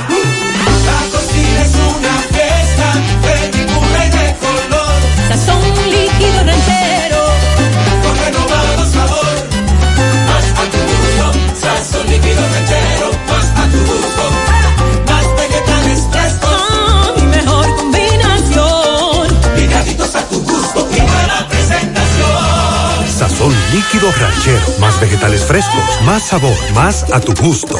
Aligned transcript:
Líquido 23.71 24.11
ranchero, 24.11 24.65
más 24.79 24.99
vegetales 24.99 25.41
frescos, 25.41 26.01
más 26.03 26.23
sabor, 26.23 26.57
más 26.73 27.05
a 27.11 27.19
tu 27.19 27.33
gusto. 27.35 27.79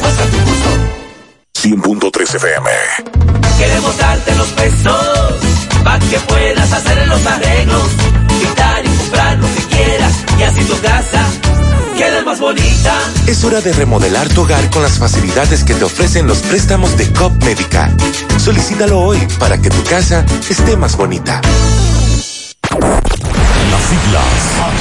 100.3 1.53 2.35
FM. 2.35 2.69
Queremos 3.57 3.97
darte 3.97 4.35
los 4.35 4.47
pesos 4.49 5.35
para 5.83 5.99
que 5.99 6.19
puedas 6.19 6.71
hacer 6.71 7.07
los 7.07 7.25
arreglos, 7.25 7.89
quitar 8.39 8.85
y 8.85 8.89
comprar 8.89 9.37
lo 9.37 9.47
que 9.53 9.63
quieras 9.75 10.13
y 10.39 10.43
así 10.43 10.63
tu 10.63 10.79
casa 10.79 11.25
quede 11.97 12.23
más 12.23 12.39
bonita. 12.39 12.97
Es 13.27 13.43
hora 13.43 13.61
de 13.61 13.73
remodelar 13.73 14.27
tu 14.29 14.41
hogar 14.41 14.69
con 14.71 14.81
las 14.81 14.97
facilidades 14.97 15.63
que 15.63 15.73
te 15.73 15.83
ofrecen 15.83 16.25
los 16.25 16.39
préstamos 16.39 16.97
de 16.97 17.11
COP 17.13 17.43
Médica. 17.43 17.91
Solicítalo 18.37 18.99
hoy 18.99 19.19
para 19.39 19.61
que 19.61 19.69
tu 19.69 19.83
casa 19.83 20.25
esté 20.49 20.77
más 20.77 20.95
bonita. 20.95 21.41
Las 23.71 23.81
siglas 23.83 24.80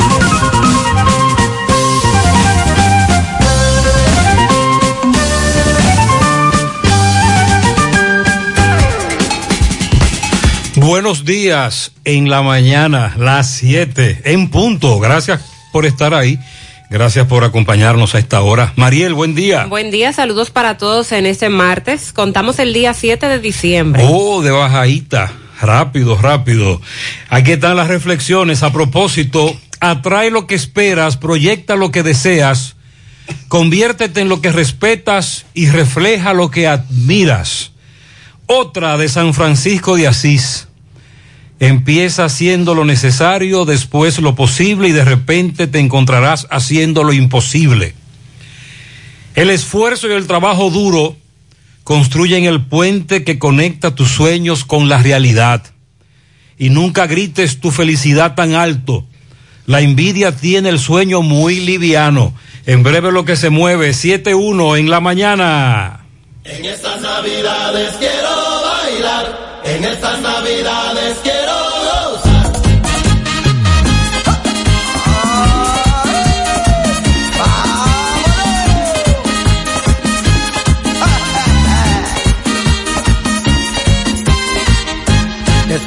Buenos 10.83 11.25
días 11.25 11.91
en 12.05 12.27
la 12.27 12.41
mañana, 12.41 13.13
las 13.15 13.51
7 13.51 14.23
en 14.25 14.49
punto. 14.49 14.99
Gracias 14.99 15.39
por 15.71 15.85
estar 15.85 16.15
ahí. 16.15 16.39
Gracias 16.89 17.27
por 17.27 17.43
acompañarnos 17.43 18.15
a 18.15 18.17
esta 18.17 18.41
hora. 18.41 18.73
Mariel, 18.77 19.13
buen 19.13 19.35
día. 19.35 19.67
Buen 19.67 19.91
día, 19.91 20.11
saludos 20.11 20.49
para 20.49 20.77
todos 20.77 21.11
en 21.11 21.27
este 21.27 21.49
martes. 21.49 22.11
Contamos 22.13 22.57
el 22.57 22.73
día 22.73 22.95
7 22.95 23.27
de 23.27 23.37
diciembre. 23.37 24.01
Oh, 24.09 24.41
de 24.41 24.49
bajadita. 24.49 25.31
Rápido, 25.61 26.17
rápido. 26.17 26.81
Aquí 27.29 27.51
están 27.51 27.77
las 27.77 27.87
reflexiones. 27.87 28.63
A 28.63 28.73
propósito, 28.73 29.55
atrae 29.81 30.31
lo 30.31 30.47
que 30.47 30.55
esperas, 30.55 31.15
proyecta 31.15 31.75
lo 31.75 31.91
que 31.91 32.01
deseas, 32.01 32.75
conviértete 33.49 34.21
en 34.21 34.29
lo 34.29 34.41
que 34.41 34.51
respetas 34.51 35.45
y 35.53 35.69
refleja 35.69 36.33
lo 36.33 36.49
que 36.49 36.67
admiras. 36.67 37.71
Otra 38.47 38.97
de 38.97 39.09
San 39.09 39.35
Francisco 39.35 39.95
de 39.95 40.07
Asís. 40.07 40.69
Empieza 41.61 42.25
haciendo 42.25 42.73
lo 42.73 42.85
necesario, 42.85 43.65
después 43.65 44.17
lo 44.17 44.33
posible 44.33 44.87
y 44.87 44.93
de 44.93 45.05
repente 45.05 45.67
te 45.67 45.77
encontrarás 45.77 46.47
haciendo 46.49 47.03
lo 47.03 47.13
imposible. 47.13 47.93
El 49.35 49.51
esfuerzo 49.51 50.09
y 50.09 50.13
el 50.13 50.25
trabajo 50.25 50.71
duro 50.71 51.15
construyen 51.83 52.45
el 52.45 52.65
puente 52.65 53.23
que 53.23 53.37
conecta 53.37 53.93
tus 53.93 54.09
sueños 54.09 54.65
con 54.65 54.89
la 54.89 54.97
realidad. 55.03 55.61
Y 56.57 56.71
nunca 56.71 57.05
grites 57.05 57.59
tu 57.59 57.69
felicidad 57.69 58.33
tan 58.33 58.55
alto. 58.55 59.05
La 59.67 59.81
envidia 59.81 60.35
tiene 60.35 60.69
el 60.69 60.79
sueño 60.79 61.21
muy 61.21 61.59
liviano. 61.59 62.33
En 62.65 62.81
breve 62.81 63.11
lo 63.11 63.23
que 63.23 63.35
se 63.35 63.51
mueve, 63.51 63.91
7-1 63.91 64.79
en 64.79 64.89
la 64.89 64.99
mañana. 64.99 66.07
En 66.43 66.65
estas 66.65 66.99
navidades 67.01 67.93
quiero 67.99 68.63
bailar. 68.63 69.61
En 69.63 69.83
estas 69.83 70.21
navidades 70.21 71.17
quiero 71.21 71.40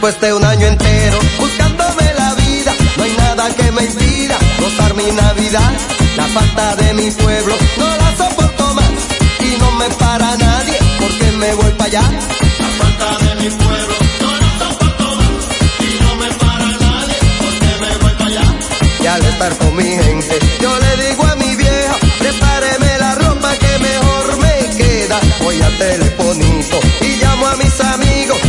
Después 0.04 0.20
de 0.20 0.34
un 0.34 0.44
año 0.44 0.66
entero 0.66 1.18
buscándome 1.38 2.12
la 2.18 2.34
vida, 2.34 2.74
no 2.98 3.04
hay 3.04 3.12
nada 3.16 3.48
que 3.56 3.72
me 3.72 3.84
impida 3.84 4.36
gozar 4.60 4.92
mi 4.92 5.10
Navidad. 5.10 5.72
La 6.18 6.24
falta 6.24 6.76
de 6.76 6.92
mi 6.92 7.10
pueblo 7.10 7.56
no 7.78 7.86
la 7.86 8.14
soporto 8.14 8.74
más 8.74 8.92
y 9.40 9.58
no 9.58 9.70
me 9.70 9.88
para 9.94 10.36
nadie 10.36 10.76
porque 11.00 11.30
me 11.38 11.54
voy 11.54 11.70
para 11.78 11.84
allá. 11.84 12.02
La 12.02 12.68
falta 12.84 13.24
de 13.24 13.34
mi 13.44 13.48
pueblo 13.48 13.94
no 14.20 14.30
la 14.42 14.58
soporto 14.58 15.04
más 15.16 15.42
y 15.80 16.02
no 16.02 16.14
me 16.16 16.28
para 16.34 16.66
nadie 16.66 17.16
porque 17.40 17.70
me 17.80 17.96
voy 18.02 18.12
para 18.12 18.26
allá. 18.26 18.54
Y 19.00 19.06
al 19.06 19.24
estar 19.24 19.56
con 19.56 19.74
mi 19.74 19.84
gente, 19.84 20.38
yo 20.60 20.78
le 20.80 21.08
digo 21.08 21.24
a 21.24 21.36
mi 21.36 21.56
vieja, 21.56 21.96
prepáreme 22.18 22.98
la 22.98 23.14
ropa 23.14 23.56
que 23.56 23.78
mejor 23.78 24.36
me 24.36 24.76
queda. 24.76 25.18
Voy 25.40 25.62
al 25.62 25.78
telefonito 25.78 26.78
y 27.00 27.16
llamo 27.22 27.46
a 27.46 27.56
mis 27.56 27.80
amigos 27.80 28.43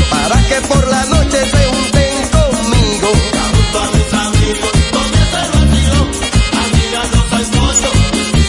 por 0.62 0.88
la 0.88 1.06
noche 1.06 1.38
se 1.46 1.64
junten 1.66 2.30
conmigo. 2.30 3.10
A 3.82 3.88
mis 3.92 4.14
amigos 4.14 4.72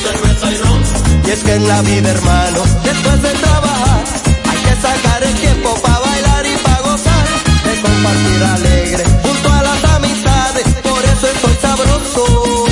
cerveza 0.02 0.52
y. 0.52 1.28
Y 1.28 1.30
es 1.30 1.42
que 1.42 1.54
en 1.54 1.68
la 1.68 1.82
vida, 1.82 2.10
hermano, 2.10 2.62
después 2.84 3.22
de 3.22 3.30
trabajar, 3.30 4.04
hay 4.50 4.58
que 4.58 4.74
sacar 4.80 5.24
el 5.24 5.34
tiempo 5.34 5.74
para 5.82 5.98
bailar 5.98 6.46
y 6.46 6.56
para 6.58 6.80
gozar, 6.82 7.26
de 7.64 7.80
compartir 7.82 8.42
alegre 8.44 9.04
junto 9.22 9.52
a 9.52 9.62
las 9.62 9.84
amistades. 9.96 10.64
Por 10.82 11.04
eso 11.04 11.26
estoy 11.28 11.56
sabroso. 11.60 12.64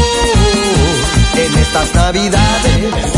En 1.37 1.59
estas 1.59 1.95
navidades 1.95 3.14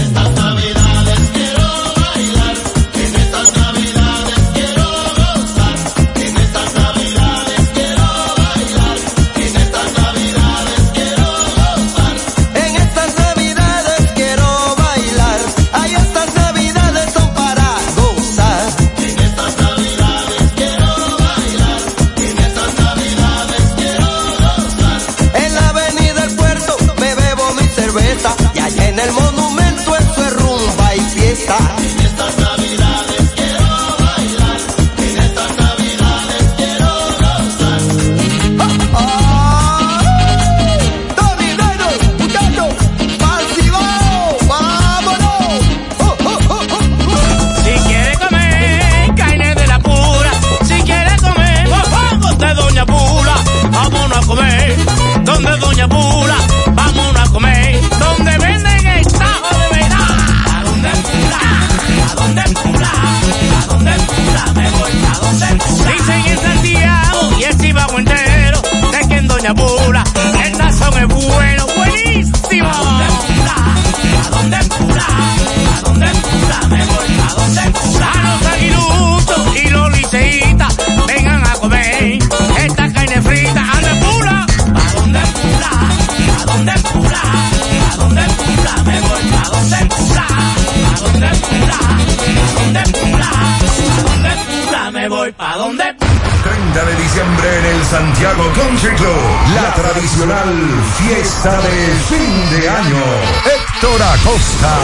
tradicional 99.97 100.55
fiesta 100.99 101.59
de 101.63 101.95
fin 102.09 102.51
de 102.51 102.69
año. 102.69 103.03
Héctor 103.47 104.03
Acosta, 104.03 104.75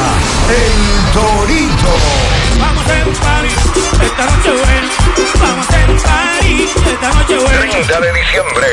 el 0.48 1.12
Torito. 1.12 1.92
Vamos 2.58 2.82
a 2.82 2.86
hacer 2.86 3.08
un 3.08 3.14
party 3.14 3.48
esta 4.06 4.24
noche 4.24 4.50
buena. 4.52 4.88
Vamos 5.38 5.66
a 5.66 5.68
hacer 5.68 5.90
un 5.90 6.00
party 6.00 6.68
esta 6.92 7.08
noche 7.12 7.36
buena. 7.36 7.60
30 7.60 8.00
de 8.00 8.12
diciembre. 8.20 8.66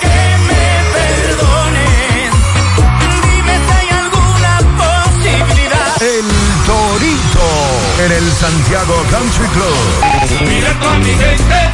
Que 0.00 0.18
me 0.48 0.64
perdonen. 0.94 2.30
Dime 3.22 3.54
si 3.64 3.72
hay 3.78 3.88
alguna 4.02 4.54
posibilidad. 4.82 6.02
El 6.02 6.26
Torito 6.66 7.48
en 8.04 8.12
el 8.12 8.32
Santiago 8.32 8.96
Country 9.12 9.46
Club. 9.46 10.48
Mira 10.48 10.72
toda 10.80 10.98
mi 10.98 11.14
gente. 11.14 11.72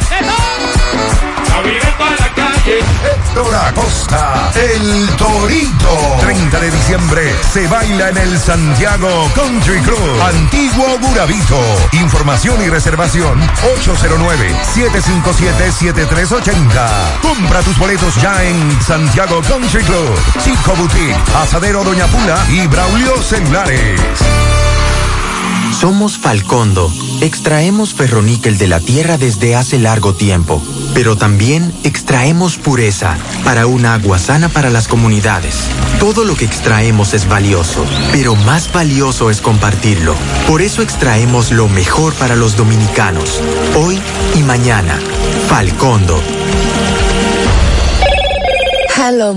Héctor 2.69 3.55
Acosta, 3.55 4.51
el 4.55 5.09
Torito. 5.17 6.17
30 6.21 6.59
de 6.59 6.71
diciembre 6.71 7.35
se 7.51 7.67
baila 7.67 8.09
en 8.09 8.17
el 8.17 8.39
Santiago 8.39 9.29
Country 9.35 9.81
Club. 9.81 10.21
Antiguo 10.21 10.97
Burabito. 10.99 11.59
Información 11.93 12.61
y 12.61 12.69
reservación 12.69 13.39
809-757-7380. 14.75 17.21
Compra 17.21 17.61
tus 17.61 17.77
boletos 17.77 18.15
ya 18.21 18.43
en 18.43 18.81
Santiago 18.81 19.41
Country 19.41 19.83
Club. 19.83 20.19
Chico 20.43 20.75
Boutique, 20.75 21.15
Asadero 21.41 21.83
Doña 21.83 22.07
Pula 22.07 22.37
y 22.49 22.65
Braulio 22.67 23.21
Celulares. 23.21 23.99
Somos 25.79 26.17
Falcondo. 26.17 26.91
Extraemos 27.21 27.93
ferroníquel 27.93 28.57
de 28.57 28.67
la 28.67 28.81
tierra 28.81 29.17
desde 29.17 29.55
hace 29.55 29.79
largo 29.79 30.13
tiempo, 30.13 30.61
pero 30.93 31.15
también 31.15 31.73
extraemos 31.85 32.57
pureza 32.57 33.15
para 33.45 33.65
un 33.65 33.85
agua 33.85 34.19
sana 34.19 34.49
para 34.49 34.69
las 34.71 34.89
comunidades. 34.89 35.55
Todo 35.97 36.25
lo 36.25 36.35
que 36.35 36.43
extraemos 36.43 37.13
es 37.13 37.29
valioso, 37.29 37.85
pero 38.11 38.35
más 38.35 38.73
valioso 38.73 39.29
es 39.29 39.39
compartirlo. 39.39 40.15
Por 40.47 40.61
eso 40.61 40.81
extraemos 40.81 41.53
lo 41.53 41.69
mejor 41.69 42.13
para 42.15 42.35
los 42.35 42.57
dominicanos, 42.57 43.41
hoy 43.77 44.01
y 44.35 44.43
mañana. 44.43 44.99
Falcondo. 45.47 46.21
Hello. 49.01 49.29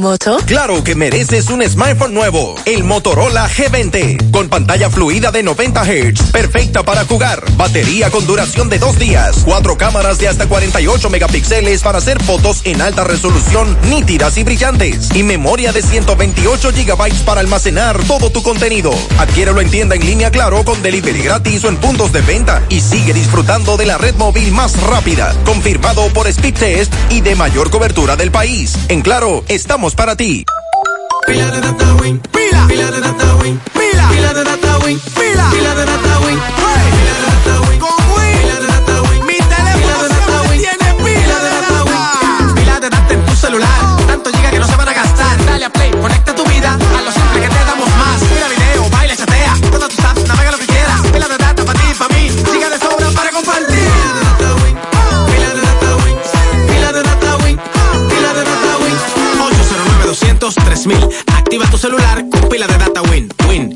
Claro 0.47 0.82
que 0.82 0.97
mereces 0.97 1.49
un 1.49 1.62
smartphone 1.62 2.12
nuevo, 2.12 2.56
el 2.64 2.82
Motorola 2.82 3.49
G20, 3.49 4.32
con 4.32 4.49
pantalla 4.49 4.91
fluida 4.91 5.31
de 5.31 5.44
90 5.44 5.85
Hz, 5.85 6.32
perfecta 6.32 6.82
para 6.82 7.05
jugar, 7.05 7.44
batería 7.56 8.11
con 8.11 8.26
duración 8.26 8.69
de 8.69 8.79
dos 8.81 8.99
días, 8.99 9.43
cuatro 9.44 9.76
cámaras 9.76 10.19
de 10.19 10.26
hasta 10.26 10.49
48 10.49 11.11
megapíxeles 11.11 11.82
para 11.82 11.99
hacer 11.99 12.20
fotos 12.25 12.62
en 12.64 12.81
alta 12.81 13.05
resolución, 13.05 13.79
nítidas 13.88 14.37
y 14.37 14.43
brillantes, 14.43 15.14
y 15.14 15.23
memoria 15.23 15.73
de 15.73 15.82
128 15.82 16.73
gigabytes 16.73 17.20
para 17.20 17.41
almacenar 17.41 18.03
todo 18.05 18.31
tu 18.31 18.43
contenido. 18.43 18.93
Adquiérelo 19.19 19.61
en 19.61 19.70
tienda 19.70 19.94
en 19.94 20.05
línea 20.05 20.31
Claro 20.31 20.64
con 20.64 20.82
delivery 20.82 21.23
gratis 21.23 21.64
o 21.64 21.69
en 21.69 21.76
puntos 21.76 22.12
de 22.12 22.23
venta 22.23 22.64
y 22.69 22.81
sigue 22.81 23.12
disfrutando 23.12 23.76
de 23.76 23.87
la 23.87 23.99
red 23.99 24.17
móvil 24.17 24.50
más 24.53 24.81
rápida, 24.82 25.35
confirmado 25.44 26.09
por 26.09 26.32
Speedtest 26.32 26.93
y 27.11 27.20
de 27.20 27.37
mayor 27.37 27.70
cobertura 27.70 28.17
del 28.17 28.32
país. 28.32 28.76
En 28.88 29.03
Claro, 29.03 29.44
estamos 29.54 29.94
para 29.94 30.16
ti. 30.16 30.44
Pila 31.26 31.50
de 31.50 31.60
data 31.60 31.94
win, 32.00 32.19
pila, 32.19 32.66
pila 32.66 32.90
de 32.90 33.00
data 33.00 33.34
win, 33.37 33.60
pila, 33.75 34.08
pila 34.08 34.34
de 34.34 34.44
data 34.44 34.78
win, 34.78 35.00
pila, 35.00 35.50
pila 35.50 35.75
de 35.75 35.84
data 35.84 36.20
win, 36.26 36.40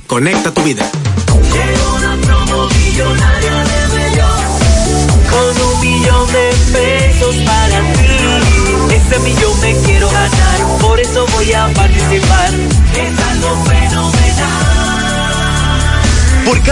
conecta 0.07 0.53
tu 0.53 0.63
vida. 0.63 0.89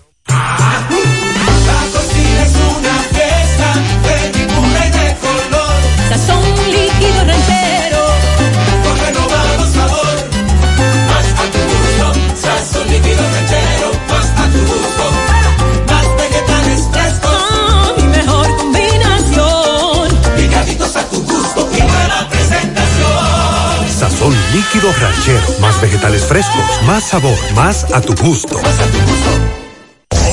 líquido 24.77 24.93
ranchero. 24.93 25.59
Más 25.59 25.81
vegetales 25.81 26.23
frescos. 26.25 26.81
Más 26.85 27.03
sabor. 27.03 27.37
Más 27.55 27.85
a 27.93 28.01
tu 28.01 28.15
gusto. 28.15 28.59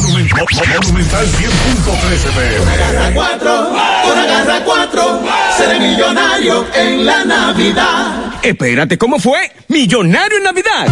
Monumental 0.07 1.27
100.13 1.27 2.31
PM. 2.35 2.73
Agarra 2.73 3.15
cuatro, 3.15 3.73
con 4.05 4.19
agarra 4.19 4.65
cuatro, 4.65 5.23
seré 5.57 5.81
millonario 5.81 6.67
en 6.75 7.07
la 7.07 7.25
Navidad. 7.25 8.35
Espérate, 8.43 8.99
¿cómo 8.99 9.19
fue? 9.19 9.51
¡Millonario 9.69 10.39
en 10.39 10.45
Navidad! 10.45 10.87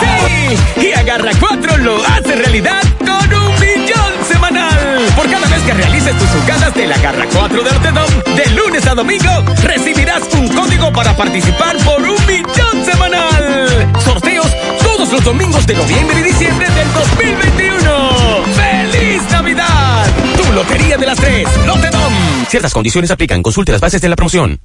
¡Sí! 0.00 0.82
Y 0.86 0.92
Agarra 0.92 1.32
4 1.38 1.78
lo 1.78 2.04
hace 2.04 2.36
realidad 2.36 2.82
con 2.98 3.34
un 3.34 3.60
millón 3.60 4.12
semanal. 4.30 5.12
Por 5.16 5.28
cada 5.30 5.48
que 5.64 5.74
realices 5.74 6.16
tus 6.18 6.28
jugadas 6.28 6.74
de 6.74 6.86
la 6.86 6.94
Agarra 6.96 7.26
4 7.32 7.62
de 7.62 7.70
Rotedom, 7.70 8.10
de 8.36 8.50
lunes 8.50 8.86
a 8.86 8.94
domingo, 8.94 9.30
recibirás 9.62 10.22
un 10.34 10.48
código 10.48 10.92
para 10.92 11.16
participar 11.16 11.76
por 11.78 12.02
un 12.02 12.26
millón 12.26 12.84
semanal. 12.84 13.92
Sorteos 14.04 14.50
todos 14.82 15.12
los 15.12 15.24
domingos 15.24 15.66
de 15.66 15.74
noviembre 15.74 16.20
y 16.20 16.22
diciembre 16.22 16.68
del 16.70 16.92
2021. 16.92 18.44
¡Feliz 18.54 19.22
Navidad! 19.30 20.06
Tu 20.36 20.52
Lotería 20.52 20.96
de 20.96 21.06
las 21.06 21.18
Tres, 21.18 21.48
Lotedom. 21.66 22.12
Ciertas 22.48 22.72
condiciones 22.72 23.10
aplican. 23.10 23.42
Consulte 23.42 23.72
las 23.72 23.80
bases 23.80 24.00
de 24.00 24.08
la 24.08 24.16
promoción. 24.16 24.60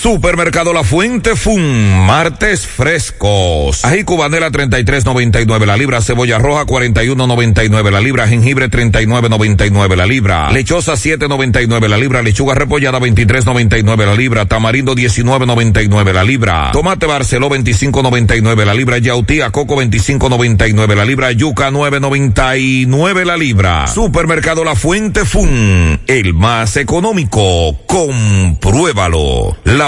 Supermercado 0.00 0.72
La 0.72 0.84
Fuente 0.84 1.34
Fun, 1.34 2.06
martes 2.06 2.68
frescos. 2.68 3.84
Ají 3.84 4.04
cubanela 4.04 4.48
33.99 4.48 5.66
la 5.66 5.76
libra, 5.76 6.00
cebolla 6.00 6.38
roja 6.38 6.64
41.99 6.66 7.90
la 7.90 8.00
libra, 8.00 8.28
jengibre 8.28 8.70
39.99 8.70 9.96
la 9.96 10.06
libra, 10.06 10.50
lechosa 10.52 10.92
7.99 10.92 11.88
la 11.88 11.98
libra, 11.98 12.22
lechuga 12.22 12.54
repollada 12.54 13.00
23.99 13.00 14.06
la 14.06 14.14
libra, 14.14 14.46
tamarindo 14.46 14.94
19.99 14.94 16.12
la 16.12 16.22
libra, 16.22 16.70
tomate 16.72 17.06
barceló 17.06 17.50
25.99 17.50 18.64
la 18.64 18.74
libra, 18.74 18.98
yautía 18.98 19.50
coco 19.50 19.82
25.99 19.82 20.94
la 20.94 21.04
libra, 21.04 21.32
yuca 21.32 21.70
9.99 21.70 23.24
la 23.24 23.36
libra. 23.36 23.86
Supermercado 23.88 24.62
La 24.62 24.76
Fuente 24.76 25.24
Fun, 25.24 26.00
el 26.06 26.34
más 26.34 26.76
económico. 26.76 27.76
Compruébalo. 27.86 29.56
La 29.64 29.87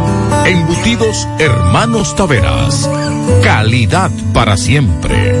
Embutidos 0.45 1.27
Hermanos 1.39 2.15
Taveras. 2.15 2.89
Calidad 3.43 4.11
para 4.33 4.57
siempre. 4.57 5.40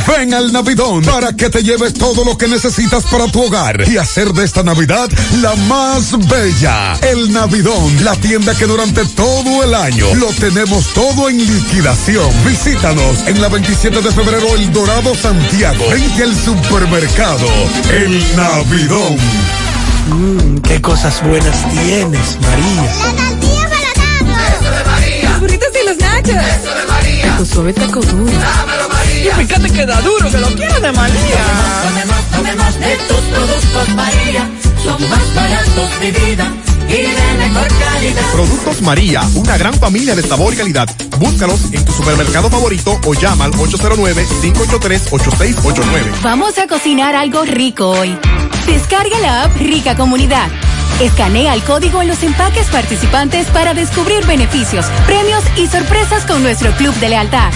Ven 0.17 0.33
al 0.33 0.51
Navidón 0.51 1.03
para 1.03 1.33
que 1.33 1.49
te 1.49 1.63
lleves 1.63 1.93
todo 1.93 2.25
lo 2.25 2.37
que 2.37 2.47
necesitas 2.47 3.03
para 3.05 3.27
tu 3.27 3.43
hogar 3.43 3.87
y 3.87 3.97
hacer 3.97 4.33
de 4.33 4.43
esta 4.43 4.61
Navidad 4.61 5.09
la 5.41 5.55
más 5.67 6.11
bella. 6.27 6.95
El 7.01 7.31
Navidón, 7.31 8.03
la 8.03 8.15
tienda 8.15 8.53
que 8.55 8.65
durante 8.65 9.05
todo 9.05 9.63
el 9.63 9.73
año 9.73 10.13
lo 10.15 10.27
tenemos 10.33 10.87
todo 10.93 11.29
en 11.29 11.37
liquidación. 11.37 12.29
Visítanos 12.45 13.25
en 13.27 13.41
la 13.41 13.47
27 13.47 14.01
de 14.01 14.11
febrero 14.11 14.55
El 14.55 14.73
Dorado 14.73 15.15
Santiago, 15.15 15.85
frente 15.89 16.23
al 16.23 16.35
supermercado 16.35 17.47
El 17.91 18.35
Navidón. 18.35 19.17
Mmm, 20.09 20.57
qué 20.57 20.81
cosas 20.81 21.21
buenas 21.23 21.69
tienes, 21.69 22.37
María. 22.41 22.83
La 22.83 23.29
tortilla 23.29 23.67
para 24.27 24.55
Eso 24.55 24.71
de 24.71 24.83
María. 24.83 25.29
Los 25.29 25.39
burritos 25.39 25.69
y 25.81 25.87
los 25.87 25.97
nachos. 25.97 26.35
Eso 26.35 26.75
de 26.75 26.85
María. 26.87 27.37
Tu 27.37 27.45
suave 27.45 27.73
taco 27.73 28.01
duro. 28.01 28.25
Dámelo, 28.25 28.90
María. 29.21 29.41
Y 29.41 29.45
fíjate 29.45 29.69
que 29.69 29.85
da 29.85 30.01
duro, 30.01 30.29
que 30.29 30.37
lo 30.37 30.47
quiero 30.47 30.77
de 30.79 30.91
María. 30.91 31.45
Tomemos, 31.83 32.25
tomemos 32.31 32.79
de 32.79 32.95
tus 33.07 33.17
productos, 33.17 33.89
María. 33.95 34.49
Son 34.83 35.09
más 35.09 35.35
baratos 35.35 35.99
de 35.99 36.11
vida 36.11 36.51
y 36.87 36.93
de 36.93 37.37
mejor 37.37 37.67
calidad. 37.67 38.31
Productos 38.33 38.81
María, 38.81 39.21
una 39.35 39.57
gran 39.57 39.73
familia 39.75 40.15
de 40.15 40.23
sabor 40.23 40.53
y 40.53 40.57
calidad. 40.57 40.89
Búscalos 41.19 41.71
en 41.71 41.85
tu 41.85 41.93
supermercado 41.93 42.49
favorito 42.49 42.99
o 43.05 43.13
llama 43.13 43.45
al 43.45 43.51
809-583-8689. 43.53 46.21
Vamos 46.23 46.57
a 46.57 46.65
cocinar 46.67 47.15
algo 47.15 47.43
rico 47.43 47.89
hoy. 47.89 48.17
Descarga 48.65 49.19
la 49.19 49.43
app 49.43 49.55
Rica 49.57 49.95
Comunidad. 49.95 50.49
Escanea 50.99 51.53
el 51.53 51.63
código 51.63 52.01
en 52.01 52.07
los 52.07 52.23
empaques 52.23 52.65
participantes 52.67 53.45
para 53.47 53.73
descubrir 53.73 54.25
beneficios, 54.25 54.85
premios 55.05 55.43
y 55.57 55.67
sorpresas 55.67 56.25
con 56.25 56.41
nuestro 56.43 56.71
club 56.73 56.93
de 56.95 57.09
lealtad. 57.09 57.51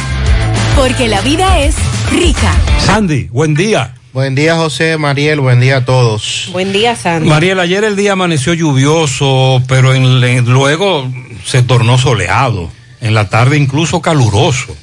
Porque 0.76 1.08
la 1.08 1.22
vida 1.22 1.60
es 1.60 1.76
rica. 2.12 2.54
Sandy, 2.80 3.28
buen 3.32 3.56
día. 3.56 3.96
Buen 4.14 4.36
día, 4.36 4.56
José, 4.56 4.98
Mariel, 4.98 5.40
buen 5.42 5.60
día 5.60 5.78
a 5.78 5.86
todos. 5.86 6.50
Buen 6.54 6.72
día, 6.72 6.96
Sandy. 6.96 7.28
Mariel, 7.28 7.60
ayer 7.60 7.84
el 7.84 7.96
día 7.96 8.14
amaneció 8.14 8.54
lluvioso, 8.54 9.62
pero 9.68 9.94
en- 9.94 10.24
en- 10.24 10.46
luego 10.46 11.12
se 11.44 11.64
tornó 11.64 11.98
soleado. 11.98 12.72
En 13.02 13.14
la 13.14 13.30
tarde 13.30 13.58
incluso 13.58 14.02
caluroso. 14.02 14.76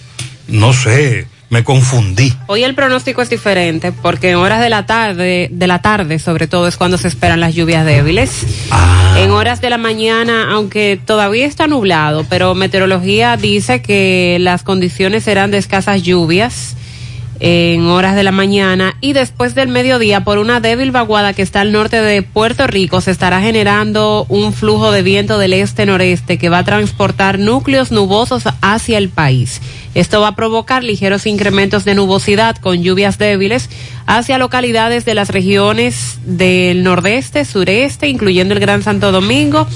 No 0.49 0.73
sé, 0.75 1.27
me 1.53 1.65
confundí. 1.65 2.33
Hoy 2.47 2.65
el 2.65 2.75
pronóstico 2.75 3.21
es 3.21 3.29
diferente 3.29 3.93
porque 3.93 4.31
en 4.31 4.37
horas 4.37 4.63
de 4.63 4.71
la 4.71 4.87
tarde, 4.87 5.51
de 5.53 5.67
la 5.67 5.83
tarde 5.83 6.19
sobre 6.19 6.47
todo 6.47 6.67
es 6.67 6.79
cuando 6.79 6.97
se 6.97 7.09
esperan 7.09 7.41
las 7.41 7.55
lluvias 7.55 7.85
débiles. 7.85 8.47
En 9.19 9.31
horas 9.33 9.61
de 9.61 9.69
la 9.69 9.77
mañana, 9.77 10.51
aunque 10.51 10.99
todavía 11.05 11.45
está 11.47 11.67
nublado, 11.67 12.25
pero 12.31 12.55
meteorología 12.55 13.37
dice 13.37 13.83
que 13.83 14.39
las 14.41 14.63
condiciones 14.63 15.25
serán 15.25 15.51
de 15.51 15.59
escasas 15.59 16.03
lluvias 16.03 16.75
en 17.45 17.89
horas 17.89 18.15
de 18.15 18.23
la 18.23 18.31
mañana 18.31 18.97
y 19.01 19.15
después 19.15 19.57
del 19.57 19.67
mediodía 19.67 20.23
por 20.23 20.39
una 20.39 20.61
débil 20.61 20.93
vaguada 20.93 21.33
que 21.33 21.43
está 21.43 21.61
al 21.63 21.73
norte 21.73 22.01
de 22.01 22.23
Puerto 22.23 22.69
Rico 22.69 23.01
se 23.01 23.11
estará 23.11 23.41
generando 23.41 24.27
un 24.29 24.53
flujo 24.53 24.93
de 24.93 25.03
viento 25.03 25.39
del 25.39 25.55
este-noreste 25.55 26.39
que 26.39 26.49
va 26.49 26.59
a 26.59 26.65
transportar 26.65 27.41
núcleos 27.41 27.91
nubosos 27.91 28.45
hacia 28.61 28.97
el 28.97 29.09
país. 29.09 29.61
Esto 29.97 30.21
va 30.21 30.29
a 30.29 30.37
provocar 30.37 30.85
ligeros 30.85 31.27
incrementos 31.27 31.85
de 31.85 31.97
nubosidad 31.97 32.55
con 32.59 32.81
lluvias 32.81 33.19
débiles 33.19 33.69
hacia 34.07 34.39
localidades 34.39 35.05
de 35.05 35.17
las 35.17 35.29
regiones 35.29 36.21
del 36.25 36.85
nordeste, 36.85 37.45
sureste, 37.45 38.07
incluyendo 38.07 38.55
el 38.55 38.61
Gran 38.61 38.85
Santo 38.85 39.11
Domingo 39.11 39.67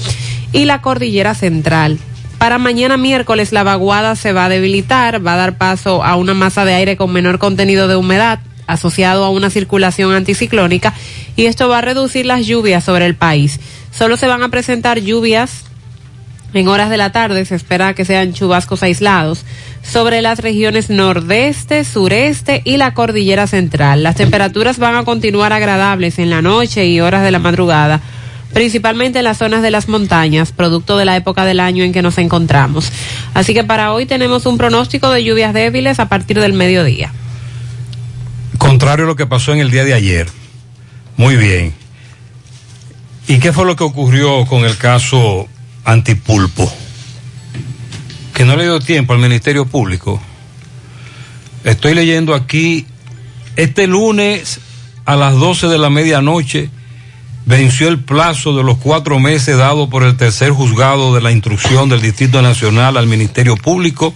y 0.53 0.63
la 0.63 0.81
cordillera 0.81 1.35
central. 1.35 1.99
Para 2.37 2.59
mañana 2.59 2.97
miércoles 2.97 3.51
la 3.51 3.63
vaguada 3.63 4.15
se 4.15 4.31
va 4.31 4.45
a 4.45 4.49
debilitar, 4.49 5.25
va 5.25 5.33
a 5.33 5.37
dar 5.37 5.57
paso 5.57 6.03
a 6.03 6.15
una 6.15 6.33
masa 6.33 6.65
de 6.65 6.75
aire 6.75 6.95
con 6.95 7.11
menor 7.11 7.39
contenido 7.39 7.87
de 7.87 7.95
humedad 7.95 8.39
asociado 8.67 9.23
a 9.23 9.29
una 9.29 9.49
circulación 9.49 10.13
anticiclónica 10.13 10.93
y 11.35 11.45
esto 11.45 11.67
va 11.69 11.79
a 11.79 11.81
reducir 11.81 12.25
las 12.25 12.45
lluvias 12.45 12.83
sobre 12.83 13.05
el 13.05 13.15
país. 13.15 13.59
Solo 13.91 14.17
se 14.17 14.27
van 14.27 14.43
a 14.43 14.49
presentar 14.49 14.99
lluvias 14.99 15.63
en 16.53 16.67
horas 16.67 16.89
de 16.89 16.97
la 16.97 17.11
tarde, 17.11 17.43
se 17.45 17.55
espera 17.55 17.93
que 17.93 18.05
sean 18.05 18.33
chubascos 18.33 18.83
aislados 18.83 19.43
sobre 19.81 20.21
las 20.21 20.39
regiones 20.39 20.89
nordeste, 20.89 21.83
sureste 21.83 22.61
y 22.63 22.77
la 22.77 22.93
cordillera 22.93 23.47
central. 23.47 24.03
Las 24.03 24.15
temperaturas 24.15 24.77
van 24.77 24.95
a 24.95 25.03
continuar 25.03 25.53
agradables 25.53 26.19
en 26.19 26.29
la 26.29 26.41
noche 26.41 26.85
y 26.85 27.01
horas 27.01 27.23
de 27.23 27.31
la 27.31 27.39
madrugada 27.39 28.01
principalmente 28.53 29.19
en 29.19 29.25
las 29.25 29.37
zonas 29.37 29.61
de 29.61 29.71
las 29.71 29.87
montañas, 29.87 30.51
producto 30.51 30.97
de 30.97 31.05
la 31.05 31.15
época 31.15 31.45
del 31.45 31.59
año 31.59 31.83
en 31.83 31.93
que 31.93 32.01
nos 32.01 32.17
encontramos. 32.17 32.91
Así 33.33 33.53
que 33.53 33.63
para 33.63 33.93
hoy 33.93 34.05
tenemos 34.05 34.45
un 34.45 34.57
pronóstico 34.57 35.09
de 35.11 35.23
lluvias 35.23 35.53
débiles 35.53 35.99
a 35.99 36.09
partir 36.09 36.39
del 36.39 36.53
mediodía. 36.53 37.11
Contrario 38.57 39.05
a 39.05 39.07
lo 39.07 39.15
que 39.15 39.27
pasó 39.27 39.53
en 39.53 39.59
el 39.59 39.71
día 39.71 39.83
de 39.83 39.93
ayer. 39.93 40.27
Muy 41.15 41.35
bien. 41.35 41.73
¿Y 43.27 43.39
qué 43.39 43.51
fue 43.51 43.65
lo 43.65 43.75
que 43.75 43.83
ocurrió 43.83 44.45
con 44.45 44.65
el 44.65 44.77
caso 44.77 45.47
Antipulpo? 45.83 46.71
Que 48.33 48.45
no 48.45 48.55
le 48.55 48.63
dio 48.63 48.79
tiempo 48.79 49.13
al 49.13 49.19
Ministerio 49.19 49.65
Público. 49.65 50.21
Estoy 51.63 51.93
leyendo 51.93 52.33
aquí, 52.33 52.85
este 53.55 53.87
lunes 53.87 54.59
a 55.05 55.15
las 55.15 55.35
12 55.35 55.67
de 55.67 55.77
la 55.77 55.89
medianoche 55.89 56.69
venció 57.47 57.87
el 57.87 57.99
plazo 57.99 58.55
de 58.57 58.63
los 58.63 58.77
cuatro 58.77 59.19
meses 59.19 59.57
dado 59.57 59.89
por 59.89 60.03
el 60.03 60.17
tercer 60.17 60.51
juzgado 60.51 61.15
de 61.15 61.21
la 61.21 61.31
instrucción 61.31 61.87
del 61.87 62.01
Distrito 62.01 62.41
Nacional 62.41 62.97
al 62.97 63.07
Ministerio 63.07 63.55
Público 63.55 64.13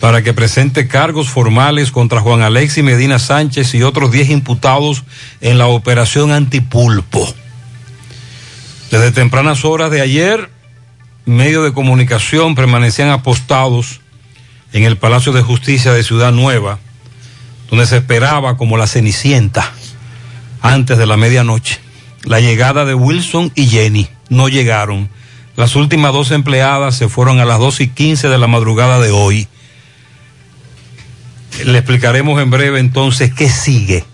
para 0.00 0.22
que 0.22 0.32
presente 0.32 0.88
cargos 0.88 1.28
formales 1.28 1.90
contra 1.90 2.22
Juan 2.22 2.40
Alexis 2.40 2.82
Medina 2.82 3.18
Sánchez 3.18 3.74
y 3.74 3.82
otros 3.82 4.10
10 4.10 4.30
imputados 4.30 5.04
en 5.42 5.58
la 5.58 5.66
operación 5.66 6.32
Antipulpo. 6.32 7.32
Desde 8.90 9.12
tempranas 9.12 9.66
horas 9.66 9.90
de 9.90 10.00
ayer, 10.00 10.48
medios 11.26 11.62
de 11.62 11.74
comunicación 11.74 12.54
permanecían 12.54 13.10
apostados 13.10 14.00
en 14.72 14.84
el 14.84 14.96
Palacio 14.96 15.32
de 15.32 15.42
Justicia 15.42 15.92
de 15.92 16.02
Ciudad 16.02 16.32
Nueva, 16.32 16.78
donde 17.68 17.84
se 17.84 17.98
esperaba 17.98 18.56
como 18.56 18.78
la 18.78 18.86
cenicienta 18.86 19.72
antes 20.62 20.96
de 20.96 21.06
la 21.06 21.18
medianoche 21.18 21.85
la 22.26 22.40
llegada 22.40 22.84
de 22.84 22.94
Wilson 22.94 23.52
y 23.54 23.68
Jenny. 23.68 24.08
No 24.28 24.48
llegaron. 24.48 25.08
Las 25.56 25.76
últimas 25.76 26.12
dos 26.12 26.32
empleadas 26.32 26.96
se 26.96 27.08
fueron 27.08 27.40
a 27.40 27.46
las 27.46 27.58
2 27.58 27.80
y 27.80 27.88
15 27.88 28.28
de 28.28 28.36
la 28.36 28.46
madrugada 28.46 29.00
de 29.00 29.10
hoy. 29.10 29.48
Le 31.64 31.78
explicaremos 31.78 32.42
en 32.42 32.50
breve 32.50 32.80
entonces 32.80 33.32
qué 33.32 33.48
sigue 33.48 34.04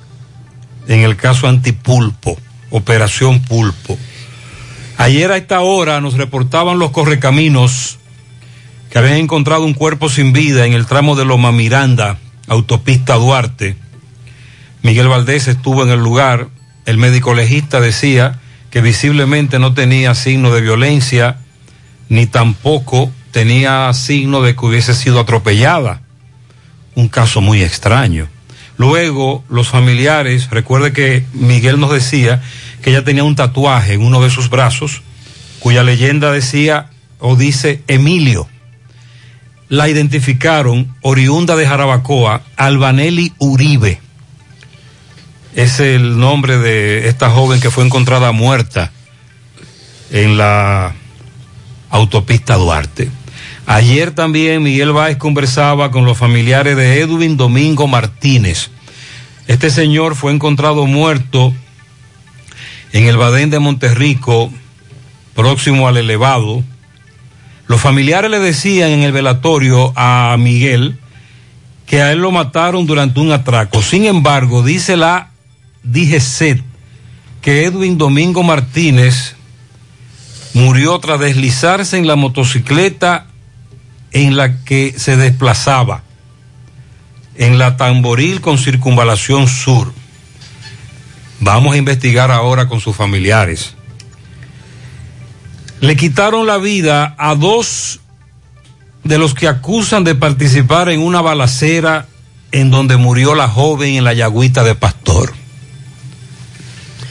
en 0.87 1.01
el 1.01 1.17
caso 1.17 1.49
Antipulpo, 1.49 2.39
Operación 2.71 3.41
Pulpo. 3.41 3.99
Ayer 4.99 5.33
a 5.33 5.37
esta 5.37 5.61
hora 5.61 6.01
nos 6.01 6.15
reportaban 6.15 6.79
los 6.79 6.91
correcaminos 6.91 7.99
que 8.91 8.99
habían 8.99 9.17
encontrado 9.17 9.65
un 9.65 9.75
cuerpo 9.75 10.09
sin 10.11 10.33
vida 10.33 10.67
en 10.67 10.75
el 10.75 10.87
tramo 10.87 11.17
de 11.17 11.25
Loma 11.25 11.51
Miranda, 11.51 12.19
autopista 12.47 13.15
Duarte. 13.15 13.77
Miguel 14.83 15.09
Valdés 15.09 15.49
estuvo 15.49 15.83
en 15.83 15.91
el 15.91 16.01
lugar. 16.01 16.49
El 16.85 16.99
médico 16.99 17.35
legista 17.35 17.81
decía 17.81 18.41
que 18.71 18.81
visiblemente 18.81 19.59
no 19.59 19.75
tenía 19.75 20.15
signo 20.15 20.51
de 20.51 20.61
violencia, 20.61 21.37
ni 22.09 22.27
tampoco 22.27 23.13
tenía 23.31 23.93
signo 23.93 24.43
de 24.43 24.55
que 24.55 24.67
hubiese 24.67 24.95
sido 24.95 25.21
atropellada. 25.21 26.03
Un 26.95 27.09
caso 27.09 27.41
muy 27.41 27.63
extraño. 27.63 28.29
Luego, 28.77 29.45
los 29.49 29.69
familiares, 29.69 30.51
recuerde 30.51 30.93
que 30.93 31.25
Miguel 31.33 31.79
nos 31.79 31.93
decía 31.93 32.43
que 32.83 32.91
ella 32.91 33.05
tenía 33.05 33.25
un 33.25 33.37
tatuaje 33.37 33.95
en 33.95 34.03
uno 34.03 34.23
de 34.23 34.31
sus 34.31 34.51
brazos, 34.51 35.03
cuya 35.61 35.85
leyenda 35.85 36.33
decía 36.33 36.91
o 37.19 37.37
dice 37.37 37.83
Emilio. 37.87 38.49
La 39.69 39.89
identificaron, 39.89 40.95
oriunda 41.01 41.57
de 41.57 41.67
Jarabacoa, 41.67 42.43
Albanelli 42.57 43.33
Uribe. 43.39 44.01
Es 45.55 45.81
el 45.81 46.19
nombre 46.19 46.57
de 46.59 47.09
esta 47.09 47.29
joven 47.29 47.61
que 47.61 47.71
fue 47.71 47.85
encontrada 47.85 48.33
muerta 48.33 48.91
en 50.11 50.39
la 50.39 50.95
autopista 51.91 52.55
Duarte. 52.55 53.11
Ayer 53.67 54.13
también 54.13 54.63
Miguel 54.63 54.93
Báez 54.93 55.19
conversaba 55.19 55.91
con 55.91 56.07
los 56.07 56.17
familiares 56.17 56.75
de 56.77 57.01
Edwin 57.01 57.37
Domingo 57.37 57.87
Martínez. 57.87 58.71
Este 59.47 59.69
señor 59.69 60.15
fue 60.15 60.33
encontrado 60.33 60.87
muerto 60.87 61.53
en 62.93 63.07
el 63.07 63.19
Badén 63.19 63.51
de 63.51 63.59
Monterrico, 63.59 64.51
próximo 65.35 65.87
al 65.87 65.99
elevado. 65.99 66.65
Los 67.67 67.81
familiares 67.81 68.31
le 68.31 68.39
decían 68.39 68.91
en 68.91 69.01
el 69.03 69.13
velatorio 69.13 69.93
a 69.97 70.35
Miguel 70.39 70.99
que 71.85 72.01
a 72.01 72.11
él 72.11 72.21
lo 72.21 72.31
mataron 72.31 72.87
durante 72.87 73.21
un 73.21 73.33
atraco. 73.33 73.83
Sin 73.83 74.07
embargo, 74.07 74.63
dice 74.63 74.97
la 74.97 75.32
DGCET 75.85 76.63
que 77.41 77.65
Edwin 77.65 77.99
Domingo 77.99 78.43
Martínez 78.43 79.35
murió 80.55 80.99
tras 81.01 81.19
deslizarse 81.19 81.99
en 81.99 82.07
la 82.07 82.17
motocicleta 82.17 83.27
en 84.13 84.37
la 84.37 84.63
que 84.65 84.95
se 84.97 85.17
desplazaba, 85.17 86.03
en 87.37 87.59
la 87.59 87.77
Tamboril 87.77 88.41
con 88.41 88.59
circunvalación 88.59 89.49
sur. 89.49 89.93
Vamos 91.41 91.75
a 91.75 91.79
investigar 91.79 92.31
ahora 92.31 92.69
con 92.69 92.81
sus 92.81 92.95
familiares. 92.95 93.75
Le 95.81 95.97
quitaron 95.97 96.47
la 96.47 96.59
vida 96.59 97.17
a 97.19 97.35
dos 97.35 98.01
de 99.03 99.19
los 99.19 99.35
que 99.35 99.49
acusan 99.49 100.05
de 100.05 100.15
participar 100.15 100.89
en 100.91 101.01
una 101.01 101.21
balacera 101.21 102.07
en 102.53 102.71
donde 102.71 102.97
murió 102.99 103.35
la 103.35 103.49
joven 103.49 103.95
en 103.95 104.05
la 104.05 104.13
Yagüita 104.13 104.63
de 104.63 104.77
Pastor. 104.77 105.42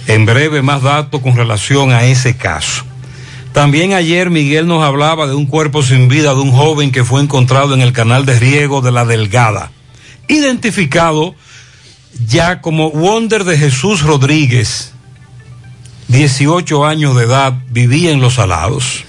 En 0.08 0.26
breve 0.26 0.62
más 0.62 0.82
datos 0.82 1.22
con 1.22 1.36
relación 1.36 1.92
a 1.92 2.06
ese 2.06 2.36
caso. 2.36 2.84
También 3.54 3.94
ayer 3.94 4.30
Miguel 4.30 4.68
nos 4.68 4.84
hablaba 4.84 5.28
de 5.28 5.36
un 5.36 5.46
cuerpo 5.46 5.84
sin 5.84 6.08
vida 6.08 6.34
de 6.34 6.40
un 6.40 6.52
joven 6.52 6.92
que 6.92 7.04
fue 7.04 7.22
encontrado 7.22 7.74
en 7.74 7.82
el 7.82 7.92
canal 7.92 8.26
de 8.26 8.40
riego 8.40 8.82
de 8.82 8.92
la 8.92 9.06
Delgada, 9.06 9.72
identificado 10.28 11.36
ya 12.28 12.62
como 12.62 12.92
Wonder 12.92 13.44
de 13.44 13.58
Jesús 13.58 14.04
Rodríguez, 14.04 14.94
18 16.08 16.86
años 16.86 17.16
de 17.16 17.26
edad, 17.26 17.54
vivía 17.70 18.12
en 18.12 18.22
Los 18.22 18.40
Alados. 18.40 19.04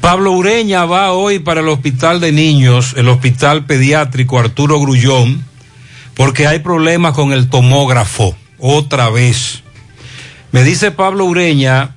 Pablo 0.00 0.32
Ureña 0.32 0.84
va 0.84 1.12
hoy 1.12 1.38
para 1.38 1.60
el 1.60 1.68
hospital 1.68 2.20
de 2.20 2.32
niños, 2.32 2.94
el 2.98 3.08
hospital 3.08 3.64
pediátrico 3.64 4.38
Arturo 4.38 4.78
Grullón, 4.78 5.42
porque 6.14 6.46
hay 6.46 6.58
problemas 6.58 7.14
con 7.14 7.32
el 7.32 7.48
tomógrafo, 7.48 8.36
otra 8.66 9.10
vez. 9.10 9.62
Me 10.50 10.64
dice 10.64 10.90
Pablo 10.90 11.26
Ureña 11.26 11.96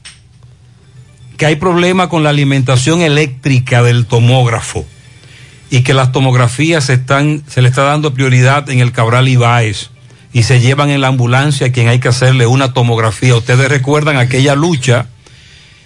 que 1.38 1.46
hay 1.46 1.56
problemas 1.56 2.10
con 2.10 2.24
la 2.24 2.30
alimentación 2.30 3.02
eléctrica 3.02 3.82
del 3.84 4.06
tomógrafo 4.06 4.86
y 5.70 5.84
que 5.84 5.94
las 5.94 6.12
tomografías 6.12 6.84
se, 6.84 6.96
están, 6.96 7.42
se 7.48 7.62
le 7.62 7.70
está 7.70 7.84
dando 7.84 8.14
prioridad 8.14 8.70
en 8.70 8.80
el 8.80 8.92
Cabral 8.92 9.30
Ibáez 9.30 9.92
y 10.34 10.44
se 10.44 10.60
llevan 10.60 10.90
en 10.90 11.00
la 11.00 11.08
ambulancia 11.08 11.68
a 11.68 11.72
quien 11.72 11.88
hay 11.88 12.00
que 12.00 12.10
hacerle 12.10 12.48
una 12.48 12.74
tomografía. 12.74 13.38
Ustedes 13.38 13.70
recuerdan 13.70 14.18
aquella 14.18 14.54
lucha 14.54 15.08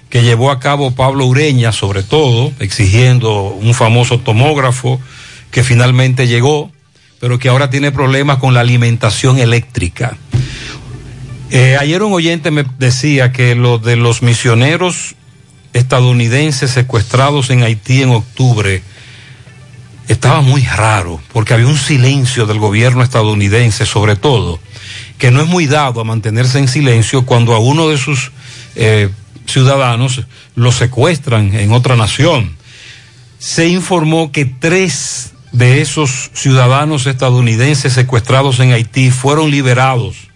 que 0.10 0.24
llevó 0.24 0.50
a 0.50 0.60
cabo 0.60 0.96
Pablo 0.96 1.28
Ureña, 1.28 1.72
sobre 1.74 2.02
todo, 2.02 2.52
exigiendo 2.60 3.50
un 3.50 3.76
famoso 3.76 4.20
tomógrafo 4.20 5.00
que 5.52 5.64
finalmente 5.64 6.28
llegó, 6.28 6.72
pero 7.20 7.38
que 7.38 7.50
ahora 7.50 7.70
tiene 7.70 7.92
problemas 7.92 8.40
con 8.40 8.56
la 8.56 8.62
alimentación 8.62 9.38
eléctrica. 9.38 10.18
Eh, 11.54 11.76
ayer 11.78 12.02
un 12.02 12.14
oyente 12.14 12.50
me 12.50 12.64
decía 12.80 13.34
que 13.34 13.56
lo 13.56 13.78
de 13.78 13.98
los 13.98 14.22
misioneros 14.22 15.16
estadounidenses 15.74 16.72
secuestrados 16.72 17.50
en 17.50 17.64
Haití 17.64 18.02
en 18.02 18.12
octubre 18.12 18.82
estaba 20.08 20.40
muy 20.40 20.64
raro, 20.64 21.22
porque 21.34 21.54
había 21.54 21.68
un 21.68 21.78
silencio 21.78 22.46
del 22.46 22.58
gobierno 22.58 23.04
estadounidense, 23.04 23.86
sobre 23.86 24.16
todo, 24.16 24.62
que 25.18 25.30
no 25.30 25.42
es 25.42 25.48
muy 25.48 25.68
dado 25.68 26.00
a 26.00 26.06
mantenerse 26.06 26.58
en 26.58 26.70
silencio 26.70 27.26
cuando 27.26 27.54
a 27.54 27.60
uno 27.60 27.90
de 27.90 27.98
sus 27.98 28.32
eh, 28.76 29.10
ciudadanos 29.46 30.24
lo 30.56 30.72
secuestran 30.72 31.54
en 31.54 31.74
otra 31.74 31.98
nación. 31.98 32.56
Se 33.40 33.68
informó 33.68 34.32
que 34.32 34.46
tres 34.46 35.34
de 35.52 35.82
esos 35.82 36.32
ciudadanos 36.34 37.08
estadounidenses 37.08 37.92
secuestrados 37.92 38.62
en 38.62 38.72
Haití 38.72 39.12
fueron 39.12 39.52
liberados, 39.52 40.31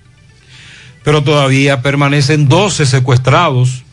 pero 1.06 1.24
todavía 1.24 1.82
permanecen 1.82 2.50
12 2.50 2.86
secuestrados 2.86 3.86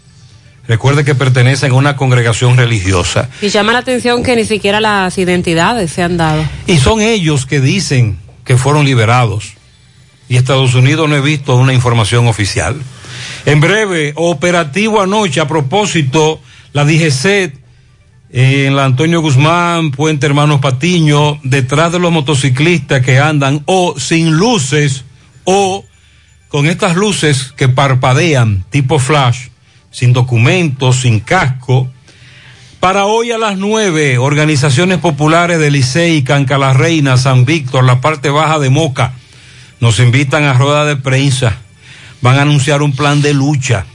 Recuerde 0.69 1.05
que 1.05 1.15
pertenecen 1.15 1.73
a 1.73 1.75
una 1.75 1.97
congregación 1.97 2.57
religiosa. 2.57 3.29
Y 3.41 3.49
llama 3.49 3.73
la 3.73 3.81
atención 3.81 4.23
que 4.23 4.37
ni 4.37 4.45
siquiera 4.45 4.81
las 4.81 5.19
identidades 5.19 5.91
se 5.91 6.03
han 6.03 6.17
dado. 6.17 6.45
Y 6.67 6.79
son 6.79 7.01
ellos 7.01 7.47
que 7.47 7.61
dicen 7.61 8.19
que 8.45 8.57
fueron 8.57 8.85
liberados. 8.85 9.55
Y 10.29 10.37
Estados 10.37 10.75
Unidos 10.75 11.09
no 11.09 11.17
he 11.17 11.21
visto 11.21 11.57
una 11.57 11.73
información 11.73 12.29
oficial. 12.29 12.77
En 13.45 13.61
breve, 13.61 14.13
operativo 14.15 15.01
anoche 15.01 15.41
a 15.41 15.49
propósito, 15.49 16.41
la 16.73 16.85
DGC 16.85 17.53
en 18.31 18.77
la 18.77 18.85
Antonio 18.85 19.21
Guzmán, 19.21 19.91
Puente 19.91 20.27
Hermanos 20.27 20.61
Patiño, 20.61 21.39
detrás 21.43 21.93
de 21.93 21.99
los 21.99 22.13
motociclistas 22.13 23.05
que 23.05 23.19
andan 23.19 23.63
o 23.67 23.99
sin 23.99 24.37
luces 24.37 25.05
o 25.45 25.85
con 26.53 26.67
estas 26.67 26.97
luces 26.97 27.55
que 27.57 27.71
parpadean 27.71 28.63
tipo 28.69 28.99
flash 28.99 29.49
sin 29.91 30.13
documentos, 30.13 30.97
sin 30.97 31.19
casco. 31.19 31.91
Para 32.79 33.07
hoy 33.07 33.33
a 33.33 33.39
las 33.39 33.57
nueve, 33.57 34.19
organizaciones 34.19 34.99
populares 34.99 35.59
de 35.59 35.71
Licey, 35.71 36.23
Canca 36.25 36.75
Reina, 36.75 37.17
San 37.17 37.47
Víctor, 37.47 37.85
la 37.85 38.03
parte 38.03 38.29
baja 38.29 38.59
de 38.59 38.69
Moca, 38.69 39.15
nos 39.81 39.99
invitan 39.99 40.45
a 40.45 40.53
rueda 40.53 40.85
de 40.85 40.97
prensa. 40.97 41.57
Van 42.21 42.39
a 42.39 42.43
anunciar 42.43 42.83
un 42.83 42.93
plan 42.93 43.23
de 43.23 43.33
lucha. 43.33 43.87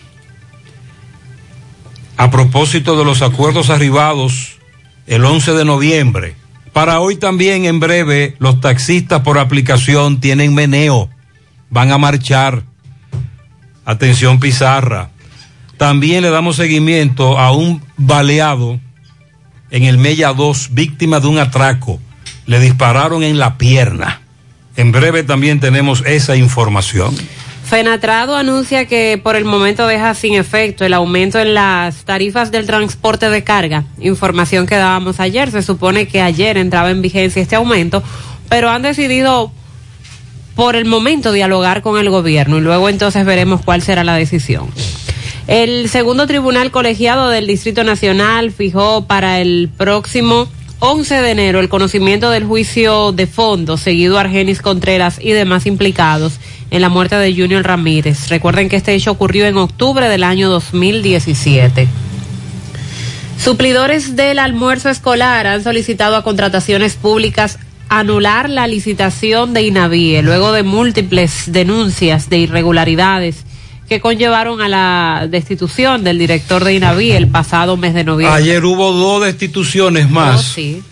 A 2.17 2.31
propósito 2.31 2.97
de 2.97 3.05
los 3.05 3.21
acuerdos 3.21 3.69
arribados 3.69 4.57
el 5.05 5.23
11 5.23 5.53
de 5.53 5.63
noviembre. 5.63 6.35
Para 6.73 7.01
hoy 7.01 7.17
también, 7.17 7.65
en 7.65 7.79
breve, 7.79 8.35
los 8.39 8.61
taxistas 8.61 9.21
por 9.21 9.37
aplicación 9.37 10.19
tienen 10.19 10.55
meneo. 10.55 11.11
Van 11.69 11.91
a 11.91 11.97
marchar. 11.97 12.63
Atención 13.85 14.39
Pizarra. 14.39 15.09
También 15.77 16.23
le 16.23 16.29
damos 16.29 16.55
seguimiento 16.55 17.37
a 17.37 17.51
un 17.51 17.81
baleado 17.97 18.79
en 19.69 19.83
el 19.83 19.97
Mella 19.97 20.33
2, 20.33 20.69
víctima 20.71 21.19
de 21.19 21.27
un 21.27 21.37
atraco. 21.37 21.99
Le 22.45 22.59
dispararon 22.59 23.23
en 23.23 23.37
la 23.37 23.57
pierna. 23.57 24.21
En 24.75 24.91
breve 24.91 25.23
también 25.23 25.59
tenemos 25.59 26.03
esa 26.05 26.35
información. 26.35 27.15
Fenatrado 27.67 28.37
anuncia 28.37 28.85
que 28.85 29.19
por 29.21 29.35
el 29.35 29.43
momento 29.43 29.87
deja 29.87 30.13
sin 30.13 30.35
efecto 30.35 30.85
el 30.85 30.93
aumento 30.93 31.37
en 31.37 31.53
las 31.53 32.05
tarifas 32.05 32.49
del 32.49 32.65
transporte 32.65 33.29
de 33.29 33.43
carga. 33.43 33.83
Información 33.99 34.67
que 34.67 34.75
dábamos 34.75 35.19
ayer. 35.19 35.51
Se 35.51 35.61
supone 35.61 36.07
que 36.07 36.21
ayer 36.21 36.57
entraba 36.57 36.91
en 36.91 37.01
vigencia 37.01 37.41
este 37.41 37.57
aumento, 37.57 38.01
pero 38.47 38.69
han 38.69 38.83
decidido 38.83 39.51
por 40.57 40.75
el 40.75 40.85
momento 40.85 41.31
dialogar 41.31 41.83
con 41.83 41.99
el 41.99 42.09
gobierno 42.09 42.57
y 42.57 42.61
luego 42.61 42.89
entonces 42.89 43.23
veremos 43.25 43.61
cuál 43.63 43.83
será 43.83 44.03
la 44.03 44.15
decisión. 44.15 44.69
El 45.45 45.87
segundo 45.87 46.25
tribunal 46.25 46.71
colegiado 46.71 47.29
del 47.29 47.45
Distrito 47.45 47.83
Nacional 47.83 48.51
fijó 48.51 49.05
para 49.05 49.39
el 49.39 49.69
próximo 49.77 50.49
11 50.79 51.21
de 51.21 51.29
enero 51.29 51.59
el 51.59 51.69
conocimiento 51.69 52.31
del 52.31 52.43
juicio 52.43 53.11
de 53.11 53.27
fondo 53.27 53.77
seguido 53.77 54.17
a 54.17 54.21
Argenis 54.21 54.63
Contreras 54.63 55.19
y 55.21 55.31
demás 55.31 55.67
implicados 55.67 56.39
en 56.71 56.81
la 56.81 56.89
muerte 56.89 57.15
de 57.17 57.35
Junior 57.35 57.63
Ramírez. 57.63 58.27
Recuerden 58.29 58.67
que 58.67 58.77
este 58.77 58.95
hecho 58.95 59.11
ocurrió 59.11 59.45
en 59.45 59.57
octubre 59.57 60.09
del 60.09 60.23
año 60.23 60.49
2017. 60.49 61.87
Suplidores 63.37 64.15
del 64.15 64.39
almuerzo 64.39 64.89
escolar 64.89 65.45
han 65.45 65.63
solicitado 65.63 66.15
a 66.15 66.23
contrataciones 66.23 66.95
públicas 66.95 67.59
anular 67.89 68.49
la 68.49 68.67
licitación 68.67 69.53
de 69.53 69.63
INAVIE 69.63 70.21
luego 70.21 70.51
de 70.51 70.63
múltiples 70.63 71.43
denuncias 71.47 72.29
de 72.29 72.39
irregularidades 72.39 73.45
que 73.87 74.01
conllevaron 74.01 74.61
a 74.61 74.67
la 74.67 75.27
destitución 75.29 76.03
del 76.03 76.19
director 76.19 76.63
de 76.63 76.73
INAVIE 76.73 77.15
el 77.15 77.27
pasado 77.27 77.77
mes 77.77 77.93
de 77.93 78.03
noviembre. 78.03 78.37
Ayer 78.37 78.65
hubo 78.65 78.91
dos 78.91 79.23
destituciones 79.23 80.09
más. 80.09 80.39
Oh, 80.39 80.43
sí. 80.43 80.83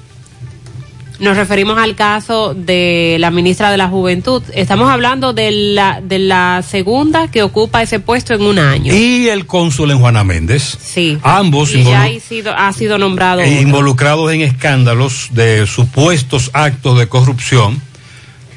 Nos 1.19 1.38
referimos 1.38 1.78
al 1.78 1.95
caso 1.95 2.54
de 2.54 3.17
la 3.19 3.32
ministra 3.32 3.71
de 3.71 3.78
la 3.78 3.88
Juventud. 3.88 4.43
Estamos 4.54 4.89
hablando 4.89 5.32
de 5.34 5.51
la, 5.51 6.01
de 6.01 6.19
la 6.19 6.63
segunda 6.67 7.30
que 7.32 7.41
ocupa 7.41 7.82
ese 7.82 7.99
puesto 7.99 8.34
en 8.34 8.41
un 8.41 8.60
año. 8.60 8.93
Y 8.93 9.30
el 9.30 9.45
cónsul 9.45 9.91
en 9.91 9.99
Juana 9.99 10.23
Méndez. 10.23 10.78
Sí. 10.82 11.17
Ambos 11.23 11.73
Y 11.73 11.84
ya 11.84 12.04
ha 12.04 12.19
sido, 12.19 12.54
ha 12.56 12.73
sido 12.73 12.97
nombrado. 12.97 13.41
e 13.41 13.62
involucrados 13.62 14.32
en 14.34 14.41
escándalos 14.41 15.30
de 15.32 15.65
supuestos 15.67 16.51
actos 16.54 16.99
de 16.99 17.08
corrupción, 17.08 17.82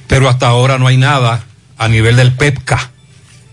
pero 0.08 0.28
hasta 0.28 0.48
ahora 0.48 0.78
no 0.78 0.86
hay 0.88 0.96
nada 0.96 1.44
a 1.76 1.88
nivel 1.88 2.16
del 2.16 2.32
PEPCA. 2.32 2.90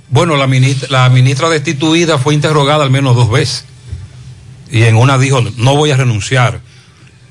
Bueno, 0.09 0.35
la 0.35 0.47
ministra, 0.47 0.87
la 0.89 1.09
ministra 1.09 1.49
destituida 1.49 2.17
fue 2.17 2.33
interrogada 2.33 2.83
al 2.83 2.91
menos 2.91 3.15
dos 3.15 3.29
veces. 3.29 3.65
Y 4.71 4.83
en 4.83 4.95
una 4.95 5.17
dijo, 5.19 5.43
no 5.57 5.75
voy 5.75 5.91
a 5.91 5.97
renunciar. 5.97 6.59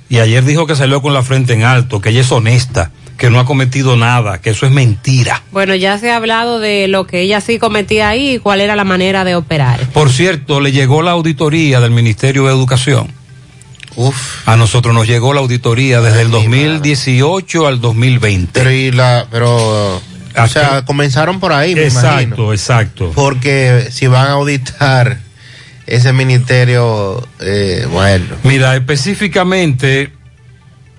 Y 0.08 0.18
ayer 0.18 0.44
dijo 0.44 0.66
que 0.66 0.76
salió 0.76 1.00
con 1.02 1.14
la 1.14 1.22
frente 1.22 1.54
en 1.54 1.62
alto, 1.64 2.00
que 2.00 2.10
ella 2.10 2.20
es 2.20 2.30
honesta, 2.30 2.90
que 3.16 3.30
no 3.30 3.40
ha 3.40 3.46
cometido 3.46 3.96
nada, 3.96 4.40
que 4.40 4.50
eso 4.50 4.66
es 4.66 4.72
mentira. 4.72 5.42
Bueno, 5.50 5.74
ya 5.74 5.98
se 5.98 6.10
ha 6.10 6.16
hablado 6.16 6.58
de 6.60 6.88
lo 6.88 7.06
que 7.06 7.20
ella 7.22 7.40
sí 7.40 7.58
cometía 7.58 8.08
ahí 8.10 8.34
y 8.34 8.38
cuál 8.38 8.60
era 8.60 8.76
la 8.76 8.84
manera 8.84 9.24
de 9.24 9.34
operar. 9.34 9.80
Por 9.92 10.10
cierto, 10.10 10.60
le 10.60 10.72
llegó 10.72 11.02
la 11.02 11.12
auditoría 11.12 11.80
del 11.80 11.90
Ministerio 11.92 12.44
de 12.44 12.50
Educación. 12.52 13.08
A 14.46 14.56
nosotros 14.56 14.92
nos 14.94 15.06
llegó 15.06 15.32
la 15.32 15.40
auditoría 15.40 16.00
desde 16.00 16.22
el 16.22 16.30
2018 16.30 17.66
al 17.66 17.80
2020. 17.80 18.50
Pero, 18.52 18.70
y 18.72 18.90
la, 18.90 19.26
pero 19.30 19.96
o 19.96 20.46
sea, 20.48 20.84
comenzaron 20.84 21.38
por 21.38 21.52
ahí, 21.52 21.74
me 21.76 21.84
Exacto, 21.84 22.22
imagino. 22.22 22.52
exacto. 22.52 23.12
Porque 23.14 23.86
si 23.92 24.08
van 24.08 24.26
a 24.26 24.32
auditar 24.32 25.18
ese 25.86 26.12
ministerio, 26.12 27.26
eh, 27.40 27.86
bueno. 27.90 28.36
Mira, 28.42 28.74
específicamente 28.74 30.12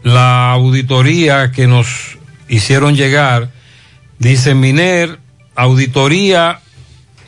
la 0.04 0.52
auditoría 0.52 1.52
que 1.52 1.68
nos 1.68 2.18
hicieron 2.48 2.96
llegar, 2.96 3.50
dice 4.20 4.54
Miner, 4.54 5.20
auditoría 5.56 6.60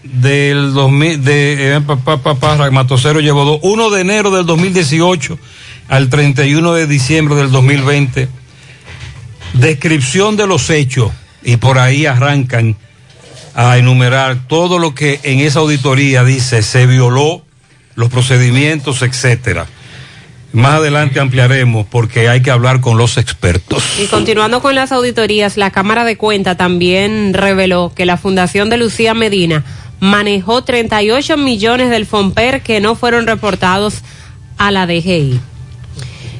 del 0.04 0.74
2000, 0.74 1.24
de 1.24 1.76
eh, 1.76 1.82
pa, 1.82 1.98
pa, 1.98 2.17
pa, 2.22 2.36
pa, 2.36 2.72
Matosero 2.72 3.20
llevó 3.20 3.46
dos, 3.46 3.60
1 3.63 3.89
de 3.89 4.02
enero 4.02 4.32
del 4.32 4.46
2018 4.46 5.38
al 5.89 6.10
31 6.10 6.74
de 6.74 6.88
diciembre 6.88 7.36
del 7.36 7.52
2020. 7.52 8.30
Descripción 9.54 10.38
de 10.38 10.48
los 10.48 10.70
hechos 10.70 11.12
y 11.43 11.58
por 11.58 11.80
ahí 11.80 12.06
arrancan 12.06 12.76
a 13.56 13.78
enumerar 13.78 14.48
todo 14.48 14.78
lo 14.78 14.93
que 14.93 15.20
en 15.24 15.39
esa 15.39 15.60
auditoría 15.60 16.24
dice 16.24 16.62
se 16.62 16.86
violó, 16.86 17.43
los 17.98 18.10
procedimientos, 18.10 19.02
etcétera. 19.02 19.66
Más 20.54 20.76
adelante 20.76 21.20
ampliaremos 21.20 21.86
porque 21.88 22.30
hay 22.30 22.42
que 22.42 22.52
hablar 22.52 22.80
con 22.80 22.98
los 22.98 23.18
expertos. 23.18 23.84
Y 24.00 24.06
continuando 24.06 24.62
con 24.62 24.76
las 24.76 24.94
auditorías, 24.94 25.58
la 25.58 25.72
Cámara 25.72 26.06
de 26.06 26.16
Cuentas 26.16 26.56
también 26.56 27.34
reveló 27.34 27.92
que 27.94 28.06
la 28.06 28.16
Fundación 28.16 28.70
de 28.70 28.78
Lucía 28.78 29.14
Medina 29.14 29.66
manejó 30.00 30.64
38 30.64 31.38
millones 31.38 31.90
del 31.90 32.06
FOMPER 32.06 32.62
que 32.62 32.80
no 32.80 32.96
fueron 32.96 33.28
reportados 33.28 34.04
a 34.58 34.72
la 34.72 34.86
DGI. 34.86 35.42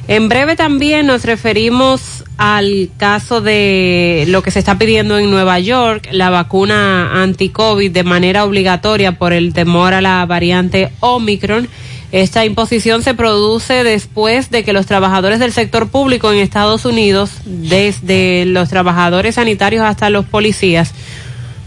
En 0.08 0.30
breve 0.30 0.56
también 0.56 1.06
nos 1.06 1.24
referimos 1.24 2.24
al 2.38 2.88
caso 2.96 3.42
de 3.42 4.24
lo 4.28 4.42
que 4.42 4.50
se 4.50 4.58
está 4.58 4.78
pidiendo 4.78 5.18
en 5.18 5.30
Nueva 5.30 5.58
York, 5.58 6.08
la 6.12 6.30
vacuna 6.30 7.22
anti-COVID 7.22 7.92
de 7.92 8.04
manera 8.04 8.46
obligatoria 8.46 9.18
por 9.18 9.34
el 9.34 9.52
temor 9.52 9.92
a 9.92 10.00
la 10.00 10.24
variante 10.24 10.90
Omicron. 11.00 11.68
Esta 12.10 12.46
imposición 12.46 13.02
se 13.02 13.12
produce 13.12 13.84
después 13.84 14.50
de 14.50 14.64
que 14.64 14.72
los 14.72 14.86
trabajadores 14.86 15.40
del 15.40 15.52
sector 15.52 15.90
público 15.90 16.32
en 16.32 16.38
Estados 16.38 16.86
Unidos, 16.86 17.32
desde 17.44 18.46
los 18.46 18.70
trabajadores 18.70 19.34
sanitarios 19.34 19.84
hasta 19.84 20.08
los 20.08 20.24
policías, 20.24 20.94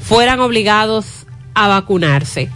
fueran 0.01 0.39
obligados 0.39 1.27
a 1.53 1.67
vacunarse. 1.67 2.49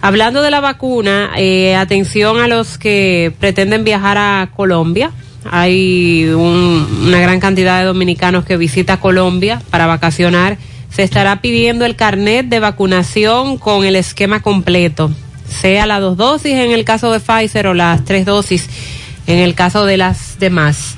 Hablando 0.00 0.42
de 0.42 0.50
la 0.50 0.60
vacuna, 0.60 1.30
eh, 1.36 1.74
atención 1.74 2.40
a 2.40 2.46
los 2.46 2.78
que 2.78 3.32
pretenden 3.40 3.82
viajar 3.84 4.16
a 4.16 4.50
Colombia. 4.54 5.10
Hay 5.50 6.26
un- 6.26 7.04
una 7.06 7.18
gran 7.20 7.40
cantidad 7.40 7.80
de 7.80 7.86
dominicanos 7.86 8.44
que 8.44 8.56
visita 8.56 8.98
Colombia 9.00 9.60
para 9.70 9.86
vacacionar. 9.86 10.56
Se 10.90 11.02
estará 11.02 11.40
pidiendo 11.40 11.84
el 11.84 11.96
carnet 11.96 12.46
de 12.46 12.60
vacunación 12.60 13.58
con 13.58 13.84
el 13.84 13.96
esquema 13.96 14.40
completo, 14.40 15.10
sea 15.48 15.86
las 15.86 16.00
dos 16.00 16.16
dosis 16.16 16.52
en 16.52 16.70
el 16.70 16.84
caso 16.84 17.10
de 17.12 17.20
Pfizer 17.20 17.66
o 17.66 17.74
las 17.74 18.04
tres 18.04 18.24
dosis 18.24 18.68
en 19.26 19.38
el 19.38 19.54
caso 19.54 19.84
de 19.84 19.96
las 19.96 20.38
demás. 20.38 20.97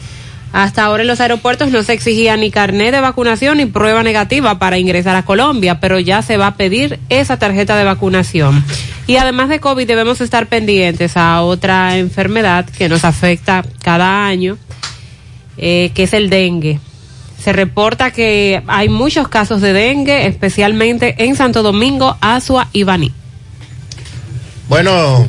Hasta 0.53 0.85
ahora 0.85 1.03
en 1.03 1.09
los 1.09 1.21
aeropuertos 1.21 1.71
no 1.71 1.83
se 1.83 1.93
exigía 1.93 2.37
ni 2.37 2.51
carnet 2.51 2.93
de 2.93 3.01
vacunación 3.01 3.59
ni 3.59 3.67
prueba 3.67 4.03
negativa 4.03 4.59
para 4.59 4.79
ingresar 4.79 5.15
a 5.15 5.25
Colombia, 5.25 5.79
pero 5.79 6.01
ya 6.01 6.23
se 6.23 6.37
va 6.37 6.49
a 6.49 6.55
pedir 6.57 6.99
esa 7.09 7.39
tarjeta 7.39 7.77
de 7.77 7.85
vacunación. 7.85 8.65
Y 9.07 9.17
además 9.17 9.49
de 9.49 9.61
COVID 9.61 9.87
debemos 9.87 10.21
estar 10.21 10.49
pendientes 10.49 11.17
a 11.17 11.43
otra 11.43 11.99
enfermedad 11.99 12.65
que 12.67 12.89
nos 12.89 13.05
afecta 13.05 13.65
cada 13.83 14.27
año, 14.27 14.59
eh, 15.57 15.93
que 15.95 16.05
es 16.05 16.13
el 16.15 16.31
dengue. 16.31 16.81
Se 17.43 17.53
reporta 17.53 18.11
que 18.11 18.63
hay 18.67 18.89
muchos 18.89 19.29
casos 19.29 19.61
de 19.61 19.73
dengue, 19.73 20.27
especialmente 20.27 21.15
en 21.25 21.37
Santo 21.37 21.63
Domingo, 21.63 22.17
Asua 22.21 22.69
y 22.73 22.83
Baní. 22.83 23.13
Bueno, 24.69 25.27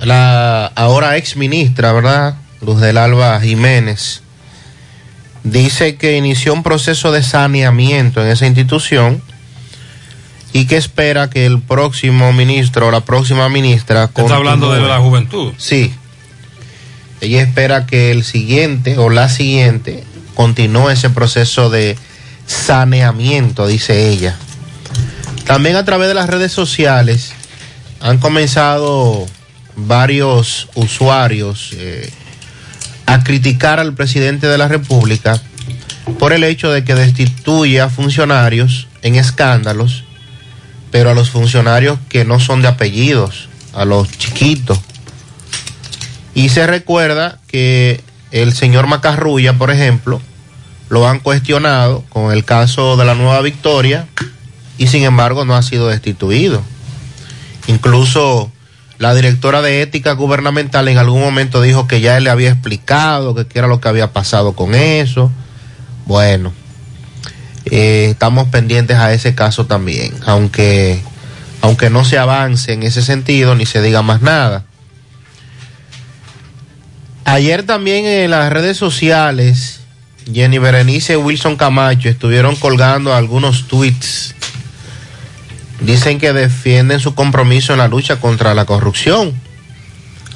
la 0.00 0.66
ahora 0.66 1.16
ex 1.16 1.36
ministra, 1.36 1.92
¿verdad? 1.92 2.36
Luz 2.62 2.80
del 2.80 2.96
Alba 2.96 3.40
Jiménez, 3.40 4.22
dice 5.44 5.96
que 5.96 6.16
inició 6.16 6.54
un 6.54 6.62
proceso 6.62 7.10
de 7.12 7.22
saneamiento 7.22 8.22
en 8.22 8.28
esa 8.28 8.46
institución 8.46 9.22
y 10.52 10.66
que 10.66 10.76
espera 10.76 11.28
que 11.28 11.46
el 11.46 11.60
próximo 11.60 12.32
ministro 12.32 12.88
o 12.88 12.90
la 12.90 13.00
próxima 13.00 13.48
ministra... 13.48 14.04
Está 14.04 14.36
hablando 14.36 14.70
de 14.70 14.78
continúe. 14.78 14.88
la 14.88 15.00
juventud. 15.00 15.52
Sí. 15.56 15.92
Ella 17.20 17.42
espera 17.42 17.86
que 17.86 18.10
el 18.10 18.24
siguiente 18.24 18.98
o 18.98 19.08
la 19.08 19.28
siguiente 19.28 20.04
continúe 20.34 20.90
ese 20.90 21.10
proceso 21.10 21.70
de 21.70 21.96
saneamiento, 22.46 23.66
dice 23.66 24.10
ella. 24.10 24.36
También 25.46 25.76
a 25.76 25.84
través 25.84 26.08
de 26.08 26.14
las 26.14 26.28
redes 26.28 26.52
sociales 26.52 27.32
han 28.00 28.18
comenzado 28.18 29.26
varios 29.76 30.68
usuarios 30.74 31.70
eh, 31.72 32.12
a 33.12 33.22
criticar 33.24 33.78
al 33.78 33.92
presidente 33.92 34.46
de 34.46 34.56
la 34.56 34.68
República 34.68 35.38
por 36.18 36.32
el 36.32 36.44
hecho 36.44 36.70
de 36.72 36.82
que 36.82 36.94
destituye 36.94 37.78
a 37.78 37.90
funcionarios 37.90 38.88
en 39.02 39.16
escándalos, 39.16 40.04
pero 40.90 41.10
a 41.10 41.14
los 41.14 41.28
funcionarios 41.28 41.98
que 42.08 42.24
no 42.24 42.40
son 42.40 42.62
de 42.62 42.68
apellidos, 42.68 43.50
a 43.74 43.84
los 43.84 44.10
chiquitos. 44.16 44.80
Y 46.34 46.48
se 46.48 46.66
recuerda 46.66 47.38
que 47.48 48.02
el 48.30 48.54
señor 48.54 48.86
Macarrulla, 48.86 49.58
por 49.58 49.70
ejemplo, 49.70 50.22
lo 50.88 51.06
han 51.06 51.20
cuestionado 51.20 52.04
con 52.08 52.32
el 52.32 52.46
caso 52.46 52.96
de 52.96 53.04
la 53.04 53.14
Nueva 53.14 53.42
Victoria 53.42 54.06
y 54.78 54.86
sin 54.86 55.04
embargo 55.04 55.44
no 55.44 55.54
ha 55.54 55.62
sido 55.62 55.88
destituido. 55.88 56.62
Incluso 57.66 58.50
la 59.02 59.16
directora 59.16 59.62
de 59.62 59.82
ética 59.82 60.12
gubernamental 60.12 60.86
en 60.86 60.96
algún 60.96 61.20
momento 61.22 61.60
dijo 61.60 61.88
que 61.88 62.00
ya 62.00 62.16
él 62.16 62.22
le 62.22 62.30
había 62.30 62.50
explicado 62.50 63.34
que 63.34 63.48
qué 63.48 63.58
era 63.58 63.66
lo 63.66 63.80
que 63.80 63.88
había 63.88 64.12
pasado 64.12 64.52
con 64.52 64.76
eso. 64.76 65.32
Bueno, 66.06 66.52
eh, 67.64 68.06
estamos 68.10 68.46
pendientes 68.46 68.98
a 68.98 69.12
ese 69.12 69.34
caso 69.34 69.66
también, 69.66 70.14
aunque, 70.24 71.02
aunque 71.62 71.90
no 71.90 72.04
se 72.04 72.16
avance 72.16 72.74
en 72.74 72.84
ese 72.84 73.02
sentido 73.02 73.56
ni 73.56 73.66
se 73.66 73.82
diga 73.82 74.02
más 74.02 74.22
nada. 74.22 74.66
Ayer 77.24 77.64
también 77.64 78.04
en 78.04 78.30
las 78.30 78.52
redes 78.52 78.76
sociales, 78.76 79.80
Jenny 80.32 80.58
Berenice 80.58 81.14
y 81.14 81.16
Wilson 81.16 81.56
Camacho 81.56 82.08
estuvieron 82.08 82.54
colgando 82.54 83.12
algunos 83.12 83.66
tweets 83.66 84.36
dicen 85.84 86.18
que 86.18 86.32
defienden 86.32 87.00
su 87.00 87.14
compromiso 87.14 87.72
en 87.72 87.78
la 87.78 87.88
lucha 87.88 88.20
contra 88.20 88.54
la 88.54 88.64
corrupción. 88.64 89.32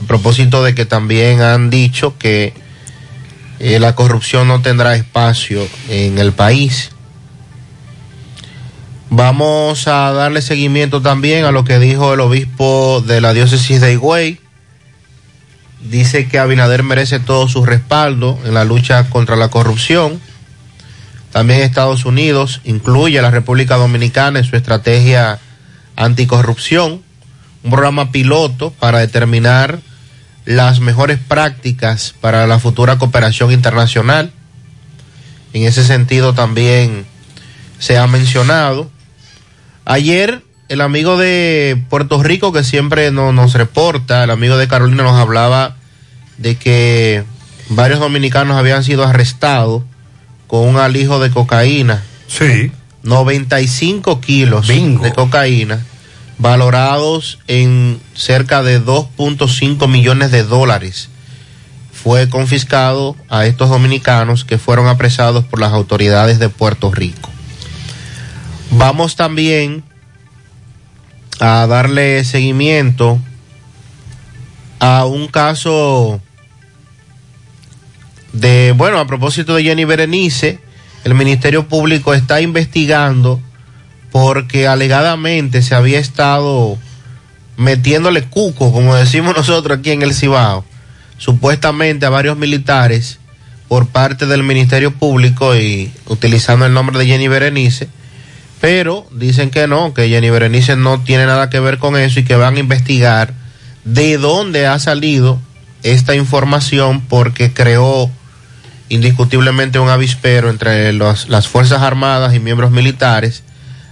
A 0.03 0.07
propósito 0.07 0.63
de 0.63 0.75
que 0.75 0.85
también 0.85 1.41
han 1.41 1.71
dicho 1.71 2.17
que 2.19 2.53
eh, 3.59 3.79
la 3.81 3.95
corrupción 3.95 4.49
no 4.49 4.61
tendrá 4.61 4.95
espacio 4.95 5.67
en 5.89 6.19
el 6.19 6.33
país. 6.33 6.91
Vamos 9.09 9.87
a 9.89 10.13
darle 10.13 10.43
seguimiento 10.43 11.01
también 11.01 11.45
a 11.45 11.53
lo 11.53 11.65
que 11.65 11.79
dijo 11.79 12.13
el 12.13 12.21
obispo 12.21 13.03
de 13.07 13.21
la 13.21 13.33
diócesis 13.33 13.81
de 13.81 13.93
Higüey. 13.93 14.41
Dice 15.81 16.27
que 16.27 16.39
Abinader 16.39 16.83
merece 16.83 17.21
todo 17.21 17.49
su 17.49 17.65
respaldo 17.65 18.39
en 18.45 18.55
la 18.55 18.65
lucha 18.65 19.09
contra 19.09 19.37
la 19.37 19.49
corrupción. 19.49 20.21
También 21.37 21.61
Estados 21.61 22.07
Unidos 22.07 22.62
incluye 22.64 23.18
a 23.18 23.22
la 23.22 23.31
República 23.31 23.77
Dominicana 23.77 24.38
en 24.38 24.46
su 24.46 24.57
estrategia 24.57 25.38
anticorrupción, 25.94 27.03
un 27.62 27.70
programa 27.70 28.11
piloto 28.11 28.70
para 28.70 29.01
determinar 29.01 29.81
las 30.46 30.81
mejores 30.81 31.18
prácticas 31.18 32.14
para 32.22 32.46
la 32.46 32.59
futura 32.59 32.96
cooperación 32.96 33.53
internacional. 33.53 34.33
En 35.53 35.64
ese 35.64 35.85
sentido 35.85 36.33
también 36.33 37.05
se 37.79 37.99
ha 37.99 38.07
mencionado. 38.07 38.90
Ayer 39.85 40.42
el 40.70 40.81
amigo 40.81 41.18
de 41.18 41.85
Puerto 41.90 42.22
Rico 42.22 42.51
que 42.51 42.64
siempre 42.64 43.11
no, 43.11 43.35
nos 43.35 43.53
reporta, 43.53 44.25
el 44.25 44.31
amigo 44.31 44.57
de 44.57 44.68
Carolina 44.68 45.03
nos 45.03 45.20
hablaba 45.20 45.77
de 46.38 46.57
que 46.57 47.25
varios 47.68 48.01
dominicanos 48.01 48.57
habían 48.57 48.83
sido 48.83 49.05
arrestados 49.05 49.83
con 50.47 50.69
un 50.69 50.77
alijo 50.77 51.21
de 51.21 51.31
cocaína. 51.31 52.03
Sí. 52.29 52.71
95 53.03 54.21
kilos 54.21 54.67
de 54.67 55.13
cocaína, 55.15 55.85
valorados 56.39 57.39
en 57.47 58.01
cerca 58.15 58.63
de 58.63 58.83
2.5 58.83 59.89
millones 59.89 60.33
de 60.33 60.43
dólares. 60.43 61.09
Fue 61.93 62.29
confiscado 62.29 63.17
a 63.29 63.47
estos 63.47 63.71
dominicanos 63.71 64.45
que 64.45 64.59
fueron 64.59 64.89
apresados 64.89 65.45
por 65.45 65.61
las 65.61 65.73
autoridades 65.73 66.39
de 66.39 66.49
Puerto 66.49 66.91
Rico. 66.91 67.31
Vamos 68.73 69.15
también 69.15 69.85
a 71.39 71.67
darle 71.67 72.25
seguimiento 72.25 73.21
a 74.81 75.05
un 75.05 75.29
caso 75.29 76.21
de, 78.40 78.72
bueno, 78.77 78.99
a 78.99 79.07
propósito 79.07 79.55
de 79.55 79.62
Jenny 79.62 79.85
Berenice, 79.85 80.59
el 81.05 81.14
Ministerio 81.14 81.68
Público 81.68 82.12
está 82.12 82.40
investigando 82.40 83.40
porque 84.12 84.66
alegadamente 84.66 85.62
se 85.62 85.75
había 85.75 85.99
estado 85.99 86.79
metiéndole 87.57 88.22
cuco, 88.22 88.72
como 88.72 88.94
decimos 88.94 89.37
nosotros 89.37 89.79
aquí 89.79 89.90
en 89.90 90.03
el 90.03 90.14
Cibao, 90.14 90.64
supuestamente 91.16 92.07
a 92.07 92.11
varios 92.11 92.37
militares 92.37 93.18
por 93.68 93.88
parte 93.88 94.27
del 94.27 94.42
Ministerio 94.42 94.92
Público 94.92 95.57
y 95.57 95.90
utilizando 96.07 96.66
el 96.66 96.75
nombre 96.75 96.99
de 96.99 97.07
Jenny 97.07 97.29
Berenice, 97.29 97.88
pero 98.61 99.07
dicen 99.12 99.51
que 99.51 99.66
no, 99.66 99.94
que 99.94 100.09
Jenny 100.09 100.31
Berenice 100.31 100.77
no 100.77 101.01
tiene 101.01 101.27
nada 101.27 101.49
que 101.49 101.61
ver 101.61 101.79
con 101.79 101.96
eso 101.96 102.20
y 102.20 102.25
que 102.25 102.37
van 102.37 102.57
a 102.57 102.61
investigar 102.61 103.33
de 103.85 104.18
dónde 104.18 104.66
ha 104.66 104.79
salido 104.79 105.40
esta 105.83 106.14
información 106.14 107.01
porque 107.01 107.53
creó 107.53 108.11
indiscutiblemente 108.88 109.79
un 109.79 109.88
avispero 109.88 110.51
entre 110.51 110.92
las 110.92 111.49
Fuerzas 111.49 111.83
Armadas 111.83 112.35
y 112.35 112.40
miembros 112.40 112.70
militares, 112.70 113.42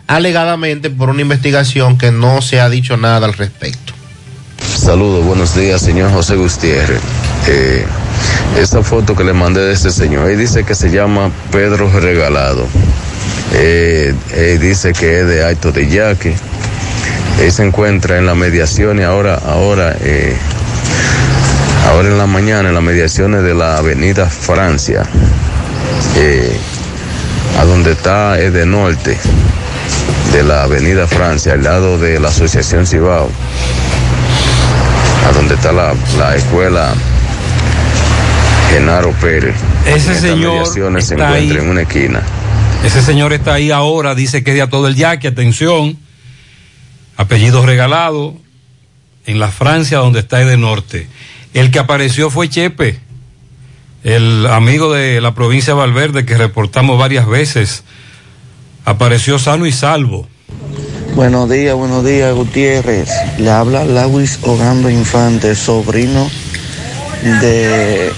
alegadamente 0.06 0.90
por 0.90 1.10
una 1.10 1.22
investigación 1.22 1.98
que 1.98 2.12
no 2.12 2.42
se 2.42 2.60
ha 2.60 2.68
dicho 2.68 2.96
nada 2.96 3.26
al 3.26 3.34
respecto. 3.34 3.92
Saludos, 4.76 5.24
buenos 5.24 5.54
días, 5.54 5.80
señor 5.80 6.10
José 6.12 6.36
Gutiérrez. 6.36 7.00
Eh, 7.46 7.84
esa 8.58 8.82
foto 8.82 9.16
que 9.16 9.24
le 9.24 9.32
mandé 9.32 9.60
de 9.60 9.72
este 9.72 9.90
señor, 9.90 10.26
ahí 10.26 10.36
dice 10.36 10.64
que 10.64 10.74
se 10.74 10.90
llama 10.90 11.30
Pedro 11.50 11.90
Regalado. 11.90 12.66
Eh, 13.52 14.14
eh, 14.32 14.58
dice 14.60 14.92
que 14.92 15.20
es 15.20 15.26
de 15.26 15.44
Alto 15.44 15.72
de 15.72 15.88
Yaque. 15.88 16.34
Él 17.40 17.52
se 17.52 17.64
encuentra 17.64 18.18
en 18.18 18.26
la 18.26 18.34
mediación 18.34 19.00
y 19.00 19.02
ahora, 19.02 19.34
ahora, 19.34 19.96
eh, 20.00 20.36
ahora 21.86 22.08
en 22.08 22.18
la 22.18 22.26
mañana 22.26 22.68
en 22.68 22.74
las 22.74 22.84
mediaciones 22.84 23.42
de 23.42 23.54
la 23.54 23.78
Avenida 23.78 24.28
Francia, 24.28 25.02
eh, 26.16 26.56
a 27.60 27.64
donde 27.64 27.92
está 27.92 28.34
de 28.34 28.66
Norte, 28.66 29.18
de 30.32 30.42
la 30.42 30.64
Avenida 30.64 31.06
Francia, 31.06 31.52
al 31.52 31.62
lado 31.62 31.98
de 31.98 32.18
la 32.18 32.28
Asociación 32.28 32.86
Cibao 32.86 33.30
a 35.26 35.32
donde 35.32 35.54
está 35.54 35.72
la, 35.72 35.94
la 36.18 36.36
escuela 36.36 36.94
Genaro 38.70 39.12
Pérez. 39.12 39.54
Ese 39.86 40.14
señor 40.14 40.52
mediaciones 40.52 41.06
se 41.06 41.14
está 41.14 41.28
encuentra 41.28 41.56
ahí. 41.56 41.64
en 41.64 41.70
una 41.70 41.82
esquina. 41.82 42.22
Ese 42.84 43.02
señor 43.02 43.32
está 43.32 43.54
ahí 43.54 43.70
ahora, 43.70 44.14
dice 44.14 44.44
que 44.44 44.50
es 44.50 44.56
de 44.56 44.62
a 44.62 44.68
todo 44.68 44.86
el 44.86 44.94
yaque, 44.94 45.28
atención, 45.28 45.96
apellido 47.16 47.64
regalado, 47.64 48.36
en 49.26 49.38
la 49.38 49.48
Francia 49.48 49.98
donde 49.98 50.20
está 50.20 50.38
de 50.38 50.56
Norte. 50.58 51.08
El 51.54 51.70
que 51.70 51.78
apareció 51.78 52.30
fue 52.30 52.48
Chepe, 52.48 52.98
el 54.02 54.46
amigo 54.48 54.92
de 54.92 55.20
la 55.20 55.34
provincia 55.36 55.72
de 55.72 55.78
Valverde 55.78 56.26
que 56.26 56.36
reportamos 56.36 56.98
varias 56.98 57.28
veces. 57.28 57.84
Apareció 58.84 59.38
sano 59.38 59.64
y 59.64 59.72
salvo. 59.72 60.26
Buenos 61.14 61.48
días, 61.48 61.76
buenos 61.76 62.04
días, 62.04 62.34
Gutiérrez. 62.34 63.08
Le 63.38 63.50
habla 63.50 63.84
Lawis 63.84 64.40
Ogando 64.42 64.90
Infante, 64.90 65.54
sobrino 65.54 66.28
de 67.22 68.12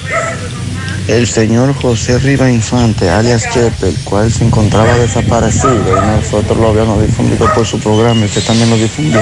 el 1.08 1.26
señor 1.26 1.74
José 1.74 2.18
Riva 2.18 2.50
Infante, 2.50 3.10
alias 3.10 3.44
Chepe, 3.52 3.90
el 3.90 3.96
cual 3.96 4.32
se 4.32 4.46
encontraba 4.46 4.96
desaparecido 4.96 5.76
y 5.76 6.06
nosotros 6.06 6.56
lo 6.58 6.68
habíamos 6.70 7.02
difundido 7.06 7.52
por 7.54 7.66
su 7.66 7.78
programa 7.78 8.22
y 8.22 8.24
usted 8.24 8.42
también 8.44 8.70
lo 8.70 8.76
difundió. 8.76 9.20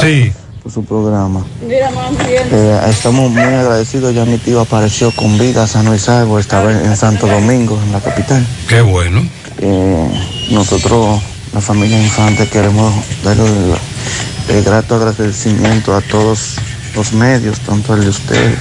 Sí. 0.00 0.32
Por 0.62 0.70
su 0.70 0.84
programa. 0.84 1.44
Eh, 1.68 2.80
estamos 2.88 3.30
muy 3.32 3.42
agradecidos, 3.42 4.14
ya 4.14 4.24
mi 4.24 4.38
tío 4.38 4.60
apareció 4.60 5.10
con 5.10 5.36
vida, 5.36 5.66
sano 5.66 5.92
y 5.92 5.98
salvo, 5.98 6.38
estaba 6.38 6.70
en 6.70 6.96
Santo 6.96 7.26
Domingo, 7.26 7.80
en 7.84 7.90
la 7.90 8.00
capital. 8.00 8.46
Qué 8.68 8.80
bueno. 8.80 9.26
Eh, 9.58 10.08
nosotros, 10.50 11.20
la 11.52 11.60
familia 11.60 12.00
Infante, 12.00 12.46
queremos 12.48 12.94
darle 13.24 13.44
el, 13.44 14.56
el 14.56 14.62
grato 14.62 14.94
agradecimiento 14.94 15.96
a 15.96 16.00
todos 16.00 16.58
los 16.94 17.12
medios, 17.12 17.58
tanto 17.60 17.94
el 17.94 18.02
de 18.02 18.10
usted 18.10 18.54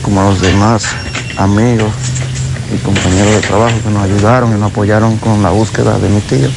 como 0.00 0.22
a 0.22 0.30
los 0.30 0.40
demás 0.40 0.86
amigos 1.36 1.92
y 2.74 2.78
compañeros 2.78 3.34
de 3.34 3.40
trabajo 3.40 3.76
que 3.84 3.90
nos 3.90 4.02
ayudaron 4.02 4.56
y 4.56 4.58
nos 4.58 4.70
apoyaron 4.70 5.18
con 5.18 5.42
la 5.42 5.50
búsqueda 5.50 5.98
de 5.98 6.08
mi 6.08 6.22
tío. 6.22 6.48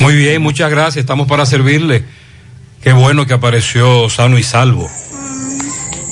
Muy 0.00 0.16
bien, 0.16 0.40
muchas 0.40 0.70
gracias, 0.70 1.02
estamos 1.02 1.26
para 1.26 1.44
servirle. 1.44 2.21
Qué 2.82 2.92
bueno 2.92 3.26
que 3.26 3.34
apareció 3.34 4.10
sano 4.10 4.38
y 4.38 4.42
salvo. 4.42 4.90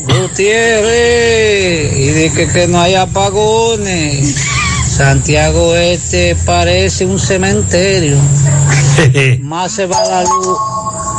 Gutiérrez, 0.06 1.98
y 1.98 2.06
de 2.06 2.32
que, 2.32 2.48
que 2.48 2.68
no 2.68 2.80
hay 2.80 2.94
apagones. 2.94 4.36
Santiago 4.96 5.74
Este 5.76 6.36
parece 6.44 7.06
un 7.06 7.18
cementerio. 7.18 8.16
Más 9.40 9.72
se 9.72 9.86
va 9.86 10.04
la 10.04 10.22
luz. 10.22 10.58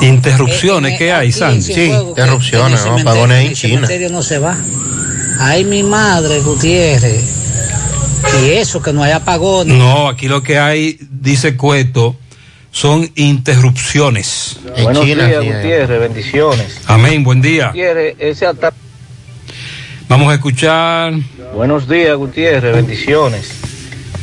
Interrupciones, 0.02 0.98
¿qué 0.98 1.12
hay, 1.12 1.32
Sandy? 1.32 1.62
Sí, 1.62 1.86
interrupciones, 1.86 2.86
¿no? 2.86 2.98
Apagones 2.98 3.38
ahí 3.38 3.46
en 3.46 3.52
El 3.52 3.58
China. 3.58 3.74
cementerio 3.76 4.10
no 4.10 4.24
se 4.24 4.40
va. 4.40 4.58
Ay, 5.40 5.64
mi 5.64 5.84
madre, 5.84 6.40
Gutiérrez. 6.42 7.24
Y 8.44 8.52
eso, 8.52 8.82
que 8.82 8.94
no 8.94 9.04
hay 9.04 9.12
apagones. 9.12 9.76
No, 9.78 10.08
aquí 10.08 10.28
lo 10.28 10.44
que 10.44 10.60
hay, 10.60 10.98
dice 11.10 11.56
Cueto, 11.56 12.16
son 12.72 13.10
interrupciones. 13.16 14.58
Buenos 14.82 15.06
días, 15.06 15.44
Gutiérrez, 15.44 16.00
bendiciones. 16.00 16.82
Amén, 16.88 17.24
buen 17.24 17.42
día. 17.42 17.68
Gutiérrez, 17.68 18.16
ese 18.20 18.46
ata- 18.46 18.74
Vamos 20.08 20.32
a 20.32 20.36
escuchar. 20.36 21.14
Buenos 21.54 21.88
días, 21.88 22.16
Gutiérrez, 22.18 22.76
bendiciones. 22.76 23.50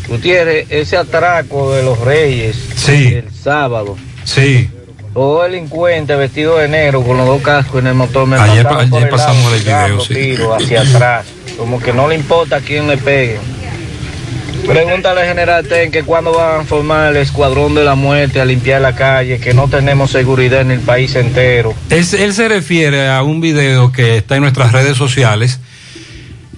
Gutiérrez, 0.08 0.66
ese 0.70 0.96
atraco 0.96 1.72
de 1.72 1.82
los 1.82 1.98
reyes 2.00 2.56
Sí. 2.76 3.06
el 3.14 3.30
sábado. 3.32 3.96
Sí. 4.24 4.68
Dos 5.14 5.42
delincuentes 5.44 6.16
vestidos 6.16 6.60
de 6.60 6.68
negro 6.68 7.02
con 7.02 7.16
los 7.16 7.26
dos 7.26 7.42
cascos 7.42 7.80
en 7.80 7.88
el 7.88 7.94
motor 7.94 8.26
me 8.26 8.36
Ayer- 8.38 8.66
ayer 8.66 9.02
el 9.02 9.08
pasamos 9.08 9.64
lado, 9.64 10.02
el 10.10 10.16
video, 10.16 10.58
sí. 10.58 10.64
hacia 10.64 10.82
atrás. 10.82 11.26
Como 11.56 11.80
que 11.80 11.92
no 11.92 12.06
le 12.08 12.14
importa 12.14 12.56
a 12.56 12.60
quién 12.60 12.86
le 12.86 12.96
pegue. 12.98 13.38
Pregúntale 14.66 15.22
al 15.22 15.28
general 15.28 15.66
Ten 15.66 15.90
que 15.90 16.02
cuando 16.02 16.32
van 16.32 16.60
a 16.60 16.64
formar 16.64 17.10
el 17.10 17.16
escuadrón 17.18 17.74
de 17.74 17.84
la 17.84 17.94
muerte 17.94 18.40
a 18.40 18.44
limpiar 18.44 18.80
la 18.80 18.94
calle, 18.94 19.38
que 19.38 19.54
no 19.54 19.68
tenemos 19.68 20.10
seguridad 20.10 20.60
en 20.60 20.70
el 20.70 20.80
país 20.80 21.14
entero. 21.14 21.74
Él, 21.90 22.04
él 22.18 22.34
se 22.34 22.48
refiere 22.48 23.08
a 23.08 23.22
un 23.22 23.40
video 23.40 23.92
que 23.92 24.18
está 24.18 24.36
en 24.36 24.42
nuestras 24.42 24.72
redes 24.72 24.96
sociales, 24.96 25.60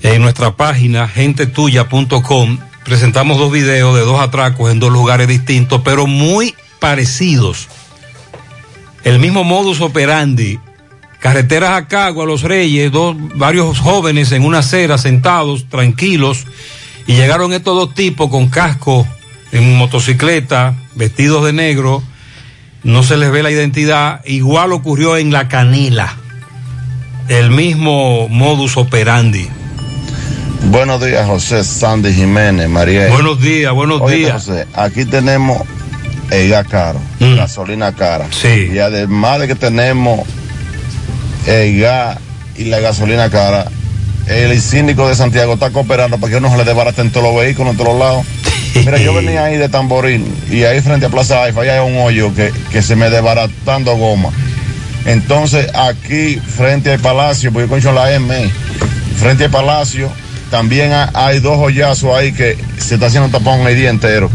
en 0.02 0.22
nuestra 0.22 0.56
página 0.56 1.08
gentetuya.com. 1.08 2.58
Presentamos 2.84 3.38
dos 3.38 3.52
videos 3.52 3.94
de 3.94 4.02
dos 4.02 4.20
atracos 4.20 4.70
en 4.70 4.80
dos 4.80 4.90
lugares 4.90 5.28
distintos, 5.28 5.82
pero 5.84 6.06
muy 6.06 6.54
parecidos. 6.80 7.68
el 9.04 9.18
mismo 9.18 9.44
modus 9.44 9.80
operandi. 9.80 10.58
Carreteras 11.20 11.72
a 11.72 11.86
Cagua, 11.86 12.24
Los 12.24 12.42
Reyes, 12.42 12.90
dos, 12.90 13.14
varios 13.34 13.78
jóvenes 13.78 14.32
en 14.32 14.42
una 14.42 14.60
acera 14.60 14.96
sentados, 14.96 15.68
tranquilos, 15.68 16.46
y 17.10 17.14
llegaron 17.14 17.52
estos 17.52 17.74
dos 17.74 17.92
tipos 17.92 18.30
con 18.30 18.48
casco 18.50 19.04
en 19.50 19.76
motocicleta, 19.76 20.76
vestidos 20.94 21.44
de 21.44 21.52
negro, 21.52 22.04
no 22.84 23.02
se 23.02 23.16
les 23.16 23.32
ve 23.32 23.42
la 23.42 23.50
identidad, 23.50 24.24
igual 24.26 24.72
ocurrió 24.72 25.16
en 25.16 25.32
La 25.32 25.48
Canila, 25.48 26.14
el 27.26 27.50
mismo 27.50 28.28
modus 28.28 28.76
operandi. 28.76 29.48
Buenos 30.66 31.04
días, 31.04 31.26
José 31.26 31.64
Sandy 31.64 32.14
Jiménez, 32.14 32.68
María. 32.68 33.08
Buenos 33.08 33.40
días, 33.40 33.72
buenos 33.72 34.00
Oye, 34.02 34.18
días. 34.18 34.46
José, 34.46 34.68
aquí 34.72 35.04
tenemos 35.04 35.62
el 36.30 36.48
gas 36.48 36.68
caro, 36.68 37.00
gasolina 37.18 37.92
cara. 37.92 38.28
Sí. 38.30 38.70
Y 38.72 38.78
además 38.78 39.40
de 39.40 39.48
que 39.48 39.56
tenemos 39.56 40.20
el 41.48 41.80
gas 41.80 42.20
y 42.56 42.66
la 42.66 42.78
gasolina 42.78 43.30
cara, 43.30 43.66
el 44.30 44.60
síndico 44.60 45.08
de 45.08 45.14
Santiago 45.14 45.54
está 45.54 45.70
cooperando 45.70 46.18
para 46.18 46.32
que 46.32 46.40
no 46.40 46.50
se 46.50 46.56
le 46.56 46.64
desbaraten 46.64 47.10
todos 47.10 47.32
los 47.32 47.42
vehículos 47.42 47.72
en 47.72 47.76
todos 47.78 47.98
lados. 47.98 48.24
Mira, 48.74 48.98
yo 48.98 49.12
venía 49.12 49.44
ahí 49.44 49.56
de 49.56 49.68
Tamboril 49.68 50.24
y 50.50 50.62
ahí 50.64 50.80
frente 50.80 51.06
a 51.06 51.08
Plaza 51.08 51.42
Haifa 51.42 51.62
hay 51.62 51.80
un 51.80 51.98
hoyo 51.98 52.32
que, 52.34 52.52
que 52.70 52.82
se 52.82 52.94
me 52.96 53.10
desbaratando 53.10 53.96
goma. 53.96 54.30
Entonces 55.06 55.66
aquí 55.74 56.36
frente 56.36 56.92
al 56.92 57.00
Palacio, 57.00 57.52
porque 57.52 57.80
yo 57.80 57.88
con 57.88 57.94
la 57.96 58.12
M, 58.12 58.50
frente 59.18 59.44
al 59.44 59.50
Palacio, 59.50 60.10
también 60.50 60.92
ha- 60.92 61.10
hay 61.14 61.40
dos 61.40 61.58
hoyazos 61.58 62.14
ahí 62.16 62.32
que 62.32 62.56
se 62.78 62.94
está 62.94 63.06
haciendo 63.06 63.28
tapón 63.36 63.66
el 63.66 63.74
día 63.76 63.90
entero. 63.90 64.30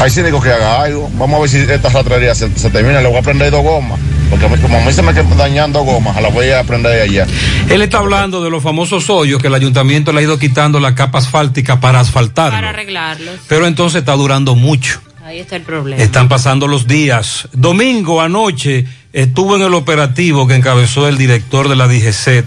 Hay 0.00 0.10
síndico 0.10 0.40
que 0.40 0.50
haga 0.50 0.82
algo. 0.82 1.10
Vamos 1.14 1.36
a 1.38 1.40
ver 1.42 1.50
si 1.50 1.58
esta 1.58 1.88
ratrería 1.90 2.34
se, 2.34 2.48
se 2.58 2.70
termina. 2.70 3.00
Le 3.00 3.08
voy 3.08 3.18
a 3.18 3.22
prender 3.22 3.50
dos 3.50 3.62
gomas. 3.62 3.98
Porque 4.32 4.62
como 4.62 4.78
a 4.78 4.80
mí 4.80 4.90
se 4.94 5.02
me 5.02 5.12
quedan 5.12 5.36
dañando 5.36 5.82
gomas, 5.82 6.16
a 6.16 6.22
la 6.22 6.30
voy 6.30 6.48
a 6.48 6.64
prender 6.64 7.02
allá. 7.02 7.26
Él 7.68 7.82
está 7.82 7.98
hablando 7.98 8.42
de 8.42 8.48
los 8.48 8.62
famosos 8.62 9.10
hoyos 9.10 9.42
que 9.42 9.48
el 9.48 9.54
ayuntamiento 9.54 10.10
le 10.10 10.20
ha 10.20 10.22
ido 10.22 10.38
quitando 10.38 10.80
la 10.80 10.94
capa 10.94 11.18
asfáltica 11.18 11.80
para 11.80 12.00
asfaltar. 12.00 12.50
Para 12.50 12.70
arreglarlos. 12.70 13.34
Pero 13.46 13.66
entonces 13.66 13.98
está 13.98 14.14
durando 14.14 14.54
mucho. 14.54 15.02
Ahí 15.22 15.38
está 15.38 15.56
el 15.56 15.62
problema. 15.62 16.02
Están 16.02 16.30
pasando 16.30 16.66
los 16.66 16.86
días. 16.86 17.46
Domingo 17.52 18.22
anoche 18.22 18.86
estuvo 19.12 19.54
en 19.56 19.62
el 19.62 19.74
operativo 19.74 20.46
que 20.46 20.54
encabezó 20.54 21.08
el 21.08 21.18
director 21.18 21.68
de 21.68 21.76
la 21.76 21.86
DGCET, 21.86 22.46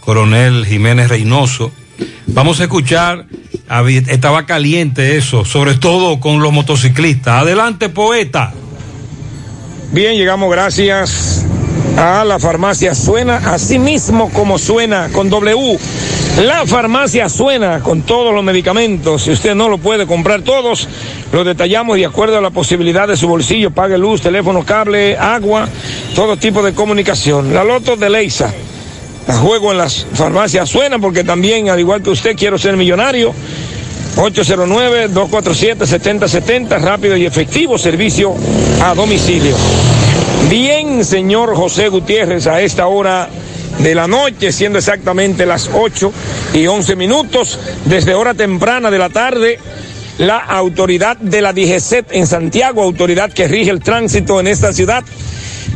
coronel 0.00 0.66
Jiménez 0.66 1.08
Reynoso. 1.08 1.70
Vamos 2.26 2.58
a 2.58 2.64
escuchar, 2.64 3.26
estaba 4.08 4.46
caliente 4.46 5.16
eso, 5.16 5.44
sobre 5.44 5.74
todo 5.74 6.18
con 6.18 6.42
los 6.42 6.52
motociclistas. 6.52 7.42
Adelante, 7.42 7.88
poeta. 7.88 8.52
Bien, 9.92 10.14
llegamos 10.14 10.48
gracias 10.52 11.44
a 11.96 12.24
la 12.24 12.38
farmacia 12.38 12.94
Suena, 12.94 13.38
así 13.52 13.80
mismo 13.80 14.30
como 14.30 14.56
suena 14.56 15.08
con 15.12 15.28
W. 15.28 15.78
La 16.44 16.64
farmacia 16.64 17.28
Suena 17.28 17.80
con 17.80 18.02
todos 18.02 18.32
los 18.32 18.44
medicamentos. 18.44 19.22
Si 19.22 19.32
usted 19.32 19.56
no 19.56 19.68
lo 19.68 19.78
puede 19.78 20.06
comprar 20.06 20.42
todos, 20.42 20.86
los 21.32 21.44
detallamos 21.44 21.96
de 21.96 22.06
acuerdo 22.06 22.38
a 22.38 22.40
la 22.40 22.50
posibilidad 22.50 23.08
de 23.08 23.16
su 23.16 23.26
bolsillo. 23.26 23.72
Pague 23.72 23.98
luz, 23.98 24.22
teléfono, 24.22 24.64
cable, 24.64 25.18
agua, 25.18 25.68
todo 26.14 26.36
tipo 26.36 26.62
de 26.62 26.72
comunicación. 26.72 27.52
La 27.52 27.64
Loto 27.64 27.96
de 27.96 28.10
Leisa. 28.10 28.54
La 29.26 29.34
juego 29.34 29.72
en 29.72 29.78
las 29.78 30.06
farmacias 30.14 30.68
Suena 30.68 31.00
porque 31.00 31.24
también, 31.24 31.68
al 31.68 31.80
igual 31.80 32.00
que 32.00 32.10
usted, 32.10 32.36
quiero 32.36 32.58
ser 32.58 32.76
millonario. 32.76 33.34
809-247-7070, 34.16 36.80
rápido 36.80 37.16
y 37.16 37.26
efectivo 37.26 37.78
servicio 37.78 38.34
a 38.82 38.94
domicilio. 38.94 39.56
Bien, 40.48 41.04
señor 41.04 41.54
José 41.54 41.88
Gutiérrez, 41.88 42.46
a 42.46 42.60
esta 42.60 42.86
hora 42.86 43.28
de 43.78 43.94
la 43.94 44.06
noche, 44.06 44.52
siendo 44.52 44.78
exactamente 44.78 45.46
las 45.46 45.70
8 45.72 46.12
y 46.54 46.66
11 46.66 46.96
minutos, 46.96 47.58
desde 47.84 48.14
hora 48.14 48.34
temprana 48.34 48.90
de 48.90 48.98
la 48.98 49.10
tarde, 49.10 49.58
la 50.18 50.38
autoridad 50.38 51.16
de 51.16 51.40
la 51.40 51.52
DGCET 51.52 52.12
en 52.12 52.26
Santiago, 52.26 52.82
autoridad 52.82 53.32
que 53.32 53.48
rige 53.48 53.70
el 53.70 53.80
tránsito 53.80 54.38
en 54.38 54.48
esta 54.48 54.72
ciudad, 54.72 55.02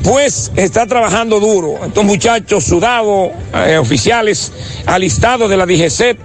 pues 0.02 0.52
está 0.56 0.86
trabajando 0.86 1.40
duro. 1.40 1.78
Estos 1.86 2.04
muchachos 2.04 2.64
sudados, 2.64 3.30
eh, 3.54 3.78
oficiales, 3.78 4.52
alistados 4.84 5.48
de 5.48 5.56
la 5.56 5.64
DGCET, 5.64 6.18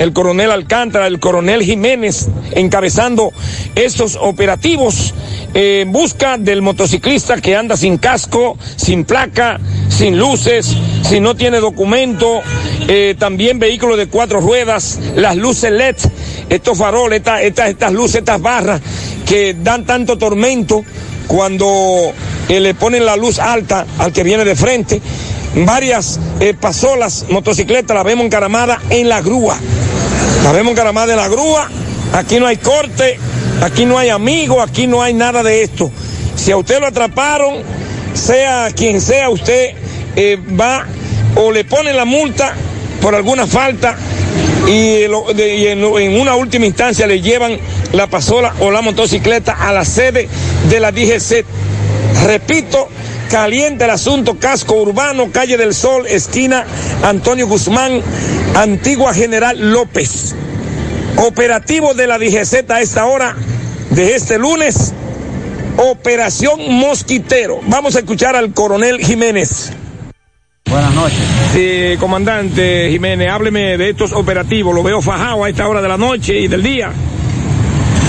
el 0.00 0.14
coronel 0.14 0.50
Alcántara, 0.50 1.06
el 1.06 1.20
coronel 1.20 1.62
Jiménez, 1.62 2.28
encabezando 2.52 3.32
estos 3.74 4.16
operativos 4.20 5.12
eh, 5.52 5.82
en 5.82 5.92
busca 5.92 6.38
del 6.38 6.62
motociclista 6.62 7.38
que 7.40 7.54
anda 7.54 7.76
sin 7.76 7.98
casco, 7.98 8.56
sin 8.76 9.04
placa, 9.04 9.60
sin 9.90 10.18
luces, 10.18 10.74
si 11.06 11.20
no 11.20 11.34
tiene 11.36 11.58
documento, 11.60 12.40
eh, 12.88 13.14
también 13.18 13.58
vehículos 13.58 13.98
de 13.98 14.08
cuatro 14.08 14.40
ruedas, 14.40 14.98
las 15.16 15.36
luces 15.36 15.70
LED, 15.70 15.96
estos 16.48 16.78
faroles, 16.78 17.18
esta- 17.18 17.42
esta- 17.42 17.68
estas 17.68 17.92
luces, 17.92 18.16
estas 18.20 18.40
barras 18.40 18.80
que 19.28 19.54
dan 19.62 19.84
tanto 19.84 20.16
tormento 20.16 20.82
cuando 21.26 22.12
eh, 22.48 22.58
le 22.58 22.72
ponen 22.74 23.04
la 23.04 23.16
luz 23.16 23.38
alta 23.38 23.86
al 23.98 24.12
que 24.12 24.22
viene 24.24 24.44
de 24.44 24.56
frente. 24.56 25.00
Varias 25.54 26.20
eh, 26.38 26.54
pasolas, 26.54 27.26
motocicletas, 27.28 27.94
la 27.96 28.02
vemos 28.02 28.24
encaramada 28.26 28.80
en 28.90 29.08
la 29.08 29.20
grúa. 29.20 29.58
La 30.44 30.52
vemos 30.52 30.72
encaramada 30.72 31.12
en 31.12 31.18
la 31.18 31.28
grúa. 31.28 31.68
Aquí 32.12 32.38
no 32.38 32.46
hay 32.46 32.56
corte, 32.56 33.18
aquí 33.62 33.84
no 33.84 33.98
hay 33.98 34.10
amigo, 34.10 34.60
aquí 34.62 34.86
no 34.86 35.02
hay 35.02 35.12
nada 35.14 35.42
de 35.42 35.62
esto. 35.62 35.90
Si 36.36 36.52
a 36.52 36.56
usted 36.56 36.80
lo 36.80 36.86
atraparon, 36.86 37.56
sea 38.14 38.68
quien 38.74 39.00
sea, 39.00 39.28
usted 39.30 39.70
eh, 40.16 40.38
va 40.58 40.86
o 41.36 41.50
le 41.52 41.64
ponen 41.64 41.96
la 41.96 42.04
multa 42.04 42.54
por 43.00 43.14
alguna 43.14 43.46
falta 43.46 43.96
de- 44.66 45.56
y 45.56 45.66
en, 45.66 45.84
en 45.84 46.20
una 46.20 46.34
última 46.36 46.66
instancia 46.66 47.06
le 47.06 47.20
llevan 47.20 47.58
la 47.92 48.06
pasola 48.08 48.54
o 48.60 48.70
la 48.70 48.82
motocicleta 48.82 49.52
a 49.52 49.72
la 49.72 49.84
sede 49.84 50.28
de 50.68 50.80
la 50.80 50.92
DGC. 50.92 51.44
Repito, 52.24 52.88
caliente 53.30 53.84
el 53.84 53.90
asunto, 53.90 54.38
casco 54.38 54.74
urbano, 54.74 55.30
calle 55.32 55.56
del 55.56 55.72
Sol, 55.72 56.04
esquina 56.06 56.64
Antonio 57.04 57.46
Guzmán, 57.46 58.02
antigua 58.56 59.14
General 59.14 59.56
López. 59.72 60.34
Operativo 61.16 61.94
de 61.94 62.08
la 62.08 62.18
DGZ 62.18 62.68
a 62.70 62.80
esta 62.80 63.06
hora 63.06 63.36
de 63.90 64.16
este 64.16 64.36
lunes, 64.36 64.92
Operación 65.76 66.72
Mosquitero. 66.72 67.60
Vamos 67.68 67.94
a 67.94 68.00
escuchar 68.00 68.34
al 68.34 68.52
coronel 68.52 68.98
Jiménez. 68.98 69.72
Buenas 70.68 70.92
noches. 70.92 71.20
Eh, 71.54 71.96
comandante 72.00 72.88
Jiménez, 72.90 73.30
hábleme 73.30 73.78
de 73.78 73.90
estos 73.90 74.12
operativos. 74.12 74.74
Lo 74.74 74.82
veo 74.82 75.00
fajado 75.00 75.44
a 75.44 75.48
esta 75.48 75.68
hora 75.68 75.80
de 75.80 75.88
la 75.88 75.96
noche 75.96 76.38
y 76.38 76.48
del 76.48 76.64
día. 76.64 76.90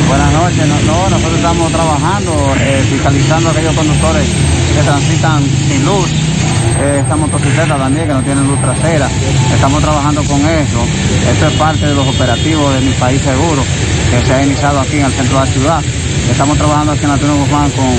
Buenas 0.07 0.34
noches. 0.34 0.67
No, 0.67 0.81
no, 0.81 1.10
nosotros 1.10 1.36
estamos 1.36 1.71
trabajando, 1.71 2.31
eh, 2.60 2.84
fiscalizando 2.89 3.49
a 3.49 3.51
aquellos 3.51 3.75
conductores 3.75 4.25
que 4.73 4.84
transitan 4.84 5.43
sin 5.67 5.86
luz. 5.86 6.10
Eh, 6.79 6.99
esta 7.01 7.15
motocicleta 7.15 7.77
también 7.77 8.07
que 8.07 8.13
no 8.13 8.21
tienen 8.21 8.47
luz 8.47 8.60
trasera. 8.60 9.07
Estamos 9.53 9.81
trabajando 9.81 10.23
con 10.23 10.39
eso. 10.45 10.86
Esto 11.31 11.47
es 11.47 11.53
parte 11.53 11.88
de 11.88 11.93
los 11.93 12.07
operativos 12.07 12.73
de 12.73 12.81
mi 12.81 12.93
país 12.93 13.21
seguro 13.21 13.63
que 14.10 14.25
se 14.25 14.34
ha 14.34 14.43
iniciado 14.43 14.79
aquí 14.79 14.97
en 14.97 15.05
el 15.05 15.12
centro 15.12 15.39
de 15.39 15.45
la 15.45 15.51
ciudad. 15.51 15.84
Estamos 16.30 16.57
trabajando 16.57 16.93
aquí 16.93 17.05
en 17.05 17.11
Antonio 17.11 17.36
Guzmán 17.38 17.69
con, 17.72 17.93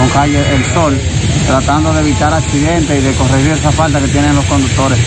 con 0.00 0.08
calle 0.08 0.38
El 0.54 0.64
Sol, 0.64 0.98
tratando 1.46 1.92
de 1.92 2.00
evitar 2.00 2.32
accidentes 2.32 2.98
y 2.98 3.04
de 3.04 3.12
corregir 3.12 3.52
esa 3.52 3.70
falta 3.70 4.00
que 4.00 4.08
tienen 4.08 4.34
los 4.34 4.46
conductores 4.46 4.98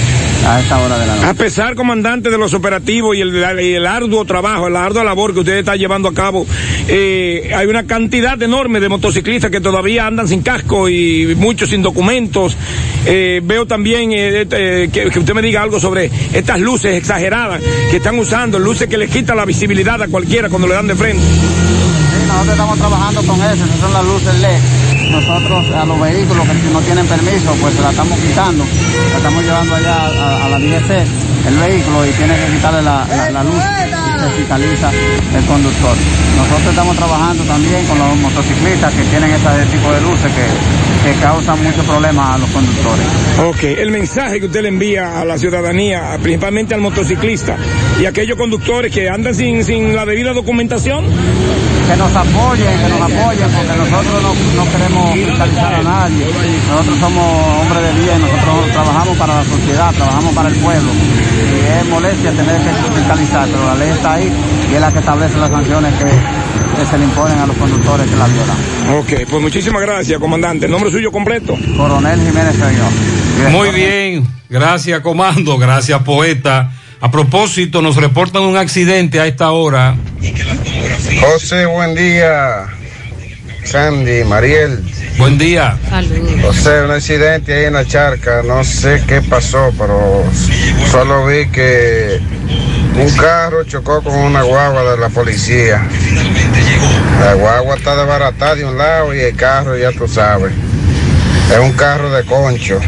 a 0.46 0.60
esta 0.60 0.80
hora 0.80 1.00
de 1.00 1.08
la 1.08 1.16
noche. 1.16 1.28
A 1.28 1.34
pesar, 1.34 1.76
comandante, 1.76 2.30
de 2.30 2.38
los 2.38 2.54
operativos 2.54 3.16
y 3.16 3.22
el, 3.22 3.36
y 3.62 3.74
el 3.74 3.88
arduo 3.88 4.24
trabajo, 4.26 4.70
la 4.70 4.86
ardua 4.86 5.04
labor 5.04 5.34
que 5.34 5.40
usted 5.40 5.58
está 5.58 5.76
llevando 5.76 6.10
a 6.10 6.14
cabo, 6.14 6.46
eh, 6.88 7.52
hay 7.56 7.66
una 7.66 7.86
cantidad 7.86 8.40
enorme 8.42 8.80
de 8.80 8.90
motociclistas 8.90 9.50
que 9.50 9.62
todavía 9.62 10.06
andan 10.06 10.28
sin 10.28 10.44
casco 10.44 10.90
y 10.90 11.34
muchos 11.38 11.70
sin 11.70 11.82
documentos. 11.82 12.56
Eh, 13.06 13.42
veo 13.44 13.66
también 13.66 14.12
eh, 14.14 14.48
que, 14.92 15.10
que 15.10 15.20
usted 15.20 15.34
me 15.34 15.42
diga 15.42 15.64
algo 15.64 15.80
sobre 15.80 16.12
estas 16.34 16.60
luces 16.60 16.96
exageradas 16.96 17.62
que 17.90 17.98
están 17.98 18.20
usando, 18.20 18.60
luces 18.60 18.88
que 18.88 18.98
les 18.98 19.10
quitan 19.10 19.38
la 19.38 19.46
visibilidad 19.46 20.02
a 20.04 20.08
cualquiera 20.08 20.50
cuando 20.50 20.68
le 20.68 20.76
dan 20.76 20.88
de 20.88 20.96
frente. 20.96 21.24
Sí, 21.24 22.28
nosotros 22.28 22.52
estamos 22.52 22.78
trabajando 22.78 23.24
con 23.24 23.42
eso, 23.42 23.66
esas 23.66 23.80
son 23.80 23.94
las 23.94 24.06
luces 24.06 24.40
LED. 24.40 24.83
Nosotros 25.12 25.66
a 25.76 25.86
los 25.86 26.00
vehículos 26.00 26.48
que 26.48 26.70
no 26.74 26.82
tienen 26.82 27.06
permiso, 27.08 27.54
pues 27.62 27.74
se 27.76 27.82
la 27.82 27.90
estamos 27.92 28.20
quitando, 28.20 28.64
la 29.12 29.18
estamos 29.18 29.44
llevando 29.44 29.76
allá 29.76 30.46
a, 30.46 30.50
la 30.50 30.58
DGC, 30.60 30.92
el 31.48 31.58
vehículo, 31.58 32.06
y 32.08 32.12
tiene 32.12 32.34
que 32.36 32.52
quitarle 32.56 32.82
la, 32.82 33.06
la- 33.32 33.44
luz 33.44 33.54
se 34.24 34.30
fiscaliza 34.38 34.90
el 35.38 35.46
conductor. 35.46 35.96
Nosotros 36.38 36.70
estamos 36.70 36.96
trabajando 36.96 37.44
también 37.44 37.86
con 37.88 38.00
los 38.00 38.16
motociclistas 38.18 38.94
que 38.94 39.04
tienen 39.04 39.30
ese 39.32 39.66
tipo 39.76 39.92
de 39.92 40.00
luces 40.02 40.32
que, 40.32 41.10
que 41.12 41.20
causan 41.20 41.62
muchos 41.62 41.84
problemas 41.86 42.36
a 42.36 42.38
los 42.38 42.50
conductores. 42.52 43.06
Ok, 43.46 43.64
el 43.80 43.92
mensaje 43.92 44.40
que 44.40 44.46
usted 44.46 44.62
le 44.62 44.70
envía 44.70 45.20
a 45.20 45.26
la 45.26 45.38
ciudadanía, 45.38 46.18
principalmente 46.22 46.74
al 46.74 46.80
motociclista 46.82 47.58
y 48.02 48.06
a 48.06 48.10
aquellos 48.10 48.38
conductores 48.38 48.94
que 48.94 49.10
andan 49.10 49.36
sin, 49.36 49.64
sin 49.66 49.94
la 49.94 50.06
debida 50.06 50.32
documentación. 50.32 51.04
Que 51.94 52.00
nos 52.00 52.16
apoyen, 52.16 52.80
que 52.80 52.90
nos 52.90 53.02
apoyen, 53.02 53.50
porque 53.52 53.78
nosotros 53.78 54.24
no, 54.24 54.64
no 54.64 54.72
queremos 54.72 55.14
fiscalizar 55.14 55.74
a 55.76 55.84
nadie. 55.84 56.26
Nosotros 56.68 57.00
somos 57.00 57.62
hombres 57.62 57.84
de 57.84 58.02
bien, 58.02 58.20
nosotros 58.20 58.72
trabajamos 58.72 59.18
para 59.18 59.36
la 59.36 59.44
sociedad, 59.44 59.94
trabajamos 59.94 60.34
para 60.34 60.50
el 60.50 60.56
pueblo. 60.56 60.92
Y 60.92 61.80
es 61.80 61.86
molestia 61.90 62.32
tener 62.32 62.62
que 62.62 63.00
fiscalizar, 63.00 63.48
pero 63.48 63.66
la 63.68 63.76
ley 63.76 63.90
está 63.92 64.14
ahí 64.14 64.32
y 64.72 64.74
es 64.74 64.82
la 64.82 64.92
que 64.92 65.00
establece 65.00 65.38
las 65.38 65.50
sanciones 65.52 65.94
que, 65.94 66.06
que 66.80 66.86
se 66.90 66.98
le 66.98 67.04
imponen 67.04 67.38
a 67.38 67.46
los 67.46 67.58
conductores 67.58 68.10
que 68.10 68.16
la 68.16 68.28
violan. 68.28 68.58
Ok, 68.98 69.30
pues 69.30 69.42
muchísimas 69.42 69.82
gracias, 69.84 70.20
comandante. 70.20 70.66
¿El 70.66 70.72
nombre 70.72 70.90
suyo 70.90 71.12
completo? 71.12 71.56
Coronel 71.78 72.20
Jiménez 72.20 72.56
Señor. 72.56 73.52
Muy 73.52 73.70
bien, 73.70 74.28
gracias 74.50 75.00
comando, 75.02 75.60
gracias 75.60 76.02
poeta. 76.02 76.72
A 77.04 77.12
propósito, 77.12 77.82
nos 77.82 77.98
reportan 77.98 78.44
un 78.44 78.56
accidente 78.56 79.20
a 79.20 79.28
esta 79.28 79.52
hora. 79.52 79.98
José, 81.20 81.66
buen 81.66 81.96
día. 81.96 82.68
Sandy, 83.66 84.24
Mariel. 84.24 84.82
Buen 85.18 85.38
día. 85.38 85.78
José, 86.42 86.82
un 86.82 86.92
accidente 86.92 87.54
ahí 87.56 87.66
en 87.66 87.74
la 87.74 87.86
charca. 87.86 88.42
No 88.42 88.64
sé 88.64 89.04
qué 89.06 89.22
pasó, 89.22 89.74
pero 89.78 90.24
solo 90.90 91.28
vi 91.28 91.46
que 91.48 92.22
un 92.98 93.12
carro 93.18 93.66
chocó 93.66 94.02
con 94.02 94.16
una 94.16 94.44
guagua 94.44 94.90
de 94.92 94.98
la 94.98 95.10
policía. 95.10 95.86
La 97.20 97.34
guagua 97.34 97.76
está 97.76 97.98
desbaratada 97.98 98.56
de 98.56 98.64
un 98.64 98.78
lado 98.78 99.14
y 99.14 99.20
el 99.20 99.36
carro, 99.36 99.78
ya 99.78 99.92
tú 99.92 100.08
sabes. 100.08 100.54
Es 101.52 101.60
un 101.60 101.74
carro 101.74 102.10
de 102.12 102.24
concho. 102.24 102.80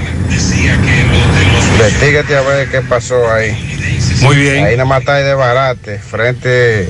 Investígate 1.73 2.37
a 2.37 2.41
ver 2.43 2.69
qué 2.69 2.79
pasó 2.79 3.29
ahí. 3.29 3.74
Muy 4.25 4.35
bien. 4.37 4.65
Ahí 4.65 4.71
nada 4.73 4.85
más 4.85 5.01
está 5.01 5.15
de 5.15 5.33
barate, 5.33 5.99
frente 5.99 6.89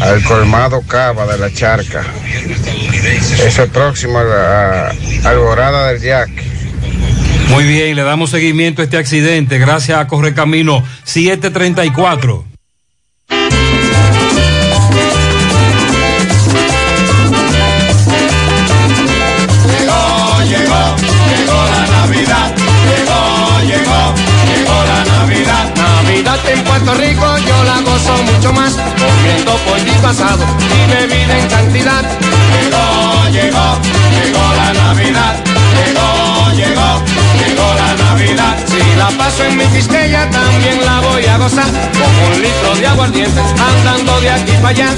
al 0.00 0.22
colmado 0.22 0.82
Cava 0.82 1.26
de 1.26 1.38
la 1.38 1.52
Charca. 1.52 2.04
Eso 3.44 3.62
es 3.62 3.70
próximo 3.70 4.18
a 4.18 4.24
la 4.24 4.94
Alborada 5.24 5.88
del 5.88 6.00
Jack. 6.02 6.30
Muy 7.48 7.64
bien, 7.64 7.96
le 7.96 8.02
damos 8.02 8.30
seguimiento 8.30 8.82
a 8.82 8.84
este 8.84 8.98
accidente 8.98 9.58
gracias 9.58 9.98
a 9.98 10.06
Correcamino 10.06 10.84
734. 11.04 12.47
Mucho 28.32 28.52
más, 28.52 28.74
comiendo 28.74 29.56
pollito 29.58 30.08
asado 30.08 30.44
y 30.60 30.90
bebida 30.90 31.38
en 31.38 31.48
cantidad. 31.48 32.02
Llegó, 32.54 33.28
llegó, 33.30 33.78
llegó 34.16 34.44
la 34.56 34.72
Navidad. 34.74 35.36
Llegó, 35.78 36.52
llegó, 36.52 37.02
llegó 37.38 37.74
la 37.74 38.04
Navidad. 38.04 38.56
Si 38.66 38.96
la 38.96 39.08
paso 39.18 39.44
en 39.44 39.56
mi 39.56 39.64
quisqueya 39.66 40.28
también 40.30 40.84
la 40.84 41.00
voy 41.00 41.24
a 41.26 41.38
gozar, 41.38 41.66
con 41.66 42.32
un 42.32 42.42
litro 42.42 42.74
de 42.76 42.86
aguardiente 42.86 43.40
andando 43.40 44.20
de 44.20 44.30
aquí 44.30 44.52
para 44.62 44.68
allá. 44.68 44.88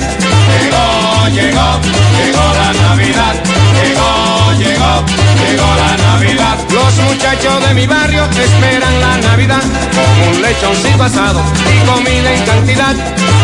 Llegó, 0.50 1.28
llegó, 1.28 1.80
llegó 2.16 2.44
la 2.54 2.72
Navidad. 2.88 3.34
Llegó, 3.82 4.19
llegó, 4.60 4.92
llegó 5.40 5.68
la 5.82 5.96
Navidad. 5.96 6.56
Los 6.70 6.94
muchachos 7.08 7.66
de 7.66 7.74
mi 7.74 7.86
barrio 7.86 8.24
esperan 8.24 9.00
la 9.00 9.16
Navidad, 9.28 9.62
con 9.96 10.28
un 10.28 10.42
lechoncito 10.42 11.02
asado 11.02 11.40
y 11.74 11.86
comida 11.88 12.32
en 12.32 12.44
cantidad. 12.44 12.94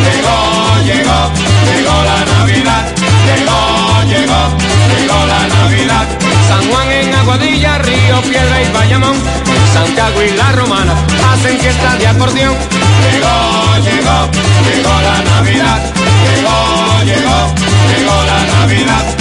Llegó, 0.07 0.39
llegó, 0.85 1.21
llegó 1.73 1.97
la 2.11 2.19
Navidad. 2.39 2.85
Llegó, 3.27 4.03
llegó, 4.05 4.43
llegó 4.93 5.27
la 5.27 5.49
Navidad. 5.49 6.07
San 6.49 6.71
Juan 6.71 6.93
en 6.93 7.15
Aguadilla, 7.15 7.79
Río 7.79 8.23
Piedra 8.23 8.63
y 8.63 8.73
Bayamón, 8.73 9.17
Santiago 9.73 10.23
y 10.23 10.31
La 10.37 10.53
Romana 10.53 10.95
hacen 11.33 11.59
fiesta 11.59 11.97
de 11.97 12.07
acordeón. 12.07 12.55
Llegó, 13.03 13.37
llegó, 13.83 14.31
llegó 14.69 14.95
la 15.03 15.23
Navidad. 15.31 15.81
Llegó, 16.27 17.03
llegó, 17.05 17.55
llegó 17.91 18.17
la 18.25 18.39
Navidad. 18.59 19.17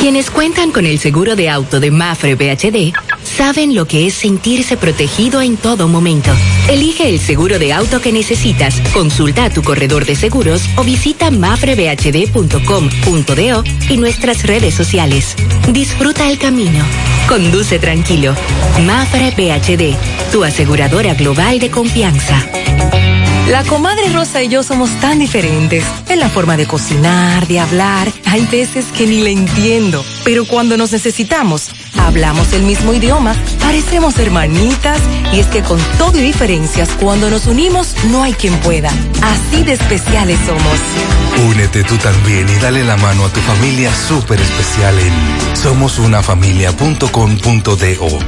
Quienes 0.00 0.30
cuentan 0.30 0.72
con 0.72 0.84
el 0.84 0.98
seguro 0.98 1.36
de 1.36 1.48
auto 1.48 1.80
de 1.80 1.90
Mafre 1.90 2.34
BHD 2.34 2.92
saben 3.32 3.74
lo 3.74 3.86
que 3.86 4.06
es 4.06 4.14
sentirse 4.14 4.76
protegido 4.76 5.40
en 5.40 5.56
todo 5.56 5.88
momento. 5.88 6.30
Elige 6.68 7.08
el 7.08 7.18
seguro 7.18 7.58
de 7.58 7.72
auto 7.72 8.00
que 8.00 8.12
necesitas, 8.12 8.80
consulta 8.92 9.46
a 9.46 9.50
tu 9.50 9.62
corredor 9.62 10.04
de 10.04 10.14
seguros 10.14 10.62
o 10.76 10.84
visita 10.84 11.30
mafrebhd.com.do 11.30 13.64
y 13.88 13.96
nuestras 13.96 14.42
redes 14.44 14.74
sociales. 14.74 15.34
Disfruta 15.72 16.30
el 16.30 16.38
camino. 16.38 16.84
Conduce 17.28 17.78
tranquilo. 17.78 18.34
Mafre 18.86 19.30
BHD, 19.30 19.96
tu 20.30 20.44
aseguradora 20.44 21.14
global 21.14 21.58
de 21.58 21.70
confianza. 21.70 22.46
La 23.52 23.62
comadre 23.64 24.08
Rosa 24.08 24.42
y 24.42 24.48
yo 24.48 24.62
somos 24.62 24.88
tan 25.02 25.18
diferentes 25.18 25.84
en 26.08 26.20
la 26.20 26.30
forma 26.30 26.56
de 26.56 26.64
cocinar, 26.64 27.46
de 27.46 27.60
hablar. 27.60 28.10
Hay 28.24 28.46
veces 28.46 28.86
que 28.96 29.06
ni 29.06 29.20
le 29.20 29.30
entiendo, 29.30 30.02
pero 30.24 30.46
cuando 30.46 30.78
nos 30.78 30.92
necesitamos, 30.92 31.68
hablamos 31.98 32.54
el 32.54 32.62
mismo 32.62 32.94
idioma, 32.94 33.36
parecemos 33.60 34.18
hermanitas 34.18 34.98
y 35.34 35.40
es 35.40 35.48
que 35.48 35.60
con 35.60 35.78
todo 35.98 36.16
y 36.16 36.22
diferencias, 36.22 36.88
cuando 36.98 37.28
nos 37.28 37.46
unimos, 37.46 37.94
no 38.10 38.22
hay 38.22 38.32
quien 38.32 38.58
pueda. 38.60 38.88
Así 39.20 39.62
de 39.64 39.72
especiales 39.72 40.38
somos. 40.46 40.80
Únete 41.50 41.84
tú 41.84 41.98
también 41.98 42.48
y 42.48 42.54
dale 42.54 42.84
la 42.84 42.96
mano 42.96 43.26
a 43.26 43.28
tu 43.28 43.40
familia 43.40 43.94
súper 43.94 44.40
especial 44.40 44.98
en 44.98 45.12
somosunafamilia.com.do. 45.58 48.18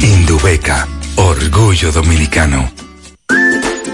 Indubeca, 0.00 0.88
orgullo 1.14 1.92
dominicano. 1.92 2.68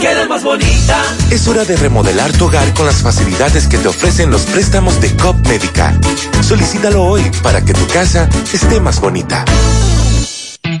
queda 0.00 0.26
más 0.26 0.42
bonita. 0.42 1.02
Es 1.30 1.46
hora 1.46 1.64
de 1.64 1.76
remodelar 1.76 2.32
tu 2.32 2.46
hogar 2.46 2.72
con 2.74 2.86
las 2.86 3.02
facilidades 3.02 3.68
que 3.68 3.78
te 3.78 3.88
ofrecen 3.88 4.30
los 4.30 4.42
préstamos 4.42 5.00
de 5.00 5.14
COP 5.16 5.46
Médica. 5.46 5.94
Solicítalo 6.40 7.04
hoy 7.04 7.22
para 7.42 7.62
que 7.62 7.74
tu 7.74 7.86
casa 7.88 8.28
esté 8.52 8.80
más 8.80 9.00
bonita. 9.00 9.44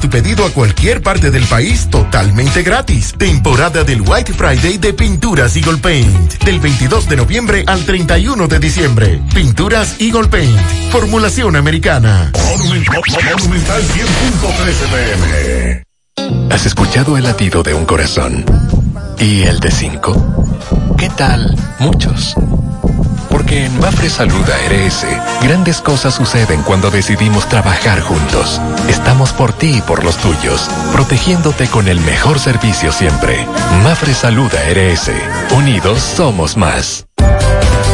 tu 0.00 0.08
pedido 0.10 0.44
a 0.44 0.50
cualquier 0.50 1.02
parte 1.02 1.30
del 1.30 1.44
país 1.44 1.88
totalmente 1.90 2.62
gratis. 2.62 3.14
Temporada 3.16 3.84
del 3.84 4.02
White 4.02 4.32
Friday 4.32 4.78
de 4.78 4.92
Pinturas 4.92 5.56
Eagle 5.56 5.78
Paint. 5.78 6.42
Del 6.44 6.60
22 6.60 7.08
de 7.08 7.16
noviembre 7.16 7.64
al 7.66 7.84
31 7.84 8.48
de 8.48 8.58
diciembre. 8.58 9.22
Pinturas 9.34 9.96
Eagle 10.00 10.28
Paint. 10.28 10.58
Formulación 10.90 11.56
americana. 11.56 12.32
Monumental 12.34 13.02
100.13 13.02 14.86
pm. 14.90 15.82
¿Has 16.50 16.66
escuchado 16.66 17.16
el 17.16 17.24
latido 17.24 17.62
de 17.62 17.74
un 17.74 17.84
corazón? 17.84 18.44
¿Y 19.18 19.42
el 19.42 19.60
de 19.60 19.70
cinco? 19.70 20.14
¿Qué 20.96 21.08
tal? 21.10 21.54
Muchos. 21.78 22.34
Porque 23.46 23.66
en 23.66 23.78
Mafre 23.78 24.10
Salud 24.10 24.44
ARS, 24.50 25.06
grandes 25.40 25.80
cosas 25.80 26.16
suceden 26.16 26.62
cuando 26.62 26.90
decidimos 26.90 27.48
trabajar 27.48 28.00
juntos. 28.00 28.60
Estamos 28.88 29.32
por 29.32 29.52
ti 29.52 29.76
y 29.76 29.80
por 29.82 30.02
los 30.02 30.16
tuyos, 30.16 30.68
protegiéndote 30.90 31.68
con 31.68 31.86
el 31.86 32.00
mejor 32.00 32.40
servicio 32.40 32.90
siempre. 32.90 33.46
Mafre 33.84 34.14
Salud 34.14 34.50
ARS. 34.52 35.12
Unidos 35.56 36.00
somos 36.00 36.56
más. 36.56 37.06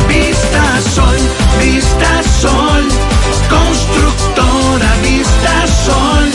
Vista 0.09 0.81
Sol, 0.95 1.19
Vista 1.61 2.23
Sol. 2.41 2.89
Constructora 3.51 4.95
Vista 5.03 5.67
Sol. 5.85 6.31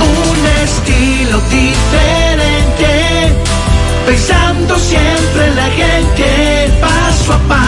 Un 0.00 0.46
estilo 0.64 1.40
diferente. 1.48 3.32
Pensando 4.04 4.76
siempre 4.80 5.46
en 5.46 5.54
la 5.54 5.66
gente. 5.66 6.72
Paso 6.80 7.34
a 7.34 7.38
paso 7.46 7.67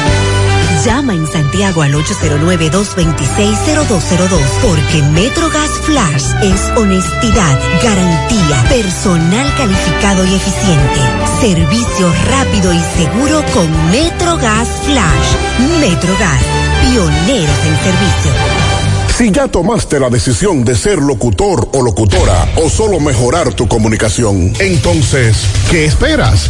Llama 0.85 1.13
en 1.13 1.27
Santiago 1.27 1.81
al 1.83 1.93
809-226-0202 1.93 4.39
porque 4.63 5.03
MetroGas 5.11 5.69
Flash 5.83 6.23
es 6.41 6.59
honestidad, 6.75 7.59
garantía, 7.83 8.63
personal 8.67 9.45
calificado 9.57 10.25
y 10.25 10.33
eficiente, 10.33 10.99
servicio 11.39 12.11
rápido 12.29 12.73
y 12.73 12.79
seguro 12.97 13.45
con 13.53 13.69
MetroGas 13.91 14.67
Flash. 14.85 15.35
MetroGas, 15.79 16.41
pioneros 16.81 17.59
en 17.65 17.77
servicio. 17.83 18.31
Si 19.15 19.29
ya 19.29 19.47
tomaste 19.47 19.99
la 19.99 20.09
decisión 20.09 20.65
de 20.65 20.75
ser 20.75 20.97
locutor 20.97 21.69
o 21.73 21.83
locutora 21.83 22.49
o 22.55 22.67
solo 22.69 22.99
mejorar 22.99 23.53
tu 23.53 23.67
comunicación, 23.67 24.51
entonces, 24.59 25.45
¿qué 25.69 25.85
esperas? 25.85 26.49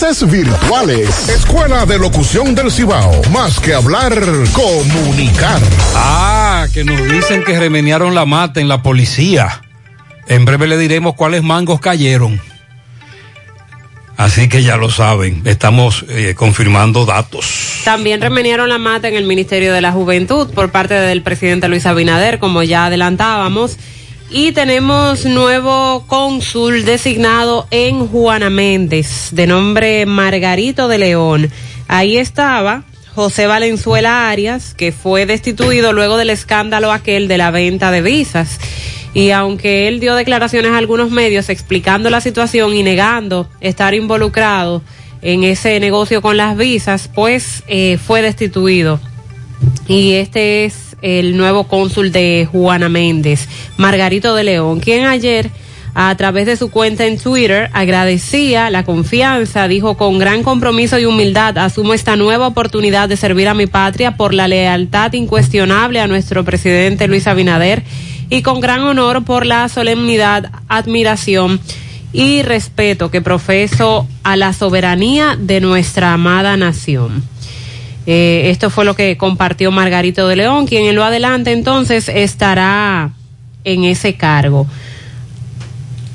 virtuales. 0.01 1.29
Escuela 1.29 1.85
de 1.85 1.99
Locución 1.99 2.55
del 2.55 2.71
Cibao. 2.71 3.21
Más 3.31 3.59
que 3.59 3.75
hablar, 3.75 4.11
comunicar. 4.51 5.61
Ah, 5.93 6.65
que 6.73 6.83
nos 6.83 7.03
dicen 7.07 7.43
que 7.43 7.59
remenearon 7.59 8.15
la 8.15 8.25
mata 8.25 8.59
en 8.59 8.67
la 8.67 8.81
policía. 8.81 9.61
En 10.27 10.43
breve 10.43 10.65
le 10.65 10.79
diremos 10.79 11.13
cuáles 11.13 11.43
mangos 11.43 11.79
cayeron. 11.79 12.41
Así 14.17 14.49
que 14.49 14.63
ya 14.63 14.75
lo 14.75 14.89
saben, 14.89 15.43
estamos 15.45 16.03
eh, 16.09 16.33
confirmando 16.35 17.05
datos. 17.05 17.81
También 17.85 18.21
remenieron 18.21 18.69
la 18.69 18.79
mata 18.79 19.07
en 19.07 19.15
el 19.15 19.25
Ministerio 19.25 19.71
de 19.71 19.81
la 19.81 19.91
Juventud 19.91 20.49
por 20.49 20.71
parte 20.71 20.95
del 20.95 21.21
presidente 21.21 21.67
Luis 21.67 21.85
Abinader, 21.85 22.39
como 22.39 22.63
ya 22.63 22.87
adelantábamos. 22.87 23.77
Y 24.33 24.53
tenemos 24.53 25.25
nuevo 25.25 26.05
cónsul 26.07 26.85
designado 26.85 27.67
en 27.69 28.07
Juana 28.07 28.49
Méndez, 28.49 29.27
de 29.33 29.45
nombre 29.45 30.05
Margarito 30.05 30.87
de 30.87 30.97
León. 30.97 31.51
Ahí 31.89 32.15
estaba 32.15 32.85
José 33.13 33.45
Valenzuela 33.45 34.29
Arias, 34.29 34.73
que 34.73 34.93
fue 34.93 35.25
destituido 35.25 35.91
luego 35.91 36.15
del 36.15 36.29
escándalo 36.29 36.93
aquel 36.93 37.27
de 37.27 37.37
la 37.37 37.51
venta 37.51 37.91
de 37.91 38.01
visas. 38.01 38.57
Y 39.13 39.31
aunque 39.31 39.89
él 39.89 39.99
dio 39.99 40.15
declaraciones 40.15 40.71
a 40.71 40.77
algunos 40.77 41.11
medios 41.11 41.49
explicando 41.49 42.09
la 42.09 42.21
situación 42.21 42.73
y 42.73 42.83
negando 42.83 43.49
estar 43.59 43.93
involucrado 43.93 44.81
en 45.21 45.43
ese 45.43 45.77
negocio 45.81 46.21
con 46.21 46.37
las 46.37 46.55
visas, 46.55 47.09
pues 47.13 47.63
eh, 47.67 47.97
fue 47.97 48.21
destituido. 48.21 49.01
Y 49.89 50.13
este 50.13 50.63
es 50.63 50.90
el 51.01 51.37
nuevo 51.37 51.65
cónsul 51.65 52.11
de 52.11 52.47
Juana 52.51 52.89
Méndez, 52.89 53.47
Margarito 53.77 54.35
de 54.35 54.43
León, 54.43 54.79
quien 54.79 55.05
ayer 55.05 55.51
a 55.93 56.15
través 56.15 56.45
de 56.45 56.55
su 56.55 56.71
cuenta 56.71 57.05
en 57.05 57.17
Twitter 57.17 57.69
agradecía 57.73 58.69
la 58.69 58.83
confianza, 58.83 59.67
dijo 59.67 59.97
con 59.97 60.19
gran 60.19 60.43
compromiso 60.43 60.97
y 60.97 61.05
humildad 61.05 61.57
asumo 61.57 61.93
esta 61.93 62.15
nueva 62.15 62.47
oportunidad 62.47 63.09
de 63.09 63.17
servir 63.17 63.47
a 63.47 63.53
mi 63.53 63.67
patria 63.67 64.15
por 64.15 64.33
la 64.33 64.47
lealtad 64.47 65.11
incuestionable 65.13 65.99
a 65.99 66.07
nuestro 66.07 66.45
presidente 66.45 67.07
Luis 67.07 67.27
Abinader 67.27 67.83
y 68.29 68.41
con 68.41 68.61
gran 68.61 68.81
honor 68.83 69.25
por 69.25 69.45
la 69.45 69.67
solemnidad, 69.67 70.51
admiración 70.69 71.59
y 72.13 72.41
respeto 72.41 73.11
que 73.11 73.21
profeso 73.21 74.07
a 74.23 74.35
la 74.35 74.53
soberanía 74.53 75.37
de 75.37 75.59
nuestra 75.59 76.13
amada 76.13 76.55
nación. 76.55 77.23
Eh, 78.07 78.49
esto 78.49 78.69
fue 78.69 78.85
lo 78.85 78.95
que 78.95 79.17
compartió 79.17 79.71
Margarito 79.71 80.27
de 80.27 80.35
León, 80.35 80.65
quien 80.65 80.85
en 80.85 80.95
lo 80.95 81.03
adelante 81.03 81.51
entonces 81.51 82.09
estará 82.09 83.11
en 83.63 83.83
ese 83.83 84.15
cargo. 84.15 84.67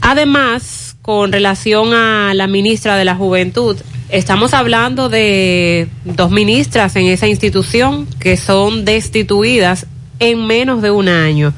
Además, 0.00 0.96
con 1.02 1.32
relación 1.32 1.94
a 1.94 2.34
la 2.34 2.48
ministra 2.48 2.96
de 2.96 3.04
la 3.04 3.14
Juventud, 3.14 3.76
estamos 4.08 4.54
hablando 4.54 5.08
de 5.08 5.88
dos 6.04 6.30
ministras 6.30 6.96
en 6.96 7.06
esa 7.06 7.28
institución 7.28 8.06
que 8.18 8.36
son 8.36 8.84
destituidas 8.84 9.86
en 10.18 10.46
menos 10.46 10.82
de 10.82 10.90
un 10.90 11.08
año. 11.08 11.52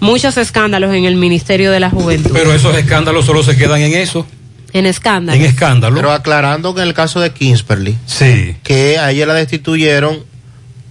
Muchos 0.00 0.36
escándalos 0.36 0.94
en 0.94 1.04
el 1.04 1.16
Ministerio 1.16 1.70
de 1.70 1.80
la 1.80 1.90
Juventud. 1.90 2.30
Pero 2.32 2.52
esos 2.52 2.76
escándalos 2.76 3.24
solo 3.24 3.42
se 3.42 3.56
quedan 3.56 3.80
en 3.80 3.94
eso. 3.94 4.26
En 4.72 4.86
escándalos. 4.86 5.40
En 5.40 5.46
escándalo. 5.46 5.96
Pero 5.96 6.12
aclarando 6.12 6.74
que 6.74 6.82
en 6.82 6.88
el 6.88 6.94
caso 6.94 7.20
de 7.20 7.32
Kingsperly, 7.32 7.96
Sí. 8.06 8.56
que 8.62 8.98
a 8.98 9.10
ella 9.10 9.26
la 9.26 9.34
destituyeron 9.34 10.18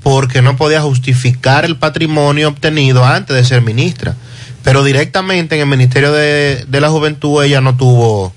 porque 0.01 0.41
no 0.41 0.55
podía 0.55 0.82
justificar 0.82 1.65
el 1.65 1.78
patrimonio 1.78 2.47
obtenido 2.49 3.05
antes 3.05 3.36
de 3.36 3.43
ser 3.43 3.61
ministra. 3.61 4.15
Pero 4.63 4.84
directamente 4.84 5.55
en 5.55 5.61
el 5.61 5.67
Ministerio 5.67 6.11
de, 6.11 6.65
de 6.67 6.82
la 6.82 6.89
Juventud 6.89 7.43
ella 7.43 7.61
no 7.61 7.76
tuvo 7.76 8.34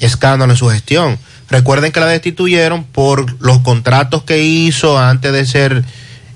escándalo 0.00 0.52
en 0.52 0.58
su 0.58 0.68
gestión. 0.68 1.18
Recuerden 1.48 1.92
que 1.92 2.00
la 2.00 2.06
destituyeron 2.06 2.84
por 2.84 3.40
los 3.42 3.60
contratos 3.60 4.24
que 4.24 4.42
hizo 4.42 4.98
antes 4.98 5.32
de 5.32 5.46
ser, 5.46 5.84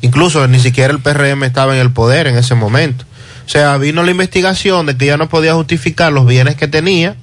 incluso 0.03 0.47
ni 0.47 0.61
siquiera 0.61 0.93
el 0.93 1.01
PRM 1.01 1.43
estaba 1.45 1.75
en 1.75 1.81
el 1.81 1.91
poder 1.91 2.27
en 2.27 2.37
ese 2.37 2.55
momento. 2.55 3.05
O 3.45 3.49
sea, 3.49 3.77
vino 3.79 4.03
la 4.03 4.13
investigación 4.13 4.87
de 4.87 4.97
que 4.97 5.07
ella 5.07 5.17
no 5.17 5.29
podía 5.29 5.55
justificar 5.55 6.13
los 6.13 6.27
bienes 6.27 6.55
que 6.57 6.69
tenía 6.69 7.17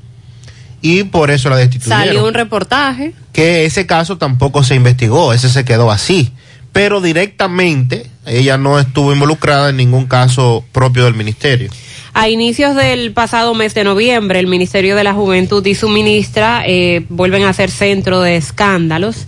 y 0.88 1.04
por 1.04 1.32
eso 1.32 1.50
la 1.50 1.58
destituyeron 1.58 2.06
Salió 2.06 2.26
un 2.26 2.34
reportaje. 2.34 3.14
que 3.34 3.66
ese 3.66 3.86
caso 3.86 4.18
tampoco 4.18 4.64
se 4.64 4.76
investigó, 4.76 5.34
ese 5.34 5.50
se 5.50 5.66
quedó 5.66 5.92
así. 5.92 6.32
Pero 6.72 7.02
directamente 7.02 8.06
ella 8.26 8.58
no 8.58 8.80
estuvo 8.80 9.12
involucrada 9.12 9.70
en 9.70 9.78
ningún 9.78 10.06
caso 10.06 10.64
propio 10.72 11.06
del 11.06 11.16
ministerio. 11.16 11.70
A 12.14 12.30
inicios 12.30 12.76
del 12.76 13.12
pasado 13.14 13.54
mes 13.54 13.74
de 13.74 13.84
noviembre, 13.84 14.40
el 14.40 14.48
Ministerio 14.48 14.96
de 14.96 15.04
la 15.04 15.14
Juventud 15.14 15.66
y 15.66 15.76
su 15.76 15.88
ministra 15.90 16.64
eh, 16.66 17.06
vuelven 17.10 17.44
a 17.44 17.54
ser 17.54 17.70
centro 17.70 18.22
de 18.22 18.38
escándalos. 18.38 19.28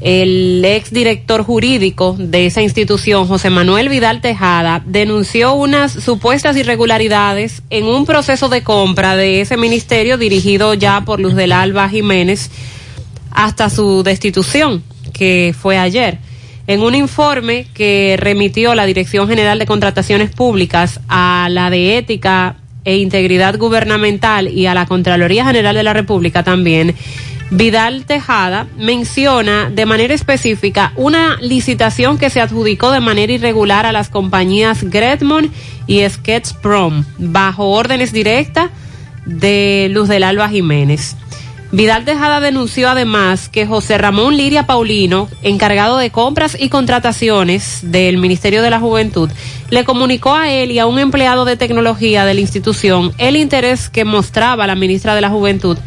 El 0.00 0.64
ex 0.64 0.90
director 0.92 1.42
jurídico 1.42 2.16
de 2.18 2.46
esa 2.46 2.62
institución, 2.62 3.26
José 3.26 3.50
Manuel 3.50 3.90
Vidal 3.90 4.22
Tejada, 4.22 4.82
denunció 4.86 5.52
unas 5.52 5.92
supuestas 5.92 6.56
irregularidades 6.56 7.62
en 7.68 7.84
un 7.84 8.06
proceso 8.06 8.48
de 8.48 8.62
compra 8.62 9.14
de 9.14 9.42
ese 9.42 9.58
ministerio 9.58 10.16
dirigido 10.16 10.72
ya 10.72 11.02
por 11.02 11.20
Luz 11.20 11.34
del 11.34 11.52
Alba 11.52 11.88
Jiménez 11.90 12.50
hasta 13.30 13.68
su 13.68 14.02
destitución, 14.02 14.82
que 15.12 15.54
fue 15.58 15.76
ayer. 15.76 16.18
En 16.66 16.82
un 16.82 16.94
informe 16.94 17.66
que 17.74 18.16
remitió 18.18 18.74
la 18.74 18.86
Dirección 18.86 19.28
General 19.28 19.58
de 19.58 19.66
Contrataciones 19.66 20.30
Públicas 20.30 21.00
a 21.08 21.48
la 21.50 21.68
de 21.68 21.98
Ética 21.98 22.56
e 22.84 22.96
Integridad 22.96 23.58
Gubernamental 23.58 24.48
y 24.48 24.66
a 24.66 24.74
la 24.74 24.86
Contraloría 24.86 25.44
General 25.44 25.74
de 25.74 25.82
la 25.82 25.92
República 25.92 26.42
también, 26.42 26.94
Vidal 27.50 28.04
Tejada 28.04 28.68
menciona 28.76 29.70
de 29.70 29.84
manera 29.84 30.14
específica 30.14 30.92
una 30.94 31.36
licitación 31.40 32.16
que 32.16 32.30
se 32.30 32.40
adjudicó 32.40 32.92
de 32.92 33.00
manera 33.00 33.32
irregular 33.32 33.86
a 33.86 33.92
las 33.92 34.08
compañías 34.08 34.84
Gretmon 34.84 35.50
y 35.88 36.08
Sketchprom 36.08 37.04
bajo 37.18 37.70
órdenes 37.70 38.12
directas 38.12 38.70
de 39.26 39.88
Luz 39.90 40.08
del 40.08 40.22
Alba 40.22 40.48
Jiménez. 40.48 41.16
Vidal 41.72 42.04
Tejada 42.04 42.40
denunció 42.40 42.88
además 42.88 43.48
que 43.48 43.64
José 43.64 43.96
Ramón 43.96 44.36
Liria 44.36 44.66
Paulino, 44.66 45.28
encargado 45.42 45.98
de 45.98 46.10
compras 46.10 46.56
y 46.58 46.68
contrataciones 46.68 47.78
del 47.82 48.18
Ministerio 48.18 48.62
de 48.62 48.70
la 48.70 48.80
Juventud, 48.80 49.30
le 49.70 49.84
comunicó 49.84 50.34
a 50.34 50.50
él 50.50 50.72
y 50.72 50.80
a 50.80 50.86
un 50.86 50.98
empleado 50.98 51.44
de 51.44 51.56
tecnología 51.56 52.24
de 52.24 52.34
la 52.34 52.40
institución 52.40 53.12
el 53.18 53.36
interés 53.36 53.88
que 53.88 54.04
mostraba 54.04 54.66
la 54.66 54.74
ministra 54.74 55.14
de 55.14 55.20
la 55.20 55.30
Juventud 55.30 55.78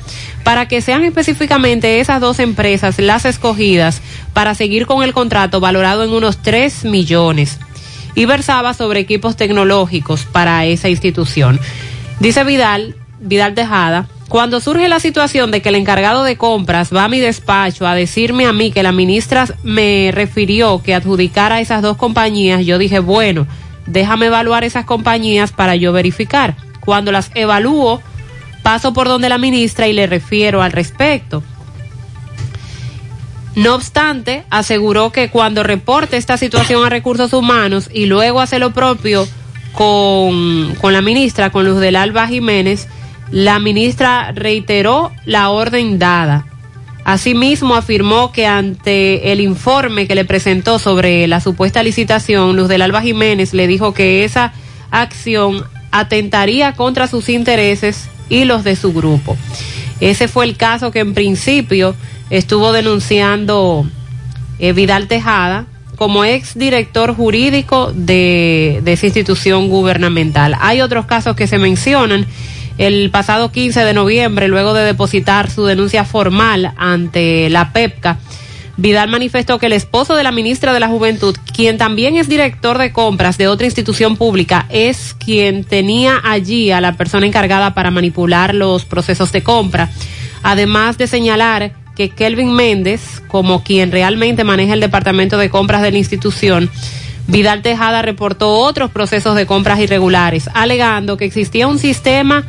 para 0.43 0.67
que 0.67 0.81
sean 0.81 1.03
específicamente 1.03 1.99
esas 1.99 2.19
dos 2.19 2.39
empresas 2.39 2.99
las 2.99 3.25
escogidas 3.25 4.01
para 4.33 4.55
seguir 4.55 4.85
con 4.85 5.03
el 5.03 5.13
contrato 5.13 5.59
valorado 5.59 6.03
en 6.03 6.11
unos 6.11 6.41
3 6.41 6.85
millones 6.85 7.59
y 8.15 8.25
versaba 8.25 8.73
sobre 8.73 8.99
equipos 8.99 9.35
tecnológicos 9.35 10.25
para 10.25 10.65
esa 10.65 10.89
institución. 10.89 11.59
Dice 12.19 12.43
Vidal, 12.43 12.95
Vidal 13.19 13.53
Tejada, 13.53 14.07
cuando 14.29 14.59
surge 14.59 14.87
la 14.87 14.99
situación 14.99 15.51
de 15.51 15.61
que 15.61 15.69
el 15.69 15.75
encargado 15.75 16.23
de 16.23 16.37
compras 16.37 16.93
va 16.93 17.03
a 17.03 17.07
mi 17.07 17.19
despacho 17.19 17.85
a 17.85 17.95
decirme 17.95 18.45
a 18.45 18.53
mí 18.53 18.71
que 18.71 18.83
la 18.83 18.91
ministra 18.91 19.47
me 19.63 20.11
refirió 20.11 20.81
que 20.81 20.95
adjudicara 20.95 21.61
esas 21.61 21.81
dos 21.81 21.97
compañías, 21.97 22.65
yo 22.65 22.77
dije, 22.77 22.99
bueno, 22.99 23.47
déjame 23.85 24.27
evaluar 24.27 24.63
esas 24.63 24.85
compañías 24.85 25.51
para 25.51 25.75
yo 25.75 25.93
verificar. 25.93 26.55
Cuando 26.79 27.11
las 27.11 27.31
evalúo, 27.35 28.01
paso 28.63 28.93
por 28.93 29.07
donde 29.07 29.29
la 29.29 29.37
ministra 29.37 29.87
y 29.87 29.93
le 29.93 30.07
refiero 30.07 30.63
al 30.63 30.71
respecto. 30.71 31.43
No 33.55 33.75
obstante, 33.75 34.45
aseguró 34.49 35.11
que 35.11 35.29
cuando 35.29 35.61
reporte 35.61 36.17
esta 36.17 36.37
situación 36.37 36.83
a 36.83 36.89
recursos 36.89 37.33
humanos 37.33 37.89
y 37.93 38.07
luego 38.07 38.41
hace 38.41 38.57
lo 38.57 38.71
propio 38.71 39.27
con, 39.73 40.73
con 40.81 40.93
la 40.93 41.01
ministra, 41.03 41.51
con 41.51 41.65
Luz 41.65 41.79
del 41.79 41.95
Alba 41.95 42.27
Jiménez, 42.27 42.87
la 43.29 43.59
ministra 43.59 44.31
reiteró 44.31 45.11
la 45.25 45.49
orden 45.49 45.99
dada. 45.99 46.47
Asimismo, 47.05 47.75
afirmó 47.75 48.31
que 48.31 48.47
ante 48.47 49.31
el 49.33 49.41
informe 49.41 50.07
que 50.07 50.15
le 50.15 50.25
presentó 50.25 50.79
sobre 50.79 51.27
la 51.27 51.41
supuesta 51.41 51.83
licitación, 51.83 52.55
Luz 52.55 52.69
del 52.69 52.81
Alba 52.81 53.01
Jiménez 53.01 53.53
le 53.53 53.67
dijo 53.67 53.93
que 53.93 54.23
esa 54.23 54.53
acción 54.89 55.63
atentaría 55.91 56.73
contra 56.73 57.07
sus 57.07 57.29
intereses 57.29 58.09
y 58.29 58.45
los 58.45 58.63
de 58.63 58.75
su 58.75 58.93
grupo. 58.93 59.37
Ese 59.99 60.27
fue 60.27 60.45
el 60.45 60.57
caso 60.57 60.91
que 60.91 60.99
en 60.99 61.13
principio 61.13 61.95
estuvo 62.29 62.71
denunciando 62.71 63.87
eh, 64.59 64.73
Vidal 64.73 65.07
Tejada 65.07 65.65
como 65.95 66.25
ex 66.25 66.57
director 66.57 67.15
jurídico 67.15 67.91
de, 67.93 68.81
de 68.83 68.93
esa 68.93 69.05
institución 69.05 69.69
gubernamental. 69.69 70.55
Hay 70.59 70.81
otros 70.81 71.05
casos 71.05 71.35
que 71.35 71.47
se 71.47 71.59
mencionan 71.59 72.25
el 72.77 73.09
pasado 73.11 73.51
15 73.51 73.83
de 73.83 73.93
noviembre, 73.93 74.47
luego 74.47 74.73
de 74.73 74.83
depositar 74.83 75.49
su 75.49 75.65
denuncia 75.65 76.05
formal 76.05 76.73
ante 76.77 77.49
la 77.49 77.71
PEPCA, 77.71 78.17
Vidal 78.75 79.07
manifestó 79.07 79.59
que 79.59 79.67
el 79.67 79.73
esposo 79.73 80.15
de 80.15 80.23
la 80.23 80.31
ministra 80.31 80.73
de 80.73 80.79
la 80.79 80.87
Juventud, 80.87 81.37
quien 81.53 81.77
también 81.77 82.15
es 82.15 82.27
director 82.27 82.79
de 82.79 82.91
compras 82.91 83.37
de 83.37 83.47
otra 83.47 83.67
institución 83.67 84.17
pública, 84.17 84.65
es 84.69 85.13
quien 85.13 85.63
tenía 85.63 86.19
allí 86.23 86.71
a 86.71 86.81
la 86.81 86.93
persona 86.93 87.27
encargada 87.27 87.75
para 87.75 87.91
manipular 87.91 88.55
los 88.55 88.85
procesos 88.85 89.31
de 89.31 89.43
compra. 89.43 89.91
Además 90.41 90.97
de 90.97 91.05
señalar 91.07 91.73
que 91.95 92.09
Kelvin 92.09 92.51
Méndez, 92.51 93.21
como 93.27 93.63
quien 93.63 93.91
realmente 93.91 94.43
maneja 94.43 94.73
el 94.73 94.79
departamento 94.79 95.37
de 95.37 95.51
compras 95.51 95.83
de 95.83 95.91
la 95.91 95.99
institución, 95.99 96.71
Vidal 97.27 97.61
Tejada 97.61 98.01
reportó 98.01 98.55
otros 98.57 98.89
procesos 98.89 99.35
de 99.35 99.45
compras 99.45 99.79
irregulares, 99.79 100.49
alegando 100.55 101.15
que 101.15 101.25
existía 101.25 101.67
un 101.67 101.77
sistema 101.77 102.43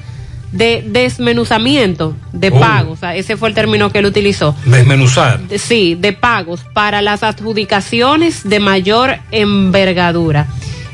de 0.55 0.84
desmenuzamiento 0.86 2.16
de 2.32 2.48
Oh. 2.48 2.61
pagos, 2.61 2.92
o 2.92 2.96
sea, 3.00 3.16
ese 3.16 3.36
fue 3.36 3.48
el 3.48 3.55
término 3.55 3.90
que 3.90 3.98
él 3.98 4.07
utilizó. 4.07 4.55
Desmenuzar. 4.64 5.40
De- 5.40 5.59
Sí, 5.59 5.96
de 5.96 6.12
pagos 6.12 6.61
para 6.72 7.02
las 7.02 7.22
adjudicaciones 7.22 8.48
de 8.48 8.61
mayor 8.61 9.16
envergadura. 9.32 10.46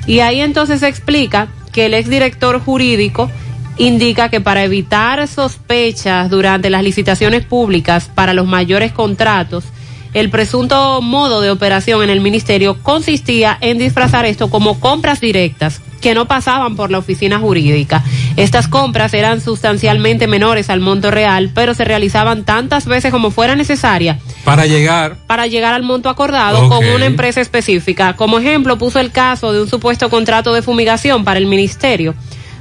Y 0.07 0.21
ahí 0.21 0.41
entonces 0.41 0.81
se 0.81 0.89
explica 0.89 1.49
que 1.73 1.87
el 1.87 1.95
exdirector 1.95 2.61
jurídico 2.61 3.31
indica 3.77 4.29
que 4.31 4.41
para 4.41 4.65
evitar 4.65 5.27
sospechas 5.29 6.31
durante 6.31 6.71
las 6.71 6.83
licitaciones 6.83 7.45
públicas 7.45 8.11
para 8.15 8.33
los 8.35 8.47
mayores 8.47 8.93
contratos, 8.93 9.65
el 10.13 10.31
presunto 10.31 11.01
modo 11.03 11.41
de 11.41 11.51
operación 11.51 12.03
en 12.03 12.11
el 12.11 12.21
ministerio 12.21 12.79
consistía 12.83 13.57
en 13.61 13.79
disfrazar 13.79 14.25
esto 14.27 14.51
como 14.51 14.81
compras 14.81 15.21
directas 15.21 15.81
que 16.01 16.15
no 16.15 16.27
pasaban 16.27 16.77
por 16.77 16.91
la 16.91 16.99
oficina 16.99 17.39
jurídica. 17.39 18.03
Estas 18.37 18.69
compras 18.69 19.13
eran 19.15 19.41
sustancialmente 19.41 20.27
menores 20.27 20.71
al 20.71 20.81
monto 20.81 21.11
real, 21.11 21.51
pero 21.55 21.75
se 21.75 21.85
realizaban 21.85 22.45
tantas 22.45 22.87
veces 22.87 23.11
como 23.11 23.31
fuera 23.31 23.55
necesaria 23.55 24.19
Para 24.45 24.67
llegar. 24.67 25.17
para 25.27 25.47
llegar 25.47 25.75
al 25.75 25.83
monto 25.83 26.09
acordado 26.09 26.69
con 26.69 26.85
una 26.87 27.07
empresa 27.07 27.41
específica. 27.41 28.17
Como 28.17 28.39
ejemplo, 28.39 28.79
puso 28.79 28.99
el 28.99 29.13
caso 29.13 29.53
de 29.53 29.61
un 29.61 29.69
supuesto 29.69 30.09
contrato 30.09 30.55
de 30.55 30.63
fumigación 30.63 31.25
para 31.25 31.39
el 31.39 31.47
ministerio. 31.47 32.15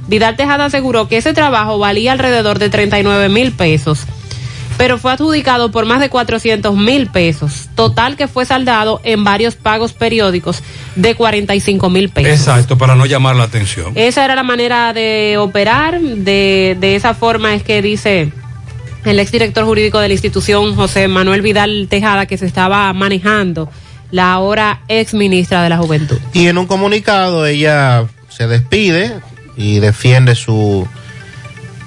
Vidal 0.06 0.36
Tejada 0.36 0.66
aseguró 0.66 1.08
que 1.08 1.16
ese 1.16 1.32
trabajo 1.32 1.78
valía 1.78 2.12
alrededor 2.12 2.58
de 2.58 2.68
39 2.68 3.28
mil 3.28 3.52
pesos. 3.52 4.06
Pero 4.76 4.98
fue 4.98 5.12
adjudicado 5.12 5.70
por 5.70 5.84
más 5.86 6.00
de 6.00 6.08
400 6.08 6.74
mil 6.76 7.08
pesos. 7.08 7.68
Total 7.74 8.16
que 8.16 8.28
fue 8.28 8.44
saldado 8.44 9.00
en 9.04 9.24
varios 9.24 9.56
pagos 9.56 9.92
periódicos 9.92 10.62
de 10.96 11.14
45 11.14 11.90
mil 11.90 12.08
pesos. 12.08 12.32
Exacto, 12.32 12.78
para 12.78 12.94
no 12.94 13.06
llamar 13.06 13.36
la 13.36 13.44
atención. 13.44 13.92
Esa 13.94 14.24
era 14.24 14.34
la 14.34 14.42
manera 14.42 14.92
de 14.92 15.36
operar, 15.38 16.00
de, 16.00 16.76
de 16.80 16.96
esa 16.96 17.14
forma 17.14 17.54
es 17.54 17.62
que 17.62 17.82
dice 17.82 18.32
el 19.04 19.18
exdirector 19.18 19.64
jurídico 19.64 19.98
de 19.98 20.08
la 20.08 20.14
institución, 20.14 20.74
José 20.74 21.08
Manuel 21.08 21.42
Vidal 21.42 21.86
Tejada, 21.88 22.26
que 22.26 22.36
se 22.36 22.46
estaba 22.46 22.92
manejando 22.92 23.70
la 24.10 24.32
ahora 24.32 24.80
ex 24.88 25.14
ministra 25.14 25.62
de 25.62 25.68
la 25.68 25.78
Juventud. 25.78 26.18
Y 26.32 26.48
en 26.48 26.58
un 26.58 26.66
comunicado 26.66 27.46
ella 27.46 28.06
se 28.28 28.46
despide 28.46 29.12
y 29.56 29.78
defiende 29.78 30.34
su, 30.34 30.86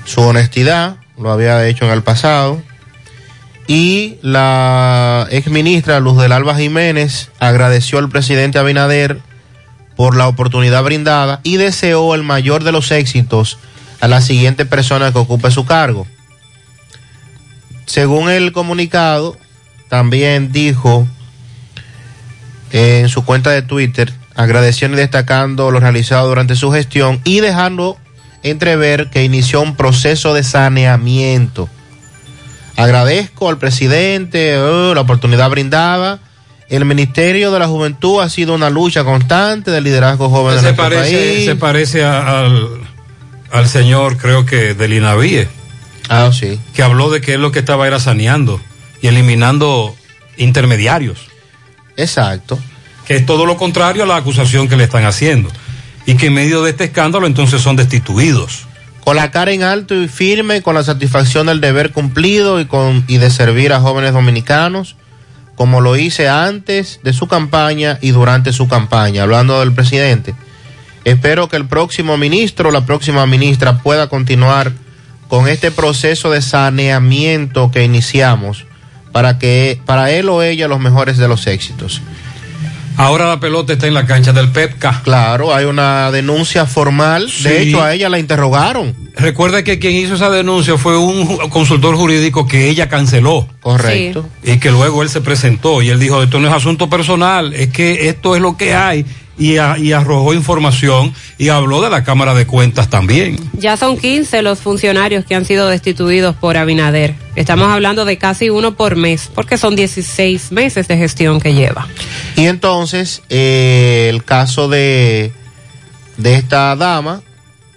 su 0.06 0.22
honestidad, 0.22 0.98
lo 1.18 1.32
había 1.32 1.66
hecho 1.68 1.86
en 1.86 1.92
el 1.92 2.04
pasado. 2.04 2.62
Y 3.68 4.18
la 4.22 5.28
ex 5.32 5.48
ministra 5.48 6.00
Luz 6.00 6.22
del 6.22 6.34
Alba 6.34 6.56
Jiménez 6.56 7.30
agradeció 7.40 8.00
al 8.00 8.10
presidente 8.10 8.60
Abinader 8.60 9.20
por 9.96 10.18
la 10.18 10.28
oportunidad 10.28 10.84
brindada 10.84 11.40
y 11.44 11.58
deseó 11.58 12.16
el 12.16 12.24
mayor 12.24 12.64
de 12.64 12.72
los 12.72 12.92
éxitos 12.92 13.58
a 14.02 14.08
la 14.08 14.22
siguiente 14.22 14.66
persona 14.66 15.12
que 15.14 15.20
ocupe 15.20 15.50
su 15.52 15.66
cargo. 15.66 16.06
Según 17.86 18.30
el 18.30 18.52
comunicado, 18.52 19.38
también 19.90 20.52
dijo 20.52 21.08
en 22.72 23.08
su 23.08 23.24
cuenta 23.24 23.52
de 23.52 23.62
Twitter, 23.62 24.12
agradeciendo 24.36 24.98
y 24.98 25.02
destacando 25.02 25.72
lo 25.72 25.80
realizado 25.80 26.28
durante 26.28 26.56
su 26.56 26.72
gestión 26.72 27.22
y 27.24 27.40
dejando 27.40 27.98
entrever 28.42 29.10
que 29.10 29.24
inició 29.24 29.62
un 29.62 29.76
proceso 29.76 30.34
de 30.34 30.44
saneamiento. 30.44 31.70
Agradezco 32.76 33.50
al 33.50 33.58
presidente 33.58 34.58
oh, 34.58 34.94
la 34.94 35.02
oportunidad 35.02 35.50
brindada. 35.50 36.20
El 36.70 36.86
Ministerio 36.86 37.52
de 37.52 37.60
la 37.60 37.68
Juventud 37.68 38.22
ha 38.22 38.30
sido 38.30 38.56
una 38.56 38.70
lucha 38.70 39.04
constante 39.04 39.70
del 39.70 39.84
liderazgo 39.84 40.30
joven 40.30 40.56
de 40.56 40.62
nuestro 40.64 40.84
parece, 40.84 41.12
país. 41.34 41.46
se 41.46 41.56
parece 41.56 42.04
a- 42.04 42.40
al, 42.40 42.68
al 43.52 43.68
señor, 43.70 44.18
creo 44.18 44.46
que 44.46 44.74
del 44.74 44.94
INAVIE. 44.94 45.48
Ah, 46.10 46.32
sí. 46.34 46.60
Que 46.74 46.82
habló 46.84 47.10
de 47.12 47.22
que 47.22 47.36
él 47.36 47.42
lo 47.42 47.52
que 47.52 47.60
estaba 47.60 47.86
era 47.86 48.00
saneando 48.00 48.60
y 49.02 49.08
eliminando 49.08 49.96
intermediarios. 50.38 51.20
Exacto. 51.96 52.58
Que 53.06 53.18
es 53.18 53.26
todo 53.26 53.46
lo 53.46 53.56
contrario 53.58 54.04
a 54.04 54.08
la 54.08 54.16
acusación 54.16 54.68
que 54.68 54.76
le 54.78 54.86
están 54.86 55.06
haciendo. 55.06 55.50
Y 56.06 56.16
que 56.16 56.28
en 56.28 56.34
medio 56.34 56.64
de 56.64 56.72
este 56.72 56.86
escándalo 56.86 57.28
entonces 57.28 57.62
son 57.62 57.76
destituidos. 57.76 58.66
Con 59.04 59.18
la 59.18 59.32
cara 59.32 59.52
en 59.52 59.64
alto 59.64 59.96
y 59.96 60.08
firme, 60.08 60.62
con 60.62 60.76
la 60.76 60.84
satisfacción 60.84 61.48
del 61.48 61.62
deber 61.62 61.92
cumplido 61.92 62.62
y, 62.62 62.66
con, 62.66 63.04
y 63.08 63.18
de 63.18 63.30
servir 63.30 63.74
a 63.74 63.82
jóvenes 63.82 64.14
dominicanos, 64.14 64.96
como 65.56 65.82
lo 65.82 65.98
hice 65.98 66.30
antes 66.30 67.00
de 67.04 67.14
su 67.14 67.28
campaña 67.28 68.00
y 68.02 68.12
durante 68.12 68.54
su 68.54 68.68
campaña, 68.68 69.24
hablando 69.24 69.60
del 69.60 69.74
presidente. 69.74 70.34
Espero 71.04 71.50
que 71.50 71.58
el 71.58 71.68
próximo 71.68 72.18
ministro, 72.18 72.72
la 72.72 72.86
próxima 72.86 73.26
ministra 73.26 73.80
pueda 73.80 74.08
continuar 74.08 74.72
con 75.28 75.48
este 75.48 75.72
proceso 75.72 76.32
de 76.32 76.42
saneamiento 76.42 77.72
que 77.72 77.84
iniciamos 77.84 78.66
para 79.12 79.38
que 79.38 79.80
para 79.86 80.12
él 80.12 80.30
o 80.30 80.42
ella 80.42 80.68
los 80.68 80.80
mejores 80.80 81.18
de 81.18 81.28
los 81.28 81.48
éxitos. 81.48 82.02
Ahora 82.98 83.28
la 83.28 83.40
pelota 83.40 83.74
está 83.74 83.88
en 83.88 83.94
la 83.94 84.06
cancha 84.06 84.34
del 84.34 84.50
PEPCA. 84.52 85.02
Claro, 85.04 85.54
hay 85.54 85.66
una 85.66 86.12
denuncia 86.12 86.66
formal. 86.66 87.30
Sí. 87.30 87.44
De 87.44 87.62
hecho, 87.62 87.82
a 87.82 87.94
ella 87.94 88.10
la 88.10 88.20
interrogaron. 88.20 88.96
Recuerda 89.16 89.64
que 89.64 89.80
quien 89.80 89.94
hizo 89.94 90.16
esa 90.16 90.30
denuncia 90.30 90.78
fue 90.78 90.98
un 90.98 91.50
consultor 91.50 91.96
jurídico 91.96 92.48
que 92.48 92.70
ella 92.70 92.90
canceló. 92.90 93.48
Correcto. 93.62 94.28
Y 94.44 94.58
que 94.58 94.72
luego 94.72 95.04
él 95.04 95.10
se 95.10 95.22
presentó 95.22 95.82
y 95.82 95.90
él 95.90 96.00
dijo, 96.00 96.22
esto 96.24 96.40
no 96.40 96.48
es 96.48 96.54
asunto 96.54 96.90
personal, 96.90 97.54
es 97.54 97.70
que 97.70 98.10
esto 98.10 98.36
es 98.36 98.42
lo 98.42 98.58
que 98.58 98.74
hay. 98.74 99.06
Y, 99.38 99.58
a- 99.58 99.80
y 99.80 99.94
arrojó 99.94 100.34
información 100.36 101.12
y 101.40 101.50
habló 101.50 101.82
de 101.82 101.90
la 101.90 102.04
Cámara 102.04 102.36
de 102.36 102.46
Cuentas 102.46 102.90
también. 102.90 103.38
Ya 103.54 103.78
son 103.78 103.98
15 103.98 104.44
los 104.44 104.60
funcionarios 104.60 105.26
que 105.26 105.34
han 105.34 105.44
sido 105.46 105.68
destituidos 105.70 106.36
por 106.36 106.56
Abinader. 106.56 107.16
Estamos 107.36 107.68
hablando 107.70 108.06
de 108.06 108.18
casi 108.20 108.52
uno 108.52 108.76
por 108.76 108.96
mes, 108.96 109.32
porque 109.34 109.58
son 109.58 109.76
16 109.76 110.52
meses 110.52 110.88
de 110.88 110.98
gestión 110.98 111.42
que 111.42 111.56
lleva. 111.56 111.88
Y 112.36 112.46
entonces, 112.46 113.24
eh, 113.30 114.06
el 114.12 114.24
caso 114.24 114.70
de, 114.70 115.32
de 116.18 116.36
esta 116.36 116.76
dama, 116.76 117.24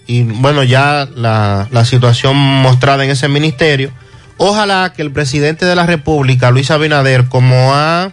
y 0.06 0.24
bueno, 0.24 0.62
ya 0.62 1.08
la, 1.16 1.68
la 1.70 1.84
situación 1.86 2.36
mostrada 2.36 3.02
en 3.02 3.10
ese 3.10 3.28
ministerio, 3.28 3.90
ojalá 4.36 4.92
que 4.94 5.00
el 5.00 5.10
presidente 5.10 5.64
de 5.64 5.74
la 5.74 5.86
República, 5.86 6.50
Luis 6.50 6.70
Abinader, 6.70 7.24
como 7.30 7.72
ha, 7.74 8.12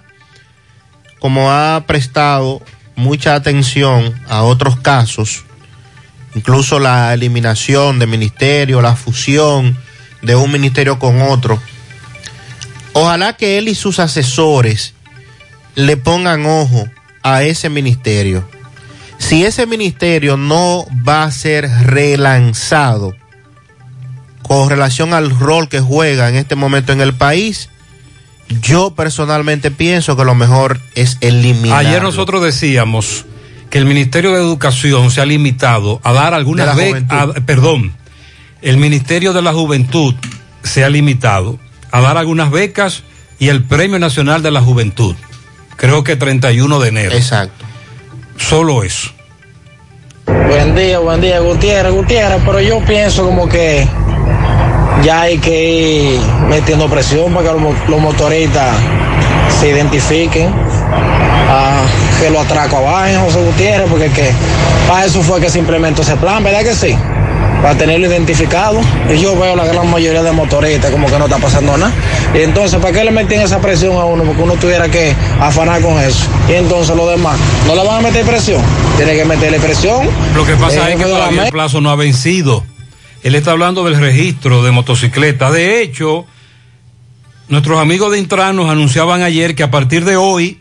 como 1.19 1.51
ha 1.51 1.83
prestado 1.85 2.61
mucha 2.95 3.35
atención 3.35 4.13
a 4.27 4.43
otros 4.43 4.79
casos, 4.79 5.45
incluso 6.35 6.79
la 6.79 7.13
eliminación 7.13 7.99
de 7.99 8.07
ministerio, 8.07 8.81
la 8.81 8.95
fusión 8.95 9.77
de 10.21 10.35
un 10.35 10.51
ministerio 10.51 10.99
con 10.99 11.21
otro, 11.21 11.61
ojalá 12.93 13.33
que 13.33 13.57
él 13.57 13.67
y 13.67 13.75
sus 13.75 13.99
asesores 13.99 14.93
le 15.75 15.97
pongan 15.97 16.45
ojo 16.45 16.87
a 17.23 17.43
ese 17.43 17.69
ministerio. 17.69 18.47
Si 19.17 19.45
ese 19.45 19.65
ministerio 19.65 20.37
no 20.37 20.85
va 21.07 21.23
a 21.23 21.31
ser 21.31 21.69
relanzado 21.69 23.15
con 24.41 24.69
relación 24.69 25.13
al 25.13 25.29
rol 25.29 25.69
que 25.69 25.79
juega 25.79 26.29
en 26.29 26.35
este 26.35 26.55
momento 26.55 26.91
en 26.91 27.01
el 27.01 27.13
país, 27.13 27.69
yo 28.61 28.91
personalmente 28.91 29.71
pienso 29.71 30.15
que 30.15 30.25
lo 30.25 30.35
mejor 30.35 30.79
es 30.95 31.17
eliminar. 31.21 31.85
Ayer 31.85 32.01
nosotros 32.01 32.43
decíamos 32.43 33.25
que 33.69 33.77
el 33.79 33.85
Ministerio 33.85 34.33
de 34.33 34.39
Educación 34.39 35.11
se 35.11 35.21
ha 35.21 35.25
limitado 35.25 35.99
a 36.03 36.13
dar 36.13 36.33
algunas 36.33 36.75
becas, 36.75 37.29
perdón, 37.45 37.93
el 38.61 38.77
Ministerio 38.77 39.33
de 39.33 39.41
la 39.41 39.53
Juventud 39.53 40.15
se 40.63 40.83
ha 40.83 40.89
limitado 40.89 41.59
a 41.91 42.01
dar 42.01 42.17
algunas 42.17 42.51
becas 42.51 43.03
y 43.39 43.49
el 43.49 43.63
Premio 43.63 43.99
Nacional 43.99 44.41
de 44.41 44.51
la 44.51 44.61
Juventud. 44.61 45.15
Creo 45.75 46.03
que 46.03 46.15
31 46.15 46.79
de 46.79 46.89
enero. 46.89 47.15
Exacto. 47.15 47.65
Solo 48.37 48.83
eso. 48.83 49.09
Buen 50.25 50.75
día, 50.75 50.99
buen 50.99 51.19
día, 51.19 51.39
Gutiérrez, 51.39 51.93
Gutiérrez, 51.93 52.41
pero 52.45 52.61
yo 52.61 52.79
pienso 52.85 53.25
como 53.25 53.49
que 53.49 53.87
ya 55.03 55.21
hay 55.21 55.37
que 55.37 55.63
ir 56.13 56.19
metiendo 56.49 56.87
presión 56.89 57.33
para 57.33 57.47
que 57.47 57.53
los, 57.53 57.61
mo- 57.61 57.75
los 57.87 57.99
motoristas 57.99 58.75
se 59.59 59.69
identifiquen, 59.69 60.49
ah, 61.49 61.81
que 62.21 62.29
lo 62.29 62.41
atraco 62.41 62.77
abajo, 62.77 63.25
José 63.25 63.39
Gutiérrez, 63.43 63.87
porque 63.89 64.09
que 64.09 64.31
para 64.87 65.05
eso 65.05 65.21
fue 65.21 65.39
que 65.41 65.49
se 65.49 65.59
implementó 65.59 66.01
ese 66.01 66.15
plan, 66.17 66.43
¿verdad 66.43 66.61
que 66.63 66.73
sí? 66.75 66.95
Para 67.61 67.75
tenerlo 67.77 68.07
identificado. 68.07 68.81
Y 69.13 69.17
yo 69.19 69.39
veo 69.39 69.55
la 69.55 69.63
gran 69.65 69.89
mayoría 69.89 70.21
de 70.21 70.31
motoristas 70.33 70.91
como 70.91 71.07
que 71.07 71.17
no 71.17 71.25
está 71.25 71.37
pasando 71.37 71.77
nada. 71.77 71.93
Y 72.33 72.41
entonces, 72.41 72.77
¿para 72.81 72.93
qué 72.93 73.05
le 73.05 73.11
meten 73.11 73.39
esa 73.39 73.59
presión 73.59 73.93
a 73.95 74.03
uno? 74.03 74.23
Porque 74.23 74.41
uno 74.41 74.53
tuviera 74.55 74.89
que 74.89 75.15
afanar 75.39 75.81
con 75.81 75.97
eso. 75.99 76.25
Y 76.49 76.53
entonces 76.53 76.93
los 76.95 77.09
demás, 77.09 77.37
¿no 77.65 77.73
le 77.75 77.85
van 77.87 77.99
a 77.99 78.01
meter 78.01 78.25
presión? 78.25 78.61
Tiene 78.97 79.15
que 79.15 79.23
meterle 79.23 79.59
presión. 79.59 80.07
Lo 80.35 80.45
que 80.45 80.55
pasa 80.55 80.89
Eh, 80.89 80.93
es 80.93 80.97
que 80.97 81.03
todavía 81.05 81.45
el 81.45 81.51
plazo 81.51 81.79
no 81.79 81.89
ha 81.89 81.95
vencido. 81.95 82.65
Él 83.23 83.35
está 83.35 83.51
hablando 83.51 83.85
del 83.85 83.97
registro 83.97 84.63
de 84.63 84.71
motocicletas. 84.71 85.53
De 85.53 85.81
hecho, 85.81 86.25
nuestros 87.47 87.79
amigos 87.79 88.11
de 88.11 88.19
Intran 88.19 88.55
nos 88.55 88.69
anunciaban 88.69 89.21
ayer 89.21 89.55
que 89.55 89.63
a 89.63 89.71
partir 89.71 90.03
de 90.05 90.17
hoy 90.17 90.59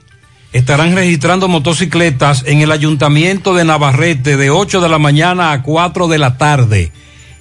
estarán 0.53 0.95
registrando 0.95 1.49
motocicletas 1.49 2.45
en 2.47 2.61
el 2.61 2.71
ayuntamiento 2.71 3.55
de 3.55 3.65
Navarrete 3.65 4.37
de 4.37 4.51
8 4.51 4.81
de 4.81 4.89
la 4.89 4.99
mañana 4.99 5.53
a 5.53 5.63
4 5.63 6.09
de 6.09 6.19
la 6.19 6.37
tarde. 6.39 6.93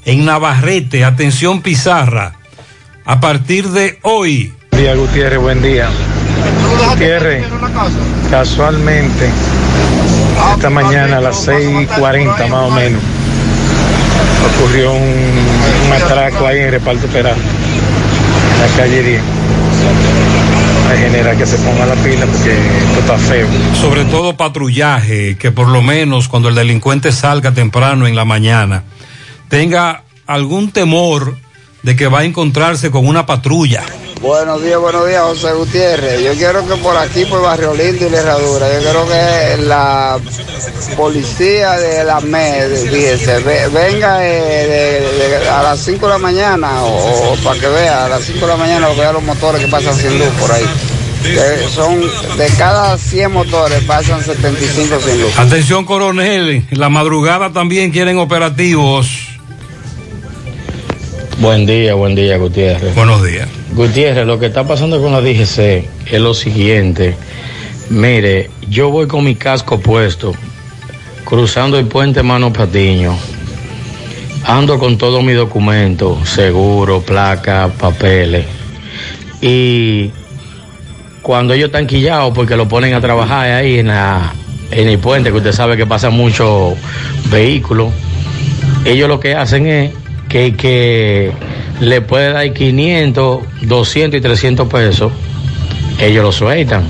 En 0.05 0.25
Navarrete, 0.25 1.05
atención 1.05 1.61
Pizarra, 1.61 2.39
a 3.05 3.19
partir 3.19 3.69
de 3.69 3.99
hoy. 4.01 4.53
Día, 4.71 4.95
Gutiérrez, 4.95 5.39
buen 5.39 5.61
día. 5.61 5.89
Gutiérrez, 6.89 7.45
casualmente, 8.31 9.29
esta 10.55 10.69
mañana 10.71 11.17
a 11.17 11.21
las 11.21 11.47
6.40 11.47 12.49
más 12.49 12.53
o 12.53 12.71
menos, 12.71 13.01
ocurrió 14.45 14.91
un, 14.93 15.01
un 15.01 15.93
atraco 15.93 16.47
ahí 16.47 16.59
en 16.59 16.71
Reparto 16.71 17.07
Peral, 17.07 17.35
en 17.35 18.61
la 18.61 18.77
calle 18.77 19.03
10. 19.03 19.21
Hay 20.89 20.97
genera 20.97 21.35
que 21.35 21.45
se 21.45 21.57
ponga 21.57 21.85
la 21.85 21.95
pila 21.95 22.25
porque 22.25 22.51
esto 22.51 22.99
está 22.99 23.17
feo. 23.17 23.47
sobre 23.79 24.05
todo 24.05 24.35
patrullaje, 24.35 25.37
que 25.37 25.51
por 25.51 25.69
lo 25.69 25.81
menos 25.81 26.27
cuando 26.27 26.49
el 26.49 26.55
delincuente 26.55 27.11
salga 27.11 27.53
temprano 27.53 28.07
en 28.07 28.15
la 28.15 28.25
mañana, 28.25 28.83
tenga 29.47 30.03
algún 30.27 30.71
temor 30.71 31.37
de 31.83 31.95
que 31.95 32.07
va 32.07 32.19
a 32.19 32.23
encontrarse 32.25 32.91
con 32.91 33.07
una 33.07 33.25
patrulla. 33.25 33.83
Buenos 34.21 34.61
días, 34.63 34.79
buenos 34.79 35.07
días, 35.07 35.23
José 35.23 35.51
Gutiérrez. 35.53 36.23
Yo 36.23 36.33
quiero 36.33 36.67
que 36.67 36.75
por 36.75 36.95
aquí, 36.95 37.25
por 37.25 37.41
Barrio 37.41 37.73
Lindo 37.73 38.05
y 38.05 38.09
la 38.11 38.19
Herradura, 38.19 38.67
yo 38.71 38.79
quiero 38.83 39.07
que 39.07 39.63
la 39.63 40.19
policía 40.95 41.71
de 41.71 42.03
la 42.03 42.19
MED, 42.21 42.75
fíjese, 42.91 43.39
ve- 43.39 43.67
venga 43.69 44.23
eh, 44.23 45.01
de- 45.17 45.39
de- 45.39 45.49
a 45.49 45.63
las 45.63 45.79
5 45.79 46.05
de 46.05 46.11
la 46.13 46.17
mañana 46.19 46.83
o, 46.83 47.31
o 47.33 47.35
para 47.43 47.59
que 47.59 47.67
vea 47.67 48.05
a 48.05 48.09
las 48.09 48.23
5 48.25 48.39
de 48.41 48.47
la 48.47 48.57
mañana 48.57 48.87
vean 48.89 49.13
los 49.13 49.23
motores 49.23 49.61
que 49.63 49.67
pasan 49.71 49.95
sin 49.95 50.19
luz 50.19 50.27
por 50.39 50.51
ahí. 50.51 50.65
Que 51.23 51.67
son 51.73 52.01
de 52.01 52.47
cada 52.57 52.97
100 52.97 53.31
motores 53.31 53.83
pasan 53.83 54.23
75 54.23 54.99
sin 55.01 55.21
luz. 55.21 55.37
Atención, 55.37 55.85
coronel. 55.85 56.65
La 56.71 56.89
madrugada 56.89 57.51
también 57.51 57.91
quieren 57.91 58.17
operativos. 58.17 59.07
Buen 61.41 61.65
día, 61.65 61.95
buen 61.95 62.13
día, 62.13 62.37
Gutiérrez. 62.37 62.93
Buenos 62.93 63.23
días. 63.23 63.49
Gutiérrez, 63.73 64.27
lo 64.27 64.37
que 64.37 64.45
está 64.45 64.63
pasando 64.67 65.01
con 65.01 65.11
la 65.11 65.21
DGC 65.21 65.87
es 66.11 66.21
lo 66.21 66.35
siguiente. 66.35 67.15
Mire, 67.89 68.51
yo 68.69 68.91
voy 68.91 69.07
con 69.07 69.23
mi 69.23 69.33
casco 69.33 69.79
puesto, 69.79 70.35
cruzando 71.25 71.79
el 71.79 71.87
puente 71.87 72.21
Mano 72.21 72.53
Patiño. 72.53 73.17
Ando 74.43 74.77
con 74.77 74.99
todos 74.99 75.23
mis 75.23 75.35
documentos, 75.35 76.29
seguro, 76.29 77.01
placa, 77.01 77.71
papeles. 77.75 78.45
Y 79.41 80.11
cuando 81.23 81.55
ellos 81.55 81.69
están 81.69 81.87
quillados, 81.87 82.35
porque 82.35 82.55
lo 82.55 82.67
ponen 82.67 82.93
a 82.93 83.01
trabajar 83.01 83.49
ahí 83.49 83.79
en, 83.79 83.87
la, 83.87 84.31
en 84.69 84.89
el 84.89 84.99
puente, 84.99 85.31
que 85.31 85.37
usted 85.37 85.53
sabe 85.53 85.75
que 85.75 85.87
pasan 85.87 86.13
muchos 86.13 86.75
vehículos, 87.31 87.91
ellos 88.85 89.09
lo 89.09 89.19
que 89.19 89.33
hacen 89.33 89.65
es 89.65 90.00
que, 90.31 90.53
que 90.53 91.31
le 91.81 91.99
puede 91.99 92.31
dar 92.31 92.53
500, 92.53 93.41
200 93.63 94.17
y 94.17 94.21
300 94.21 94.67
pesos, 94.69 95.11
ellos 95.99 96.23
lo 96.23 96.31
sueltan. 96.31 96.83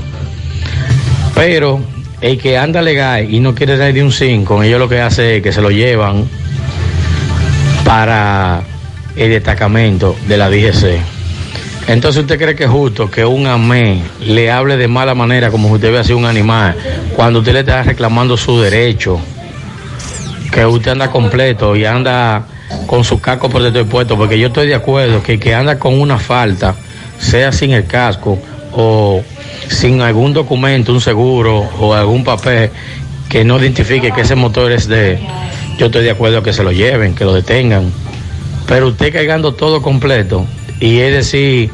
Pero 1.34 1.82
el 2.22 2.38
que 2.38 2.60
anda 2.60 2.84
legal 2.84 3.34
y 3.34 3.40
no 3.40 3.56
quiere 3.56 3.78
dar 3.78 3.92
de 3.92 4.04
un 4.04 4.12
5, 4.12 4.62
ellos 4.62 4.80
lo 4.80 4.88
que 4.88 5.02
hace 5.02 5.38
es 5.38 5.44
que 5.44 5.52
se 5.52 5.60
lo 5.60 5.72
llevan 5.72 6.30
para 7.84 8.62
el 9.16 9.30
destacamento 9.32 10.16
de 10.28 10.38
la 10.38 10.48
DGC. 10.48 11.02
Entonces 11.88 12.22
usted 12.22 12.38
cree 12.38 12.56
que 12.56 12.66
es 12.66 12.70
justo 12.70 13.10
que 13.10 13.26
un 13.26 13.48
amén 13.48 14.04
le 14.20 14.52
hable 14.52 14.78
de 14.78 14.88
mala 14.88 15.16
manera 15.16 15.50
como 15.50 15.68
si 15.70 15.74
usted 15.76 15.92
ve 15.92 15.98
así 15.98 16.14
un 16.14 16.26
animal, 16.26 16.76
cuando 17.16 17.40
usted 17.40 17.54
le 17.54 17.62
está 17.62 17.82
reclamando 17.82 18.38
su 18.38 18.62
derecho, 18.62 19.20
que 20.52 20.64
usted 20.64 20.92
anda 20.92 21.10
completo 21.10 21.76
y 21.76 21.86
anda 21.86 22.46
con 22.88 23.04
su 23.04 23.20
casco 23.20 23.48
del 23.48 23.86
puesto, 23.86 24.18
porque 24.18 24.38
yo 24.40 24.48
estoy 24.48 24.68
de 24.68 24.76
acuerdo 24.76 25.24
que 25.24 25.34
el 25.34 25.40
que 25.40 25.54
anda 25.56 25.80
con 25.80 26.00
una 26.00 26.18
falta, 26.18 26.76
sea 27.20 27.52
sin 27.52 27.72
el 27.72 27.86
casco 27.86 28.38
o 28.74 29.24
sin 29.70 30.02
algún 30.02 30.34
documento, 30.34 30.92
un 30.92 31.02
seguro 31.02 31.60
o 31.80 31.94
algún 31.94 32.24
papel 32.24 32.72
que 33.30 33.44
no 33.44 33.60
identifique 33.60 34.12
que 34.12 34.22
ese 34.22 34.36
motor 34.36 34.72
es 34.72 34.88
de, 34.88 35.20
yo 35.78 35.86
estoy 35.86 36.04
de 36.04 36.12
acuerdo 36.12 36.44
que 36.44 36.54
se 36.54 36.64
lo 36.64 36.72
lleven, 36.72 37.16
que 37.16 37.26
lo 37.26 37.34
detengan. 37.34 37.92
Pero 38.68 38.88
usted 38.88 39.14
cargando 39.14 39.54
todo 39.54 39.82
completo 39.82 40.46
y 40.80 41.00
es 41.00 41.14
decir, 41.14 41.70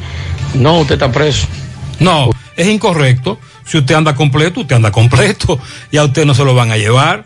no, 0.54 0.80
usted 0.80 0.96
está 0.96 1.12
preso. 1.12 1.48
No, 2.00 2.30
es 2.56 2.68
incorrecto. 2.68 3.40
Si 3.66 3.78
usted 3.78 3.96
anda 3.96 4.16
completo, 4.16 4.62
usted 4.62 4.76
anda 4.76 4.92
completo. 4.92 5.60
Y 5.92 5.98
a 5.98 6.04
usted 6.04 6.26
no 6.26 6.34
se 6.34 6.44
lo 6.44 6.54
van 6.56 6.72
a 6.72 6.78
llevar. 6.78 7.26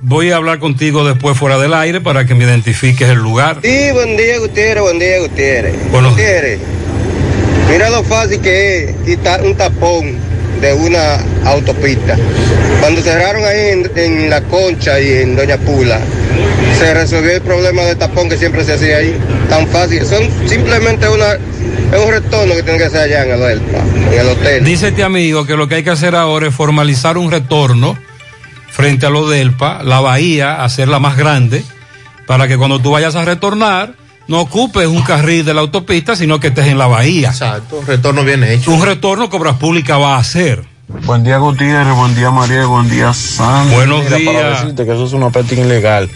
Voy 0.00 0.30
a 0.30 0.36
hablar 0.36 0.58
contigo 0.58 1.06
después 1.06 1.38
fuera 1.38 1.58
del 1.58 1.72
aire 1.72 2.00
para 2.00 2.26
que 2.26 2.34
me 2.34 2.44
identifiques 2.44 3.08
el 3.08 3.18
lugar. 3.18 3.60
Sí, 3.62 3.90
buen 3.92 4.16
día, 4.16 4.38
Gutiérrez, 4.38 4.82
buen 4.82 4.98
día, 4.98 5.20
Gutiérrez. 5.20 5.74
Buenos 5.90 6.12
Gutiérrez, 6.12 6.60
mira 7.70 7.88
lo 7.90 8.04
fácil 8.04 8.40
que 8.40 8.84
es 8.84 8.96
quitar 9.06 9.42
un 9.42 9.54
tapón 9.54 10.16
de 10.60 10.72
una 10.74 11.18
autopista. 11.44 12.16
Cuando 12.80 13.00
cerraron 13.00 13.44
ahí 13.44 13.70
en, 13.70 13.90
en 13.96 14.30
La 14.30 14.42
Concha 14.42 15.00
y 15.00 15.12
en 15.12 15.34
Doña 15.34 15.56
Pula, 15.56 15.98
se 16.78 16.94
resolvió 16.94 17.32
el 17.32 17.40
problema 17.40 17.82
del 17.82 17.96
tapón 17.96 18.28
que 18.28 18.36
siempre 18.36 18.64
se 18.64 18.74
hacía 18.74 18.98
ahí. 18.98 19.16
Tan 19.48 19.66
fácil. 19.68 20.04
Son 20.04 20.22
simplemente 20.46 21.08
una, 21.08 21.32
es 21.32 22.04
un 22.04 22.10
retorno 22.10 22.54
que 22.54 22.62
tiene 22.62 22.78
que 22.78 22.84
hacer 22.84 23.00
allá 23.00 23.24
en 23.24 23.30
el, 23.30 23.62
en 24.12 24.18
el 24.20 24.28
hotel. 24.28 24.64
Dice 24.64 24.88
este 24.88 25.02
amigo 25.02 25.46
que 25.46 25.56
lo 25.56 25.68
que 25.68 25.76
hay 25.76 25.82
que 25.82 25.90
hacer 25.90 26.14
ahora 26.14 26.48
es 26.48 26.54
formalizar 26.54 27.16
un 27.16 27.30
retorno 27.30 27.98
frente 28.76 29.06
a 29.06 29.10
lo 29.10 29.26
delpa, 29.26 29.82
la 29.82 30.00
bahía, 30.00 30.62
hacerla 30.62 30.98
más 30.98 31.16
grande, 31.16 31.64
para 32.26 32.46
que 32.46 32.58
cuando 32.58 32.78
tú 32.78 32.90
vayas 32.90 33.16
a 33.16 33.24
retornar, 33.24 33.94
no 34.28 34.40
ocupes 34.40 34.86
un 34.86 35.00
carril 35.02 35.46
de 35.46 35.54
la 35.54 35.62
autopista, 35.62 36.14
sino 36.14 36.38
que 36.40 36.48
estés 36.48 36.66
en 36.66 36.76
la 36.76 36.86
bahía. 36.86 37.30
Exacto, 37.30 37.78
un 37.78 37.86
retorno 37.86 38.22
bien 38.22 38.44
hecho. 38.44 38.70
Un 38.70 38.84
retorno 38.84 39.30
que 39.30 39.36
Obras 39.36 39.56
Públicas 39.56 39.98
va 39.98 40.16
a 40.16 40.18
hacer. 40.18 40.62
Buen 41.06 41.24
día 41.24 41.38
Gutiérrez, 41.38 41.94
buen 41.96 42.14
día 42.14 42.30
María, 42.30 42.66
buen 42.66 42.88
día 42.90 43.12
Sandra. 43.14 43.74
Buenos 43.76 44.04
Mira, 44.04 44.18
Para 44.32 44.48
días. 44.48 44.60
decirte 44.60 44.84
que 44.84 44.92
eso 44.92 45.04
es 45.06 45.12
una 45.14 45.30
práctica 45.30 45.62
ilegal, 45.62 46.10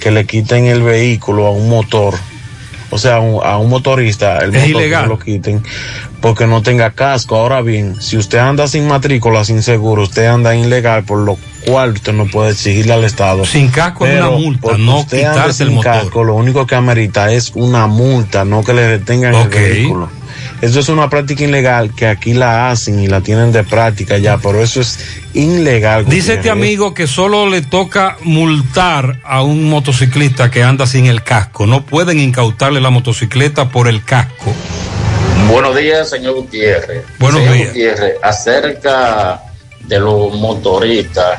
que 0.00 0.10
le 0.12 0.24
quiten 0.26 0.66
el 0.66 0.82
vehículo 0.82 1.46
a 1.46 1.50
un 1.50 1.68
motor, 1.68 2.14
o 2.90 2.98
sea, 2.98 3.16
a 3.16 3.20
un, 3.20 3.44
a 3.44 3.58
un 3.58 3.68
motorista, 3.68 4.38
el 4.38 4.54
Es 4.54 4.62
motor 4.68 4.80
ilegal. 4.82 5.00
que 5.02 5.06
se 5.06 5.08
lo 5.08 5.18
quiten, 5.18 5.62
porque 6.20 6.46
no 6.46 6.62
tenga 6.62 6.92
casco. 6.92 7.36
Ahora 7.36 7.60
bien, 7.62 8.00
si 8.00 8.16
usted 8.16 8.38
anda 8.38 8.68
sin 8.68 8.86
matrícula, 8.86 9.44
sin 9.44 9.62
seguro, 9.62 10.02
usted 10.04 10.26
anda 10.26 10.54
ilegal, 10.54 11.04
por 11.04 11.18
lo 11.18 11.36
cual 11.66 11.92
usted 11.92 12.12
no 12.12 12.26
puede 12.26 12.52
exigirle 12.52 12.94
al 12.94 13.04
Estado. 13.04 13.44
Sin 13.44 13.68
casco 13.68 14.06
es 14.06 14.12
una 14.12 14.26
Pero 14.26 14.38
multa, 14.38 14.78
no 14.78 15.04
quitarse 15.04 15.64
el 15.64 15.72
motor. 15.72 15.92
casco, 15.92 16.24
lo 16.24 16.34
único 16.34 16.66
que 16.66 16.74
amerita 16.74 17.32
es 17.32 17.52
una 17.54 17.86
multa, 17.86 18.44
no 18.44 18.62
que 18.62 18.72
le 18.72 18.82
detengan 18.82 19.34
el 19.34 19.48
vehículo. 19.48 20.08
Eso 20.62 20.80
es 20.80 20.88
una 20.88 21.10
práctica 21.10 21.44
ilegal 21.44 21.94
que 21.94 22.06
aquí 22.06 22.32
la 22.32 22.70
hacen 22.70 22.98
y 23.00 23.08
la 23.08 23.20
tienen 23.20 23.52
de 23.52 23.62
práctica 23.62 24.16
ya, 24.16 24.38
pero 24.38 24.62
eso 24.62 24.80
es 24.80 24.98
ilegal. 25.34 26.06
Dice 26.06 26.34
este 26.34 26.48
amigo 26.48 26.94
que 26.94 27.06
solo 27.06 27.46
le 27.48 27.60
toca 27.60 28.16
multar 28.22 29.20
a 29.24 29.42
un 29.42 29.68
motociclista 29.68 30.50
que 30.50 30.62
anda 30.62 30.86
sin 30.86 31.06
el 31.06 31.22
casco. 31.22 31.66
No 31.66 31.84
pueden 31.84 32.20
incautarle 32.20 32.80
la 32.80 32.88
motocicleta 32.88 33.68
por 33.68 33.86
el 33.86 34.02
casco. 34.02 34.54
Buenos 35.50 35.76
días, 35.76 36.08
señor 36.08 36.34
Gutiérrez. 36.34 37.04
Buenos 37.18 37.40
señor 37.40 37.54
días. 37.56 37.68
Gutiérrez, 37.68 38.14
acerca 38.22 39.42
de 39.80 40.00
los 40.00 40.34
motoristas, 40.34 41.38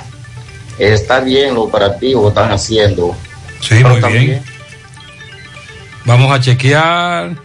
está 0.78 1.20
bien 1.20 1.56
lo 1.56 1.64
operativo 1.64 2.24
que 2.24 2.28
están 2.30 2.52
haciendo. 2.52 3.16
Sí, 3.62 3.76
pero 3.78 3.90
muy 3.90 4.02
también 4.02 4.26
bien. 4.26 4.44
Vamos 6.06 6.32
a 6.32 6.40
chequear. 6.40 7.36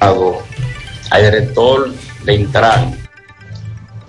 al 0.00 1.22
director 1.22 1.92
de 2.24 2.34
Intran 2.34 2.98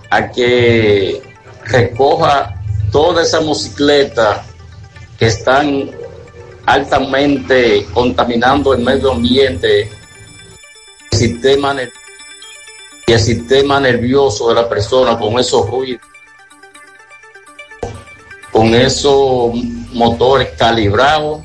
a 0.09 0.31
que 0.31 1.21
recoja 1.65 2.55
todas 2.91 3.27
esas 3.27 3.43
motocicletas 3.43 4.41
que 5.19 5.27
están 5.27 5.91
altamente 6.65 7.85
contaminando 7.93 8.73
el 8.73 8.83
medio 8.83 9.11
ambiente, 9.11 9.89
el 11.11 11.17
sistema 11.17 11.75
el 13.07 13.19
sistema 13.19 13.79
nervioso 13.79 14.49
de 14.49 14.55
la 14.55 14.67
persona 14.67 15.17
con 15.17 15.39
esos 15.39 15.69
ruidos, 15.69 16.01
con 18.57 18.73
esos 18.73 19.53
motores 19.93 20.49
calibrados 20.57 21.41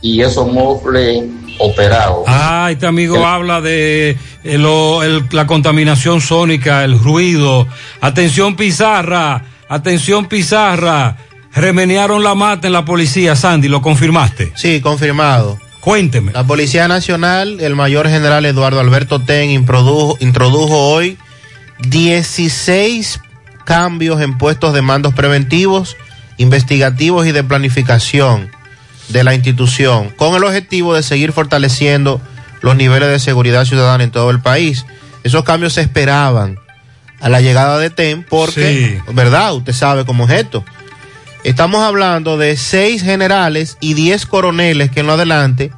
y 0.00 0.20
esos 0.22 0.46
mofles 0.50 1.24
operados. 1.58 2.22
Ah, 2.28 2.68
este 2.70 2.86
amigo 2.86 3.26
habla 3.26 3.60
de 3.60 4.10
eh, 4.10 4.16
el- 4.44 5.24
la 5.32 5.46
contaminación 5.46 6.20
sónica, 6.20 6.84
el 6.84 6.98
ruido. 6.98 7.66
Atención 8.00 8.54
Pizarra, 8.54 9.42
atención 9.68 10.26
Pizarra. 10.26 11.16
Remenearon 11.52 12.22
la 12.22 12.36
mata 12.36 12.68
en 12.68 12.72
la 12.74 12.84
policía, 12.84 13.34
Sandy, 13.34 13.66
¿lo 13.68 13.82
confirmaste? 13.82 14.52
Sí, 14.54 14.80
confirmado. 14.80 15.58
Cuénteme. 15.80 16.30
La 16.32 16.44
Policía 16.46 16.86
Nacional, 16.86 17.58
el 17.60 17.74
mayor 17.74 18.08
general 18.08 18.46
Eduardo 18.46 18.78
Alberto 18.78 19.18
Ten 19.20 19.50
introdujo, 19.50 20.16
introdujo 20.20 20.76
hoy 20.92 21.18
16 21.80 23.20
cambios 23.64 24.20
en 24.20 24.38
puestos 24.38 24.72
de 24.74 24.82
mandos 24.82 25.14
preventivos, 25.14 25.96
investigativos 26.40 27.26
y 27.26 27.32
de 27.32 27.44
planificación 27.44 28.50
de 29.10 29.24
la 29.24 29.34
institución, 29.34 30.08
con 30.16 30.34
el 30.34 30.42
objetivo 30.42 30.94
de 30.94 31.02
seguir 31.02 31.32
fortaleciendo 31.32 32.18
los 32.62 32.76
niveles 32.76 33.10
de 33.10 33.18
seguridad 33.18 33.66
ciudadana 33.66 34.04
en 34.04 34.10
todo 34.10 34.30
el 34.30 34.40
país. 34.40 34.86
Esos 35.22 35.44
cambios 35.44 35.74
se 35.74 35.82
esperaban 35.82 36.58
a 37.20 37.28
la 37.28 37.42
llegada 37.42 37.78
de 37.78 37.90
TEN 37.90 38.24
porque, 38.26 39.02
¿verdad? 39.12 39.54
Usted 39.54 39.74
sabe 39.74 40.06
cómo 40.06 40.24
es 40.24 40.30
esto. 40.30 40.64
Estamos 41.44 41.82
hablando 41.82 42.38
de 42.38 42.56
seis 42.56 43.02
generales 43.02 43.76
y 43.80 43.92
diez 43.92 44.24
coroneles 44.24 44.90
que 44.90 45.00
en 45.00 45.08
lo 45.08 45.12
adelante 45.12 45.70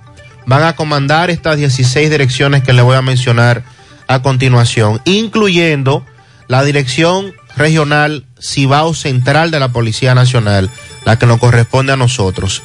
van 0.47 0.63
a 0.63 0.77
comandar 0.77 1.29
estas 1.29 1.57
16 1.57 2.09
direcciones 2.09 2.63
que 2.63 2.73
le 2.73 2.83
voy 2.83 2.97
a 2.97 3.03
mencionar 3.03 3.65
a 4.07 4.23
continuación, 4.23 5.01
incluyendo 5.07 6.07
la 6.47 6.63
dirección 6.63 7.33
regional 7.57 8.25
Cibao 8.41 8.95
Central 8.95 9.51
de 9.51 9.61
la 9.61 9.69
Policía 9.73 10.15
Nacional, 10.15 10.71
la 11.05 11.19
que 11.19 11.27
nos 11.27 11.39
corresponde 11.39 11.93
a 11.93 11.97
nosotros. 11.97 12.63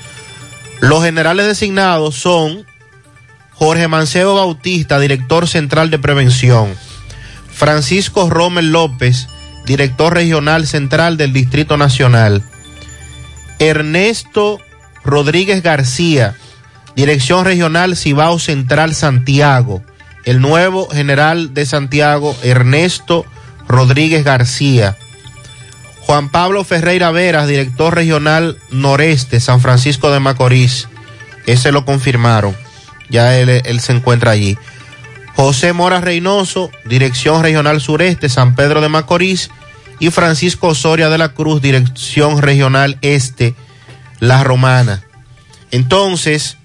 Los 0.79 1.03
generales 1.03 1.47
designados 1.47 2.15
son 2.15 2.65
Jorge 3.53 3.87
Mancebo 3.87 4.35
Bautista, 4.35 4.99
director 4.99 5.47
central 5.47 5.89
de 5.89 5.99
prevención. 5.99 6.75
Francisco 7.51 8.29
Rommel 8.29 8.71
López, 8.71 9.27
director 9.65 10.13
regional 10.13 10.67
central 10.67 11.17
del 11.17 11.33
Distrito 11.33 11.75
Nacional. 11.75 12.43
Ernesto 13.57 14.59
Rodríguez 15.03 15.63
García, 15.63 16.35
dirección 16.95 17.45
regional 17.45 17.97
Cibao 17.97 18.37
Central 18.37 18.93
Santiago. 18.93 19.81
El 20.23 20.41
nuevo 20.41 20.87
general 20.89 21.55
de 21.55 21.65
Santiago, 21.65 22.35
Ernesto 22.43 23.25
Rodríguez 23.67 24.23
García. 24.23 24.97
Juan 26.01 26.29
Pablo 26.29 26.63
Ferreira 26.63 27.11
Veras, 27.11 27.47
director 27.47 27.93
regional 27.93 28.57
noreste, 28.71 29.39
San 29.39 29.59
Francisco 29.59 30.09
de 30.09 30.21
Macorís. 30.21 30.87
Ese 31.45 31.71
lo 31.71 31.83
confirmaron. 31.83 32.55
Ya 33.09 33.37
él, 33.37 33.79
se 33.79 33.91
encuentra 33.93 34.31
allí. 34.31 34.57
José 35.35 35.73
Mora 35.73 36.01
Reynoso, 36.01 36.71
dirección 36.85 37.43
regional 37.43 37.81
sureste, 37.81 38.29
San 38.29 38.55
Pedro 38.55 38.81
de 38.81 38.89
Macorís. 38.89 39.49
Y 39.99 40.11
Francisco 40.11 40.67
Osoria 40.67 41.09
de 41.09 41.17
la 41.17 41.33
Cruz, 41.33 41.61
dirección 41.61 42.41
regional 42.41 42.97
este, 43.01 43.55
La 44.19 44.43
Romana. 44.43 45.03
Entonces, 45.71 46.57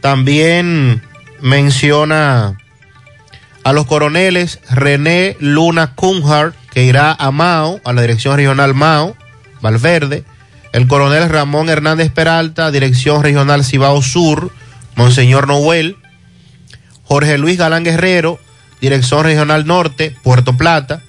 también 0.00 1.02
menciona 1.40 2.56
a 3.70 3.72
los 3.72 3.86
coroneles 3.86 4.58
René 4.68 5.36
Luna 5.38 5.94
Cunhart, 5.94 6.56
que 6.72 6.82
irá 6.82 7.12
a 7.12 7.30
Mao, 7.30 7.80
a 7.84 7.92
la 7.92 8.00
dirección 8.02 8.34
regional 8.36 8.74
Mao, 8.74 9.16
Valverde, 9.60 10.24
el 10.72 10.88
coronel 10.88 11.28
Ramón 11.28 11.68
Hernández 11.68 12.10
Peralta, 12.10 12.72
dirección 12.72 13.22
regional 13.22 13.64
Cibao 13.64 14.02
Sur, 14.02 14.50
Monseñor 14.96 15.46
Noel, 15.46 15.96
Jorge 17.04 17.38
Luis 17.38 17.58
Galán 17.58 17.84
Guerrero, 17.84 18.40
dirección 18.80 19.22
regional 19.22 19.64
Norte, 19.68 20.16
Puerto 20.24 20.56
Plata, 20.56 21.04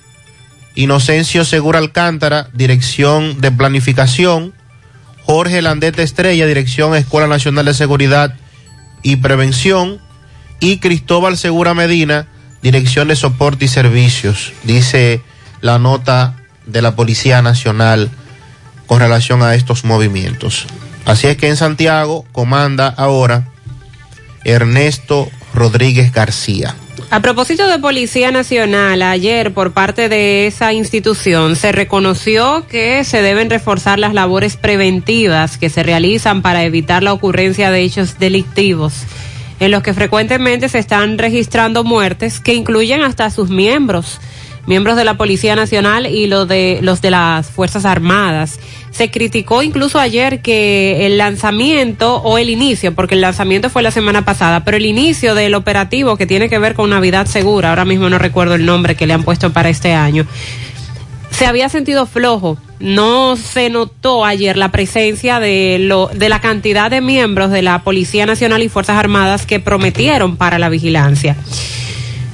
Inocencio 0.76 1.46
Segura 1.46 1.80
Alcántara, 1.80 2.48
dirección 2.54 3.42
de 3.42 3.52
planificación, 3.52 4.54
Jorge 5.24 5.64
Landete 5.64 6.04
Estrella, 6.04 6.46
dirección 6.46 6.94
Escuela 6.94 7.26
Nacional 7.26 7.66
de 7.66 7.74
Seguridad 7.74 8.36
y 9.02 9.16
Prevención, 9.16 10.00
y 10.60 10.78
Cristóbal 10.78 11.40
Segura 11.40 11.74
Medina, 11.74 12.28
dirección 12.62 13.08
de 13.08 13.16
soporte 13.16 13.66
y 13.66 13.68
servicios, 13.68 14.54
dice 14.64 15.22
la 15.62 15.80
nota 15.80 16.36
de 16.66 16.82
la 16.82 16.96
Policía 16.96 17.42
Nacional 17.42 18.10
con 18.88 19.00
relación 19.00 19.42
a 19.42 19.56
estos 19.56 19.86
movimientos. 19.86 20.68
Así 21.06 21.28
es 21.28 21.38
que 21.38 21.48
en 21.48 21.58
Santiago 21.58 22.26
comanda 22.32 22.88
ahora 22.88 23.48
Ernesto 24.44 25.30
Rodríguez 25.54 26.12
García. 26.12 26.76
A 27.10 27.20
propósito 27.20 27.68
de 27.68 27.78
Policía 27.78 28.32
Nacional, 28.32 29.02
ayer 29.02 29.54
por 29.54 29.74
parte 29.74 30.08
de 30.08 30.48
esa 30.48 30.72
institución 30.72 31.58
se 31.58 31.74
reconoció 31.74 32.66
que 32.68 33.04
se 33.04 33.22
deben 33.22 33.50
reforzar 33.50 34.00
las 34.00 34.14
labores 34.14 34.56
preventivas 34.56 35.58
que 35.58 35.70
se 35.70 35.84
realizan 35.84 36.42
para 36.42 36.64
evitar 36.64 37.04
la 37.04 37.12
ocurrencia 37.12 37.70
de 37.70 37.82
hechos 37.82 38.18
delictivos, 38.18 38.94
en 39.62 39.72
los 39.72 39.84
que 39.84 39.94
frecuentemente 39.94 40.68
se 40.68 40.80
están 40.80 41.18
registrando 41.18 41.84
muertes 41.86 42.40
que 42.40 42.54
incluyen 42.54 43.02
hasta 43.02 43.30
sus 43.30 43.50
miembros 43.50 44.20
miembros 44.68 44.96
de 44.96 45.04
la 45.04 45.16
Policía 45.16 45.56
Nacional 45.56 46.06
y 46.06 46.28
los 46.28 46.48
de, 46.48 46.80
los 46.82 47.02
de 47.02 47.12
las 47.12 47.48
Fuerzas 47.50 47.86
Armadas. 47.86 48.60
Se 48.92 49.10
criticó 49.10 49.64
incluso 49.64 50.00
ayer 50.00 50.42
que 50.42 51.06
el 51.06 51.18
lanzamiento 51.18 52.18
o 52.18 52.38
el 52.38 52.50
inicio, 52.50 52.94
porque 52.94 53.16
el 53.16 53.22
lanzamiento 53.22 53.70
fue 53.70 53.82
la 53.82 53.92
semana 53.92 54.24
pasada, 54.26 54.64
pero 54.64 54.78
el 54.78 54.86
inicio 54.86 55.34
del 55.36 55.56
operativo 55.56 56.18
que 56.18 56.28
tiene 56.28 56.50
que 56.50 56.60
ver 56.60 56.76
con 56.76 56.90
Navidad 56.90 57.26
Segura, 57.26 57.70
ahora 57.70 57.86
mismo 57.86 58.10
no 58.10 58.18
recuerdo 58.18 58.56
el 58.56 58.66
nombre 58.66 58.96
que 58.96 59.08
le 59.08 59.14
han 59.14 59.24
puesto 59.24 59.52
para 59.52 59.70
este 59.70 59.94
año, 59.94 60.26
se 61.32 61.46
había 61.46 61.70
sentido 61.70 62.06
flojo. 62.06 62.58
No 62.82 63.38
se 63.38 63.70
notó 63.70 64.26
ayer 64.26 64.58
la 64.58 64.72
presencia 64.72 65.40
de, 65.40 65.78
lo, 65.80 66.08
de 66.08 66.30
la 66.30 66.42
cantidad 66.42 66.90
de 66.90 67.02
miembros 67.02 67.52
de 67.52 67.62
la 67.62 67.84
Policía 67.84 68.26
Nacional 68.26 68.64
y 68.64 68.70
Fuerzas 68.70 68.98
Armadas 68.98 69.46
que 69.46 69.60
prometieron 69.60 70.36
para 70.36 70.60
la 70.60 70.70
vigilancia. 70.70 71.36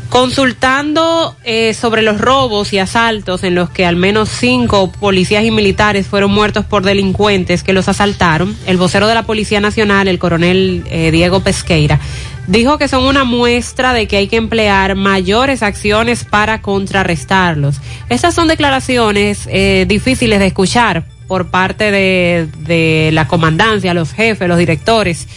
Consultando 0.10 1.36
eh, 1.44 1.74
sobre 1.74 2.02
los 2.02 2.22
robos 2.22 2.72
y 2.72 2.80
asaltos 2.80 3.44
en 3.44 3.56
los 3.56 3.70
que 3.70 3.86
al 3.86 3.98
menos 3.98 4.30
cinco 4.30 4.90
policías 4.90 5.44
y 5.44 5.52
militares 5.52 6.08
fueron 6.08 6.32
muertos 6.32 6.64
por 6.64 6.84
delincuentes 6.84 7.62
que 7.62 7.74
los 7.74 7.90
asaltaron, 7.90 8.56
el 8.66 8.78
vocero 8.78 9.08
de 9.08 9.16
la 9.16 9.24
Policía 9.24 9.60
Nacional, 9.60 10.08
el 10.08 10.18
coronel 10.18 10.84
eh, 10.90 11.12
Diego 11.12 11.42
Pesqueira, 11.42 12.00
dijo 12.48 12.78
que 12.78 12.88
son 12.88 13.04
una 13.04 13.24
muestra 13.24 13.94
de 13.94 14.08
que 14.08 14.18
hay 14.18 14.28
que 14.28 14.38
emplear 14.38 14.96
mayores 14.96 15.62
acciones 15.62 16.24
para 16.24 16.62
contrarrestarlos. 16.62 17.80
Estas 18.10 18.34
son 18.34 18.48
declaraciones 18.48 19.48
eh, 19.52 19.86
difíciles 19.88 20.40
de 20.40 20.48
escuchar 20.48 21.04
por 21.28 21.48
parte 21.50 21.92
de, 21.92 22.48
de 22.60 23.12
la 23.14 23.28
comandancia, 23.28 23.94
los 23.94 24.14
jefes, 24.14 24.48
los 24.48 24.58
directores 24.58 25.28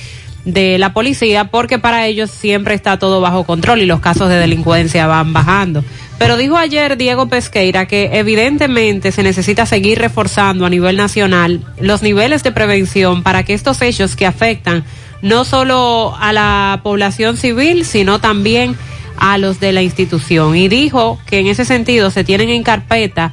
de 0.44 0.78
la 0.78 0.94
policía 0.94 1.50
porque 1.50 1.78
para 1.78 2.06
ellos 2.06 2.30
siempre 2.30 2.74
está 2.74 2.98
todo 2.98 3.20
bajo 3.20 3.44
control 3.44 3.82
y 3.82 3.86
los 3.86 4.00
casos 4.00 4.28
de 4.28 4.36
delincuencia 4.36 5.06
van 5.06 5.32
bajando. 5.32 5.84
Pero 6.18 6.36
dijo 6.36 6.56
ayer 6.56 6.96
Diego 6.96 7.28
Pesqueira 7.28 7.86
que 7.86 8.10
evidentemente 8.12 9.12
se 9.12 9.22
necesita 9.22 9.66
seguir 9.66 9.98
reforzando 9.98 10.66
a 10.66 10.70
nivel 10.70 10.96
nacional 10.96 11.64
los 11.80 12.02
niveles 12.02 12.42
de 12.42 12.52
prevención 12.52 13.22
para 13.22 13.42
que 13.42 13.54
estos 13.54 13.80
hechos 13.82 14.16
que 14.16 14.26
afectan 14.26 14.84
no 15.22 15.44
solo 15.44 16.16
a 16.18 16.32
la 16.32 16.80
población 16.82 17.36
civil, 17.36 17.84
sino 17.84 18.20
también 18.20 18.76
a 19.16 19.38
los 19.38 19.60
de 19.60 19.72
la 19.72 19.82
institución. 19.82 20.56
Y 20.56 20.68
dijo 20.68 21.18
que 21.26 21.38
en 21.40 21.46
ese 21.46 21.64
sentido 21.64 22.10
se 22.10 22.24
tienen 22.24 22.48
en 22.50 22.62
carpeta 22.62 23.32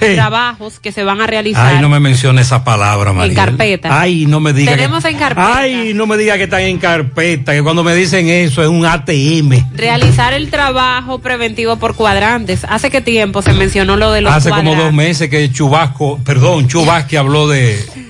Hey. 0.00 0.14
trabajos 0.14 0.78
que 0.78 0.92
se 0.92 1.02
van 1.02 1.20
a 1.20 1.26
realizar. 1.26 1.74
Ay, 1.74 1.80
no 1.80 1.88
me 1.88 1.98
mencione 1.98 2.42
esa 2.42 2.62
palabra, 2.62 3.12
María. 3.12 3.30
En 3.32 3.34
carpeta. 3.36 4.00
Ay, 4.00 4.26
no 4.26 4.38
me 4.40 4.52
diga. 4.52 4.72
Tenemos 4.72 5.02
que... 5.02 5.10
en 5.10 5.18
carpeta. 5.18 5.58
Ay, 5.58 5.92
no 5.94 6.06
me 6.06 6.16
diga 6.16 6.36
que 6.36 6.44
están 6.44 6.60
en 6.62 6.78
carpeta, 6.78 7.52
que 7.52 7.62
cuando 7.62 7.82
me 7.82 7.94
dicen 7.94 8.28
eso 8.28 8.62
es 8.62 8.68
un 8.68 8.86
ATM. 8.86 9.74
realizar 9.74 10.34
el 10.34 10.50
trabajo 10.50 11.18
preventivo 11.18 11.76
por 11.76 11.94
cuadrantes. 11.96 12.64
¿Hace 12.68 12.90
qué 12.90 13.00
tiempo 13.00 13.42
se 13.42 13.52
mencionó 13.52 13.96
lo 13.96 14.12
de 14.12 14.20
los 14.20 14.32
Hace 14.32 14.50
cuadrantes? 14.50 14.74
como 14.74 14.84
dos 14.84 14.94
meses 14.94 15.28
que 15.28 15.50
Chubasco, 15.50 16.18
perdón, 16.24 16.68
Chubasque 16.68 17.18
habló 17.18 17.48
de. 17.48 18.07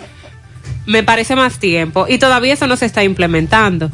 Me 0.88 1.02
parece 1.02 1.36
más 1.36 1.58
tiempo. 1.58 2.06
Y 2.08 2.16
todavía 2.18 2.54
eso 2.54 2.66
no 2.66 2.76
se 2.76 2.86
está 2.86 3.04
implementando. 3.04 3.90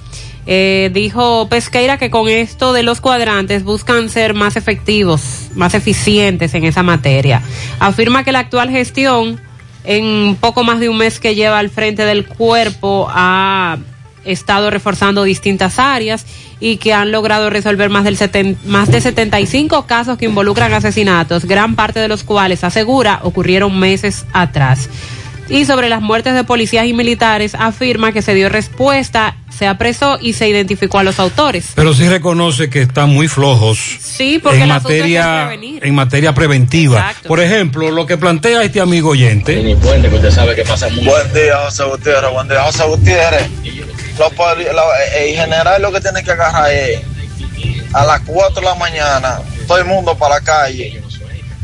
Eh, 0.47 0.91
dijo 0.95 1.49
Pesqueira 1.49 1.99
que 1.99 2.09
con 2.09 2.29
esto 2.29 2.73
de 2.73 2.85
los 2.85 3.01
cuadrantes 3.01 3.65
buscan 3.65 4.09
ser 4.11 4.33
más 4.35 4.55
efectivos, 4.57 5.49
más 5.57 5.75
eficientes 5.75 6.55
en 6.55 6.65
esa 6.65 6.85
materia. 6.85 7.43
Afirma 7.81 8.23
que 8.23 8.31
la 8.31 8.39
actual 8.41 8.71
gestión, 8.71 9.41
en 9.83 10.37
poco 10.39 10.63
más 10.63 10.79
de 10.79 10.89
un 10.89 10.99
mes 10.99 11.19
que 11.19 11.35
lleva 11.35 11.59
al 11.59 11.69
frente 11.71 12.05
del 12.05 12.27
cuerpo, 12.27 13.09
ha 13.11 13.79
estado 14.25 14.71
reforzando 14.71 15.25
distintas 15.25 15.79
áreas 15.81 16.25
y 16.61 16.77
que 16.77 16.93
han 16.95 17.11
logrado 17.11 17.51
resolver 17.51 17.91
más, 17.91 18.05
del 18.05 18.17
seten- 18.17 18.57
más 18.67 18.89
de 18.91 19.01
75 19.01 19.87
casos 19.87 20.17
que 20.17 20.27
involucran 20.27 20.73
asesinatos, 20.73 21.45
gran 21.45 21.75
parte 21.75 21.99
de 21.99 22.07
los 22.09 22.23
cuales, 22.23 22.63
asegura, 22.63 23.19
ocurrieron 23.25 23.77
meses 23.79 24.25
atrás. 24.33 24.89
Y 25.49 25.67
sobre 25.67 25.89
las 25.89 26.01
muertes 26.01 26.35
de 26.35 26.45
policías 26.45 26.87
y 26.87 26.95
militares, 26.95 27.55
afirma 27.55 28.13
que 28.13 28.23
se 28.23 28.33
dio 28.35 28.49
respuesta, 28.49 29.37
se 29.57 29.67
apresó 29.67 30.19
y 30.21 30.33
se 30.33 30.49
identificó 30.49 30.99
a 30.99 31.03
los 31.03 31.21
autores. 31.21 31.73
Pero 31.75 31.93
sí 31.93 32.09
reconoce 32.09 32.71
que 32.71 32.81
están 32.83 33.11
muy 33.11 33.29
flojos 33.29 33.79
Sí, 34.01 34.41
porque 34.43 34.63
en 34.63 34.69
materia, 34.69 35.45
prevenir. 35.49 35.85
en 35.87 35.95
materia 35.95 36.33
preventiva. 36.33 37.13
Por 37.27 37.41
ejemplo, 37.41 37.91
lo 37.91 38.07
que 38.07 38.17
plantea 38.17 38.63
este 38.63 38.81
amigo 38.81 39.11
oyente. 39.11 39.77
Buen 39.77 40.03
día, 40.03 41.57
José 41.65 41.85
Gutiérrez. 41.85 42.33
Buen 42.33 42.49
día, 42.49 42.63
José 42.63 42.85
Gutiérrez. 42.85 43.51
Eh, 44.17 45.31
en 45.31 45.37
general 45.37 45.83
lo 45.83 45.93
que 45.93 46.01
tiene 46.01 46.23
que 46.23 46.31
agarrar 46.31 46.71
es 46.73 47.01
a 47.93 48.05
las 48.05 48.21
4 48.21 48.61
de 48.61 48.67
la 48.67 48.75
mañana, 48.77 49.41
todo 49.67 49.79
el 49.79 49.85
mundo 49.85 50.17
para 50.17 50.37
la 50.37 50.41
calle, 50.41 51.01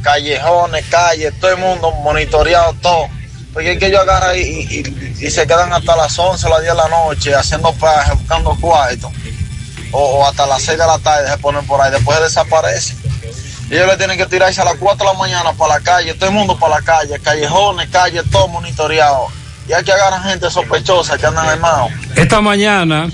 callejones, 0.03 0.85
calles, 0.87 1.33
todo 1.41 1.53
el 1.53 1.59
mundo 1.59 1.93
monitoreado, 2.03 2.74
todo. 2.83 3.09
Porque 3.53 3.73
es 3.73 3.79
que 3.79 3.87
ellos 3.87 4.01
agarran 4.03 4.37
y, 4.37 4.41
y- 4.41 5.17
y 5.21 5.31
se 5.31 5.47
quedan 5.47 5.73
hasta 5.73 5.97
las 5.97 6.17
11 6.19 6.49
las 6.49 6.61
10 6.61 6.73
de 6.73 6.77
la 6.79 6.89
noche 6.89 7.35
haciendo 7.35 7.73
paje, 7.75 8.13
buscando 8.15 8.57
cuartos. 8.61 9.11
O, 9.93 9.99
o 9.99 10.27
hasta 10.29 10.47
las 10.47 10.63
6 10.63 10.79
de 10.79 10.87
la 10.87 10.99
tarde 10.99 11.29
se 11.31 11.39
ponen 11.39 11.67
por 11.67 11.81
ahí, 11.81 11.91
después 11.91 12.21
desaparecen. 12.21 12.97
Ellos 13.71 13.87
le 13.87 13.97
tienen 13.97 14.17
que 14.19 14.27
tirarse 14.27 14.61
a 14.61 14.65
las 14.65 14.75
4 14.77 15.05
de 15.07 15.13
la 15.13 15.19
mañana 15.19 15.53
para 15.53 15.75
la 15.75 15.81
calle, 15.81 16.15
todo 16.15 16.29
el 16.31 16.35
mundo 16.35 16.57
para 16.59 16.77
la 16.77 16.83
calle, 16.83 17.19
callejones, 17.21 17.89
calles, 17.91 18.23
todo 18.31 18.49
monitoreado. 18.49 19.27
Y 19.69 19.73
hay 19.73 19.83
que 19.85 19.93
agarrar 19.93 20.23
gente 20.25 20.51
sospechosa 20.51 21.17
que 21.19 21.27
andan 21.27 21.47
armados. 21.47 21.91
Esta 22.17 22.41
mañana, 22.41 23.09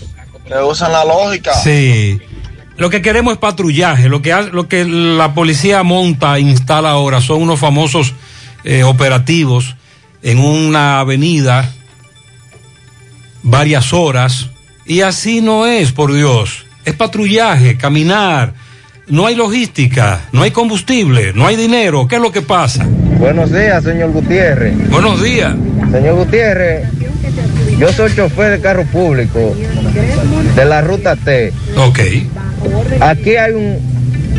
Que 0.47 0.55
usan 0.63 0.93
la 0.93 1.05
lógica. 1.05 1.55
sí. 1.55 2.21
Lo 2.79 2.91
que 2.91 3.01
queremos 3.01 3.33
es 3.33 3.39
patrullaje. 3.39 4.11
Lo 4.11 4.21
que, 4.21 4.35
lo 4.53 4.69
que 4.69 4.85
la 4.85 5.33
policía 5.33 5.83
monta, 5.83 6.37
e 6.37 6.41
instala 6.41 6.91
ahora, 6.91 7.23
son 7.23 7.41
unos 7.41 7.59
famosos 7.59 8.13
eh, 8.65 8.85
operativos 8.85 9.76
en 10.27 10.41
una 10.41 10.99
avenida 10.99 11.73
varias 13.45 13.93
horas. 13.93 14.51
Y 14.85 15.03
así 15.03 15.41
no 15.41 15.67
es, 15.67 15.93
por 15.93 16.13
Dios. 16.13 16.67
es 16.85 16.95
patrullaje, 16.95 17.77
caminar. 17.77 18.53
No 19.07 19.27
hay 19.27 19.37
logística, 19.37 20.23
no 20.33 20.43
hay 20.43 20.51
combustible, 20.51 21.33
no 21.33 21.47
hay 21.47 21.55
dinero. 21.55 22.09
¿Qué 22.09 22.17
es 22.17 22.21
lo 22.21 22.33
que 22.33 22.43
pasa? 22.43 22.85
Buenos 23.21 23.53
días, 23.53 23.85
señor 23.85 24.11
Gutiérrez. 24.11 24.91
Buenos 24.91 25.23
días. 25.23 25.55
Señor 25.93 26.17
Gutiérrez, 26.17 26.89
yo 27.79 27.93
soy 27.93 28.13
chofer 28.17 28.51
de 28.51 28.61
carro 28.61 28.85
público 28.87 29.57
de 30.57 30.65
la 30.65 30.81
ruta 30.81 31.15
T. 31.15 31.53
Ok. 31.77 32.01
Aquí 33.01 33.37
hay 33.37 33.53
un, 33.53 33.79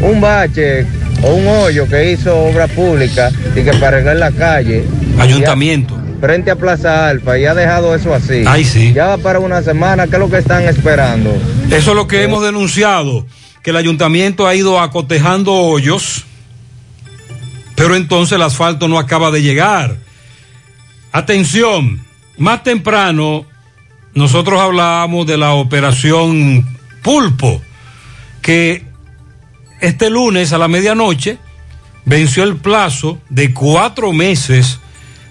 un 0.01 0.19
bache 0.19 0.85
o 1.23 1.33
un 1.33 1.47
hoyo 1.47 1.87
que 1.87 2.11
hizo 2.11 2.37
obra 2.37 2.67
pública 2.67 3.31
y 3.55 3.61
que 3.63 3.71
para 3.75 3.87
arreglar 3.97 4.17
la 4.17 4.31
calle. 4.31 4.83
Ayuntamiento. 5.19 5.95
Ya- 5.95 6.19
frente 6.19 6.49
a 6.51 6.55
Plaza 6.55 7.09
Alfa 7.09 7.37
y 7.37 7.45
ha 7.45 7.53
dejado 7.53 7.93
eso 7.93 8.13
así. 8.13 8.43
Ay, 8.47 8.65
sí. 8.65 8.91
Ya 8.93 9.07
va 9.07 9.17
para 9.17 9.39
una 9.39 9.61
semana, 9.61 10.07
¿qué 10.07 10.13
es 10.15 10.19
lo 10.19 10.29
que 10.29 10.37
están 10.39 10.63
esperando? 10.63 11.31
Eso 11.69 11.91
es 11.91 11.95
lo 11.95 12.07
que 12.07 12.23
hemos 12.23 12.43
denunciado, 12.43 13.25
que 13.61 13.69
el 13.69 13.75
ayuntamiento 13.77 14.47
ha 14.47 14.55
ido 14.55 14.79
acotejando 14.79 15.53
hoyos, 15.53 16.25
pero 17.75 17.95
entonces 17.95 18.35
el 18.35 18.41
asfalto 18.41 18.87
no 18.87 18.97
acaba 18.97 19.29
de 19.29 19.43
llegar. 19.43 19.97
Atención, 21.11 22.03
más 22.37 22.63
temprano 22.63 23.45
nosotros 24.13 24.59
hablábamos 24.59 25.27
de 25.27 25.37
la 25.37 25.53
operación 25.53 26.65
Pulpo, 27.03 27.61
que 28.41 28.83
este 29.81 30.09
lunes 30.09 30.51
a 30.53 30.57
la 30.57 30.67
medianoche 30.67 31.37
venció 32.05 32.43
el 32.43 32.55
plazo 32.55 33.19
de 33.29 33.53
cuatro 33.53 34.11
meses 34.13 34.79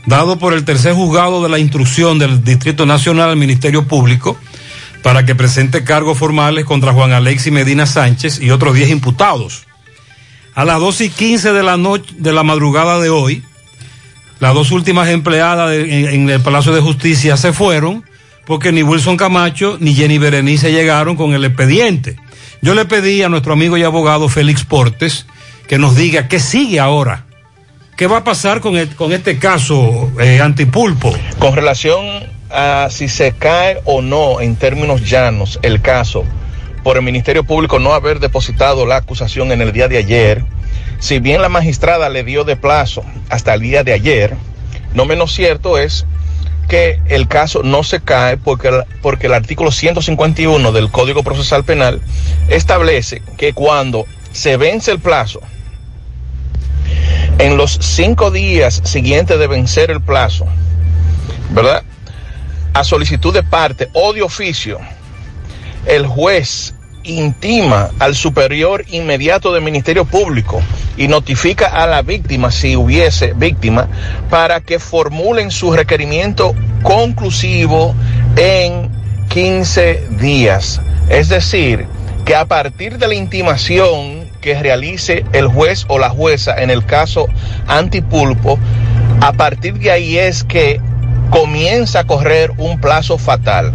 dado 0.07 0.39
por 0.39 0.55
el 0.55 0.65
tercer 0.65 0.95
juzgado 0.95 1.43
de 1.43 1.49
la 1.49 1.59
instrucción 1.59 2.19
del 2.19 2.43
Distrito 2.43 2.87
Nacional 2.87 3.31
al 3.31 3.37
Ministerio 3.37 3.87
Público 3.87 4.39
para 5.03 5.25
que 5.25 5.35
presente 5.35 5.85
cargos 5.85 6.19
formales 6.19 6.65
contra 6.65 6.93
Juan 6.93 7.13
Alexis 7.13 7.53
Medina 7.53 7.87
Sánchez 7.87 8.41
y 8.41 8.51
otros 8.51 8.75
10 8.75 8.91
imputados. 8.91 9.67
A 10.55 10.65
las 10.65 10.81
2 10.81 11.01
y 11.03 11.11
15 11.11 11.53
de 11.53 11.63
la 11.63 11.77
noche, 11.77 12.15
de 12.19 12.33
la 12.33 12.43
madrugada 12.43 12.99
de 12.99 13.11
hoy, 13.11 13.43
las 14.41 14.55
dos 14.55 14.71
últimas 14.71 15.09
empleadas 15.09 15.73
en 15.75 16.29
el 16.29 16.41
Palacio 16.41 16.73
de 16.73 16.81
Justicia 16.81 17.37
se 17.37 17.53
fueron 17.53 18.05
porque 18.47 18.73
ni 18.73 18.83
Wilson 18.83 19.17
Camacho 19.17 19.77
ni 19.81 19.95
Jenny 19.95 20.19
Berenice 20.19 20.73
llegaron 20.73 21.17
con 21.17 21.35
el 21.35 21.45
expediente. 21.45 22.17
Yo 22.63 22.75
le 22.75 22.85
pedí 22.85 23.23
a 23.23 23.29
nuestro 23.29 23.53
amigo 23.53 23.77
y 23.77 23.83
abogado 23.83 24.29
Félix 24.29 24.65
Portes 24.65 25.27
que 25.69 25.79
nos 25.79 25.97
diga 25.97 26.29
qué 26.29 26.41
sigue 26.41 26.81
ahora. 26.81 27.26
¿Qué 27.97 28.07
va 28.07 28.19
a 28.19 28.25
pasar 28.25 28.61
con, 28.61 28.77
el- 28.77 28.95
con 28.95 29.13
este 29.13 29.39
caso 29.39 30.11
eh, 30.21 30.41
antipulpo? 30.41 31.13
Con 31.39 31.55
relación 31.55 32.05
a 32.51 32.89
si 32.91 33.09
se 33.09 33.33
cae 33.33 33.81
o 33.85 34.03
no 34.03 34.41
en 34.41 34.57
términos 34.57 35.09
llanos 35.09 35.59
el 35.63 35.81
caso 35.81 36.25
por 36.85 36.97
el 36.97 37.03
Ministerio 37.03 37.43
Público 37.45 37.79
no 37.79 37.95
haber 37.95 38.21
depositado 38.21 38.87
la 38.87 38.97
acusación 38.97 39.51
en 39.51 39.61
el 39.63 39.73
día 39.73 39.89
de 39.89 39.97
ayer, 39.99 40.45
si 41.01 41.19
bien 41.19 41.43
la 41.43 41.49
magistrada 41.49 42.09
le 42.09 42.23
dio 42.23 42.45
de 42.45 42.57
plazo 42.57 43.03
hasta 43.29 43.55
el 43.55 43.61
día 43.63 43.83
de 43.83 43.93
ayer, 43.95 44.37
no 44.95 45.05
menos 45.07 45.33
cierto 45.35 45.79
es 45.79 46.07
que 46.69 47.01
el 47.09 47.27
caso 47.29 47.63
no 47.63 47.83
se 47.83 48.01
cae 48.01 48.37
porque, 48.37 48.71
porque 49.03 49.27
el 49.27 49.35
artículo 49.35 49.73
151 49.73 50.71
del 50.73 50.91
Código 50.91 51.23
Procesal 51.25 51.65
Penal 51.65 52.01
establece 52.49 53.23
que 53.37 53.53
cuando 53.53 54.05
se 54.33 54.57
vence 54.57 54.91
el 54.93 54.99
plazo, 55.01 55.41
en 57.39 57.57
los 57.57 57.79
cinco 57.81 58.31
días 58.31 58.81
siguientes 58.85 59.39
de 59.39 59.47
vencer 59.47 59.91
el 59.91 60.01
plazo, 60.01 60.47
¿verdad? 61.51 61.83
A 62.73 62.85
solicitud 62.85 63.33
de 63.33 63.43
parte 63.43 63.89
o 63.93 64.13
de 64.13 64.23
oficio, 64.23 64.79
el 65.87 66.07
juez 66.07 66.75
intima 67.05 67.91
al 67.99 68.15
superior 68.15 68.85
inmediato 68.89 69.53
del 69.53 69.63
Ministerio 69.63 70.05
Público 70.05 70.61
y 70.97 71.09
notifica 71.09 71.69
a 71.69 71.87
la 71.87 72.03
víctima, 72.03 72.51
si 72.51 72.77
hubiese 72.77 73.33
víctima, 73.35 73.89
para 74.29 74.61
que 74.61 74.79
formulen 74.79 75.51
su 75.51 75.73
requerimiento 75.73 76.55
conclusivo 76.83 77.95
en 78.37 78.91
15 79.29 80.09
días. 80.19 80.81
Es 81.09 81.29
decir, 81.29 81.87
que 82.25 82.35
a 82.35 82.47
partir 82.47 82.99
de 82.99 83.07
la 83.07 83.15
intimación 83.15 84.26
que 84.47 84.55
realice 84.63 85.25
el 85.33 85.49
juez 85.49 85.87
o 85.89 85.99
la 85.99 86.09
jueza 86.09 86.63
en 86.63 86.71
el 86.71 86.87
caso 86.87 87.27
antipulpo, 87.67 88.61
a 89.21 89.33
partir 89.33 89.75
de 89.75 89.91
ahí 89.91 90.19
es 90.19 90.45
que 90.45 90.81
comienza 91.31 91.99
a 91.99 92.05
correr 92.05 92.53
un 92.57 92.81
plazo 92.81 93.19
fatal. 93.19 93.73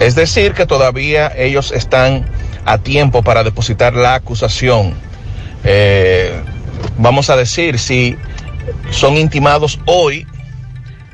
Es 0.00 0.16
decir, 0.16 0.54
que 0.54 0.66
todavía 0.66 1.32
ellos 1.36 1.70
están 1.70 2.26
a 2.64 2.78
tiempo 2.78 3.22
para 3.22 3.44
depositar 3.44 3.94
la 3.94 4.16
acusación. 4.16 4.94
Eh, 5.62 6.32
vamos 6.96 7.30
a 7.30 7.36
decir, 7.36 7.78
si 7.78 8.16
son 8.90 9.16
intimados 9.18 9.78
hoy, 9.86 10.26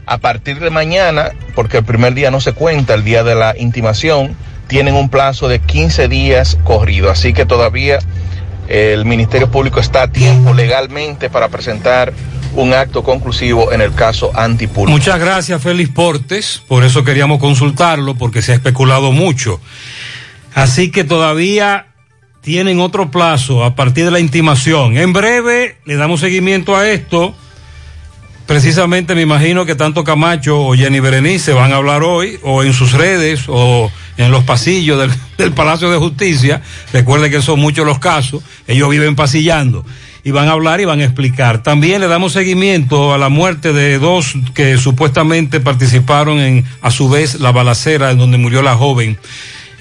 a 0.07 0.17
partir 0.17 0.61
de 0.61 0.71
mañana, 0.71 1.33
porque 1.55 1.77
el 1.77 1.85
primer 1.85 2.15
día 2.15 2.31
no 2.31 2.41
se 2.41 2.55
cuenta, 2.55 2.95
el 2.95 3.05
día 3.05 3.23
de 3.23 3.35
la 3.35 3.55
intimación, 3.59 4.35
tienen 4.67 4.95
un 4.95 5.11
plazo 5.11 5.47
de 5.49 5.59
15 5.59 6.09
días 6.09 6.57
corrido. 6.65 7.11
Así 7.11 7.35
que 7.35 7.45
todavía 7.45 7.99
el 8.69 9.05
Ministerio 9.05 9.51
Público 9.51 9.81
está 9.81 10.03
a 10.03 10.13
tiempo 10.13 10.55
legalmente 10.55 11.31
para 11.31 11.49
presentar 11.49 12.13
un 12.55 12.73
acto 12.73 13.03
conclusivo 13.03 13.73
en 13.73 13.81
el 13.81 13.95
caso 13.95 14.31
antipulpo. 14.35 14.91
Muchas 14.91 15.19
gracias, 15.19 15.63
Félix 15.63 15.91
Portes. 15.91 16.63
Por 16.69 16.85
eso 16.85 17.05
queríamos 17.05 17.41
consultarlo, 17.41 18.15
porque 18.15 18.43
se 18.43 18.53
ha 18.53 18.55
especulado 18.55 19.13
mucho. 19.13 19.61
Así 20.55 20.91
que 20.91 21.05
todavía 21.05 21.87
tienen 22.41 22.81
otro 22.81 23.11
plazo 23.11 23.65
a 23.65 23.75
partir 23.75 24.05
de 24.05 24.11
la 24.11 24.21
intimación. 24.21 24.97
En 24.97 25.13
breve 25.13 25.79
le 25.85 25.97
damos 25.97 26.21
seguimiento 26.21 26.77
a 26.77 26.89
esto. 26.89 27.35
Precisamente 28.47 29.15
me 29.15 29.23
imagino 29.23 29.65
que 29.65 29.75
tanto 29.75 30.05
Camacho 30.05 30.61
o 30.61 30.75
Jenny 30.75 31.01
Berenice 31.01 31.53
van 31.53 31.73
a 31.73 31.77
hablar 31.77 32.03
hoy, 32.03 32.39
o 32.43 32.63
en 32.63 32.75
sus 32.75 32.93
redes, 32.93 33.45
o 33.49 33.91
en 34.19 34.31
los 34.31 34.45
pasillos 34.45 34.99
del, 34.99 35.11
del 35.39 35.53
Palacio 35.53 35.91
de 35.91 35.99
Justicia. 35.99 36.61
Recuerde 36.93 37.31
que 37.31 37.41
son 37.41 37.59
muchos 37.61 37.87
los 37.87 37.99
casos. 37.99 38.43
Ellos 38.67 38.91
viven 38.91 39.17
pasillando 39.17 39.85
y 40.25 40.31
van 40.31 40.49
a 40.49 40.53
hablar 40.53 40.81
y 40.81 40.85
van 40.85 41.01
a 41.01 41.05
explicar. 41.05 41.63
También 41.63 42.01
le 42.01 42.09
damos 42.09 42.33
seguimiento 42.33 43.15
a 43.15 43.19
la 43.19 43.29
muerte 43.29 43.73
de 43.73 43.99
dos 43.99 44.35
que 44.55 44.79
supuestamente 44.79 45.61
participaron 45.61 46.39
en, 46.39 46.65
a 46.81 46.91
su 46.91 47.09
vez, 47.09 47.41
la 47.41 47.53
balacera 47.53 48.11
en 48.11 48.19
donde 48.19 48.39
murió 48.39 48.63
la 48.63 48.75
joven 48.75 49.19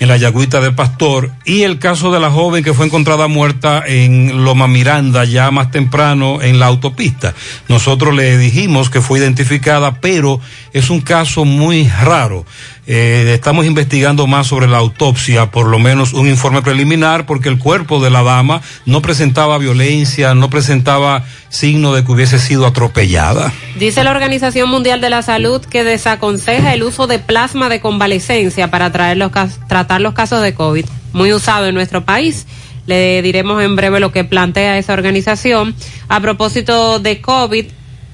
en 0.03 0.09
la 0.09 0.17
Yagüita 0.17 0.59
de 0.59 0.73
Pastor 0.73 1.31
y 1.45 1.61
el 1.61 1.79
caso 1.79 2.11
de 2.11 2.19
la 2.19 2.29
joven 2.29 2.61
que 2.61 2.73
fue 2.73 2.85
encontrada 2.85 3.29
muerta 3.29 3.81
en 3.87 4.43
Loma 4.43 4.67
Miranda 4.67 5.23
ya 5.23 5.49
más 5.49 5.71
temprano 5.71 6.41
en 6.41 6.59
la 6.59 6.65
autopista. 6.65 7.33
Nosotros 7.69 8.13
le 8.13 8.37
dijimos 8.37 8.89
que 8.89 8.99
fue 8.99 9.19
identificada, 9.19 10.01
pero 10.01 10.41
es 10.73 10.89
un 10.89 10.99
caso 10.99 11.45
muy 11.45 11.87
raro. 11.87 12.45
Eh, 12.85 13.31
estamos 13.33 13.65
investigando 13.65 14.27
más 14.27 14.47
sobre 14.47 14.67
la 14.67 14.77
autopsia, 14.77 15.51
por 15.51 15.67
lo 15.67 15.79
menos 15.79 16.11
un 16.11 16.27
informe 16.27 16.61
preliminar, 16.61 17.25
porque 17.25 17.47
el 17.47 17.57
cuerpo 17.57 18.01
de 18.01 18.09
la 18.09 18.23
dama 18.23 18.61
no 18.85 19.01
presentaba 19.01 19.57
violencia, 19.57 20.35
no 20.35 20.49
presentaba 20.49 21.23
signo 21.47 21.93
de 21.93 22.03
que 22.03 22.11
hubiese 22.11 22.39
sido 22.39 22.65
atropellada. 22.65 23.53
Dice 23.79 24.03
la 24.03 24.11
Organización 24.11 24.69
Mundial 24.69 24.99
de 24.99 25.09
la 25.09 25.21
Salud 25.21 25.61
que 25.61 25.85
desaconseja 25.85 26.73
el 26.73 26.83
uso 26.83 27.07
de 27.07 27.19
plasma 27.19 27.69
de 27.69 27.79
convalecencia 27.79 28.69
para 28.69 28.91
traer 28.91 29.17
los 29.17 29.31
tratar 29.69 30.01
los 30.01 30.13
casos 30.13 30.41
de 30.41 30.53
COVID, 30.53 30.85
muy 31.13 31.31
usado 31.31 31.67
en 31.67 31.75
nuestro 31.75 32.03
país. 32.03 32.47
Le 32.85 33.21
diremos 33.21 33.63
en 33.63 33.77
breve 33.77 34.01
lo 34.01 34.11
que 34.11 34.25
plantea 34.25 34.77
esa 34.77 34.91
organización. 34.91 35.73
A 36.09 36.19
propósito 36.19 36.99
de 36.99 37.21
COVID, 37.21 37.67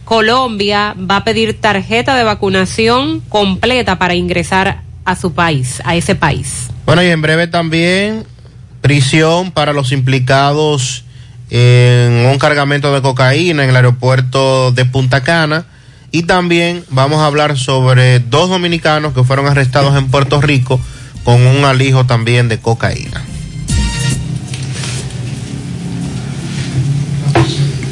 Colombia 0.09 0.95
va 0.99 1.17
a 1.17 1.23
pedir 1.23 1.61
tarjeta 1.61 2.15
de 2.15 2.23
vacunación 2.23 3.19
completa 3.29 3.99
para 3.99 4.15
ingresar 4.15 4.81
a 5.05 5.15
su 5.15 5.33
país, 5.33 5.83
a 5.85 5.95
ese 5.95 6.15
país. 6.15 6.71
Bueno, 6.87 7.03
y 7.03 7.09
en 7.09 7.21
breve 7.21 7.45
también 7.45 8.25
prisión 8.81 9.51
para 9.51 9.71
los 9.71 9.91
implicados 9.91 11.05
en 11.51 12.25
un 12.25 12.39
cargamento 12.39 12.91
de 12.91 13.03
cocaína 13.03 13.63
en 13.63 13.69
el 13.69 13.75
aeropuerto 13.75 14.71
de 14.71 14.83
Punta 14.83 15.21
Cana. 15.21 15.67
Y 16.09 16.23
también 16.23 16.83
vamos 16.89 17.19
a 17.19 17.27
hablar 17.27 17.55
sobre 17.55 18.19
dos 18.19 18.49
dominicanos 18.49 19.13
que 19.13 19.23
fueron 19.23 19.45
arrestados 19.45 19.95
en 19.95 20.09
Puerto 20.09 20.41
Rico 20.41 20.81
con 21.23 21.45
un 21.45 21.65
alijo 21.65 22.07
también 22.07 22.49
de 22.49 22.57
cocaína. 22.57 23.23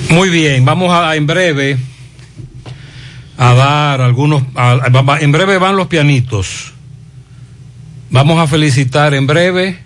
Muy 0.10 0.30
bien, 0.30 0.65
vamos 0.65 0.91
a 0.91 1.15
en 1.15 1.27
breve 1.27 1.77
a 3.38 3.53
dar 3.53 4.01
algunos, 4.01 4.43
a- 4.55 4.80
en 5.22 5.31
breve 5.31 5.57
van 5.57 5.76
los 5.76 5.88
pianitos. 5.88 6.73
Vamos 8.09 8.39
a 8.39 8.47
felicitar 8.47 9.14
en 9.14 9.27
breve 9.27 9.80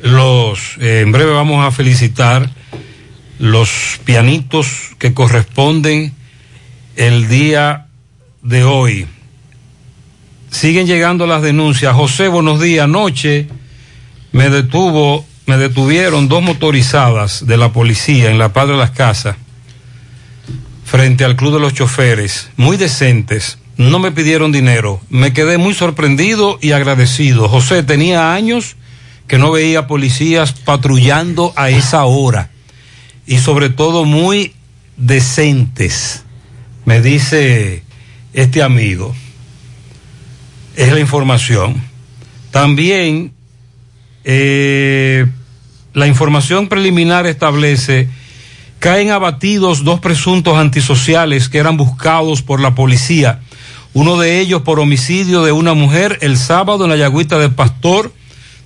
los, 0.00 0.76
eh, 0.80 1.00
en 1.00 1.12
breve 1.12 1.32
vamos 1.32 1.64
a 1.64 1.70
felicitar 1.70 2.50
los 3.38 4.00
pianitos 4.04 4.90
que 4.98 5.14
corresponden 5.14 6.12
el 6.96 7.28
día 7.28 7.86
de 8.42 8.64
hoy. 8.64 9.06
Siguen 10.50 10.86
llegando 10.86 11.26
las 11.26 11.42
denuncias. 11.42 11.94
José, 11.94 12.28
buenos 12.28 12.60
días. 12.60 12.84
Anoche 12.84 13.48
me 14.32 14.50
detuvo, 14.50 15.24
me 15.46 15.56
detuvieron 15.56 16.28
dos 16.28 16.42
motorizadas 16.42 17.46
de 17.46 17.56
la 17.56 17.72
policía 17.72 18.30
en 18.30 18.38
La 18.38 18.52
Paz 18.52 18.68
de 18.68 18.74
las 18.76 18.90
Casas, 18.90 19.36
frente 20.94 21.24
al 21.24 21.34
Club 21.34 21.54
de 21.54 21.58
los 21.58 21.74
Choferes, 21.74 22.50
muy 22.56 22.76
decentes, 22.76 23.58
no 23.76 23.98
me 23.98 24.12
pidieron 24.12 24.52
dinero, 24.52 25.00
me 25.10 25.32
quedé 25.32 25.58
muy 25.58 25.74
sorprendido 25.74 26.56
y 26.62 26.70
agradecido. 26.70 27.48
José 27.48 27.82
tenía 27.82 28.32
años 28.32 28.76
que 29.26 29.36
no 29.36 29.50
veía 29.50 29.88
policías 29.88 30.52
patrullando 30.52 31.52
a 31.56 31.68
esa 31.68 32.04
hora 32.04 32.50
y 33.26 33.38
sobre 33.38 33.70
todo 33.70 34.04
muy 34.04 34.52
decentes, 34.96 36.22
me 36.84 37.00
dice 37.00 37.82
este 38.32 38.62
amigo. 38.62 39.16
Es 40.76 40.92
la 40.92 41.00
información. 41.00 41.82
También 42.52 43.32
eh, 44.22 45.26
la 45.92 46.06
información 46.06 46.68
preliminar 46.68 47.26
establece 47.26 48.08
caen 48.84 49.10
abatidos 49.12 49.82
dos 49.82 49.98
presuntos 49.98 50.58
antisociales 50.58 51.48
que 51.48 51.56
eran 51.56 51.78
buscados 51.78 52.42
por 52.42 52.60
la 52.60 52.74
policía. 52.74 53.40
Uno 53.94 54.18
de 54.18 54.40
ellos 54.40 54.60
por 54.60 54.78
homicidio 54.78 55.42
de 55.42 55.52
una 55.52 55.72
mujer 55.72 56.18
el 56.20 56.36
sábado 56.36 56.84
en 56.84 56.90
la 56.90 56.96
Yagüita 56.96 57.38
de 57.38 57.48
Pastor 57.48 58.12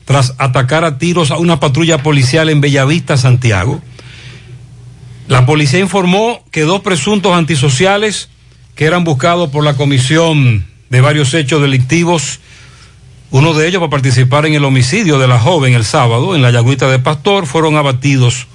tras 0.06 0.34
atacar 0.38 0.82
a 0.82 0.98
tiros 0.98 1.30
a 1.30 1.36
una 1.36 1.60
patrulla 1.60 2.02
policial 2.02 2.48
en 2.48 2.60
Bellavista, 2.60 3.16
Santiago. 3.16 3.80
La 5.28 5.46
policía 5.46 5.78
informó 5.78 6.42
que 6.50 6.62
dos 6.62 6.80
presuntos 6.80 7.36
antisociales 7.36 8.28
que 8.74 8.86
eran 8.86 9.04
buscados 9.04 9.50
por 9.50 9.62
la 9.62 9.74
comisión 9.74 10.66
de 10.90 11.00
varios 11.00 11.32
hechos 11.32 11.62
delictivos, 11.62 12.40
uno 13.30 13.54
de 13.54 13.68
ellos 13.68 13.78
para 13.78 13.90
participar 13.90 14.46
en 14.46 14.54
el 14.54 14.64
homicidio 14.64 15.20
de 15.20 15.28
la 15.28 15.38
joven 15.38 15.74
el 15.74 15.84
sábado 15.84 16.34
en 16.34 16.42
la 16.42 16.50
Yagüita 16.50 16.90
de 16.90 16.98
Pastor, 16.98 17.46
fueron 17.46 17.76
abatidos. 17.76 18.48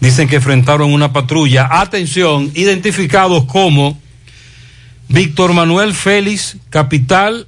Dicen 0.00 0.28
que 0.28 0.36
enfrentaron 0.36 0.92
una 0.92 1.12
patrulla. 1.12 1.68
Atención, 1.70 2.50
identificados 2.54 3.44
como 3.44 3.98
Víctor 5.08 5.52
Manuel 5.52 5.94
Félix, 5.94 6.56
capital, 6.70 7.46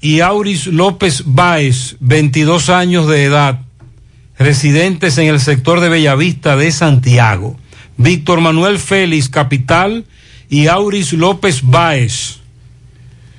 y 0.00 0.20
Auris 0.20 0.66
López 0.66 1.22
Báez, 1.24 1.96
22 2.00 2.68
años 2.68 3.08
de 3.08 3.24
edad, 3.24 3.60
residentes 4.38 5.16
en 5.16 5.28
el 5.28 5.40
sector 5.40 5.80
de 5.80 5.88
Bellavista 5.88 6.56
de 6.56 6.70
Santiago. 6.72 7.56
Víctor 7.96 8.40
Manuel 8.40 8.78
Félix, 8.78 9.28
capital, 9.28 10.04
y 10.50 10.66
Auris 10.66 11.12
López 11.14 11.62
Báez. 11.62 12.40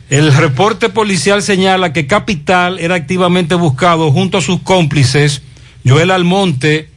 El 0.09 0.33
reporte 0.33 0.89
policial 0.89 1.41
señala 1.41 1.93
que 1.93 2.07
Capital 2.07 2.79
era 2.79 2.95
activamente 2.95 3.55
buscado 3.55 4.11
junto 4.11 4.37
a 4.37 4.41
sus 4.41 4.61
cómplices, 4.61 5.41
Joel 5.85 6.11
Almonte 6.11 6.89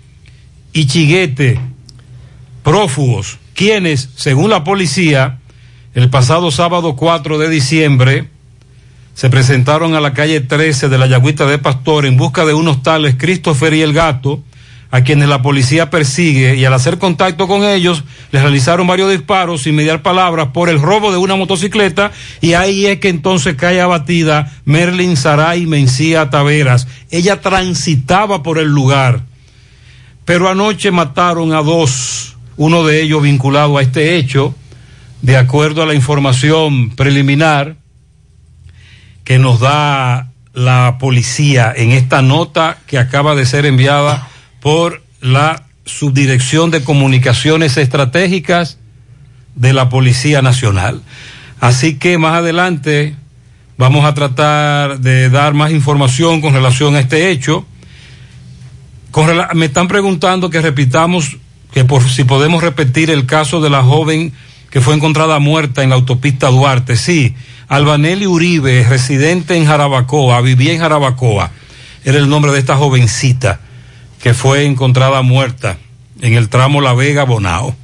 y 0.78 0.86
Chiguete, 0.86 1.59
prófugos, 2.62 3.38
quienes, 3.52 4.10
según 4.14 4.48
la 4.48 4.62
policía, 4.62 5.40
el 5.92 6.09
pasado 6.09 6.52
sábado 6.52 6.94
4 6.94 7.36
de 7.36 7.48
diciembre, 7.48 8.28
se 9.12 9.28
presentaron 9.28 9.96
a 9.96 10.00
la 10.00 10.14
calle 10.14 10.40
13 10.40 10.88
de 10.88 10.96
la 10.96 11.09
Yagüita 11.09 11.46
de 11.46 11.59
Pastor 11.59 12.06
en 12.06 12.16
busca 12.16 12.46
de 12.46 12.55
unos 12.55 12.84
tales 12.84 13.16
Christopher 13.18 13.74
y 13.74 13.82
el 13.82 13.92
gato, 13.92 14.40
a 14.92 15.00
quienes 15.00 15.28
la 15.28 15.42
policía 15.42 15.90
persigue 15.90 16.55
y 16.55 16.64
al 16.64 16.74
hacer 16.74 16.98
contacto 16.98 17.48
con 17.48 17.64
ellos 17.64 18.05
les 18.30 18.42
realizaron 18.42 18.86
varios 18.86 19.10
disparos 19.10 19.62
sin 19.62 19.74
mediar 19.74 20.02
palabras 20.02 20.50
por 20.55 20.68
el 20.68 20.80
robo 20.80 21.10
de 21.10 21.18
una 21.18 21.34
motocicleta 21.34 22.12
y 22.40 22.52
ahí 22.52 22.86
es 22.86 23.00
que 23.00 23.09
entonces 23.09 23.56
cae 23.56 23.80
abatida 23.80 24.52
Merlin 24.64 25.16
Saray 25.16 25.66
Mencía 25.66 26.30
Taveras. 26.30 26.86
Ella 27.10 27.40
transitaba 27.40 28.44
por 28.44 28.60
el 28.60 28.68
lugar, 28.68 29.22
pero 30.28 30.50
anoche 30.50 30.90
mataron 30.90 31.55
a 31.55 31.62
dos, 31.62 32.36
uno 32.59 32.84
de 32.84 33.00
ellos 33.00 33.22
vinculado 33.22 33.78
a 33.78 33.82
este 33.82 34.16
hecho, 34.16 34.55
de 35.22 35.38
acuerdo 35.38 35.82
a 35.82 35.86
la 35.86 35.94
información 35.94 36.90
preliminar 36.90 37.76
que 39.24 39.38
nos 39.38 39.59
da 39.59 40.30
la 40.52 40.98
policía 41.00 41.72
en 41.74 41.92
esta 41.92 42.20
nota 42.20 42.76
que 42.86 42.98
acaba 42.98 43.34
de 43.36 43.46
ser 43.46 43.64
enviada 43.64 44.28
por 44.60 45.02
la 45.22 45.62
Subdirección 45.86 46.70
de 46.70 46.84
Comunicaciones 46.84 47.78
Estratégicas 47.78 48.76
de 49.55 49.72
la 49.72 49.88
Policía 49.88 50.42
Nacional. 50.42 51.00
Así 51.59 51.94
que 51.94 52.18
más 52.18 52.34
adelante 52.34 53.16
vamos 53.78 54.05
a 54.05 54.12
tratar 54.12 55.00
de 55.00 55.30
dar 55.30 55.55
más 55.55 55.70
información 55.70 56.42
con 56.42 56.52
relación 56.52 56.96
a 56.96 57.00
este 57.00 57.30
hecho. 57.30 57.64
Me 59.55 59.66
están 59.66 59.89
preguntando 59.89 60.49
que 60.49 60.61
repitamos, 60.61 61.39
que 61.73 61.85
por 61.85 62.09
si 62.09 62.24
podemos 62.24 62.62
repetir 62.62 63.11
el 63.11 63.27
caso 63.27 63.61
de 63.61 63.69
la 63.69 63.82
joven 63.82 64.32
que 64.70 64.81
fue 64.81 64.95
encontrada 64.95 65.39
muerta 65.39 65.82
en 65.82 65.90
la 65.90 65.97
autopista 65.97 66.49
Duarte. 66.49 66.97
Sí, 66.97 67.35
Albanelli 67.69 68.27
Uribe, 68.27 68.86
residente 68.89 69.57
en 69.57 69.66
Jarabacoa, 69.66 70.40
vivía 70.40 70.73
en 70.73 70.81
Jarabacoa. 70.81 71.51
Era 72.05 72.19
el 72.19 72.28
nombre 72.28 72.53
de 72.53 72.59
esta 72.59 72.77
jovencita 72.77 73.61
que 74.23 74.35
fue 74.35 74.65
encontrada 74.65 75.23
muerta 75.23 75.78
en 76.20 76.35
el 76.35 76.49
tramo 76.49 76.81
La 76.81 76.95
Vega 76.95 77.24
Bonao. 77.24 77.74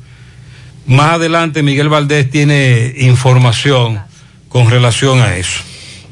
Más 0.86 1.14
adelante 1.14 1.62
Miguel 1.62 1.88
Valdés 1.88 2.30
tiene 2.30 2.94
información 2.98 4.00
con 4.48 4.70
relación 4.70 5.20
a 5.20 5.36
eso. 5.36 5.62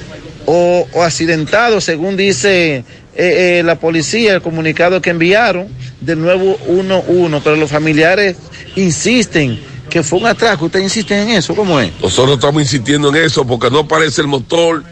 o, 0.45 0.87
accidentado, 1.03 1.81
según 1.81 2.15
dice 2.15 2.77
eh, 2.77 2.83
eh, 3.15 3.63
la 3.65 3.79
policía, 3.79 4.33
el 4.33 4.41
comunicado 4.41 5.01
que 5.01 5.09
enviaron 5.09 5.67
del 6.01 6.21
nuevo 6.21 6.57
11, 6.67 7.41
pero 7.43 7.55
los 7.55 7.71
familiares 7.71 8.35
insisten 8.75 9.59
que 9.89 10.03
fue 10.03 10.19
un 10.19 10.27
atraco. 10.27 10.65
¿Usted 10.65 10.79
insiste 10.79 11.19
en 11.19 11.29
eso? 11.29 11.55
¿Cómo 11.55 11.79
es? 11.79 11.91
Nosotros 12.01 12.35
estamos 12.35 12.61
insistiendo 12.61 13.09
en 13.09 13.23
eso 13.23 13.45
porque 13.45 13.69
no 13.69 13.79
aparece 13.79 14.21
el 14.21 14.27
motor, 14.27 14.83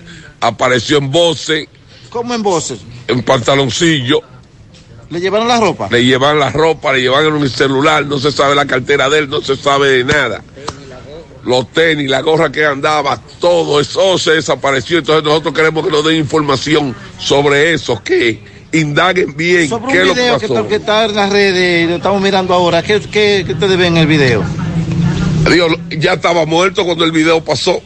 apareció 0.47 0.97
en 0.97 1.11
voces, 1.11 1.67
¿Cómo 2.09 2.33
en 2.33 2.43
voces? 2.43 2.79
en 3.07 3.23
pantaloncillo, 3.23 4.21
¿Le 5.09 5.19
llevaron 5.19 5.47
la 5.47 5.59
ropa? 5.59 5.87
le 5.91 6.03
llevan 6.03 6.39
la 6.39 6.49
ropa, 6.49 6.93
le 6.93 7.01
llevan 7.01 7.25
el 7.41 7.49
celular, 7.49 8.05
no 8.05 8.17
se 8.19 8.31
sabe 8.31 8.55
la 8.55 8.65
cartera 8.65 9.09
de 9.09 9.19
él, 9.19 9.29
no 9.29 9.41
se 9.41 9.55
sabe 9.55 9.89
de 9.89 10.03
nada. 10.05 10.41
Los 11.43 11.71
tenis, 11.71 12.09
la 12.09 12.21
gorra 12.21 12.51
que 12.51 12.65
andaba, 12.65 13.21
todo 13.39 13.79
eso 13.79 14.17
se 14.17 14.31
desapareció. 14.31 14.97
Entonces 14.97 15.23
nosotros 15.23 15.53
queremos 15.53 15.85
que 15.85 15.91
nos 15.91 16.03
den 16.03 16.15
información 16.17 16.95
sobre 17.19 17.73
eso, 17.73 18.01
qué 18.03 18.41
indaguen 18.71 19.37
bien 19.37 19.69
Sobre 19.69 19.93
qué 19.93 20.01
es 20.01 20.07
lo 20.07 20.15
que 20.15 20.21
que, 20.21 20.47
pasó. 20.53 20.67
que 20.67 20.75
está 20.77 21.05
en 21.05 21.15
las 21.15 21.29
redes, 21.29 21.87
lo 21.87 21.95
estamos 21.97 22.19
mirando 22.21 22.53
ahora. 22.55 22.81
¿Qué, 22.81 22.99
qué, 22.99 23.43
qué 23.45 23.53
ustedes 23.53 23.77
ven 23.77 23.95
en 23.95 23.97
el 23.97 24.07
video? 24.07 24.43
Digo, 25.49 25.67
ya 25.99 26.13
estaba 26.13 26.45
muerto 26.47 26.83
cuando 26.83 27.05
el 27.05 27.11
video 27.11 27.43
pasó. 27.43 27.79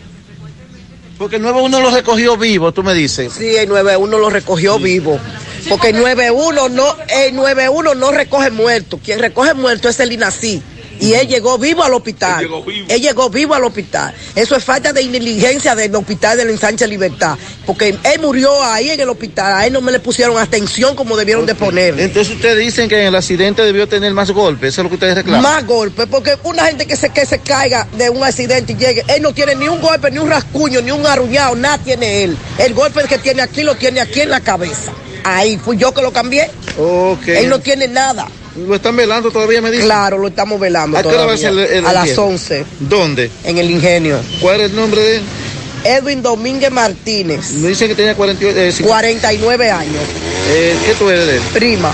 Porque 1.20 1.36
el 1.36 1.42
91 1.42 1.82
lo 1.82 1.92
recogió 1.92 2.38
vivo, 2.38 2.72
tú 2.72 2.82
me 2.82 2.94
dices. 2.94 3.34
Sí, 3.34 3.58
el 3.58 3.68
91 3.68 4.18
lo 4.18 4.30
recogió 4.30 4.80
vivo. 4.80 5.20
Porque 5.68 5.90
el 5.90 5.98
91 5.98 6.70
no, 6.70 6.96
el 7.10 7.36
91 7.36 7.94
no 7.94 8.12
recoge 8.12 8.50
muertos. 8.52 9.02
Quien 9.04 9.20
recoge 9.20 9.54
muertos 9.54 9.92
es 9.92 10.00
el 10.00 10.14
INACI. 10.14 10.64
Y 11.00 11.14
él 11.14 11.28
llegó 11.28 11.58
vivo 11.58 11.84
al 11.84 11.94
hospital. 11.94 12.44
Él 12.88 13.02
llegó 13.02 13.30
vivo, 13.30 13.54
al 13.54 13.64
hospital. 13.64 14.14
Eso 14.36 14.56
es 14.56 14.64
falta 14.64 14.92
de 14.94 15.02
inteligencia 15.02 15.76
del 15.76 15.96
hospital 15.96 16.38
del 16.38 16.50
ensanche 16.50 16.88
Libertad. 16.88 17.38
Porque 17.66 17.98
él 18.04 18.20
murió 18.22 18.64
ahí 18.64 18.90
en 18.90 19.00
el 19.00 19.10
hospital. 19.10 19.54
A 19.54 19.66
él 19.66 19.74
no 19.74 19.82
me 19.82 19.92
le 19.92 20.00
pusieron 20.00 20.38
atención 20.38 20.96
como 20.96 21.16
debieron 21.16 21.46
de 21.46 21.56
ponerle. 21.56 22.04
Entonces 22.04 22.36
ustedes 22.36 22.58
dicen 22.58 22.90
que 22.90 23.00
en 23.00 23.08
el 23.08 23.16
accidente 23.16 23.62
debió 23.64 23.88
tener 23.88 24.14
más 24.14 24.32
golpes. 24.32 24.74
Eso 24.74 24.82
es 24.82 24.84
lo 24.84 24.90
que 24.90 24.96
ustedes 24.96 25.16
reclaman. 25.16 25.42
Más 25.42 25.66
golpes, 25.66 26.08
porque 26.10 26.38
una 26.44 26.66
gente 26.66 26.86
que 26.86 26.96
se, 26.96 27.10
que 27.10 27.26
se 27.26 27.40
caiga 27.40 27.88
de 27.98 28.10
un 28.10 28.24
accidente 28.24 28.74
y 28.74 28.76
llegue, 28.76 29.04
él 29.08 29.22
no 29.22 29.34
tiene 29.34 29.56
ni 29.56 29.68
un 29.68 29.82
golpe, 29.82 30.12
ni 30.12 30.20
un 30.20 30.30
rascuño, 30.30 30.82
ni 30.82 30.92
un 30.92 31.06
arruñado, 31.06 31.56
nada 31.56 31.78
tiene 31.78 32.24
él. 32.24 32.38
El 32.58 32.74
golpe 32.74 33.04
que 33.08 33.18
tiene 33.18 33.42
aquí 33.42 33.64
lo 33.64 33.76
tiene 33.76 34.02
aquí 34.02 34.22
en 34.22 34.30
la 34.30 34.42
cabeza. 34.42 34.92
Ahí 35.24 35.58
fui 35.58 35.78
yo 35.78 35.94
que 35.94 36.02
lo 36.02 36.12
cambié. 36.12 36.50
Ok. 36.78 37.28
Él 37.28 37.50
no 37.50 37.60
tiene 37.60 37.88
nada. 37.88 38.28
¿Lo 38.68 38.76
están 38.76 38.96
velando 38.96 39.32
todavía, 39.32 39.62
me 39.62 39.72
dicen? 39.72 39.86
Claro, 39.86 40.18
lo 40.18 40.28
estamos 40.28 40.60
velando. 40.60 40.98
¿A 40.98 41.02
qué 41.02 41.08
hora 41.10 41.26
va 41.26 41.34
a 41.34 41.38
ser 41.38 41.52
el- 41.52 41.60
el 41.60 41.86
a 41.86 41.94
las 41.94 42.04
entierro? 42.10 42.26
11. 42.28 42.66
¿Dónde? 42.80 43.32
En 43.44 43.58
el 43.58 43.70
ingenio. 43.72 44.20
¿Cuál 44.42 44.62
es 44.62 44.70
el 44.72 44.76
nombre 44.76 45.02
de 45.02 45.16
él? 45.18 45.24
Edwin 45.86 46.22
Domínguez 46.22 46.72
Martínez. 46.72 47.52
Me 47.54 47.70
dicen 47.70 47.88
que 47.88 47.96
tenía 47.96 48.16
48, 48.16 48.58
eh, 48.60 48.72
50. 48.72 48.84
49 48.88 49.72
años. 49.72 50.04
Eh, 50.50 50.76
¿Qué 50.86 50.94
tú 50.96 51.10
eres 51.10 51.26
de 51.26 51.36
él? 51.38 51.42
Prima. 51.54 51.92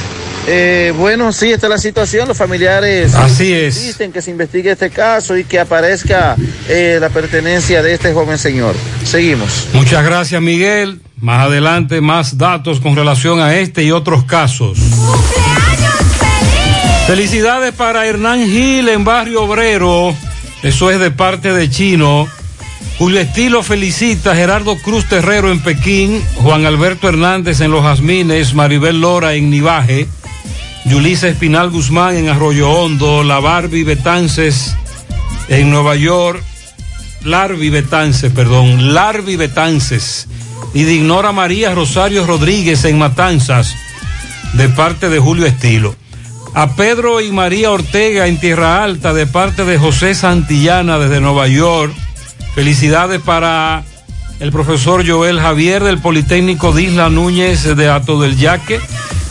Eh, 0.47 0.93
bueno, 0.97 1.31
sí, 1.31 1.51
esta 1.51 1.67
es 1.67 1.69
la 1.71 1.77
situación. 1.77 2.27
Los 2.27 2.37
familiares 2.37 3.13
Así 3.15 3.51
es. 3.51 3.77
insisten 3.77 4.11
que 4.11 4.21
se 4.21 4.31
investigue 4.31 4.71
este 4.71 4.89
caso 4.91 5.35
y 5.37 5.43
que 5.43 5.59
aparezca 5.59 6.35
eh, 6.69 6.97
la 7.01 7.09
pertenencia 7.09 7.81
de 7.81 7.93
este 7.93 8.13
joven 8.13 8.37
señor. 8.37 8.75
Seguimos. 9.03 9.67
Muchas 9.73 10.03
gracias, 10.05 10.39
Miguel. 10.41 11.01
Más 11.19 11.47
adelante, 11.47 12.01
más 12.01 12.37
datos 12.37 12.79
con 12.79 12.95
relación 12.95 13.39
a 13.39 13.55
este 13.55 13.83
y 13.83 13.91
otros 13.91 14.25
casos. 14.25 14.77
Felicidades 17.07 17.71
para 17.71 18.07
Hernán 18.07 18.47
Gil 18.47 18.89
en 18.89 19.03
Barrio 19.03 19.43
Obrero. 19.43 20.15
Eso 20.63 20.89
es 20.89 20.99
de 20.99 21.11
parte 21.11 21.53
de 21.53 21.69
Chino. 21.69 22.27
Julio 22.97 23.19
Estilo 23.19 23.61
felicita 23.61 24.35
Gerardo 24.35 24.75
Cruz 24.77 25.05
Terrero 25.05 25.51
en 25.51 25.59
Pekín, 25.59 26.23
Juan 26.37 26.65
Alberto 26.65 27.07
Hernández 27.07 27.61
en 27.61 27.69
Los 27.69 27.83
Jazmines, 27.83 28.55
Maribel 28.55 29.01
Lora 29.01 29.35
en 29.35 29.51
Nivaje, 29.51 30.07
Yulisa 30.85 31.27
Espinal 31.27 31.69
Guzmán 31.69 32.15
en 32.15 32.29
Arroyo 32.29 32.71
Hondo, 32.71 33.23
la 33.23 33.39
Barbie 33.39 33.83
Betances 33.83 34.75
en 35.47 35.69
Nueva 35.69 35.95
York, 35.95 36.41
Larvi 37.23 37.69
Betances, 37.69 38.31
perdón, 38.31 38.95
Larvi 38.95 39.35
Betances 39.35 40.27
y 40.73 40.85
Dignora 40.85 41.31
María 41.33 41.75
Rosario 41.75 42.25
Rodríguez 42.25 42.83
en 42.85 42.97
Matanzas, 42.97 43.75
de 44.53 44.69
parte 44.69 45.09
de 45.09 45.19
Julio 45.19 45.45
Estilo. 45.45 45.95
A 46.57 46.73
Pedro 46.77 47.19
y 47.19 47.33
María 47.33 47.69
Ortega 47.69 48.27
en 48.27 48.39
Tierra 48.39 48.81
Alta, 48.81 49.13
de 49.13 49.27
parte 49.27 49.65
de 49.65 49.77
José 49.77 50.15
Santillana 50.15 50.97
desde 50.97 51.19
Nueva 51.19 51.49
York. 51.49 51.93
Felicidades 52.53 53.19
para 53.19 53.83
el 54.39 54.53
profesor 54.53 55.05
Joel 55.05 55.41
Javier 55.41 55.83
del 55.83 55.99
Politécnico 55.99 56.71
de 56.71 56.83
Isla 56.83 57.09
Núñez 57.09 57.75
de 57.75 57.89
Ato 57.89 58.21
del 58.21 58.37
Yaque. 58.37 58.79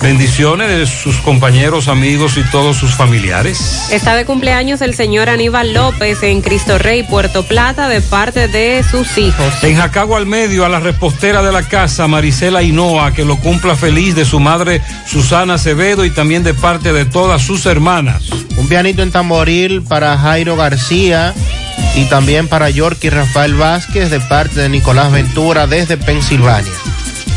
Bendiciones 0.02 0.68
de 0.68 0.86
sus 0.86 1.16
compañeros, 1.16 1.88
amigos 1.88 2.36
y 2.36 2.42
todos 2.50 2.76
sus 2.76 2.94
familiares. 2.94 3.88
Está 3.90 4.14
de 4.16 4.24
cumpleaños 4.26 4.82
el 4.82 4.94
señor 4.94 5.30
Aníbal 5.30 5.72
López 5.72 6.22
en 6.22 6.42
Cristo 6.42 6.78
Rey, 6.78 7.02
Puerto 7.04 7.42
Plata, 7.44 7.88
de 7.88 8.00
parte 8.02 8.48
de 8.48 8.84
sus 8.88 9.16
hijos. 9.16 9.52
En 9.62 9.76
Jacagua 9.76 10.18
al 10.18 10.26
medio, 10.26 10.64
a 10.64 10.68
la 10.68 10.80
repostera 10.80 11.42
de 11.42 11.52
la 11.52 11.62
casa, 11.62 12.06
Marisela 12.06 12.62
Hinoa, 12.62 13.12
que 13.12 13.24
lo 13.24 13.38
cumpla 13.38 13.76
feliz 13.76 14.14
de 14.14 14.24
su 14.24 14.40
madre 14.40 14.82
Susana 15.06 15.54
Acevedo 15.54 16.04
y 16.04 16.10
también 16.10 16.42
de 16.42 16.52
parte 16.52 16.92
de 16.92 17.06
todas 17.06 17.42
sus 17.42 17.64
hermanas. 17.64 18.24
Un 18.56 18.68
pianito 18.68 19.02
en 19.02 19.10
tamboril 19.10 19.82
para 19.82 20.18
Jairo 20.18 20.56
García 20.56 21.34
y 21.94 22.04
también 22.06 22.48
para 22.48 22.70
Yorky 22.70 23.08
Rafael 23.08 23.54
Vázquez 23.54 24.10
de 24.10 24.20
parte 24.20 24.60
de 24.60 24.68
Nicolás 24.68 25.12
Ventura 25.12 25.66
desde 25.66 25.96
Pensilvania. 25.96 26.72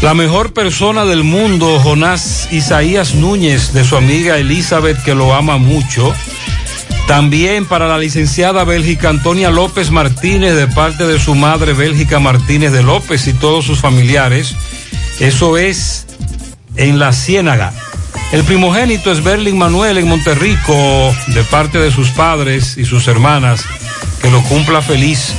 La 0.02 0.14
mejor 0.14 0.54
persona 0.54 1.06
del 1.06 1.24
mundo, 1.24 1.80
Jonás 1.80 2.50
Isaías 2.52 3.16
Núñez, 3.16 3.74
de 3.74 3.84
su 3.84 3.98
amiga 3.98 4.38
Elizabeth, 4.38 5.02
que 5.04 5.16
lo 5.16 5.34
ama 5.34 5.58
mucho. 5.58 6.14
También 7.08 7.66
para 7.66 7.88
la 7.88 7.98
licenciada 7.98 8.64
Bélgica 8.64 9.10
Antonia 9.10 9.50
López 9.50 9.90
Martínez, 9.90 10.56
de 10.56 10.68
parte 10.68 11.08
de 11.08 11.20
su 11.20 11.34
madre 11.34 11.74
Bélgica 11.74 12.20
Martínez 12.20 12.72
de 12.74 12.84
López 12.84 13.28
y 13.28 13.34
todos 13.34 13.66
sus 13.66 13.80
familiares. 13.80 14.56
Eso 15.20 15.58
es 15.58 16.06
en 16.76 17.00
la 17.00 17.12
Ciénaga. 17.12 17.74
El 18.32 18.44
primogénito 18.44 19.12
es 19.12 19.24
Berlin 19.24 19.58
Manuel 19.58 19.98
en 19.98 20.08
Monterrico, 20.08 20.76
de 21.28 21.44
parte 21.50 21.80
de 21.80 21.92
sus 21.92 22.12
padres 22.12 22.78
y 22.78 22.86
sus 22.86 23.08
hermanas. 23.08 23.64
Que 24.22 24.30
lo 24.30 24.44
cumpla 24.44 24.82
feliz. 24.82 25.34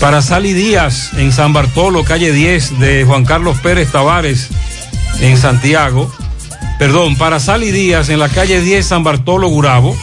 Para 0.00 0.22
Sally 0.22 0.52
Díaz 0.52 1.12
en 1.16 1.32
San 1.32 1.52
Bartolo, 1.52 2.04
calle 2.04 2.32
10 2.32 2.80
de 2.80 3.04
Juan 3.04 3.24
Carlos 3.24 3.58
Pérez 3.62 3.90
Tavares 3.90 4.48
en 5.20 5.36
Santiago. 5.36 6.10
Perdón, 6.78 7.16
para 7.16 7.38
Sally 7.38 7.70
Díaz 7.70 8.08
en 8.08 8.18
la 8.18 8.28
calle 8.28 8.60
10 8.60 8.84
San 8.84 9.04
Bartolo 9.04 9.48
Gurabo 9.48 9.96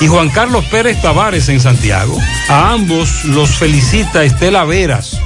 y 0.00 0.06
Juan 0.06 0.30
Carlos 0.30 0.64
Pérez 0.66 1.00
Tavares 1.02 1.48
en 1.48 1.60
Santiago. 1.60 2.18
A 2.48 2.72
ambos 2.72 3.24
los 3.24 3.50
felicita 3.50 4.24
Estela 4.24 4.64
Veras. 4.64 5.18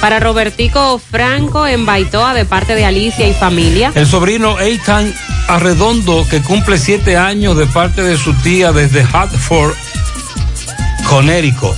Para 0.00 0.20
Robertico 0.20 0.98
Franco 0.98 1.66
en 1.66 1.86
Baitoa, 1.86 2.34
de 2.34 2.44
parte 2.44 2.74
de 2.74 2.84
Alicia 2.84 3.26
y 3.26 3.34
familia. 3.34 3.92
El 3.94 4.06
sobrino 4.06 4.58
Eitan 4.58 5.14
Arredondo, 5.48 6.26
que 6.28 6.40
cumple 6.42 6.78
siete 6.78 7.16
años 7.16 7.56
de 7.56 7.66
parte 7.66 8.02
de 8.02 8.16
su 8.16 8.34
tía 8.34 8.72
desde 8.72 9.06
Hartford, 9.12 9.74
Conérico. 11.08 11.74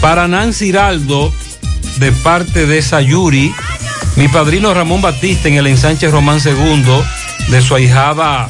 Para 0.00 0.28
Nancy 0.28 0.66
Hiraldo, 0.66 1.32
de 1.98 2.12
parte 2.12 2.66
de 2.66 2.80
Sayuri, 2.82 3.52
mi 4.16 4.28
padrino 4.28 4.72
Ramón 4.72 5.02
Batista 5.02 5.48
en 5.48 5.54
el 5.54 5.66
ensanche 5.66 6.08
Román 6.08 6.38
II, 6.44 6.84
de 7.50 7.60
su 7.60 7.74
ahijada 7.74 8.48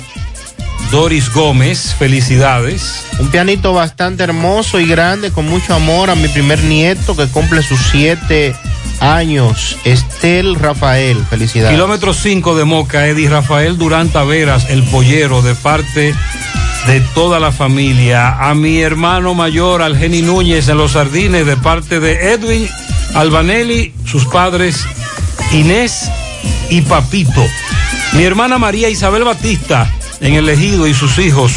Doris 0.91 1.33
Gómez, 1.33 1.95
felicidades. 1.99 3.05
Un 3.19 3.29
pianito 3.29 3.73
bastante 3.73 4.25
hermoso 4.25 4.81
y 4.81 4.87
grande, 4.87 5.31
con 5.31 5.47
mucho 5.47 5.75
amor 5.75 6.11
a 6.11 6.15
mi 6.15 6.29
primer 6.29 6.63
nieto 6.65 7.17
que 7.17 7.27
cumple 7.27 7.63
sus 7.63 7.81
siete 7.81 8.55
años, 9.01 9.77
Estel 9.85 10.55
Rafael, 10.55 11.25
felicidades. 11.29 11.75
Kilómetro 11.75 12.15
5 12.15 12.57
de 12.57 12.65
Moca, 12.65 13.07
Eddie 13.07 13.29
Rafael 13.29 13.79
Durán 13.79 14.09
Taveras, 14.09 14.71
el 14.71 14.83
pollero, 14.85 15.43
de 15.43 15.55
parte 15.55 16.15
de 16.89 17.03
toda 17.15 17.39
la 17.39 17.53
familia. 17.53 18.49
A 18.49 18.55
mi 18.55 18.81
hermano 18.81 19.35
mayor, 19.35 19.83
Algeni 19.83 20.23
Núñez, 20.23 20.69
en 20.69 20.79
Los 20.79 20.93
Sardines, 20.93 21.45
de 21.45 21.57
parte 21.59 22.01
de 22.01 22.33
Edwin 22.33 22.67
Albanelli, 23.15 23.93
sus 24.07 24.25
padres 24.25 24.87
Inés 25.53 26.11
y 26.71 26.81
Papito. 26.81 27.45
Mi 28.15 28.23
hermana 28.23 28.57
María 28.57 28.89
Isabel 28.89 29.25
Batista, 29.25 29.93
en 30.23 30.33
el 30.33 30.49
Ejido, 30.49 30.87
y 30.87 30.95
sus 30.95 31.19
hijos. 31.19 31.53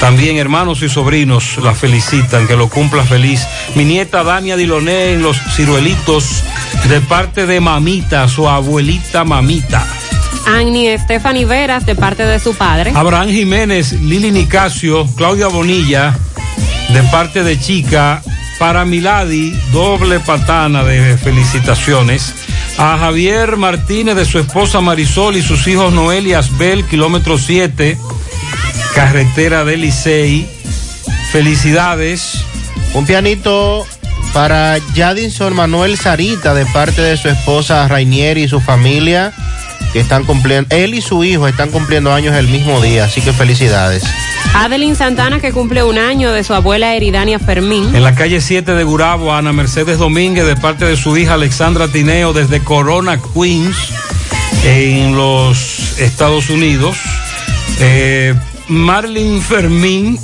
También 0.00 0.38
hermanos 0.38 0.82
y 0.82 0.88
sobrinos 0.88 1.58
la 1.58 1.72
felicitan, 1.72 2.48
que 2.48 2.56
lo 2.56 2.68
cumpla 2.68 3.04
feliz. 3.04 3.46
Mi 3.76 3.84
nieta 3.84 4.24
Dania 4.24 4.56
Diloné 4.56 5.12
en 5.12 5.22
los 5.22 5.36
ciruelitos, 5.54 6.42
de 6.88 7.00
parte 7.00 7.46
de 7.46 7.60
mamita, 7.60 8.26
su 8.26 8.48
abuelita 8.48 9.22
mamita. 9.22 9.86
Annie 10.46 10.96
Stephanie 10.98 11.44
Veras, 11.44 11.84
de 11.84 11.94
parte 11.94 12.24
de 12.24 12.38
su 12.38 12.54
padre. 12.54 12.92
Abraham 12.94 13.28
Jiménez, 13.28 13.92
Lili 13.92 14.30
Nicasio, 14.30 15.06
Claudia 15.16 15.48
Bonilla, 15.48 16.16
de 16.90 17.02
parte 17.04 17.42
de 17.42 17.58
Chica, 17.58 18.22
para 18.58 18.84
Miladi, 18.84 19.50
doble 19.72 20.20
patana 20.20 20.84
de 20.84 21.18
felicitaciones. 21.18 22.32
A 22.78 22.96
Javier 22.98 23.56
Martínez, 23.56 24.14
de 24.14 24.24
su 24.24 24.38
esposa 24.38 24.80
Marisol 24.80 25.36
y 25.36 25.42
sus 25.42 25.66
hijos 25.66 25.92
Noel 25.92 26.26
y 26.26 26.34
Asbel, 26.34 26.84
kilómetro 26.84 27.38
7, 27.38 27.98
carretera 28.94 29.64
de 29.64 29.76
Licey. 29.76 30.48
Felicidades. 31.32 32.44
Un 32.94 33.04
pianito 33.04 33.84
para 34.32 34.78
Jadinson 34.94 35.54
Manuel 35.54 35.98
Sarita 35.98 36.54
de 36.54 36.66
parte 36.66 37.02
de 37.02 37.16
su 37.16 37.28
esposa 37.28 37.88
Rainieri 37.88 38.44
y 38.44 38.48
su 38.48 38.60
familia 38.60 39.32
que 39.92 40.00
están 40.00 40.24
cumpliendo, 40.24 40.74
él 40.74 40.94
y 40.94 41.00
su 41.00 41.24
hijo 41.24 41.48
están 41.48 41.70
cumpliendo 41.70 42.12
años 42.12 42.34
el 42.34 42.48
mismo 42.48 42.80
día, 42.80 43.04
así 43.04 43.20
que 43.20 43.32
felicidades. 43.32 44.04
Adeline 44.54 44.94
Santana, 44.94 45.40
que 45.40 45.52
cumple 45.52 45.82
un 45.82 45.98
año 45.98 46.32
de 46.32 46.44
su 46.44 46.54
abuela 46.54 46.94
Eridania 46.94 47.38
Fermín. 47.38 47.94
En 47.94 48.02
la 48.02 48.14
calle 48.14 48.40
7 48.40 48.74
de 48.74 48.84
Gurabo, 48.84 49.34
Ana 49.34 49.52
Mercedes 49.52 49.98
Domínguez, 49.98 50.46
de 50.46 50.56
parte 50.56 50.84
de 50.84 50.96
su 50.96 51.16
hija 51.16 51.34
Alexandra 51.34 51.88
Tineo, 51.88 52.32
desde 52.32 52.60
Corona, 52.60 53.18
Queens. 53.34 53.76
En 54.64 55.16
los 55.16 55.98
Estados 55.98 56.50
Unidos. 56.50 56.96
Eh, 57.78 58.34
Marlin 58.68 59.40
Fermín, 59.40 60.18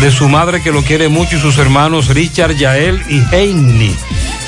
de 0.00 0.10
su 0.10 0.28
madre 0.28 0.62
que 0.62 0.72
lo 0.72 0.82
quiere 0.82 1.08
mucho, 1.08 1.36
y 1.36 1.40
sus 1.40 1.58
hermanos 1.58 2.08
Richard, 2.08 2.56
Yael 2.56 3.00
y 3.08 3.22
Heini. 3.34 3.94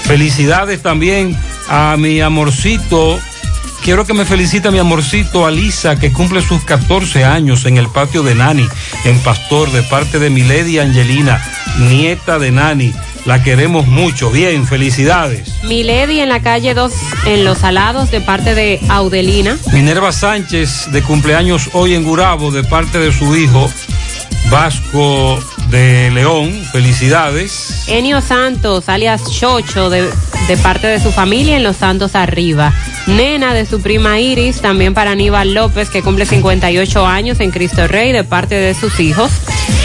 Felicidades 0.05 0.83
también 0.83 1.39
a 1.69 1.97
mi 1.99 2.21
amorcito. 2.21 3.19
Quiero 3.85 4.07
que 4.07 4.15
me 4.15 4.25
felicite 4.25 4.69
a 4.69 4.71
mi 4.71 4.79
amorcito 4.79 5.45
Alisa, 5.45 5.97
que 5.97 6.11
cumple 6.11 6.41
sus 6.41 6.65
14 6.65 7.23
años 7.23 7.67
en 7.67 7.77
el 7.77 7.91
patio 7.91 8.23
de 8.23 8.35
Nani, 8.35 8.67
en 9.05 9.19
Pastor, 9.19 9.71
de 9.73 9.83
parte 9.83 10.19
de 10.19 10.31
Milady 10.31 10.79
Angelina, 10.79 11.39
nieta 11.91 12.39
de 12.39 12.51
Nani. 12.51 12.95
La 13.27 13.43
queremos 13.43 13.87
mucho. 13.87 14.31
Bien, 14.31 14.67
felicidades. 14.67 15.63
Milady 15.65 16.21
en 16.21 16.31
la 16.31 16.41
calle 16.41 16.73
2 16.73 16.93
en 17.27 17.45
Los 17.45 17.63
Alados 17.63 18.11
de 18.11 18.23
parte 18.23 18.55
de 18.55 18.81
Audelina. 18.89 19.59
Minerva 19.75 20.13
Sánchez, 20.13 20.91
de 20.91 21.03
cumpleaños 21.03 21.69
hoy 21.75 21.93
en 21.93 22.05
Gurabo, 22.05 22.53
de 22.53 22.65
parte 22.65 22.99
de 22.99 23.13
su 23.13 23.37
hijo 23.37 23.71
Vasco 24.51 25.39
de 25.69 26.11
León. 26.11 26.63
Felicidades. 26.73 27.85
Enio 27.87 28.23
Santos, 28.23 28.89
alias 28.89 29.23
Chocho, 29.31 29.91
de, 29.91 30.11
de 30.49 30.57
parte 30.57 30.87
de 30.87 31.01
su 31.01 31.13
familia 31.13 31.57
en 31.57 31.63
Los 31.63 31.77
Santos 31.77 32.15
Arriba. 32.15 32.73
Nena 33.07 33.53
de 33.53 33.67
su 33.67 33.83
prima 33.83 34.19
Iris, 34.19 34.63
también 34.63 34.95
para 34.95 35.11
Aníbal 35.11 35.53
López, 35.53 35.91
que 35.91 36.03
cumple 36.03 36.25
58 36.25 37.07
años 37.07 37.39
en 37.41 37.51
Cristo 37.51 37.87
Rey, 37.87 38.13
de 38.13 38.25
parte 38.25 38.55
de 38.55 38.73
sus 38.73 38.99
hijos. 38.99 39.31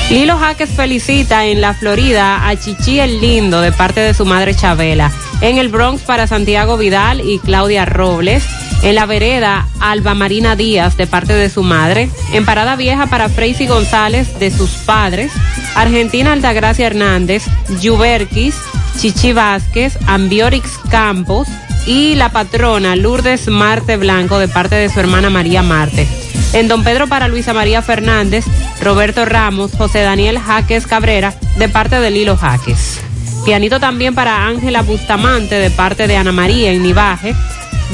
Lilo 0.09 0.37
Jaques 0.37 0.69
felicita 0.69 1.45
en 1.45 1.59
la 1.59 1.73
Florida 1.73 2.47
a 2.47 2.55
Chichi 2.55 2.99
el 2.99 3.19
Lindo, 3.19 3.59
de 3.59 3.73
parte 3.73 3.99
de 3.99 4.13
su 4.13 4.25
madre 4.25 4.55
Chabela. 4.55 5.11
En 5.41 5.57
el 5.57 5.67
Bronx 5.67 6.01
para 6.03 6.27
Santiago 6.27 6.77
Vidal 6.77 7.21
y 7.21 7.39
Claudia 7.39 7.83
Robles. 7.85 8.45
En 8.83 8.95
la 8.95 9.05
vereda, 9.05 9.67
Alba 9.81 10.13
Marina 10.13 10.55
Díaz, 10.55 10.95
de 10.95 11.05
parte 11.05 11.33
de 11.33 11.49
su 11.49 11.61
madre. 11.61 12.09
En 12.31 12.45
Parada 12.45 12.77
Vieja 12.77 13.07
para 13.07 13.27
Freisy 13.27 13.67
González, 13.67 14.39
de 14.39 14.49
sus 14.49 14.71
padres. 14.85 15.31
Argentina 15.75 16.31
Altagracia 16.31 16.87
Hernández, 16.87 17.43
Yuberquis, 17.81 18.55
Chichi 18.97 19.33
Vázquez, 19.33 19.97
Ambiorix 20.07 20.79
Campos 20.89 21.47
y 21.85 22.15
la 22.15 22.29
patrona 22.31 22.95
Lourdes 22.95 23.47
Marte 23.47 23.97
Blanco, 23.97 24.39
de 24.39 24.47
parte 24.47 24.75
de 24.75 24.89
su 24.89 24.99
hermana 24.99 25.29
María 25.29 25.61
Marte. 25.63 26.07
En 26.53 26.67
Don 26.67 26.83
Pedro 26.83 27.07
para 27.07 27.27
Luisa 27.27 27.53
María 27.53 27.81
Fernández, 27.81 28.45
Roberto 28.81 29.25
Ramos, 29.25 29.71
José 29.77 29.99
Daniel 30.01 30.39
Jaques 30.39 30.87
Cabrera, 30.87 31.33
de 31.57 31.69
parte 31.69 31.99
de 31.99 32.09
Lilo 32.11 32.37
Jaques. 32.37 32.99
Pianito 33.45 33.79
también 33.79 34.15
para 34.15 34.45
Ángela 34.47 34.81
Bustamante, 34.81 35.55
de 35.55 35.69
parte 35.69 36.07
de 36.07 36.17
Ana 36.17 36.31
María 36.31 36.71
en 36.71 36.83
Nivaje. 36.83 37.35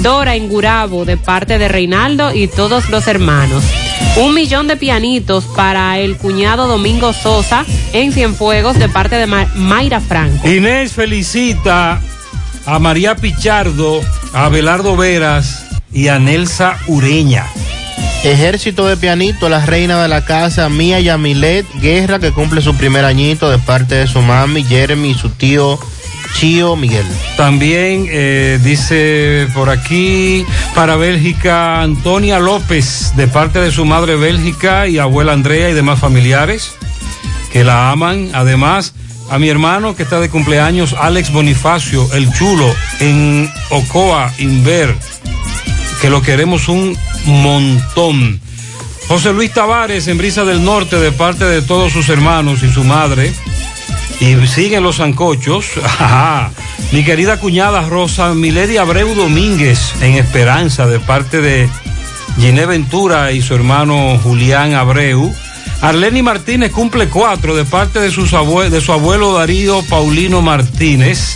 Dora 0.01 0.35
en 0.35 0.49
Gurabo, 0.49 1.05
de 1.05 1.15
parte 1.15 1.57
de 1.57 1.67
Reinaldo 1.69 2.33
y 2.33 2.47
todos 2.47 2.89
los 2.89 3.07
hermanos. 3.07 3.63
Un 4.17 4.33
millón 4.33 4.67
de 4.67 4.75
pianitos 4.75 5.45
para 5.55 5.99
el 5.99 6.17
cuñado 6.17 6.67
Domingo 6.67 7.13
Sosa 7.13 7.65
en 7.93 8.11
Cienfuegos, 8.11 8.77
de 8.77 8.89
parte 8.89 9.15
de 9.15 9.25
Ma- 9.25 9.47
Mayra 9.55 10.01
Franco. 10.01 10.47
Inés 10.49 10.91
felicita 10.93 12.01
a 12.65 12.79
María 12.79 13.15
Pichardo, 13.15 14.01
a 14.33 14.45
Abelardo 14.45 14.95
Veras 14.97 15.65
y 15.91 16.07
a 16.07 16.19
Nelsa 16.19 16.77
Ureña. 16.87 17.45
Ejército 18.23 18.87
de 18.87 18.97
pianito, 18.97 19.49
la 19.49 19.63
reina 19.65 20.01
de 20.01 20.07
la 20.07 20.25
casa, 20.25 20.67
Mía 20.67 20.99
Yamilet 20.99 21.65
Guerra, 21.79 22.17
que 22.17 22.31
cumple 22.31 22.61
su 22.61 22.75
primer 22.75 23.05
añito 23.05 23.51
de 23.51 23.59
parte 23.59 23.95
de 23.95 24.07
su 24.07 24.21
mami, 24.21 24.63
Jeremy, 24.63 25.11
y 25.11 25.13
su 25.13 25.29
tío 25.29 25.79
Chío 26.33 26.75
Miguel. 26.75 27.05
También 27.37 28.07
eh, 28.09 28.59
dice 28.63 29.47
por 29.53 29.69
aquí 29.69 30.43
para 30.73 30.95
Bélgica 30.95 31.81
Antonia 31.81 32.39
López, 32.39 33.13
de 33.15 33.27
parte 33.27 33.59
de 33.59 33.71
su 33.71 33.85
madre 33.85 34.15
Bélgica 34.15 34.87
y 34.87 34.97
abuela 34.97 35.33
Andrea 35.33 35.69
y 35.69 35.73
demás 35.73 35.99
familiares 35.99 36.73
que 37.53 37.63
la 37.63 37.91
aman. 37.91 38.31
Además, 38.33 38.94
a 39.29 39.39
mi 39.39 39.49
hermano 39.49 39.95
que 39.95 40.03
está 40.03 40.19
de 40.19 40.29
cumpleaños, 40.29 40.95
Alex 40.99 41.31
Bonifacio, 41.31 42.07
el 42.13 42.31
chulo, 42.33 42.73
en 42.99 43.51
Ocoa, 43.69 44.31
Inver, 44.37 44.95
que 46.01 46.09
lo 46.09 46.21
queremos 46.21 46.67
un 46.67 46.97
montón. 47.25 48.39
José 49.07 49.33
Luis 49.33 49.53
Tavares 49.53 50.07
en 50.07 50.17
Brisa 50.17 50.43
del 50.45 50.63
Norte, 50.63 50.97
de 50.97 51.11
parte 51.11 51.45
de 51.45 51.61
todos 51.61 51.93
sus 51.93 52.09
hermanos 52.09 52.63
y 52.63 52.71
su 52.71 52.83
madre. 52.83 53.31
Y 54.19 54.47
siguen 54.47 54.83
los 54.83 54.97
zancochos. 54.97 55.65
Mi 56.91 57.03
querida 57.03 57.39
cuñada 57.39 57.81
Rosa 57.81 58.33
Milady 58.33 58.77
Abreu 58.77 59.13
Domínguez 59.13 59.93
en 60.01 60.13
Esperanza 60.13 60.87
de 60.87 60.99
parte 60.99 61.41
de 61.41 61.69
Giné 62.39 62.65
Ventura 62.65 63.31
y 63.31 63.41
su 63.41 63.53
hermano 63.55 64.17
Julián 64.23 64.73
Abreu. 64.73 65.33
Arleni 65.81 66.21
Martínez 66.21 66.71
cumple 66.71 67.07
cuatro 67.09 67.55
de 67.55 67.65
parte 67.65 67.99
de, 67.99 68.11
sus 68.11 68.33
abue- 68.33 68.69
de 68.69 68.81
su 68.81 68.91
abuelo 68.91 69.33
Darío 69.33 69.81
Paulino 69.83 70.41
Martínez. 70.41 71.35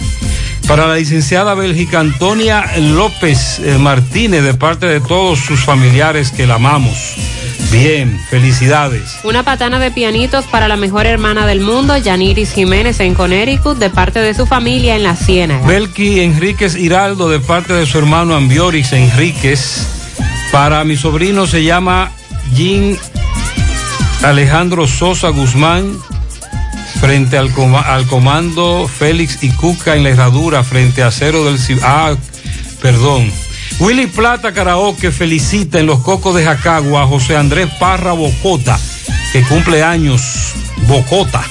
Para 0.67 0.87
la 0.87 0.95
licenciada 0.95 1.55
Bélgica 1.55 1.99
Antonia 1.99 2.63
López 2.77 3.59
eh, 3.59 3.77
Martínez 3.79 4.43
de 4.43 4.53
parte 4.53 4.85
de 4.85 4.99
todos 5.01 5.39
sus 5.39 5.61
familiares 5.61 6.31
que 6.31 6.45
la 6.45 6.55
amamos. 6.55 7.15
Bien, 7.71 8.19
felicidades. 8.29 9.17
Una 9.23 9.43
patana 9.43 9.79
de 9.79 9.91
pianitos 9.91 10.45
para 10.45 10.67
la 10.67 10.75
mejor 10.75 11.05
hermana 11.05 11.45
del 11.45 11.61
mundo, 11.61 11.97
Yaniris 11.97 12.51
Jiménez 12.53 12.99
en 12.99 13.13
Connecticut, 13.15 13.77
de 13.77 13.89
parte 13.89 14.19
de 14.19 14.33
su 14.33 14.45
familia 14.47 14.95
en 14.95 15.03
la 15.03 15.15
Ciénaga. 15.15 15.65
Belki 15.67 16.21
Enríquez 16.21 16.75
Hiraldo 16.75 17.29
de 17.29 17.39
parte 17.39 17.73
de 17.73 17.85
su 17.85 17.97
hermano 17.99 18.35
Ambiorix 18.35 18.93
Enríquez. 18.93 19.85
Para 20.51 20.83
mi 20.83 20.95
sobrino 20.97 21.45
se 21.47 21.63
llama 21.63 22.11
Jean 22.55 22.97
Alejandro 24.23 24.87
Sosa 24.87 25.29
Guzmán 25.29 25.97
frente 26.99 27.37
al, 27.37 27.51
al 27.85 28.05
comando 28.07 28.87
Félix 28.87 29.41
y 29.43 29.49
Cuca 29.51 29.95
en 29.95 30.03
la 30.03 30.09
herradura 30.09 30.63
frente 30.63 31.03
a 31.03 31.11
Cero 31.11 31.45
del 31.45 31.57
Ci- 31.57 31.79
Ah, 31.83 32.13
perdón. 32.81 33.31
Willy 33.79 34.07
Plata 34.07 34.51
Karaoke 34.53 35.11
felicita 35.11 35.79
en 35.79 35.85
los 35.85 35.99
cocos 35.99 36.35
de 36.35 36.43
Jacagua 36.43 37.03
a 37.03 37.07
José 37.07 37.37
Andrés 37.37 37.69
Parra 37.79 38.11
Bocota, 38.11 38.77
que 39.31 39.41
cumple 39.43 39.83
años 39.83 40.53
Bocota, 40.87 41.41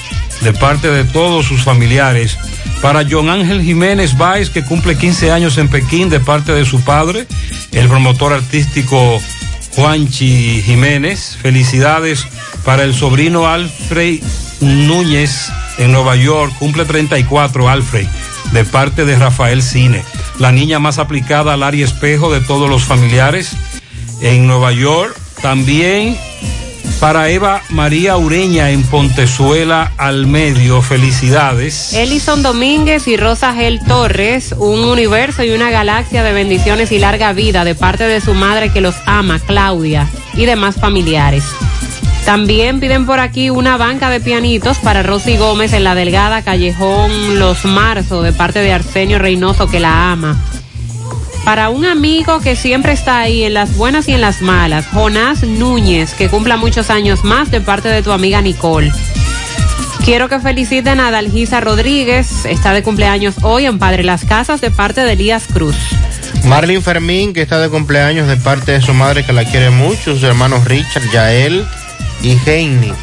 de 0.41 0.53
parte 0.53 0.89
de 0.91 1.05
todos 1.05 1.47
sus 1.47 1.63
familiares. 1.63 2.37
Para 2.83 3.03
John 3.09 3.29
Ángel 3.29 3.63
Jiménez 3.63 4.15
Báez, 4.15 4.51
que 4.51 4.63
cumple 4.63 4.95
15 4.95 5.31
años 5.31 5.57
en 5.57 5.69
Pekín, 5.69 6.09
de 6.09 6.19
parte 6.19 6.51
de 6.53 6.65
su 6.65 6.81
padre, 6.81 7.25
el 7.71 7.87
promotor 7.87 8.31
artístico 8.33 9.19
Juanchi 9.75 10.61
Jiménez. 10.63 11.35
Felicidades 11.41 12.25
para 12.65 12.83
el 12.83 12.93
sobrino 12.93 13.47
Alfred 13.47 14.21
Núñez 14.61 15.49
en 15.77 15.91
Nueva 15.91 16.15
York, 16.15 16.53
cumple 16.59 16.85
34 16.85 17.69
Alfred, 17.69 18.07
de 18.51 18.65
parte 18.65 19.05
de 19.05 19.15
Rafael 19.17 19.61
Cine. 19.61 20.03
La 20.39 20.51
niña 20.51 20.79
más 20.79 20.99
aplicada 20.99 21.53
al 21.53 21.63
área 21.63 21.85
espejo 21.85 22.31
de 22.31 22.41
todos 22.41 22.69
los 22.69 22.83
familiares 22.83 23.51
en 24.21 24.47
Nueva 24.47 24.71
York. 24.71 25.15
También 25.41 26.17
para 26.99 27.29
Eva 27.29 27.61
María 27.69 28.17
Ureña 28.17 28.71
en 28.71 28.83
Pontezuela 28.83 29.93
al 29.97 30.27
medio. 30.27 30.81
Felicidades. 30.81 31.93
Elison 31.93 32.43
Domínguez 32.43 33.07
y 33.07 33.15
Rosa 33.15 33.53
Gel 33.53 33.79
Torres, 33.87 34.53
un 34.57 34.83
universo 34.83 35.43
y 35.43 35.51
una 35.51 35.69
galaxia 35.69 36.23
de 36.23 36.33
bendiciones 36.33 36.91
y 36.91 36.99
larga 36.99 37.31
vida 37.31 37.63
de 37.63 37.75
parte 37.75 38.03
de 38.05 38.19
su 38.19 38.33
madre 38.33 38.71
que 38.71 38.81
los 38.81 38.95
ama, 39.05 39.39
Claudia, 39.39 40.09
y 40.33 40.45
demás 40.45 40.75
familiares. 40.75 41.45
También 42.25 42.79
piden 42.79 43.05
por 43.05 43.19
aquí 43.19 43.49
una 43.49 43.77
banca 43.77 44.09
de 44.09 44.19
pianitos 44.19 44.77
para 44.77 45.03
Rosy 45.03 45.37
Gómez 45.37 45.73
en 45.73 45.83
la 45.83 45.95
delgada 45.95 46.41
Callejón 46.41 47.39
Los 47.39 47.65
Marzo 47.65 48.21
de 48.21 48.33
parte 48.33 48.59
de 48.59 48.71
Arsenio 48.71 49.17
Reynoso 49.19 49.67
que 49.67 49.79
la 49.79 50.11
ama. 50.11 50.37
Para 51.43 51.69
un 51.69 51.85
amigo 51.85 52.41
que 52.41 52.55
siempre 52.55 52.91
está 52.91 53.19
ahí 53.19 53.43
en 53.43 53.55
las 53.55 53.75
buenas 53.75 54.07
y 54.07 54.13
en 54.13 54.21
las 54.21 54.41
malas, 54.41 54.85
Jonás 54.93 55.41
Núñez, 55.41 56.13
que 56.13 56.29
cumpla 56.29 56.57
muchos 56.57 56.91
años 56.91 57.23
más 57.23 57.49
de 57.49 57.61
parte 57.61 57.89
de 57.89 58.03
tu 58.03 58.11
amiga 58.11 58.41
Nicole. 58.41 58.91
Quiero 60.05 60.29
que 60.29 60.39
feliciten 60.39 60.99
a 60.99 61.11
Dalgisa 61.11 61.61
Rodríguez, 61.61 62.45
está 62.45 62.73
de 62.73 62.83
cumpleaños 62.83 63.35
hoy 63.41 63.65
en 63.65 63.79
Padre 63.79 64.03
Las 64.03 64.25
Casas 64.25 64.61
de 64.61 64.69
parte 64.69 65.01
de 65.01 65.13
Elías 65.13 65.45
Cruz. 65.51 65.75
Marlin 66.45 66.81
Fermín, 66.81 67.33
que 67.33 67.41
está 67.41 67.59
de 67.59 67.69
cumpleaños 67.69 68.27
de 68.27 68.37
parte 68.37 68.73
de 68.73 68.81
su 68.81 68.93
madre, 68.93 69.25
que 69.25 69.33
la 69.33 69.45
quiere 69.45 69.71
mucho, 69.71 70.13
sus 70.13 70.23
hermanos 70.23 70.65
Richard, 70.65 71.09
Yael 71.11 71.65
y 72.21 72.37
Heini. 72.45 72.93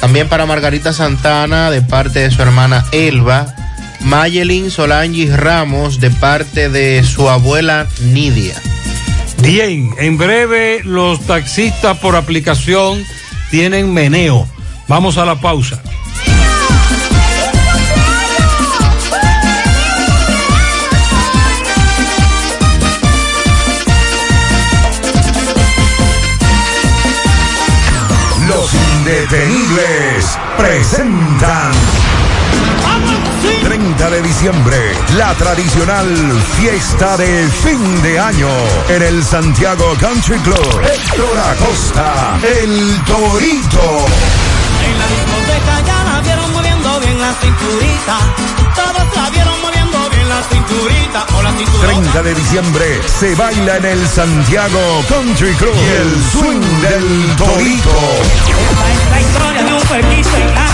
También 0.00 0.28
para 0.28 0.46
Margarita 0.46 0.92
Santana, 0.92 1.70
de 1.70 1.82
parte 1.82 2.20
de 2.20 2.30
su 2.30 2.40
hermana 2.42 2.84
Elba. 2.92 3.54
Mayelin 4.00 4.70
Solange 4.70 5.36
Ramos, 5.36 6.00
de 6.00 6.10
parte 6.10 6.70
de 6.70 7.04
su 7.04 7.28
abuela 7.28 7.86
Nidia. 8.00 8.54
Bien, 9.42 9.90
en 9.98 10.16
breve 10.16 10.80
los 10.84 11.20
taxistas 11.26 11.98
por 11.98 12.16
aplicación 12.16 13.04
tienen 13.50 13.92
meneo. 13.92 14.46
Vamos 14.88 15.18
a 15.18 15.24
la 15.24 15.40
pausa. 15.40 15.82
Indetenibles 29.10 30.38
presentan 30.56 31.72
30 33.64 34.10
de 34.10 34.22
diciembre, 34.22 34.76
la 35.16 35.34
tradicional 35.34 36.06
fiesta 36.56 37.16
de 37.16 37.48
fin 37.48 38.02
de 38.02 38.20
año 38.20 38.48
en 38.88 39.02
el 39.02 39.24
Santiago 39.24 39.96
Country 39.98 40.38
Club. 40.38 40.80
Héctor 40.84 41.38
Acosta, 41.38 42.38
el 42.42 43.00
Torito. 43.04 44.06
En 44.86 44.98
la 44.98 45.06
discoteca 45.08 45.80
ya 45.86 46.04
la 46.04 46.20
vieron 46.20 46.52
moviendo 46.52 47.00
bien 47.00 47.20
la 47.20 47.34
cinturita. 47.34 48.18
Todos 48.76 49.16
la 49.16 49.30
vieron 49.30 49.60
moviendo 49.60 49.79
la 50.40 50.48
cinturita. 50.48 51.26
O 51.36 51.42
la 51.42 51.52
cinturita. 51.52 51.86
30 51.86 52.22
de 52.22 52.34
diciembre 52.34 53.00
se 53.06 53.34
baila 53.34 53.76
en 53.76 53.84
el 53.84 54.08
Santiago 54.08 55.04
Country 55.08 55.54
Club. 55.54 55.74
Y 55.74 55.88
el 56.02 56.22
swing 56.32 56.80
del 56.80 57.36
Torito. 57.36 57.90
La 59.10 59.20
historia 59.20 59.62
de 59.62 59.72
un 59.74 59.82
pueblito 59.82 60.36
en 60.36 60.54
la 60.54 60.69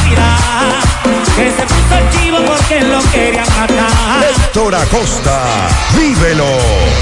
Que 1.37 1.51
se 1.51 1.62
puso 1.62 1.97
chivo 2.12 2.39
porque 2.47 2.81
lo 2.81 2.99
querían 3.11 3.47
matar. 3.59 4.24
Héctor 4.31 4.74
Acosta, 4.74 5.69
vívelo. 5.95 6.47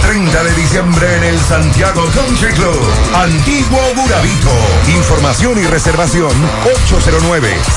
30 0.02 0.42
de 0.42 0.54
diciembre 0.54 1.16
en 1.16 1.22
el 1.22 1.38
Santiago 1.40 2.04
Country 2.12 2.52
Club. 2.54 2.92
Antiguo 3.14 3.80
Burabito. 3.94 4.50
Información 4.88 5.58
y 5.60 5.66
reservación 5.66 6.32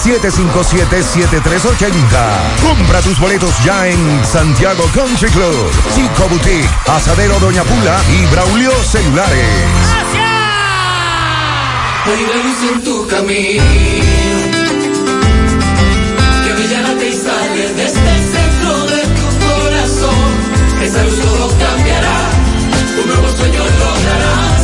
809-757-7380. 0.04 1.94
Compra 2.68 3.02
tus 3.02 3.20
boletos 3.20 3.64
ya 3.64 3.88
en 3.88 4.26
Santiago 4.26 4.84
Country 4.96 5.30
Club. 5.30 5.72
Chico 5.94 6.28
Boutique, 6.28 6.70
Asadero 6.88 7.40
Doña 7.40 7.64
Pula 7.64 8.00
y 8.10 8.26
Braulio 8.34 8.72
Celulares. 8.84 9.68
Hay 12.08 12.26
luz 12.26 12.72
en 12.74 12.84
tu 12.84 13.06
camino 13.06 14.27
Esa 20.88 21.04
luz 21.04 21.20
todo 21.20 21.48
cambiará, 21.60 22.18
un 23.02 23.08
nuevo 23.08 23.36
sueño 23.36 23.60
lograrás 23.60 24.64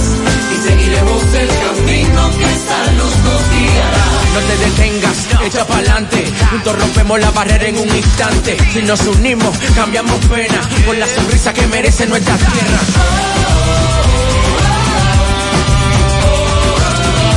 y 0.53 0.69
seguiremos 0.69 1.23
el 1.33 1.47
camino 1.49 2.31
que 2.37 2.45
esa 2.45 2.91
luz 2.93 3.15
nos 3.25 3.49
guiará. 3.51 4.05
No 4.33 4.39
te 4.39 4.57
detengas, 4.57 5.17
echa 5.45 5.67
pa'lante. 5.67 6.31
Juntos 6.49 6.79
rompemos 6.79 7.19
la 7.19 7.31
barrera 7.31 7.67
en 7.67 7.77
un 7.77 7.93
instante. 7.93 8.57
Si 8.71 8.81
nos 8.83 9.01
unimos, 9.01 9.53
cambiamos 9.75 10.17
pena 10.27 10.61
por 10.85 10.97
la 10.97 11.09
sonrisa 11.09 11.53
que 11.53 11.67
merece 11.67 12.05
nuestra 12.05 12.37
tierra. 12.37 12.79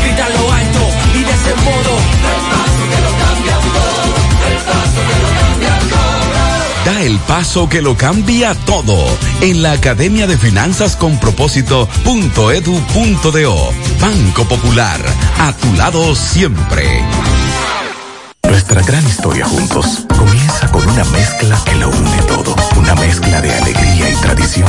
Grita 0.04 0.28
lo 0.28 0.52
alto 0.52 0.88
y 1.12 1.24
de 1.24 1.32
ese 1.32 1.54
modo. 1.64 2.16
Da 6.86 7.02
el 7.02 7.18
paso 7.18 7.68
que 7.68 7.82
lo 7.82 7.96
cambia 7.96 8.54
todo 8.54 9.04
en 9.40 9.60
la 9.60 9.72
Academia 9.72 10.28
de 10.28 10.38
Finanzas 10.38 10.94
con 10.94 11.18
Propósito.edu.do. 11.18 13.72
Banco 14.00 14.44
Popular, 14.44 15.00
a 15.40 15.52
tu 15.52 15.72
lado 15.72 16.14
siempre. 16.14 17.04
Nuestra 18.48 18.82
gran 18.82 19.04
historia 19.04 19.46
juntos 19.46 20.06
comienza 20.16 20.70
con 20.70 20.88
una 20.88 21.02
mezcla 21.06 21.60
que 21.64 21.74
lo 21.74 21.88
une 21.88 22.22
todo. 22.28 22.54
Una 22.76 22.94
mezcla 22.94 23.40
de 23.40 23.52
alegría 23.52 24.08
y 24.08 24.14
tradición, 24.14 24.68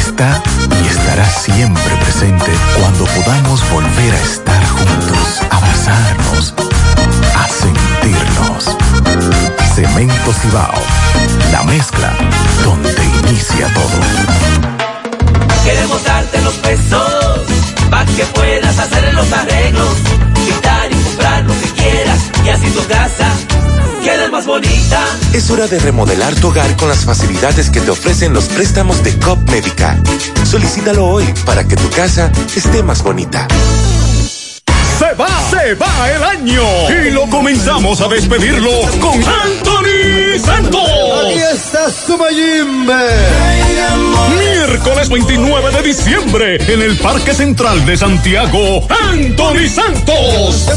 está 0.01 0.41
y 0.83 0.87
estará 0.87 1.25
siempre 1.29 1.95
presente 2.03 2.51
cuando 2.79 3.05
podamos 3.05 3.69
volver 3.69 4.13
a 4.13 4.21
estar 4.21 4.63
juntos, 4.67 5.41
abrazarnos, 5.49 6.53
a 7.35 7.47
sentirnos. 7.47 8.77
Cemento 9.75 10.33
Cibao, 10.41 10.81
la 11.51 11.63
mezcla 11.63 12.13
donde 12.63 13.03
inicia 13.21 13.67
todo. 13.73 13.97
Queremos 15.63 16.03
darte 16.03 16.41
los 16.41 16.55
pesos 16.55 17.41
para 17.89 18.05
que 18.05 18.25
puedas 18.25 18.79
hacer 18.79 19.13
los 19.13 19.31
arreglos, 19.31 19.95
quitar 20.45 20.91
y 20.91 20.95
comprar 20.95 21.43
lo 21.43 21.53
que 21.61 21.69
quieras 21.81 22.19
y 22.43 22.49
así 22.49 22.69
tu 22.71 22.85
casa 22.87 23.27
más 24.31 24.45
bonita. 24.45 25.05
Es 25.33 25.49
hora 25.51 25.67
de 25.67 25.77
remodelar 25.79 26.33
tu 26.35 26.47
hogar 26.47 26.75
con 26.77 26.87
las 26.87 27.03
facilidades 27.05 27.69
que 27.69 27.81
te 27.81 27.91
ofrecen 27.91 28.33
los 28.33 28.45
préstamos 28.45 29.03
de 29.03 29.17
COP 29.19 29.37
Médica. 29.49 29.99
Solicítalo 30.43 31.05
hoy 31.05 31.25
para 31.45 31.67
que 31.67 31.75
tu 31.75 31.89
casa 31.89 32.31
esté 32.55 32.81
más 32.81 33.03
bonita. 33.03 33.47
Se 34.97 35.13
va, 35.15 35.27
se 35.49 35.73
va 35.75 36.11
el 36.11 36.23
año 36.23 36.63
y 36.89 37.11
lo 37.11 37.27
comenzamos 37.29 37.99
a 38.01 38.07
despedirlo 38.07 38.71
con 39.01 39.15
Anthony 39.15 40.39
Santos. 40.43 40.81
Aquí 41.25 41.39
está 41.53 41.91
su 41.91 42.17
Mayimbe. 42.17 42.93
Miércoles 44.39 45.09
29 45.09 45.71
de 45.71 45.81
diciembre 45.81 46.73
en 46.73 46.81
el 46.81 46.97
Parque 46.97 47.33
Central 47.33 47.85
de 47.85 47.97
Santiago, 47.97 48.87
Anthony 48.89 49.67
Santos. 49.67 50.67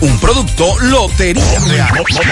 Un 0.00 0.18
producto 0.18 0.78
Lotería 0.80 1.58
Real. 1.66 1.88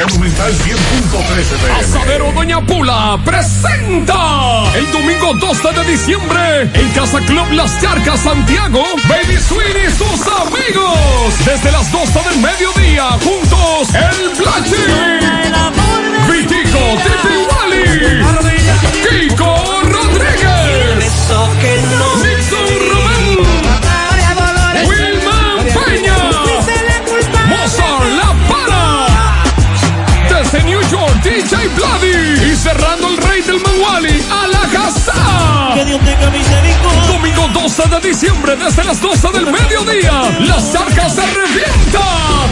Monumental 0.09 0.53
100.13 0.53 1.81
Asadero 1.81 2.33
Doña 2.33 2.61
Pula 2.65 3.19
presenta 3.25 4.63
el 4.75 4.91
domingo 4.91 5.35
12 5.35 5.73
de 5.73 5.85
diciembre 5.91 6.63
en 6.73 6.89
Casa 6.93 7.21
Club 7.21 7.51
Las 7.53 7.79
Charcas 7.81 8.21
Santiago, 8.21 8.83
Baby 9.09 9.37
Swing 9.37 9.77
y 9.87 9.91
sus 9.91 10.27
amigos. 10.27 11.35
Desde 11.45 11.71
las 11.71 11.93
12 11.93 12.19
del 12.31 12.39
mediodía, 12.39 13.05
juntos 13.23 13.95
el 13.95 14.31
Blachi, 14.39 14.85
Vitico 16.31 16.79
Titi 17.05 17.35
Wally, 17.51 19.29
Kiko 19.29 19.48
de 37.87 38.01
diciembre 38.01 38.57
desde 38.57 38.83
las 38.83 39.01
12 39.01 39.31
del 39.31 39.47
mediodía. 39.47 40.11
Las 40.41 40.73
Charcas 40.73 41.15
se 41.15 41.23
revienta, 41.23 42.01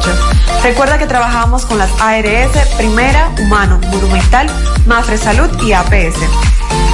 Recuerda 0.63 0.97
que 0.97 1.07
trabajamos 1.07 1.65
con 1.65 1.77
las 1.77 1.91
ARS 1.99 2.51
Primera, 2.77 3.29
Humano, 3.41 3.79
Monumental, 3.91 4.47
Mafre 4.85 5.17
Salud 5.17 5.49
y 5.63 5.73
APS. 5.73 6.15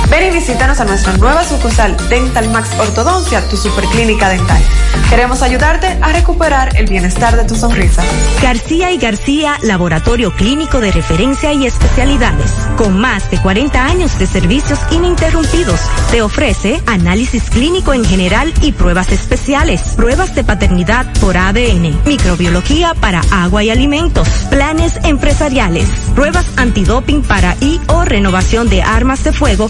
Ven 0.09 0.31
y 0.31 0.35
visítanos 0.35 0.79
a 0.79 0.85
nuestra 0.85 1.17
nueva 1.17 1.43
sucursal 1.43 1.97
Dental 2.09 2.49
Max 2.49 2.69
Ortodoncia, 2.79 3.41
tu 3.49 3.57
superclínica 3.57 4.29
dental. 4.29 4.61
Queremos 5.09 5.41
ayudarte 5.41 5.97
a 6.01 6.11
recuperar 6.13 6.75
el 6.77 6.87
bienestar 6.87 7.35
de 7.35 7.43
tu 7.45 7.55
sonrisa. 7.55 8.03
García 8.41 8.91
y 8.91 8.97
García, 8.97 9.57
laboratorio 9.63 10.33
clínico 10.33 10.79
de 10.79 10.91
referencia 10.91 11.51
y 11.53 11.65
especialidades. 11.65 12.51
Con 12.77 12.99
más 12.99 13.29
de 13.31 13.41
40 13.41 13.83
años 13.83 14.17
de 14.17 14.27
servicios 14.27 14.79
ininterrumpidos, 14.91 15.79
te 16.11 16.21
ofrece 16.21 16.81
análisis 16.85 17.49
clínico 17.49 17.93
en 17.93 18.05
general 18.05 18.53
y 18.61 18.71
pruebas 18.71 19.11
especiales, 19.11 19.81
pruebas 19.95 20.35
de 20.35 20.43
paternidad 20.43 21.05
por 21.19 21.37
ADN, 21.37 22.01
microbiología 22.05 22.93
para 22.95 23.21
agua 23.31 23.63
y 23.63 23.69
alimentos, 23.69 24.27
planes 24.49 24.99
empresariales, 25.03 25.89
pruebas 26.15 26.45
antidoping 26.57 27.23
para 27.23 27.55
y 27.61 27.79
o 27.87 28.05
renovación 28.05 28.69
de 28.69 28.81
armas 28.81 29.23
de 29.23 29.33
fuego 29.33 29.69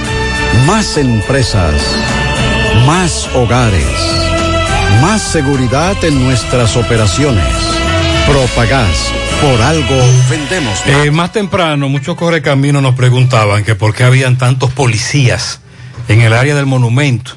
Más 0.65 0.97
empresas. 0.97 1.81
Más 2.85 3.27
hogares. 3.33 3.85
Más 5.01 5.21
seguridad 5.21 5.95
en 6.03 6.23
nuestras 6.23 6.75
operaciones. 6.77 7.43
Propagás. 8.27 9.11
Por 9.41 9.61
algo 9.61 9.95
vendemos 10.29 10.85
más. 10.85 11.05
Eh, 11.05 11.09
más 11.09 11.31
temprano, 11.31 11.89
muchos 11.89 12.15
correcaminos 12.15 12.83
nos 12.83 12.95
preguntaban 12.95 13.63
que 13.63 13.75
por 13.75 13.95
qué 13.95 14.03
habían 14.03 14.37
tantos 14.37 14.71
policías 14.71 15.61
en 16.07 16.21
el 16.21 16.33
área 16.33 16.53
del 16.53 16.67
monumento. 16.67 17.31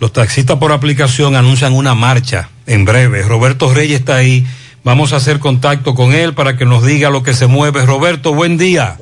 Los 0.00 0.12
taxistas 0.12 0.58
por 0.58 0.72
aplicación 0.72 1.36
anuncian 1.36 1.72
una 1.74 1.94
marcha 1.94 2.48
en 2.66 2.84
breve. 2.84 3.22
Roberto 3.22 3.72
Reyes 3.72 4.00
está 4.00 4.16
ahí. 4.16 4.44
Vamos 4.82 5.12
a 5.12 5.16
hacer 5.16 5.38
contacto 5.38 5.94
con 5.94 6.12
él 6.12 6.34
para 6.34 6.56
que 6.56 6.64
nos 6.64 6.84
diga 6.84 7.10
lo 7.10 7.22
que 7.22 7.34
se 7.34 7.46
mueve. 7.46 7.86
Roberto, 7.86 8.34
buen 8.34 8.58
día. 8.58 8.98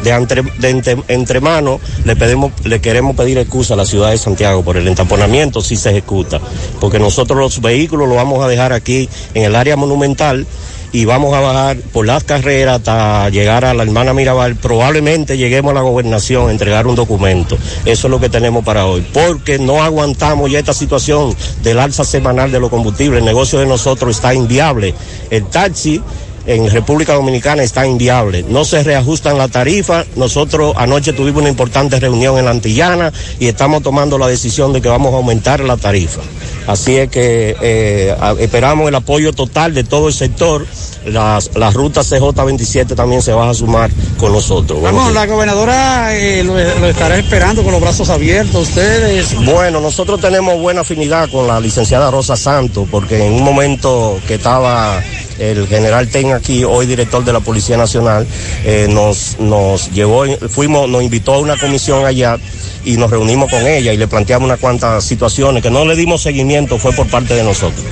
entre, 0.05 0.43
de 0.43 1.41
manos 1.41 1.81
le, 2.05 2.17
pedimos, 2.17 2.53
le 2.65 2.81
queremos 2.81 3.15
pedir 3.17 3.39
excusa 3.39 3.75
a 3.75 3.77
la 3.77 3.87
ciudad 3.87 4.11
de 4.11 4.19
Santiago 4.19 4.65
por 4.65 4.77
el 4.77 4.89
entaponamiento 4.89 5.61
si 5.61 5.77
se 5.77 5.91
ejecuta, 5.91 6.41
porque 6.81 6.99
nosotros 6.99 7.39
los 7.39 7.61
vehículos 7.61 8.09
los 8.09 8.17
vamos 8.17 8.45
a 8.45 8.49
dejar 8.49 8.73
aquí 8.73 9.09
en 9.35 9.45
el 9.45 9.55
área 9.55 9.77
monumental 9.77 10.47
y 10.93 11.05
vamos 11.05 11.35
a 11.35 11.41
bajar 11.41 11.77
por 11.93 12.07
las 12.07 12.25
carreras 12.25 12.77
hasta 12.77 13.29
llegar 13.29 13.65
a 13.65 13.75
la 13.75 13.83
hermana 13.83 14.15
Mirabal. 14.15 14.57
Probablemente 14.57 15.37
lleguemos 15.37 15.73
a 15.73 15.75
la 15.75 15.81
gobernación 15.83 16.49
a 16.49 16.53
entregar 16.53 16.87
un 16.87 16.95
documento. 16.95 17.57
Eso 17.85 18.07
es 18.07 18.11
lo 18.11 18.21
que 18.21 18.29
tenemos 18.29 18.65
para 18.65 18.87
hoy. 18.87 19.07
Porque 19.13 19.59
no 19.59 19.83
aguantamos 19.83 20.51
ya 20.51 20.59
esta 20.59 20.73
situación 20.73 21.35
del 21.63 21.79
alza 21.79 22.05
semanal 22.05 22.51
de 22.51 22.61
los 22.61 22.71
combustibles. 22.71 23.19
El 23.19 23.25
negocio 23.25 23.59
de 23.59 23.67
nosotros 23.67 24.17
está 24.17 24.35
inviable. 24.35 24.95
El 25.31 25.45
taxi 25.47 26.03
en 26.49 26.71
República 26.71 27.13
Dominicana 27.13 27.63
está 27.63 27.87
inviable. 27.87 28.43
No 28.49 28.65
se 28.65 28.83
reajustan 28.83 29.37
las 29.37 29.51
tarifas. 29.51 30.07
Nosotros 30.17 30.75
anoche 30.77 31.13
tuvimos 31.13 31.43
una 31.43 31.51
importante 31.51 32.01
reunión 32.01 32.39
en 32.39 32.47
la 32.47 32.53
Antillana 32.53 33.13
y 33.39 33.49
estamos 33.49 33.83
tomando 33.83 34.17
la 34.17 34.27
decisión 34.27 34.73
de 34.73 34.81
que 34.81 34.89
vamos 34.89 35.13
a 35.13 35.19
aumentar 35.19 35.61
la 35.61 35.77
tarifa. 35.77 36.23
Así 36.67 36.97
es 36.97 37.11
que 37.11 37.55
eh, 37.61 38.17
esperamos 38.41 38.89
el 38.89 38.95
apoyo 38.95 39.35
total 39.35 39.75
de 39.75 39.85
todo 39.85 40.09
el 40.09 40.15
sector. 40.15 40.67
Las, 41.05 41.55
la 41.55 41.71
ruta 41.71 42.01
CJ27 42.01 42.95
también 42.95 43.23
se 43.23 43.33
va 43.33 43.51
a 43.51 43.55
sumar 43.55 43.91
con 44.19 44.33
nosotros. 44.33 44.81
Vamos, 44.81 45.13
la 45.13 45.27
gobernadora 45.27 46.17
eh, 46.17 46.43
lo, 46.45 46.55
lo 46.55 46.87
estará 46.87 47.19
esperando 47.19 47.63
con 47.63 47.73
los 47.73 47.81
brazos 47.81 48.09
abiertos. 48.09 48.69
Ustedes. 48.69 49.35
Bueno, 49.45 49.81
nosotros 49.81 50.19
tenemos 50.21 50.59
buena 50.61 50.81
afinidad 50.81 51.31
con 51.31 51.47
la 51.47 51.61
licenciada 51.61 52.11
Rosa 52.11 52.37
Santos, 52.37 52.89
porque 52.91 53.27
en 53.27 53.35
un 53.35 53.43
momento 53.43 54.19
que 54.27 54.35
estaba 54.35 55.03
el 55.39 55.67
general 55.67 56.09
Ten 56.09 56.33
aquí, 56.33 56.65
hoy 56.65 56.87
director 56.87 57.25
de 57.25 57.33
la 57.33 57.41
Policía 57.41 57.77
Nacional, 57.77 58.27
eh, 58.65 58.87
nos, 58.91 59.39
nos 59.39 59.91
llevó, 59.91 60.25
fuimos, 60.49 60.89
nos 60.89 61.03
invitó 61.03 61.35
a 61.35 61.39
una 61.39 61.57
comisión 61.57 62.05
allá 62.05 62.39
y 62.85 62.97
nos 62.97 63.11
reunimos 63.11 63.51
con 63.51 63.67
ella 63.67 63.93
y 63.93 63.97
le 63.97 64.09
planteamos 64.09 64.47
unas 64.47 64.61
cuantas 64.61 65.05
situaciones 65.05 65.63
que 65.63 65.71
no 65.71 65.85
le 65.85 65.97
dimos 65.97 66.23
seguimiento, 66.23 66.79
fue 66.79 66.93
por 66.93 67.07
parte 67.09 67.35
de 67.35 67.45
nosotros. 67.45 67.85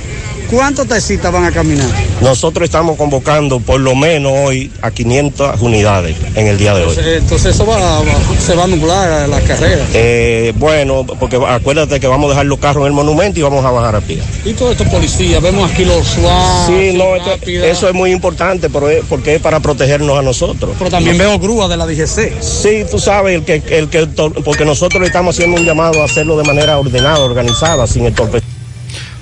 ¿Cuántos 0.50 0.86
taxistas 0.86 1.32
van 1.32 1.44
a 1.44 1.50
caminar? 1.52 1.86
Nosotros 2.20 2.64
estamos 2.64 2.96
convocando 2.96 3.58
por 3.60 3.80
lo 3.80 3.94
menos 3.96 4.32
hoy 4.34 4.70
a 4.80 4.90
500 4.90 5.60
unidades 5.60 6.16
en 6.34 6.46
el 6.46 6.56
día 6.56 6.72
de 6.74 6.84
hoy. 6.84 6.96
Entonces, 7.16 7.54
eso 7.54 7.66
va, 7.66 7.76
va- 7.78 8.04
se 8.38 8.54
va 8.54 8.64
a 8.64 8.66
nublar 8.68 9.28
la 9.28 9.40
carrera. 9.40 9.84
Eh, 9.92 10.52
bueno, 10.56 11.04
porque 11.18 11.36
acuérdate 11.46 11.98
que 11.98 12.06
vamos 12.06 12.26
a 12.26 12.30
dejar 12.30 12.46
los 12.46 12.58
carros 12.58 12.82
en 12.82 12.86
el 12.88 12.92
monumento 12.92 13.40
y 13.40 13.42
vamos 13.42 13.64
a 13.64 13.70
bajar 13.70 13.96
a 13.96 14.00
pie. 14.00 14.22
Y 14.44 14.52
todos 14.52 14.72
estos 14.72 14.86
policías, 14.88 15.42
vemos 15.42 15.70
aquí 15.70 15.84
los 15.84 16.06
SWAT. 16.06 16.66
Sí, 16.68 16.92
no, 16.96 17.16
eso 17.64 17.88
es 17.88 17.94
muy 17.94 18.12
importante 18.12 18.70
pero 18.70 18.88
es, 18.88 19.04
porque 19.08 19.34
es 19.36 19.40
para 19.42 19.60
protegernos 19.60 20.18
a 20.18 20.22
nosotros. 20.22 20.72
Pero 20.78 20.90
también 20.90 21.18
veo 21.18 21.38
grúas 21.38 21.68
de 21.68 21.76
la 21.76 21.86
DGC. 21.86 22.40
Sí, 22.40 22.84
tú 22.90 22.98
sabes, 22.98 23.34
el 23.34 23.44
que, 23.44 23.62
el 23.76 23.88
que, 23.88 24.06
porque 24.44 24.64
nosotros 24.64 25.00
le 25.00 25.06
estamos 25.08 25.34
haciendo 25.34 25.60
un 25.60 25.66
llamado 25.66 26.00
a 26.02 26.04
hacerlo 26.04 26.36
de 26.38 26.44
manera 26.44 26.78
ordenada, 26.78 27.18
organizada, 27.20 27.86
sin 27.86 28.06
entorpecer. 28.06 28.55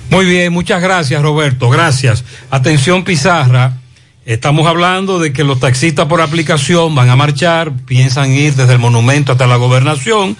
Muy 0.09 0.25
bien, 0.25 0.53
muchas 0.53 0.81
gracias 0.81 1.21
Roberto, 1.21 1.69
gracias. 1.69 2.23
Atención 2.49 3.03
Pizarra, 3.03 3.73
estamos 4.25 4.67
hablando 4.67 5.19
de 5.19 5.33
que 5.33 5.43
los 5.43 5.59
taxistas 5.59 6.05
por 6.05 6.21
aplicación 6.21 6.93
van 6.93 7.09
a 7.09 7.15
marchar, 7.15 7.73
piensan 7.85 8.31
ir 8.31 8.53
desde 8.53 8.73
el 8.73 8.79
monumento 8.79 9.31
hasta 9.31 9.47
la 9.47 9.55
gobernación. 9.55 10.37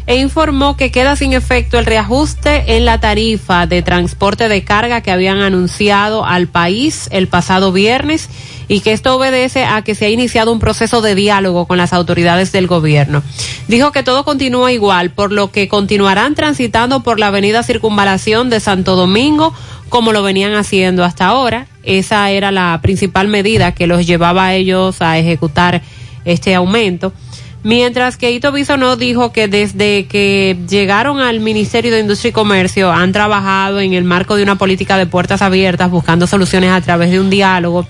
e 0.06 0.18
informó 0.18 0.76
que 0.76 0.92
queda 0.92 1.16
sin 1.16 1.32
efecto 1.32 1.80
el 1.80 1.86
reajuste 1.86 2.76
en 2.76 2.84
la 2.84 3.00
tarifa 3.00 3.66
de 3.66 3.82
transporte 3.82 4.50
de 4.50 4.66
carga 4.66 5.00
que 5.00 5.12
habían 5.12 5.40
anunciado 5.40 6.26
al 6.26 6.48
país 6.48 7.08
el 7.12 7.30
pasado 7.30 7.72
viernes 7.72 8.30
y 8.68 8.80
que 8.80 8.94
esto 8.94 9.16
obedece 9.16 9.66
a 9.66 9.82
que 9.82 9.96
se 9.96 10.06
ha 10.06 10.10
iniciado 10.10 10.52
un 10.52 10.60
proceso 10.60 11.02
de 11.02 11.16
diálogo 11.16 11.66
con 11.66 11.78
las 11.78 11.94
autoridades 11.94 12.52
del 12.52 12.68
gobierno. 12.68 13.24
Dijo 13.68 13.92
que 13.92 14.04
todo 14.04 14.24
continúa 14.24 14.72
igual, 14.72 15.12
por 15.12 15.32
lo 15.32 15.52
que 15.52 15.68
continuarán 15.68 16.36
transitando 16.36 17.02
por 17.02 17.20
la 17.20 17.28
avenida 17.28 17.64
Circunvalación 17.64 18.50
de 18.50 18.60
Santo 18.60 18.96
Domingo 18.96 19.54
como 19.94 20.12
lo 20.12 20.24
venían 20.24 20.56
haciendo 20.56 21.04
hasta 21.04 21.28
ahora. 21.28 21.68
Esa 21.84 22.32
era 22.32 22.52
la 22.52 22.80
principal 22.82 23.28
medida 23.28 23.74
que 23.74 23.86
los 23.86 24.08
llevaba 24.08 24.48
a 24.48 24.56
ellos 24.56 25.04
a 25.04 25.20
ejecutar 25.20 25.84
este 26.26 26.56
aumento. 26.56 27.14
Mientras 27.62 28.18
que 28.18 28.32
Ito 28.32 28.52
Bisonó 28.52 28.96
dijo 28.96 29.32
que 29.32 29.48
desde 29.48 30.08
que 30.08 30.58
llegaron 30.68 31.20
al 31.20 31.40
Ministerio 31.40 31.94
de 31.94 32.00
Industria 32.00 32.30
y 32.30 32.34
Comercio 32.34 32.92
han 32.92 33.12
trabajado 33.12 33.80
en 33.80 33.94
el 33.94 34.04
marco 34.04 34.36
de 34.36 34.42
una 34.42 34.58
política 34.58 34.98
de 34.98 35.06
puertas 35.06 35.44
abiertas, 35.44 35.92
buscando 35.92 36.26
soluciones 36.26 36.72
a 36.72 36.82
través 36.82 37.12
de 37.12 37.20
un 37.20 37.30
diálogo 37.30 37.88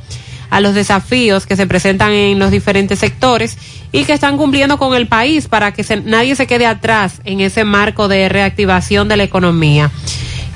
a 0.55 0.61
los 0.61 0.75
desafíos 0.75 1.45
que 1.47 1.55
se 1.55 1.65
presentan 1.67 2.11
en 2.11 2.38
los 2.38 2.51
diferentes 2.51 2.99
sectores 2.99 3.57
y 3.91 4.03
que 4.05 4.13
están 4.13 4.38
cumpliendo 4.38 4.77
con 4.77 4.95
el 4.95 5.07
país 5.07 5.47
para 5.47 5.73
que 5.73 5.84
se- 5.84 6.01
nadie 6.01 6.35
se 6.35 6.45
quede 6.47 6.65
atrás 6.67 7.21
en 7.25 7.39
ese 7.41 7.63
marco 7.63 8.07
de 8.07 8.30
reactivación 8.30 9.07
de 9.07 9.17
la 9.17 9.23
economía. 9.23 9.89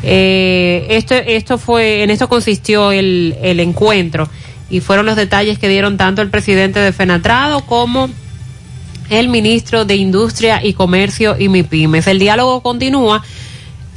Eh, 0.03 0.86
esto, 0.91 1.15
esto 1.15 1.57
fue, 1.57 2.03
en 2.03 2.11
esto 2.11 2.30
consistió 2.30 2.91
el, 2.91 3.36
el 3.41 3.60
encuentro 3.60 4.30
y 4.69 4.80
fueron 4.82 5.06
los 5.07 5.15
detalles 5.15 5.57
que 5.57 5.68
dieron 5.69 5.98
tanto 5.98 6.22
el 6.22 6.30
presidente 6.30 6.80
de 6.80 6.91
Fenatrado 6.94 7.61
como 7.61 8.10
el 9.10 9.30
ministro 9.30 9.86
de 9.86 9.95
Industria 9.95 10.64
y 10.64 10.74
Comercio 10.74 11.36
y 11.40 11.49
MIPIMES. 11.49 12.07
El 12.07 12.19
diálogo 12.19 12.61
continúa. 12.61 13.24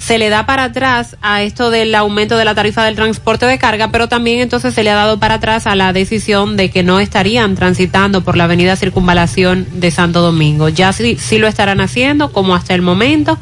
Se 0.00 0.18
le 0.18 0.30
da 0.30 0.46
para 0.46 0.64
atrás 0.64 1.16
a 1.20 1.42
esto 1.42 1.70
del 1.70 1.94
aumento 1.94 2.38
de 2.38 2.46
la 2.46 2.54
tarifa 2.54 2.82
del 2.84 2.96
transporte 2.96 3.44
de 3.44 3.58
carga, 3.58 3.92
pero 3.92 4.08
también 4.08 4.40
entonces 4.40 4.72
se 4.72 4.82
le 4.82 4.90
ha 4.90 4.94
dado 4.94 5.20
para 5.20 5.34
atrás 5.34 5.66
a 5.66 5.74
la 5.76 5.92
decisión 5.92 6.56
de 6.56 6.70
que 6.70 6.82
no 6.82 7.00
estarían 7.00 7.54
transitando 7.54 8.22
por 8.22 8.36
la 8.36 8.44
avenida 8.44 8.76
Circunvalación 8.76 9.66
de 9.74 9.90
Santo 9.90 10.22
Domingo. 10.22 10.70
Ya 10.70 10.94
sí, 10.94 11.18
sí 11.20 11.38
lo 11.38 11.46
estarán 11.46 11.82
haciendo, 11.82 12.32
como 12.32 12.54
hasta 12.54 12.74
el 12.74 12.80
momento, 12.80 13.38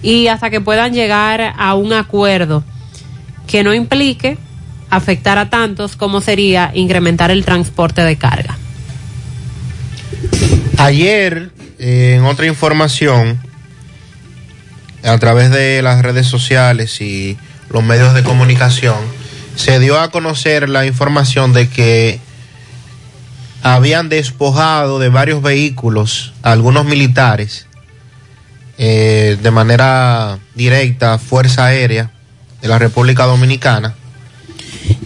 y 0.00 0.28
hasta 0.28 0.48
que 0.48 0.60
puedan 0.60 0.94
llegar 0.94 1.54
a 1.58 1.74
un 1.74 1.92
acuerdo 1.92 2.62
que 3.48 3.64
no 3.64 3.74
implique 3.74 4.38
afectar 4.90 5.38
a 5.38 5.50
tantos 5.50 5.96
como 5.96 6.20
sería 6.20 6.70
incrementar 6.72 7.32
el 7.32 7.44
transporte 7.44 8.02
de 8.02 8.16
carga. 8.16 8.56
Ayer, 10.78 11.50
eh, 11.80 12.14
en 12.16 12.24
otra 12.24 12.46
información, 12.46 13.38
a 15.04 15.18
través 15.18 15.50
de 15.50 15.82
las 15.82 16.02
redes 16.02 16.26
sociales 16.26 17.00
y 17.00 17.38
los 17.70 17.82
medios 17.82 18.14
de 18.14 18.22
comunicación, 18.22 18.98
se 19.56 19.78
dio 19.78 19.98
a 19.98 20.10
conocer 20.10 20.68
la 20.68 20.86
información 20.86 21.52
de 21.52 21.68
que 21.68 22.20
habían 23.62 24.08
despojado 24.08 24.98
de 24.98 25.08
varios 25.08 25.42
vehículos 25.42 26.32
a 26.42 26.52
algunos 26.52 26.84
militares 26.86 27.66
eh, 28.78 29.36
de 29.42 29.50
manera 29.50 30.38
directa, 30.54 31.18
Fuerza 31.18 31.66
Aérea 31.66 32.10
de 32.62 32.68
la 32.68 32.78
República 32.78 33.26
Dominicana, 33.26 33.94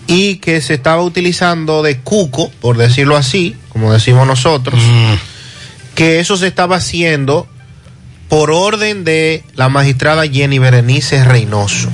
y 0.06 0.36
que 0.36 0.60
se 0.60 0.74
estaba 0.74 1.02
utilizando 1.02 1.82
de 1.82 1.98
cuco, 1.98 2.50
por 2.60 2.76
decirlo 2.76 3.16
así, 3.16 3.56
como 3.70 3.92
decimos 3.92 4.26
nosotros, 4.26 4.80
que 5.96 6.20
eso 6.20 6.36
se 6.36 6.46
estaba 6.46 6.76
haciendo 6.76 7.48
por 8.28 8.50
orden 8.50 9.04
de 9.04 9.44
la 9.54 9.68
magistrada 9.68 10.26
Jenny 10.26 10.58
Berenice 10.58 11.24
Reynoso. 11.24 11.88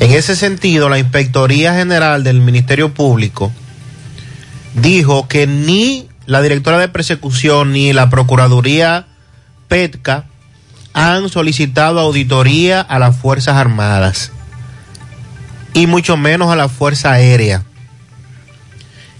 En 0.00 0.12
ese 0.12 0.36
sentido, 0.36 0.88
la 0.88 0.98
Inspectoría 0.98 1.74
General 1.74 2.22
del 2.22 2.40
Ministerio 2.40 2.92
Público 2.92 3.52
dijo 4.74 5.26
que 5.26 5.46
ni 5.46 6.08
la 6.26 6.42
directora 6.42 6.78
de 6.78 6.88
persecución 6.88 7.72
ni 7.72 7.92
la 7.92 8.10
Procuraduría 8.10 9.06
PETCA 9.68 10.26
han 10.92 11.28
solicitado 11.28 12.00
auditoría 12.00 12.80
a 12.80 12.98
las 12.98 13.16
Fuerzas 13.16 13.56
Armadas 13.56 14.32
y 15.72 15.86
mucho 15.86 16.16
menos 16.16 16.50
a 16.50 16.56
la 16.56 16.68
Fuerza 16.68 17.12
Aérea. 17.12 17.64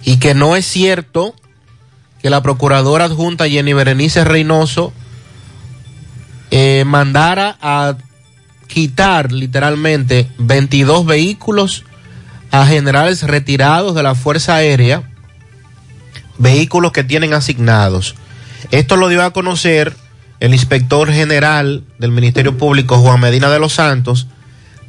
Y 0.04 0.18
que 0.18 0.34
no 0.34 0.56
es 0.56 0.66
cierto 0.66 1.34
que 2.22 2.30
la 2.30 2.42
Procuradora 2.42 3.04
Adjunta 3.04 3.48
Jenny 3.48 3.72
Berenice 3.72 4.24
Reynoso 4.24 4.92
eh, 6.50 6.84
mandara 6.86 7.56
a 7.60 7.96
quitar 8.66 9.32
literalmente 9.32 10.28
22 10.38 11.06
vehículos 11.06 11.84
a 12.50 12.66
generales 12.66 13.22
retirados 13.22 13.94
de 13.94 14.02
la 14.02 14.14
Fuerza 14.14 14.56
Aérea, 14.56 15.02
vehículos 16.38 16.92
que 16.92 17.04
tienen 17.04 17.34
asignados. 17.34 18.14
Esto 18.70 18.96
lo 18.96 19.08
dio 19.08 19.22
a 19.24 19.32
conocer 19.32 19.94
el 20.40 20.52
inspector 20.52 21.10
general 21.10 21.84
del 21.98 22.10
Ministerio 22.10 22.56
Público, 22.56 22.98
Juan 22.98 23.20
Medina 23.20 23.50
de 23.50 23.58
los 23.58 23.74
Santos, 23.74 24.26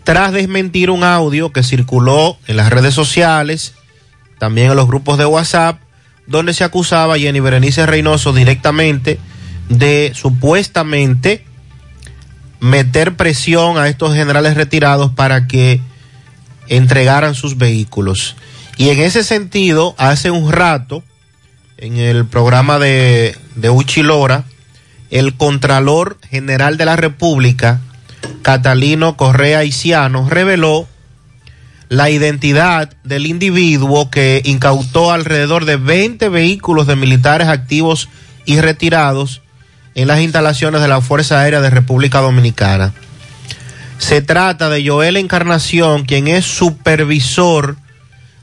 tras 0.04 0.32
desmentir 0.32 0.90
un 0.90 1.04
audio 1.04 1.52
que 1.52 1.64
circuló 1.64 2.38
en 2.48 2.58
las 2.58 2.70
redes 2.70 2.94
sociales, 2.94 3.74
también 4.40 4.72
en 4.72 4.78
los 4.78 4.88
grupos 4.88 5.18
de 5.18 5.26
WhatsApp, 5.26 5.80
donde 6.28 6.54
se 6.54 6.64
acusaba 6.64 7.16
a 7.16 7.18
Jenny 7.18 7.40
Berenice 7.40 7.86
Reynoso 7.86 8.34
directamente 8.34 9.20
de 9.70 10.12
supuestamente 10.16 11.44
meter 12.60 13.16
presión 13.16 13.78
a 13.78 13.88
estos 13.88 14.14
generales 14.14 14.56
retirados 14.56 15.12
para 15.12 15.48
que 15.48 15.82
entregaran 16.68 17.36
sus 17.36 17.58
vehículos. 17.58 18.36
Y 18.78 18.90
en 18.90 19.00
ese 19.00 19.24
sentido, 19.24 19.96
hace 19.98 20.32
un 20.32 20.52
rato, 20.52 21.04
en 21.78 21.98
el 21.98 22.26
programa 22.26 22.80
de, 22.80 23.36
de 23.56 23.70
Uchilora, 23.70 24.46
el 25.10 25.36
Contralor 25.36 26.18
General 26.30 26.78
de 26.78 26.86
la 26.86 26.96
República, 26.96 27.80
Catalino 28.42 29.18
Correa 29.18 29.64
Isiano, 29.64 30.30
reveló 30.30 30.88
la 31.90 32.10
identidad 32.10 32.92
del 33.04 33.26
individuo 33.26 34.10
que 34.10 34.42
incautó 34.44 35.12
alrededor 35.12 35.66
de 35.66 35.78
20 35.78 36.30
vehículos 36.30 36.88
de 36.88 36.96
militares 36.96 37.48
activos 37.48 38.10
y 38.46 38.60
retirados 38.60 39.42
en 39.98 40.08
las 40.08 40.22
instalaciones 40.22 40.80
de 40.80 40.88
la 40.88 41.02
Fuerza 41.02 41.42
Aérea 41.42 41.60
de 41.60 41.72
República 41.72 42.22
Dominicana. 42.22 42.94
Se 43.98 44.22
trata 44.22 44.70
de 44.70 44.88
Joel 44.88 45.18
Encarnación, 45.18 46.06
quien 46.06 46.28
es 46.28 46.46
supervisor 46.46 47.78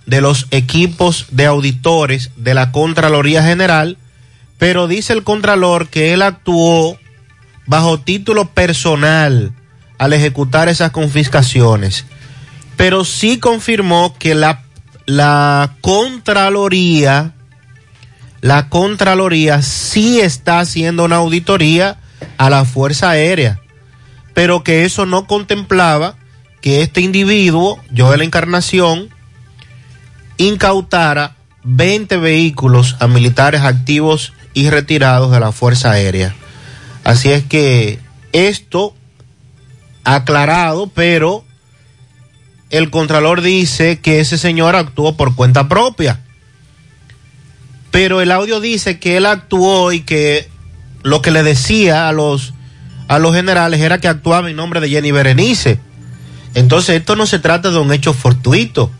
de 0.05 0.21
los 0.21 0.49
equipos 0.51 1.27
de 1.31 1.47
auditores 1.47 2.33
de 2.37 2.55
la 2.55 2.73
Contraloría 2.73 3.45
General, 3.45 3.99
pero 4.59 4.89
dice 4.89 5.13
el 5.13 5.23
Contralor 5.23 5.87
que 5.87 6.13
él 6.13 6.23
actuó 6.23 6.99
bajo 7.67 8.01
título 8.01 8.51
personal 8.51 9.53
al 9.97 10.13
ejecutar 10.13 10.69
esas 10.69 10.91
confiscaciones, 10.91 12.05
pero 12.77 13.05
sí 13.05 13.39
confirmó 13.39 14.17
que 14.19 14.35
la, 14.35 14.65
la 15.07 15.77
Contraloría, 15.81 17.33
la 18.45 18.69
Contraloría 18.69 19.63
sí 19.63 20.21
está 20.21 20.61
haciendo 20.61 21.07
una 21.07 21.17
auditoría 21.17 21.97
a 22.37 22.51
la 22.51 22.67
Fuerza 22.67 23.09
Aérea, 23.09 23.59
pero 24.35 24.63
que 24.63 24.85
eso 24.85 25.07
no 25.07 25.27
contemplaba 25.27 26.17
que 26.61 26.83
este 26.83 27.01
individuo, 27.01 27.81
Joel 27.97 28.21
Encarnación, 28.21 29.09
incautara 30.37 31.37
20 31.63 32.19
vehículos 32.19 32.97
a 33.01 33.07
militares 33.07 33.63
activos 33.63 34.35
y 34.53 34.69
retirados 34.69 35.33
de 35.33 35.41
la 35.41 35.51
Fuerza 35.51 35.93
Aérea. 35.93 36.35
Así 37.03 37.31
es 37.31 37.45
que 37.45 37.99
esto 38.33 38.95
aclarado, 40.05 40.89
pero 40.89 41.47
el 42.69 42.91
Contralor 42.91 43.41
dice 43.41 44.01
que 44.01 44.21
ese 44.21 44.37
señor 44.37 44.77
actuó 44.77 45.17
por 45.17 45.35
cuenta 45.35 45.67
propia. 45.67 46.21
Pero 47.95 48.21
el 48.21 48.33
audio 48.33 48.59
dice 48.59 48.99
que 48.99 49.17
él 49.19 49.25
actuó 49.25 49.93
y 49.93 50.01
que 50.01 50.49
lo 51.05 51.23
que 51.23 51.31
le 51.31 51.45
decía 51.45 52.09
a 52.09 52.13
los, 52.13 52.53
a 53.07 53.21
los 53.21 53.33
generales 53.33 53.81
era 53.81 54.01
que 54.01 54.09
actuaba 54.09 54.51
en 54.51 54.57
nombre 54.57 54.81
de 54.81 54.89
Jenny 54.89 55.13
Berenice. 55.13 55.79
Entonces 56.55 56.97
esto 56.97 57.15
no 57.15 57.25
se 57.25 57.39
trata 57.39 57.71
de 57.71 57.79
un 57.79 57.93
hecho 57.93 58.13
fortuito. 58.13 58.91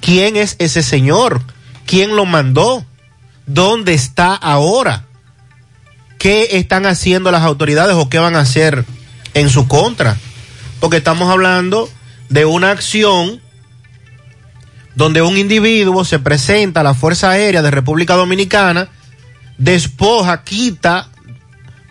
¿Quién 0.00 0.36
es 0.36 0.56
ese 0.58 0.82
señor? 0.82 1.42
¿Quién 1.84 2.16
lo 2.16 2.24
mandó? 2.24 2.82
¿Dónde 3.44 3.92
está 3.92 4.36
ahora? 4.36 5.04
¿Qué 6.18 6.48
están 6.52 6.86
haciendo 6.86 7.30
las 7.30 7.42
autoridades 7.42 7.94
o 7.94 8.08
qué 8.08 8.18
van 8.18 8.36
a 8.36 8.40
hacer 8.40 8.86
en 9.34 9.50
su 9.50 9.68
contra? 9.68 10.16
Porque 10.80 10.96
estamos 10.96 11.30
hablando 11.30 11.90
de 12.30 12.46
una 12.46 12.70
acción 12.70 13.42
donde 14.94 15.22
un 15.22 15.36
individuo 15.36 16.04
se 16.04 16.18
presenta 16.18 16.80
a 16.80 16.84
la 16.84 16.94
Fuerza 16.94 17.30
Aérea 17.30 17.62
de 17.62 17.70
República 17.70 18.14
Dominicana, 18.14 18.88
despoja, 19.58 20.42
quita 20.44 21.08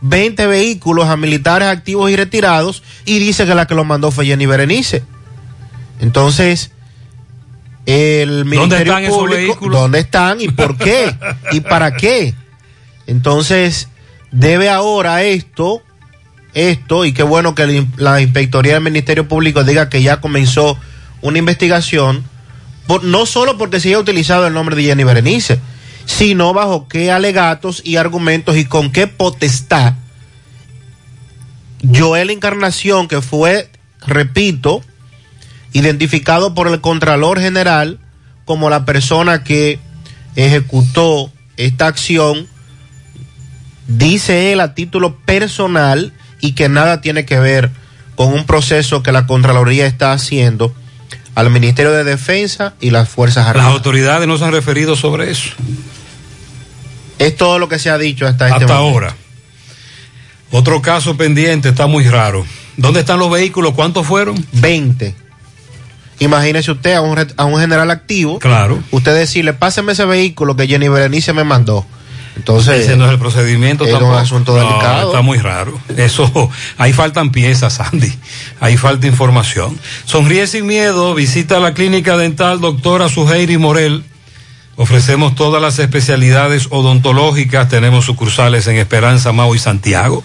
20 0.01 0.47
vehículos 0.47 1.07
a 1.07 1.17
militares 1.17 1.67
activos 1.67 2.11
y 2.11 2.15
retirados 2.15 2.83
y 3.05 3.19
dice 3.19 3.45
que 3.45 3.55
la 3.55 3.67
que 3.67 3.75
lo 3.75 3.83
mandó 3.83 4.11
fue 4.11 4.25
Jenny 4.25 4.45
Berenice. 4.45 5.03
Entonces, 5.99 6.71
el 7.85 8.45
Ministerio 8.45 8.93
están 8.93 9.03
esos 9.03 9.17
Público, 9.17 9.37
vehículos? 9.37 9.81
¿dónde 9.81 9.99
están 9.99 10.41
y 10.41 10.49
por 10.49 10.77
qué? 10.77 11.15
¿Y 11.51 11.61
para 11.61 11.95
qué? 11.95 12.33
Entonces, 13.07 13.87
debe 14.31 14.69
ahora 14.69 15.23
esto, 15.23 15.81
esto, 16.53 17.05
y 17.05 17.13
qué 17.13 17.23
bueno 17.23 17.55
que 17.55 17.85
la 17.97 18.21
Inspectoría 18.21 18.73
del 18.73 18.83
Ministerio 18.83 19.27
Público 19.27 19.63
diga 19.63 19.89
que 19.89 20.01
ya 20.01 20.21
comenzó 20.21 20.77
una 21.21 21.37
investigación, 21.37 22.23
no 22.99 23.25
solo 23.25 23.57
porque 23.57 23.79
se 23.79 23.89
haya 23.89 23.99
utilizado 23.99 24.47
el 24.47 24.53
nombre 24.53 24.75
de 24.75 24.83
Jenny 24.83 25.03
Berenice, 25.03 25.59
sino 26.05 26.53
bajo 26.53 26.87
qué 26.87 27.11
alegatos 27.11 27.81
y 27.85 27.95
argumentos 27.95 28.57
y 28.57 28.65
con 28.65 28.91
qué 28.91 29.07
potestad 29.07 29.93
Joel 31.95 32.29
Encarnación, 32.29 33.07
que 33.07 33.21
fue, 33.21 33.69
repito, 34.05 34.81
identificado 35.73 36.53
por 36.53 36.67
el 36.67 36.81
Contralor 36.81 37.39
General 37.39 37.99
como 38.45 38.69
la 38.69 38.85
persona 38.85 39.43
que 39.43 39.79
ejecutó 40.35 41.31
esta 41.57 41.87
acción, 41.87 42.47
dice 43.87 44.51
él 44.51 44.59
a 44.59 44.73
título 44.75 45.17
personal 45.17 46.13
y 46.39 46.53
que 46.53 46.69
nada 46.69 47.01
tiene 47.01 47.25
que 47.25 47.39
ver 47.39 47.71
con 48.15 48.33
un 48.33 48.45
proceso 48.45 49.03
que 49.03 49.11
la 49.11 49.25
Contraloría 49.25 49.85
está 49.85 50.13
haciendo 50.13 50.73
al 51.35 51.49
Ministerio 51.49 51.91
de 51.91 52.03
Defensa 52.03 52.73
y 52.81 52.89
las 52.91 53.07
Fuerzas 53.09 53.45
Las 53.45 53.51
Armadas. 53.55 53.73
autoridades 53.73 54.27
no 54.27 54.37
se 54.37 54.45
han 54.45 54.51
referido 54.51 54.95
sobre 54.95 55.31
eso. 55.31 55.51
Es 57.19 57.35
todo 57.37 57.59
lo 57.59 57.69
que 57.69 57.79
se 57.79 57.89
ha 57.89 57.97
dicho 57.97 58.25
hasta, 58.27 58.47
este 58.47 58.63
Hasta 58.63 58.73
momento. 58.77 58.93
ahora. 58.95 59.15
Otro 60.51 60.81
caso 60.81 61.15
pendiente, 61.15 61.69
está 61.69 61.87
muy 61.87 62.03
raro. 62.07 62.45
¿Dónde 62.77 63.01
están 63.01 63.19
los 63.19 63.31
vehículos? 63.31 63.73
¿Cuántos 63.73 64.05
fueron? 64.07 64.43
20. 64.53 65.15
Imagínese 66.19 66.71
usted 66.71 66.93
a 66.93 67.01
un, 67.01 67.17
a 67.37 67.45
un 67.45 67.59
general 67.59 67.89
activo. 67.91 68.39
Claro. 68.39 68.83
Usted 68.91 69.15
decirle, 69.15 69.53
páseme 69.53 69.93
ese 69.93 70.05
vehículo 70.05 70.55
que 70.55 70.67
Jenny 70.67 70.87
Berenice 70.87 71.33
me 71.33 71.43
mandó. 71.43 71.85
Entonces. 72.35 72.85
Ese 72.85 72.95
no 72.97 73.05
es 73.05 73.11
el 73.11 73.19
procedimiento 73.19 73.85
es 73.85 73.93
un 74.31 74.43
No, 74.45 74.53
delicado. 74.53 75.09
Está 75.09 75.21
muy 75.21 75.37
raro. 75.37 75.77
Eso, 75.97 76.49
ahí 76.77 76.93
faltan 76.93 77.31
piezas, 77.31 77.73
Sandy. 77.73 78.11
Ahí 78.59 78.77
falta 78.77 79.07
información. 79.07 79.77
Sonríe 80.05 80.47
sin 80.47 80.65
miedo, 80.65 81.13
visita 81.13 81.59
la 81.59 81.73
clínica 81.73 82.17
dental 82.17 82.61
doctora 82.61 83.09
Suheiri 83.09 83.57
Morel. 83.57 84.03
Ofrecemos 84.77 85.35
todas 85.35 85.61
las 85.61 85.77
especialidades 85.79 86.67
odontológicas. 86.71 87.67
Tenemos 87.69 88.05
sucursales 88.05 88.67
en 88.67 88.77
Esperanza, 88.77 89.31
Mau 89.31 89.53
y 89.53 89.59
Santiago. 89.59 90.23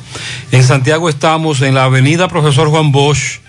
En 0.53 0.63
Santiago 0.63 1.09
estamos 1.09 1.61
en 1.63 1.75
la 1.75 1.85
avenida 1.85 2.29
Profesor 2.29 2.69
Juan 2.69 2.93
Bosch, 2.93 3.41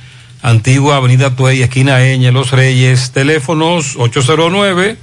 antigua 0.41 0.97
avenida 0.97 1.35
Tuey, 1.35 1.61
esquina 1.61 2.03
Eñe, 2.03 2.31
Los 2.31 2.51
Reyes. 2.51 3.11
Teléfonos 3.11 3.95
809 3.97 4.97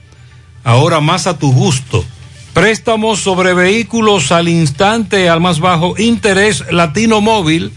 Ahora 0.63 0.99
más 0.99 1.25
a 1.27 1.39
tu 1.39 1.51
gusto. 1.51 2.05
Préstamos 2.53 3.19
sobre 3.19 3.53
vehículos 3.53 4.31
al 4.31 4.49
instante 4.49 5.29
al 5.29 5.39
más 5.39 5.59
bajo 5.59 5.95
interés 5.97 6.65
Latino 6.69 7.21
Móvil. 7.21 7.71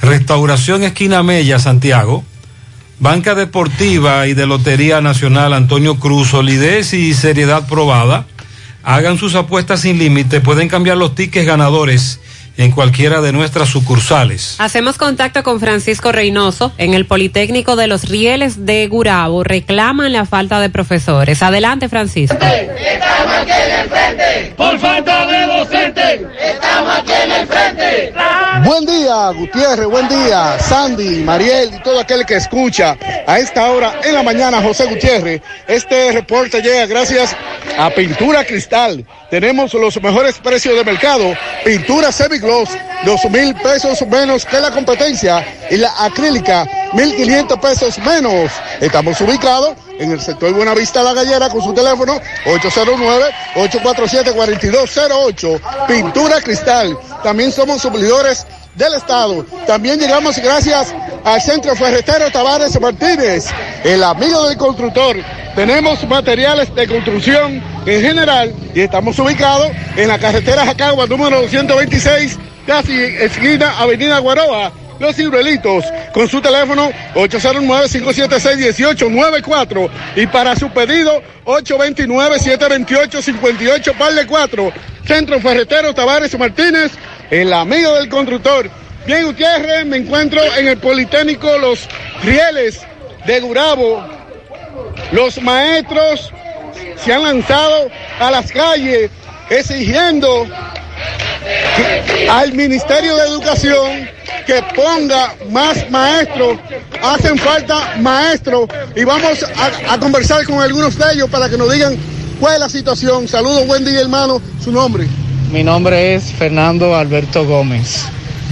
Restauración 0.00 0.82
Esquina 0.82 1.22
Mella, 1.22 1.58
Santiago. 1.58 2.24
Banca 3.00 3.34
Deportiva 3.36 4.26
y 4.26 4.34
de 4.34 4.46
Lotería 4.46 5.00
Nacional 5.00 5.52
Antonio 5.52 6.00
Cruz, 6.00 6.28
solidez 6.28 6.92
y 6.94 7.14
seriedad 7.14 7.66
probada. 7.68 8.26
Hagan 8.82 9.18
sus 9.18 9.34
apuestas 9.34 9.80
sin 9.80 9.98
límite, 9.98 10.40
pueden 10.40 10.68
cambiar 10.68 10.96
los 10.96 11.14
tickets 11.14 11.46
ganadores 11.46 12.20
en 12.56 12.72
cualquiera 12.72 13.20
de 13.20 13.32
nuestras 13.32 13.68
sucursales. 13.68 14.56
Hacemos 14.58 14.98
contacto 14.98 15.44
con 15.44 15.60
Francisco 15.60 16.10
Reynoso 16.10 16.72
en 16.76 16.92
el 16.92 17.06
Politécnico 17.06 17.76
de 17.76 17.86
los 17.86 18.08
Rieles 18.08 18.66
de 18.66 18.88
Gurabo. 18.88 19.44
Reclaman 19.44 20.12
la 20.12 20.26
falta 20.26 20.60
de 20.60 20.68
profesores. 20.68 21.40
Adelante, 21.44 21.88
Francisco. 21.88 22.36
Estamos 22.36 23.34
aquí 23.42 23.52
en 23.52 23.80
el 23.80 23.88
frente. 23.88 24.54
Por 24.56 24.78
falta 24.80 25.26
de 25.26 25.46
docente. 25.46 26.26
Estamos 26.52 26.98
aquí 26.98 27.12
en 27.12 27.32
el 27.32 27.46
frente. 27.46 28.12
Buen 28.64 28.84
día, 28.86 29.30
Gutiérrez, 29.30 29.86
buen 29.86 30.08
día, 30.08 30.58
Sandy, 30.58 31.22
Mariel 31.22 31.74
y 31.74 31.82
todo 31.82 32.00
aquel 32.00 32.26
que 32.26 32.36
escucha 32.36 32.96
a 33.26 33.38
esta 33.38 33.70
hora 33.70 34.00
en 34.04 34.14
la 34.14 34.22
mañana, 34.22 34.62
José 34.62 34.86
Gutiérrez. 34.86 35.42
Este 35.66 36.12
reporte 36.12 36.60
llega 36.60 36.86
gracias 36.86 37.36
a 37.78 37.90
Pintura 37.90 38.44
Cristal. 38.44 39.04
Tenemos 39.30 39.74
los 39.74 40.00
mejores 40.02 40.38
precios 40.38 40.74
de 40.76 40.84
mercado. 40.84 41.34
Pintura 41.64 42.10
Semigloss, 42.10 42.70
dos 43.04 43.24
mil 43.30 43.54
pesos 43.54 44.06
menos 44.06 44.44
que 44.44 44.58
la 44.60 44.70
competencia. 44.70 45.46
Y 45.70 45.76
la 45.76 45.92
acrílica, 45.98 46.66
mil 46.94 47.14
quinientos 47.14 47.58
pesos 47.60 47.98
menos. 47.98 48.50
Estamos 48.80 49.20
ubicados 49.20 49.76
en 49.98 50.12
el 50.12 50.20
sector 50.20 50.52
Buenavista 50.52 51.02
La 51.02 51.12
Gallera 51.12 51.48
con 51.48 51.60
su 51.62 51.74
teléfono 51.74 52.20
809-847-4208. 53.54 55.60
Pintura 55.86 56.40
Cristal. 56.40 56.98
También 57.22 57.52
somos 57.52 57.82
suplidores 57.82 58.46
del 58.74 58.94
Estado. 58.94 59.44
También 59.66 59.98
llegamos 59.98 60.38
gracias 60.38 60.94
al 61.24 61.42
Centro 61.42 61.74
Ferretero 61.74 62.30
Tavares 62.30 62.80
Martínez, 62.80 63.46
el 63.84 64.02
amigo 64.04 64.48
del 64.48 64.56
constructor. 64.56 65.16
Tenemos 65.54 66.06
materiales 66.06 66.72
de 66.74 66.86
construcción 66.86 67.62
en 67.84 68.00
general 68.00 68.54
y 68.74 68.80
estamos 68.82 69.18
ubicados 69.18 69.70
en 69.96 70.08
la 70.08 70.18
carretera 70.18 70.64
Jacagua 70.64 71.06
número 71.06 71.42
226, 71.42 72.38
casi 72.66 72.96
esquina 72.96 73.78
Avenida 73.78 74.18
Guaroa. 74.20 74.72
Los 74.98 75.16
Ciruelitos, 75.16 75.84
con 76.12 76.28
su 76.28 76.40
teléfono 76.40 76.90
809-576-1894 77.14 79.90
y 80.16 80.26
para 80.26 80.56
su 80.56 80.68
pedido 80.70 81.22
829-728-58 81.44 83.96
par 83.96 84.14
de 84.14 84.26
4. 84.26 84.72
Centro 85.06 85.40
Ferretero 85.40 85.94
Tavares 85.94 86.36
Martínez, 86.38 86.92
el 87.30 87.52
amigo 87.52 87.94
del 87.94 88.08
constructor. 88.08 88.68
Bien, 89.06 89.24
Gutiérrez, 89.24 89.86
me 89.86 89.98
encuentro 89.98 90.40
en 90.56 90.66
el 90.68 90.78
Politécnico 90.78 91.58
Los 91.58 91.88
Rieles 92.22 92.80
de 93.26 93.40
Gurabo. 93.40 94.04
Los 95.12 95.40
maestros 95.40 96.32
se 96.96 97.14
han 97.14 97.22
lanzado 97.22 97.88
a 98.18 98.30
las 98.30 98.52
calles 98.52 99.10
exigiendo 99.48 100.46
al 102.30 102.52
Ministerio 102.52 103.16
de 103.16 103.22
Educación 103.28 104.08
que 104.46 104.62
ponga 104.74 105.34
más 105.50 105.90
maestros. 105.90 106.58
Hacen 107.02 107.38
falta 107.38 107.96
maestros 108.00 108.68
y 108.96 109.04
vamos 109.04 109.44
a, 109.88 109.98
conversar 109.98 110.44
con 110.44 110.60
algunos 110.60 110.98
de 110.98 111.04
ellos 111.14 111.28
para 111.30 111.48
que 111.48 111.56
nos 111.56 111.72
digan 111.72 111.96
cuál 112.40 112.54
es 112.54 112.60
la 112.60 112.68
situación. 112.68 113.28
Saludos, 113.28 113.66
buen 113.66 113.84
día 113.84 114.00
hermano, 114.00 114.40
su 114.62 114.72
nombre. 114.72 115.06
Mi 115.52 115.62
nombre 115.62 116.14
es 116.14 116.32
Fernando 116.32 116.96
Alberto 116.96 117.46
Gómez. 117.46 118.04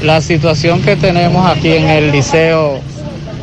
La 0.03 0.21
situación 0.21 0.83
que 0.83 0.97
tenemos 0.97 1.51
aquí 1.51 1.73
en 1.73 1.89
el 1.89 2.13
Liceo 2.13 2.81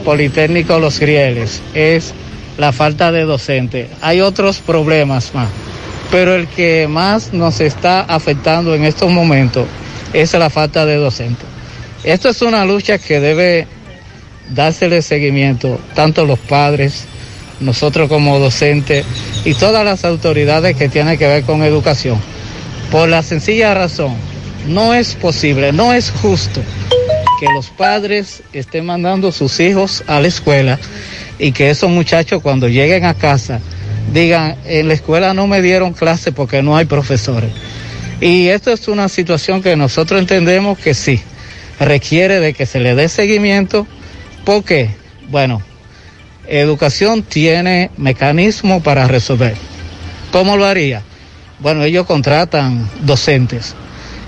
Politécnico 0.05 0.79
Los 0.79 0.99
Grieles 0.99 1.61
es 1.73 2.13
la 2.57 2.71
falta 2.71 3.11
de 3.11 3.23
docentes. 3.23 3.89
Hay 4.01 4.21
otros 4.21 4.59
problemas 4.59 5.33
más, 5.33 5.49
pero 6.13 6.35
el 6.35 6.47
que 6.47 6.87
más 6.87 7.33
nos 7.33 7.59
está 7.59 8.01
afectando 8.01 8.75
en 8.75 8.83
estos 8.83 9.11
momentos 9.11 9.65
es 10.13 10.31
la 10.33 10.51
falta 10.51 10.85
de 10.85 10.97
docentes. 10.97 11.47
Esto 12.03 12.29
es 12.29 12.43
una 12.43 12.65
lucha 12.65 12.99
que 12.99 13.19
debe 13.19 13.65
dársele 14.51 15.01
seguimiento, 15.01 15.79
tanto 15.95 16.23
los 16.27 16.37
padres, 16.37 17.05
nosotros 17.59 18.09
como 18.09 18.37
docentes 18.37 19.03
y 19.43 19.55
todas 19.55 19.83
las 19.83 20.05
autoridades 20.05 20.77
que 20.77 20.87
tienen 20.87 21.17
que 21.17 21.25
ver 21.25 21.45
con 21.45 21.63
educación. 21.63 22.19
Por 22.91 23.09
la 23.09 23.23
sencilla 23.23 23.73
razón, 23.73 24.13
no 24.67 24.93
es 24.93 25.15
posible, 25.15 25.73
no 25.73 25.93
es 25.93 26.11
justo 26.11 26.61
que 27.39 27.47
los 27.55 27.71
padres 27.71 28.43
estén 28.53 28.85
mandando 28.85 29.31
sus 29.31 29.59
hijos 29.59 30.03
a 30.05 30.19
la 30.19 30.27
escuela 30.27 30.79
y 31.39 31.53
que 31.53 31.71
esos 31.71 31.89
muchachos 31.89 32.39
cuando 32.43 32.67
lleguen 32.67 33.03
a 33.03 33.15
casa 33.15 33.61
digan, 34.11 34.55
en 34.65 34.87
la 34.87 34.93
escuela 34.93 35.33
no 35.33 35.47
me 35.47 35.61
dieron 35.61 35.93
clase 35.93 36.31
porque 36.31 36.61
no 36.61 36.75
hay 36.75 36.85
profesores. 36.85 37.51
Y 38.21 38.47
esto 38.47 38.71
es 38.71 38.87
una 38.87 39.09
situación 39.09 39.61
que 39.61 39.75
nosotros 39.75 40.19
entendemos 40.19 40.77
que 40.77 40.93
sí, 40.93 41.21
requiere 41.79 42.39
de 42.39 42.53
que 42.53 42.65
se 42.65 42.79
le 42.79 42.95
dé 42.95 43.09
seguimiento 43.09 43.87
porque, 44.45 44.89
bueno, 45.29 45.61
educación 46.47 47.23
tiene 47.23 47.91
mecanismo 47.97 48.81
para 48.81 49.07
resolver. 49.07 49.55
¿Cómo 50.31 50.57
lo 50.57 50.65
haría? 50.65 51.01
Bueno, 51.59 51.83
ellos 51.83 52.05
contratan 52.05 52.89
docentes. 53.01 53.75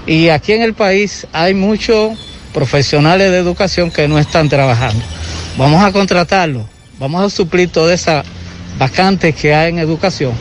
Y 0.07 0.29
aquí 0.29 0.53
en 0.53 0.61
el 0.61 0.73
país 0.73 1.25
hay 1.33 1.53
muchos 1.53 2.17
profesionales 2.53 3.31
de 3.31 3.37
educación 3.37 3.91
que 3.91 4.07
no 4.07 4.19
están 4.19 4.49
trabajando. 4.49 5.03
Vamos 5.57 5.83
a 5.83 5.91
contratarlos, 5.91 6.65
vamos 6.99 7.23
a 7.23 7.29
suplir 7.35 7.69
todas 7.69 8.01
esas 8.01 8.25
vacantes 8.77 9.35
que 9.35 9.53
hay 9.53 9.69
en 9.69 9.79
educación 9.79 10.33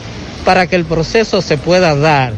para 0.44 0.66
que 0.66 0.76
el 0.76 0.84
proceso 0.84 1.40
se 1.40 1.56
pueda 1.56 1.94
dar 1.96 2.32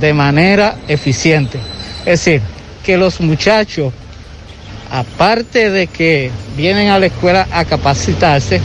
de 0.00 0.12
manera 0.12 0.76
eficiente. 0.86 1.58
Es 2.00 2.24
decir, 2.24 2.40
que 2.84 2.96
los 2.96 3.20
muchachos, 3.20 3.92
aparte 4.90 5.70
de 5.70 5.86
que 5.88 6.30
vienen 6.56 6.88
a 6.88 6.98
la 6.98 7.06
escuela 7.06 7.48
a 7.50 7.64
capacitarse, 7.64 8.60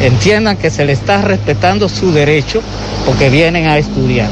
entiendan 0.00 0.56
que 0.56 0.70
se 0.70 0.84
les 0.84 0.98
está 0.98 1.22
respetando 1.22 1.88
su 1.88 2.12
derecho 2.12 2.62
porque 3.04 3.28
vienen 3.28 3.68
a 3.68 3.78
estudiar. 3.78 4.28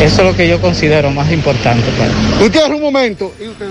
Eso 0.00 0.22
es 0.22 0.28
lo 0.28 0.36
que 0.36 0.48
yo 0.48 0.60
considero 0.60 1.10
más 1.10 1.30
importante 1.30 1.86
para 1.98 2.10
Gutiérrez, 2.40 2.76
un 2.76 2.82
momento. 2.82 3.32
¿Y 3.40 3.48
usted? 3.48 3.66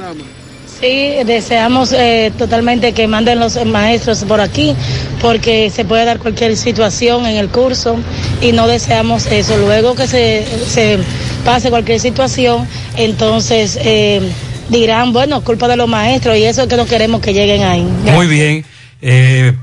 Sí, 0.83 1.13
deseamos 1.25 1.93
eh, 1.93 2.33
totalmente 2.37 2.91
que 2.91 3.07
manden 3.07 3.39
los 3.39 3.55
maestros 3.65 4.25
por 4.25 4.41
aquí 4.41 4.75
porque 5.21 5.69
se 5.69 5.85
puede 5.85 6.03
dar 6.03 6.19
cualquier 6.19 6.57
situación 6.57 7.25
en 7.25 7.37
el 7.37 7.47
curso 7.47 7.95
y 8.41 8.51
no 8.51 8.67
deseamos 8.67 9.27
eso. 9.27 9.55
Luego 9.55 9.95
que 9.95 10.07
se, 10.07 10.45
se 10.67 10.99
pase 11.45 11.69
cualquier 11.69 12.01
situación, 12.01 12.67
entonces 12.97 13.79
eh, 13.81 14.29
dirán, 14.67 15.13
bueno, 15.13 15.41
culpa 15.41 15.69
de 15.69 15.77
los 15.77 15.87
maestros 15.87 16.35
y 16.35 16.43
eso 16.43 16.63
es 16.63 16.67
que 16.67 16.75
no 16.75 16.85
queremos 16.85 17.21
que 17.21 17.31
lleguen 17.33 17.63
ahí. 17.63 17.83
Muy 18.11 18.27
bien. 18.27 18.65
Eh, 19.01 19.53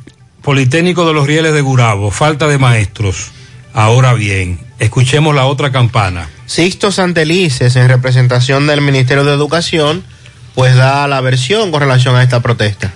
Politécnico 0.41 1.07
de 1.07 1.13
los 1.13 1.27
Rieles 1.27 1.53
de 1.53 1.61
Gurabo, 1.61 2.11
falta 2.11 2.47
de 2.47 2.57
maestros. 2.57 3.31
Ahora 3.75 4.15
bien, 4.15 4.59
escuchemos 4.79 5.35
la 5.35 5.45
otra 5.45 5.71
campana. 5.71 6.31
Sixto 6.47 6.91
Santelices, 6.91 7.77
en 7.77 7.89
representación 7.89 8.67
del 8.67 8.81
Ministerio 8.81 9.25
de 9.25 9.35
Educación, 9.35 10.03
pues 10.55 10.77
da 10.77 11.07
la 11.09 11.21
versión 11.21 11.71
con 11.71 11.81
relación 11.81 12.17
a 12.17 12.23
esta 12.23 12.41
protesta. 12.41 12.93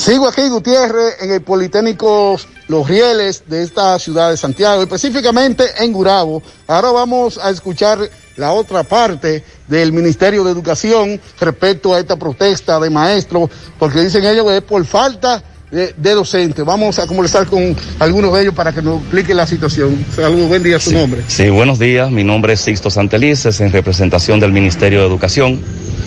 Sigo 0.00 0.26
aquí, 0.26 0.48
Gutiérrez, 0.48 1.16
en 1.20 1.30
el 1.30 1.42
Politécnico 1.42 2.40
Los 2.68 2.88
Rieles 2.88 3.44
de 3.46 3.62
esta 3.62 3.98
ciudad 3.98 4.30
de 4.30 4.38
Santiago, 4.38 4.80
específicamente 4.80 5.64
en 5.78 5.92
Gurabo. 5.92 6.42
Ahora 6.66 6.90
vamos 6.90 7.36
a 7.36 7.50
escuchar 7.50 7.98
la 8.36 8.52
otra 8.52 8.82
parte 8.82 9.44
del 9.68 9.92
Ministerio 9.92 10.42
de 10.42 10.52
Educación 10.52 11.20
respecto 11.38 11.94
a 11.94 11.98
esta 11.98 12.16
protesta 12.16 12.80
de 12.80 12.88
maestros, 12.88 13.50
porque 13.78 14.00
dicen 14.00 14.24
ellos 14.24 14.46
que 14.46 14.56
es 14.56 14.62
por 14.62 14.82
falta 14.86 15.42
de, 15.70 15.94
de 15.96 16.10
docentes. 16.10 16.64
Vamos 16.64 16.98
a 16.98 17.06
conversar 17.06 17.46
con 17.46 17.76
algunos 17.98 18.32
de 18.34 18.42
ellos 18.42 18.54
para 18.54 18.72
que 18.72 18.82
nos 18.82 19.00
expliquen 19.00 19.36
la 19.36 19.46
situación. 19.46 20.04
Saludos, 20.14 20.48
buen 20.48 20.62
día, 20.62 20.78
su 20.78 20.92
nombre. 20.92 21.22
Sí, 21.26 21.48
buenos 21.48 21.78
días. 21.78 22.10
Mi 22.10 22.24
nombre 22.24 22.54
es 22.54 22.60
Sixto 22.60 22.90
Santelices, 22.90 23.60
en 23.60 23.72
representación 23.72 24.40
del 24.40 24.52
Ministerio 24.52 25.00
de 25.00 25.06
Educación. 25.06 25.60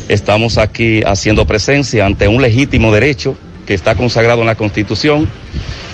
Estamos 0.10 0.57
aquí 0.57 1.02
haciendo 1.06 1.48
presencia 1.48 2.06
ante 2.06 2.27
un 2.27 2.41
legítimo 2.41 2.91
derecho 2.91 3.38
que 3.65 3.73
está 3.73 3.95
consagrado 3.95 4.41
en 4.41 4.48
la 4.48 4.56
Constitución. 4.56 5.30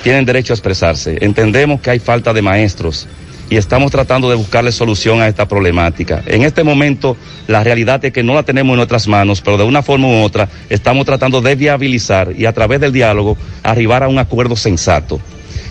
Tienen 0.04 0.26
derecho 0.26 0.54
a 0.54 0.56
expresarse. 0.56 1.18
Entendemos 1.22 1.82
que 1.82 1.92
hay 1.92 2.00
falta 2.00 2.34
de 2.34 2.42
maestros 2.42 3.08
y 3.50 3.58
estamos 3.58 3.92
tratando 3.92 4.30
de 4.30 4.36
buscarle 4.36 4.72
solución 4.72 5.22
a 5.22 5.28
esta 5.28 5.48
problemática. 5.48 6.24
En 6.28 6.44
este 6.44 6.64
momento, 6.64 7.18
la 7.48 7.64
realidad 7.64 8.04
es 8.06 8.14
que 8.14 8.24
no 8.24 8.36
la 8.36 8.44
tenemos 8.44 8.74
en 8.74 8.78
nuestras 8.78 9.08
manos, 9.08 9.42
pero 9.42 9.58
de 9.58 9.64
una 9.64 9.82
forma 9.82 10.08
u 10.08 10.22
otra 10.22 10.48
estamos 10.70 11.06
tratando 11.06 11.42
de 11.42 11.56
viabilizar 11.56 12.34
y 12.38 12.46
a 12.46 12.54
través 12.54 12.80
del 12.80 12.94
diálogo 12.94 13.38
arribar 13.64 14.04
a 14.04 14.08
un 14.08 14.20
acuerdo 14.20 14.56
sensato. 14.56 15.20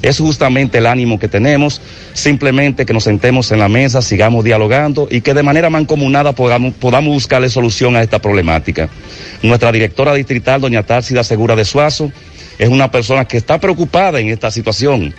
Es 0.03 0.19
justamente 0.19 0.79
el 0.79 0.87
ánimo 0.87 1.19
que 1.19 1.27
tenemos, 1.27 1.81
simplemente 2.13 2.87
que 2.87 2.93
nos 2.93 3.05
sentemos 3.05 3.51
en 3.51 3.59
la 3.59 3.69
mesa, 3.69 4.01
sigamos 4.01 4.45
dialogando 4.45 5.09
y 5.11 5.21
que 5.23 5.35
de 5.35 5.43
manera 5.43 5.71
mancomunada 5.71 6.33
podamos, 6.33 6.75
podamos 6.75 7.13
buscarle 7.13 7.49
solución 7.49 7.97
a 7.97 8.03
esta 8.03 8.21
problemática. 8.21 8.89
Nuestra 9.43 9.73
directora 9.73 10.15
distrital, 10.15 10.61
doña 10.61 10.85
Társida 10.85 11.25
Segura 11.25 11.57
de 11.57 11.65
Suazo, 11.65 12.13
es 12.59 12.69
una 12.69 12.91
persona 12.91 13.25
que 13.25 13.37
está 13.37 13.59
preocupada 13.59 14.21
en 14.21 14.29
esta 14.29 14.51
situación. 14.51 15.15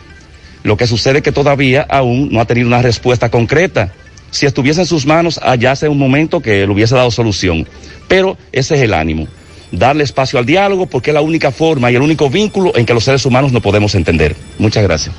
Lo 0.63 0.77
que 0.77 0.87
sucede 0.87 1.17
es 1.17 1.23
que 1.23 1.31
todavía 1.31 1.85
aún 1.89 2.29
no 2.31 2.41
ha 2.41 2.45
tenido 2.45 2.67
una 2.67 2.81
respuesta 2.81 3.29
concreta. 3.29 3.93
Si 4.31 4.45
estuviese 4.45 4.81
en 4.81 4.87
sus 4.87 5.05
manos, 5.05 5.39
allá 5.41 5.71
hace 5.71 5.87
un 5.87 5.97
momento 5.97 6.41
que 6.41 6.65
le 6.65 6.71
hubiese 6.71 6.95
dado 6.95 7.11
solución. 7.11 7.67
Pero 8.07 8.37
ese 8.51 8.75
es 8.75 8.81
el 8.81 8.93
ánimo. 8.93 9.27
Darle 9.71 10.03
espacio 10.03 10.39
al 10.39 10.45
diálogo 10.45 10.87
porque 10.87 11.11
es 11.11 11.13
la 11.13 11.21
única 11.21 11.51
forma 11.51 11.91
y 11.91 11.95
el 11.95 12.01
único 12.01 12.29
vínculo 12.29 12.75
en 12.75 12.85
que 12.85 12.93
los 12.93 13.03
seres 13.03 13.25
humanos 13.25 13.51
no 13.51 13.61
podemos 13.61 13.95
entender. 13.95 14.35
Muchas 14.57 14.83
gracias. 14.83 15.15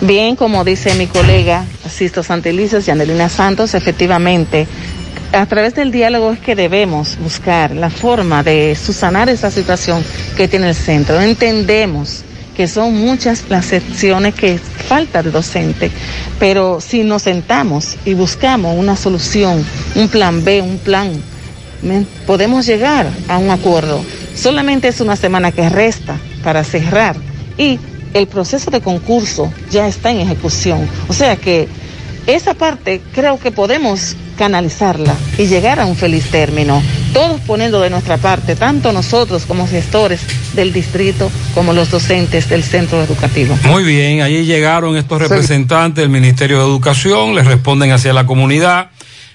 Bien, 0.00 0.34
como 0.34 0.64
dice 0.64 0.94
mi 0.94 1.06
colega 1.06 1.66
Sisto 1.90 2.22
Santelices 2.22 2.88
y 2.88 2.90
Angelina 2.90 3.28
Santos, 3.28 3.74
efectivamente, 3.74 4.66
a 5.32 5.44
través 5.44 5.74
del 5.74 5.92
diálogo 5.92 6.32
es 6.32 6.40
que 6.40 6.56
debemos 6.56 7.18
buscar 7.18 7.72
la 7.72 7.90
forma 7.90 8.42
de 8.42 8.74
subsanar 8.74 9.28
esa 9.28 9.50
situación 9.50 10.02
que 10.36 10.48
tiene 10.48 10.70
el 10.70 10.74
centro. 10.74 11.20
Entendemos 11.20 12.24
que 12.56 12.68
son 12.68 12.94
muchas 12.94 13.44
las 13.48 13.66
secciones 13.66 14.34
que 14.34 14.58
falta 14.58 15.22
de 15.22 15.30
docente, 15.30 15.90
pero 16.38 16.80
si 16.80 17.04
nos 17.04 17.22
sentamos 17.22 17.96
y 18.04 18.14
buscamos 18.14 18.76
una 18.76 18.96
solución, 18.96 19.64
un 19.94 20.08
plan 20.08 20.44
B, 20.44 20.62
un 20.62 20.78
plan, 20.78 21.12
podemos 22.26 22.66
llegar 22.66 23.08
a 23.28 23.38
un 23.38 23.50
acuerdo. 23.50 24.04
Solamente 24.34 24.88
es 24.88 25.00
una 25.00 25.16
semana 25.16 25.52
que 25.52 25.68
resta 25.68 26.18
para 26.42 26.64
cerrar 26.64 27.16
y 27.58 27.78
el 28.14 28.26
proceso 28.26 28.70
de 28.70 28.80
concurso 28.80 29.52
ya 29.70 29.86
está 29.86 30.10
en 30.10 30.20
ejecución. 30.20 30.88
O 31.08 31.12
sea 31.12 31.36
que 31.36 31.68
esa 32.26 32.54
parte 32.54 33.00
creo 33.14 33.38
que 33.38 33.50
podemos 33.50 34.16
canalizarla 34.36 35.14
y 35.38 35.46
llegar 35.46 35.80
a 35.80 35.86
un 35.86 35.96
feliz 35.96 36.30
término, 36.30 36.82
todos 37.12 37.40
poniendo 37.42 37.80
de 37.80 37.90
nuestra 37.90 38.16
parte, 38.16 38.56
tanto 38.56 38.92
nosotros 38.92 39.46
como 39.46 39.66
gestores 39.66 40.20
del 40.54 40.72
distrito 40.72 41.30
como 41.54 41.72
los 41.72 41.90
docentes 41.90 42.48
del 42.48 42.62
centro 42.62 43.02
educativo. 43.02 43.58
Muy 43.64 43.84
bien, 43.84 44.22
allí 44.22 44.44
llegaron 44.44 44.96
estos 44.96 45.20
representantes 45.20 46.02
del 46.02 46.10
Ministerio 46.10 46.58
de 46.58 46.64
Educación, 46.64 47.34
les 47.34 47.46
responden 47.46 47.92
hacia 47.92 48.12
la 48.12 48.26
comunidad. 48.26 48.90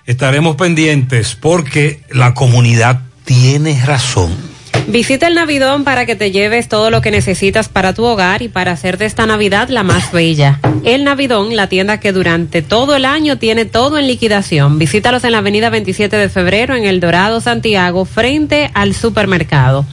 Estaremos 0.05 0.55
pendientes 0.55 1.35
porque 1.35 2.01
la 2.11 2.33
comunidad 2.33 3.01
tiene 3.25 3.83
razón. 3.85 4.54
Visita 4.87 5.27
el 5.27 5.33
Navidón 5.33 5.83
para 5.83 6.05
que 6.05 6.15
te 6.15 6.31
lleves 6.31 6.69
todo 6.69 6.91
lo 6.91 7.01
que 7.01 7.09
necesitas 7.09 7.69
para 7.69 7.93
tu 7.93 8.05
hogar 8.05 8.43
y 8.43 8.49
para 8.49 8.71
hacer 8.71 8.99
de 8.99 9.05
esta 9.05 9.25
Navidad 9.25 9.69
la 9.69 9.83
más 9.83 10.11
bella. 10.11 10.59
El 10.83 11.03
Navidón, 11.03 11.55
la 11.55 11.67
tienda 11.67 11.99
que 11.99 12.11
durante 12.11 12.61
todo 12.61 12.95
el 12.95 13.03
año 13.03 13.39
tiene 13.39 13.65
todo 13.65 13.97
en 13.97 14.05
liquidación. 14.05 14.77
Visítalos 14.77 15.23
en 15.23 15.31
la 15.31 15.39
avenida 15.39 15.71
27 15.71 16.15
de 16.15 16.29
febrero 16.29 16.75
en 16.75 16.85
El 16.85 16.99
Dorado, 16.99 17.41
Santiago, 17.41 18.05
frente 18.05 18.69
al 18.75 18.93
supermercado. 18.93 19.85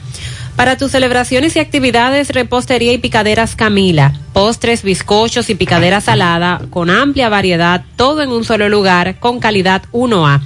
Para 0.55 0.77
tus 0.77 0.91
celebraciones 0.91 1.55
y 1.55 1.59
actividades, 1.59 2.29
repostería 2.29 2.93
y 2.93 2.99
picaderas 2.99 3.55
Camila. 3.55 4.13
Postres, 4.33 4.83
bizcochos 4.83 5.49
y 5.49 5.55
picadera 5.55 5.99
salada 5.99 6.61
con 6.69 6.91
amplia 6.91 7.27
variedad, 7.27 7.83
todo 7.95 8.21
en 8.21 8.29
un 8.29 8.43
solo 8.43 8.69
lugar, 8.69 9.19
con 9.19 9.39
calidad 9.39 9.81
1A. 9.91 10.41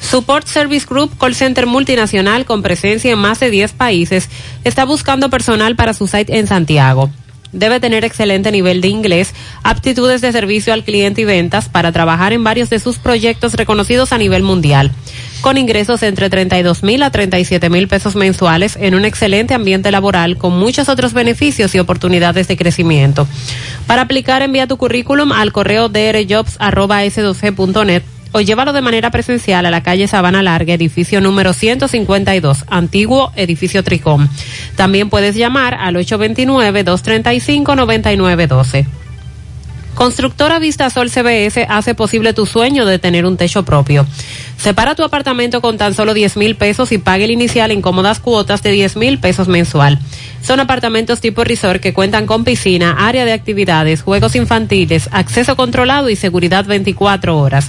Support 0.00 0.48
Service 0.48 0.84
Group, 0.90 1.16
call 1.16 1.36
center 1.36 1.66
multinacional 1.66 2.44
con 2.44 2.62
presencia 2.62 3.12
en 3.12 3.20
más 3.20 3.38
de 3.38 3.50
10 3.50 3.70
países, 3.72 4.28
está 4.64 4.84
buscando 4.84 5.30
personal 5.30 5.76
para 5.76 5.94
su 5.94 6.08
site 6.08 6.38
en 6.38 6.48
Santiago. 6.48 7.08
Debe 7.52 7.80
tener 7.80 8.04
excelente 8.04 8.52
nivel 8.52 8.80
de 8.80 8.88
inglés, 8.88 9.34
aptitudes 9.62 10.20
de 10.20 10.32
servicio 10.32 10.72
al 10.72 10.84
cliente 10.84 11.22
y 11.22 11.24
ventas 11.24 11.68
para 11.68 11.92
trabajar 11.92 12.32
en 12.32 12.44
varios 12.44 12.70
de 12.70 12.78
sus 12.78 12.98
proyectos 12.98 13.54
reconocidos 13.54 14.12
a 14.12 14.18
nivel 14.18 14.42
mundial, 14.42 14.90
con 15.40 15.56
ingresos 15.56 16.02
entre 16.02 16.28
32 16.28 16.82
mil 16.82 17.02
a 17.02 17.10
37 17.10 17.70
mil 17.70 17.88
pesos 17.88 18.16
mensuales 18.16 18.76
en 18.80 18.94
un 18.94 19.04
excelente 19.04 19.54
ambiente 19.54 19.90
laboral 19.90 20.36
con 20.36 20.58
muchos 20.58 20.88
otros 20.88 21.14
beneficios 21.14 21.74
y 21.74 21.78
oportunidades 21.78 22.48
de 22.48 22.56
crecimiento. 22.56 23.26
Para 23.86 24.02
aplicar, 24.02 24.42
envía 24.42 24.66
tu 24.66 24.76
currículum 24.76 25.32
al 25.32 25.52
correo 25.52 25.88
drjobs.s2g.net 25.88 28.02
o 28.32 28.40
llévalo 28.40 28.72
de 28.72 28.82
manera 28.82 29.10
presencial 29.10 29.66
a 29.66 29.70
la 29.70 29.82
calle 29.82 30.08
Sabana 30.08 30.42
Larga, 30.42 30.72
edificio 30.74 31.20
número 31.20 31.52
152, 31.52 32.64
antiguo 32.68 33.32
edificio 33.36 33.84
Tricom. 33.84 34.28
También 34.76 35.10
puedes 35.10 35.34
llamar 35.34 35.74
al 35.74 35.96
829-235-9912. 35.96 38.86
Constructora 39.98 40.60
Vista 40.60 40.90
Sol 40.90 41.10
CBS 41.10 41.66
hace 41.68 41.92
posible 41.92 42.32
tu 42.32 42.46
sueño 42.46 42.86
de 42.86 43.00
tener 43.00 43.26
un 43.26 43.36
techo 43.36 43.64
propio. 43.64 44.06
Separa 44.56 44.94
tu 44.94 45.02
apartamento 45.02 45.60
con 45.60 45.76
tan 45.76 45.92
solo 45.92 46.14
10 46.14 46.36
mil 46.36 46.54
pesos 46.54 46.92
y 46.92 46.98
pague 46.98 47.24
el 47.24 47.32
inicial 47.32 47.72
en 47.72 47.82
cómodas 47.82 48.20
cuotas 48.20 48.62
de 48.62 48.70
10 48.70 48.96
mil 48.96 49.18
pesos 49.18 49.48
mensual. 49.48 49.98
Son 50.40 50.60
apartamentos 50.60 51.20
tipo 51.20 51.42
resort 51.42 51.82
que 51.82 51.94
cuentan 51.94 52.26
con 52.26 52.44
piscina, 52.44 53.08
área 53.08 53.24
de 53.24 53.32
actividades, 53.32 54.02
juegos 54.02 54.36
infantiles, 54.36 55.08
acceso 55.10 55.56
controlado 55.56 56.10
y 56.10 56.14
seguridad 56.14 56.64
24 56.64 57.36
horas. 57.36 57.68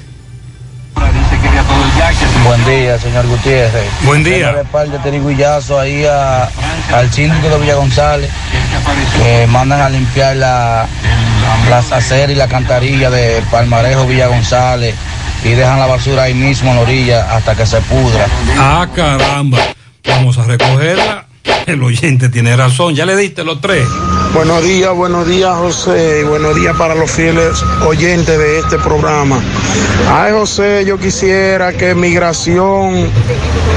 Buen 2.45 2.65
día, 2.65 2.99
señor 2.99 3.25
Gutiérrez. 3.27 3.85
Buen 4.03 4.23
día. 4.23 4.51
Le 4.51 4.99
Teriguillazo 4.99 5.79
ahí 5.79 6.05
a- 6.05 6.49
al 6.93 7.09
síndico 7.11 7.49
de 7.49 7.57
Villa 7.59 7.75
González, 7.75 8.29
que 9.17 9.47
mandan 9.47 9.81
a 9.81 9.89
limpiar 9.89 10.35
la, 10.35 10.85
las 11.69 11.91
aceras 11.91 12.29
y 12.31 12.35
la 12.35 12.47
cantarilla 12.47 13.09
de 13.09 13.41
Palmarejo 13.49 14.05
Villa 14.05 14.27
González 14.27 14.93
y 15.43 15.49
dejan 15.49 15.79
la 15.79 15.87
basura 15.87 16.23
ahí 16.23 16.33
mismo 16.33 16.69
en 16.69 16.75
la 16.77 16.81
orilla 16.81 17.35
hasta 17.35 17.55
que 17.55 17.65
se 17.65 17.81
pudra. 17.81 18.27
Ah, 18.57 18.87
caramba. 18.95 19.59
Vamos 20.05 20.37
a 20.37 20.43
recogerla. 20.43 21.22
El 21.67 21.83
oyente 21.83 22.29
tiene 22.29 22.55
razón. 22.55 22.95
Ya 22.95 23.05
le 23.05 23.15
diste 23.15 23.43
los 23.43 23.61
tres. 23.61 23.85
Buenos 24.33 24.63
días, 24.63 24.95
buenos 24.95 25.27
días 25.27 25.55
José, 25.55 26.21
y 26.21 26.23
buenos 26.23 26.55
días 26.55 26.75
para 26.75 26.95
los 26.95 27.11
fieles 27.11 27.63
oyentes 27.85 28.35
de 28.37 28.57
este 28.57 28.79
programa. 28.79 29.39
Ay 30.11 30.31
José, 30.31 30.85
yo 30.87 30.97
quisiera 30.97 31.71
que 31.73 31.93
migración 31.93 33.07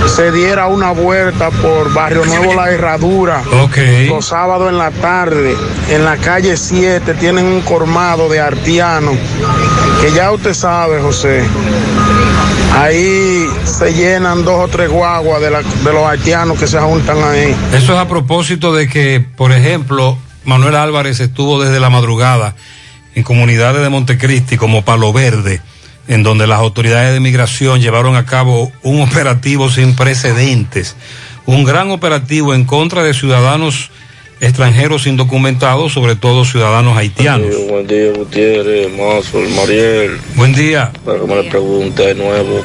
se 0.06 0.32
diera 0.32 0.66
una 0.68 0.92
vuelta 0.92 1.50
por 1.50 1.92
Barrio 1.92 2.24
Nuevo 2.24 2.54
La 2.54 2.70
Herradura. 2.70 3.42
Ok. 3.64 3.76
Los 4.08 4.28
sábados 4.28 4.70
en 4.70 4.78
la 4.78 4.90
tarde, 4.92 5.54
en 5.90 6.04
la 6.06 6.16
calle 6.16 6.56
7, 6.56 7.14
tienen 7.14 7.44
un 7.44 7.60
colmado 7.60 8.30
de 8.30 8.40
artianos, 8.40 9.14
que 10.00 10.10
ya 10.12 10.32
usted 10.32 10.54
sabe 10.54 11.02
José. 11.02 11.44
Ahí 12.76 13.46
se 13.64 13.94
llenan 13.94 14.44
dos 14.44 14.64
o 14.64 14.68
tres 14.68 14.90
guaguas 14.90 15.40
de, 15.40 15.50
la- 15.50 15.62
de 15.62 15.92
los 15.92 16.06
haitianos 16.06 16.58
que 16.58 16.66
se 16.66 16.78
juntan 16.78 17.22
ahí. 17.24 17.54
Eso 17.72 17.94
es 17.94 17.98
a 17.98 18.06
propósito 18.06 18.74
de 18.74 18.86
que, 18.88 19.20
por 19.36 19.52
ejemplo, 19.52 20.18
Manuel 20.44 20.76
Álvarez 20.76 21.20
estuvo 21.20 21.60
desde 21.62 21.80
la 21.80 21.88
madrugada 21.90 22.54
en 23.14 23.22
comunidades 23.22 23.80
de 23.82 23.88
Montecristi 23.88 24.58
como 24.58 24.84
Palo 24.84 25.12
Verde, 25.12 25.62
en 26.06 26.22
donde 26.22 26.46
las 26.46 26.58
autoridades 26.58 27.14
de 27.14 27.20
migración 27.20 27.80
llevaron 27.80 28.14
a 28.14 28.26
cabo 28.26 28.70
un 28.82 29.00
operativo 29.00 29.70
sin 29.70 29.96
precedentes, 29.96 30.96
un 31.46 31.64
gran 31.64 31.90
operativo 31.90 32.52
en 32.54 32.64
contra 32.64 33.02
de 33.02 33.14
ciudadanos 33.14 33.90
extranjeros 34.40 35.06
indocumentados, 35.06 35.92
sobre 35.92 36.16
todo 36.16 36.44
ciudadanos 36.44 36.96
haitianos. 36.96 37.54
Sí, 37.54 37.66
buen 37.68 37.86
día, 37.86 38.12
Gutiérrez, 38.12 38.90
Mazo, 38.92 39.38
Mariel. 39.56 40.18
Buen 40.34 40.54
día. 40.54 40.92
Para 41.04 41.20
que 41.20 41.26
me 41.26 41.42
le 41.42 41.50
pregunte 41.50 42.06
de 42.06 42.14
nuevo 42.14 42.62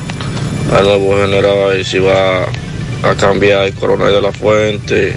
al 0.75 0.83
nuevo 0.83 1.17
general 1.17 1.79
y 1.79 1.83
si 1.83 1.99
va 1.99 2.43
a 3.03 3.15
cambiar 3.15 3.65
el 3.65 3.73
coronel 3.73 4.13
de 4.13 4.21
la 4.21 4.31
fuente. 4.31 5.15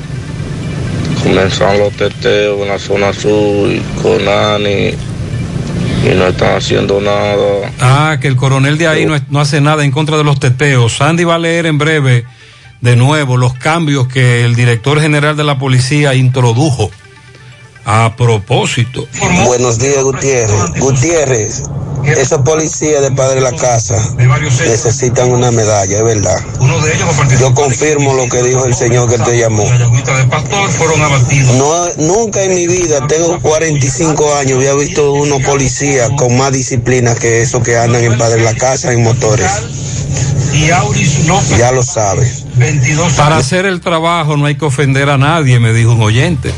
Comenzaron 1.23 1.79
los 1.79 1.93
teteos 1.95 2.61
en 2.61 2.69
la 2.69 2.79
zona 2.79 3.13
sur 3.13 3.71
y 3.71 3.81
con 4.03 4.29
Ani 4.29 4.91
y 6.05 6.15
no 6.15 6.27
están 6.27 6.57
haciendo 6.57 7.01
nada. 7.01 7.73
Ah, 7.81 8.19
que 8.21 8.29
el 8.29 8.37
coronel 8.37 8.77
de 8.77 8.89
ahí 8.89 9.07
no, 9.07 9.17
no 9.31 9.41
hace 9.41 9.61
nada 9.61 9.85
en 9.85 9.91
contra 9.91 10.19
de 10.19 10.25
los 10.25 10.39
teteos. 10.39 10.97
Sandy 10.97 11.25
va 11.25 11.37
a 11.37 11.39
leer 11.39 11.67
en 11.67 11.79
breve 11.79 12.25
de 12.85 12.97
nuevo 12.97 13.39
los 13.39 13.55
cambios 13.55 14.09
que 14.09 14.45
el 14.45 14.55
director 14.55 15.01
general 15.01 15.39
de 15.39 15.45
la 15.45 15.59
policía 15.59 16.15
introdujo. 16.15 16.91
A 17.87 18.15
propósito. 18.17 19.07
Buenos 19.47 19.79
días, 19.79 20.03
Gutiérrez. 20.03 20.81
Gutiérrez, 20.81 21.63
esos 22.05 22.41
policías 22.43 23.03
de 23.03 23.11
Padre 23.11 23.37
de 23.37 23.41
la 23.41 23.53
Casa 23.53 23.97
necesitan 24.67 25.31
una 25.31 25.51
medalla, 25.51 25.99
es 25.99 26.05
verdad. 26.05 26.39
Yo 27.41 27.55
confirmo 27.55 28.15
lo 28.15 28.29
que 28.29 28.43
dijo 28.43 28.65
el 28.67 28.75
señor 28.75 29.11
que 29.11 29.19
te 29.19 29.39
llamó. 29.39 29.65
No, 31.59 31.89
nunca 31.97 32.43
en 32.43 32.55
mi 32.55 32.67
vida, 32.67 33.07
tengo 33.07 33.39
45 33.41 34.35
años, 34.37 34.59
había 34.59 34.75
visto 34.75 35.13
unos 35.13 35.43
policías 35.43 36.11
con 36.17 36.37
más 36.37 36.53
disciplina 36.53 37.15
que 37.15 37.43
esos 37.43 37.63
que 37.63 37.79
andan 37.79 38.05
en 38.05 38.19
Padre 38.19 38.37
de 38.37 38.45
la 38.45 38.55
Casa 38.55 38.93
en 38.93 39.03
motores. 39.03 39.51
Ya 41.59 41.73
lo 41.73 41.83
sabes. 41.83 42.45
Para 43.17 43.37
hacer 43.39 43.67
el 43.67 43.81
trabajo 43.81 44.37
no 44.37 44.47
hay 44.47 44.55
que 44.57 44.65
ofender 44.65 45.11
a 45.11 45.19
nadie, 45.19 45.59
me 45.59 45.73
dijo 45.73 45.93
un 45.93 46.03
oyente. 46.03 46.53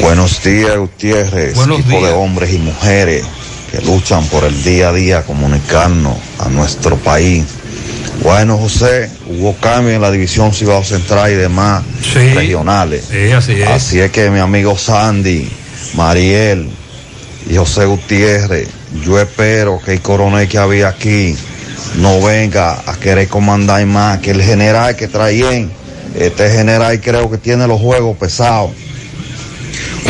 Buenos 0.00 0.42
días, 0.42 0.76
Gutiérrez, 0.78 1.54
Buenos 1.54 1.80
equipo 1.80 1.98
días. 1.98 2.10
de 2.10 2.16
hombres 2.16 2.52
y 2.52 2.58
mujeres 2.58 3.24
que 3.70 3.80
luchan 3.82 4.24
por 4.26 4.44
el 4.44 4.62
día 4.62 4.88
a 4.90 4.92
día 4.92 5.22
comunicarnos 5.24 6.16
a 6.38 6.48
nuestro 6.48 6.96
país. 6.96 7.44
Bueno, 8.22 8.56
José, 8.58 9.10
hubo 9.26 9.54
cambio 9.56 9.94
en 9.94 10.00
la 10.00 10.10
división 10.10 10.52
Cibao 10.52 10.82
Central 10.82 11.32
y 11.32 11.34
demás 11.34 11.82
regionales. 12.34 13.04
Sí, 13.10 13.30
así 13.32 13.52
es. 13.60 13.68
Así 13.68 14.00
es 14.00 14.10
que 14.10 14.30
mi 14.30 14.40
amigo 14.40 14.76
Sandy, 14.78 15.48
Mariel 15.94 16.68
y 17.48 17.56
José 17.56 17.84
Gutiérrez, 17.86 18.68
yo 19.04 19.20
espero 19.20 19.80
que 19.84 19.92
el 19.94 20.00
coronel 20.00 20.48
que 20.48 20.58
había 20.58 20.88
aquí 20.88 21.36
no 21.96 22.20
venga 22.22 22.82
a 22.86 22.96
querer 22.96 23.28
comandar 23.28 23.84
más, 23.86 24.18
que 24.18 24.30
el 24.32 24.42
general 24.42 24.96
que 24.96 25.08
traen, 25.08 25.70
este 26.14 26.50
general 26.50 27.00
creo 27.00 27.30
que 27.30 27.38
tiene 27.38 27.66
los 27.66 27.80
juegos 27.80 28.16
pesados. 28.16 28.70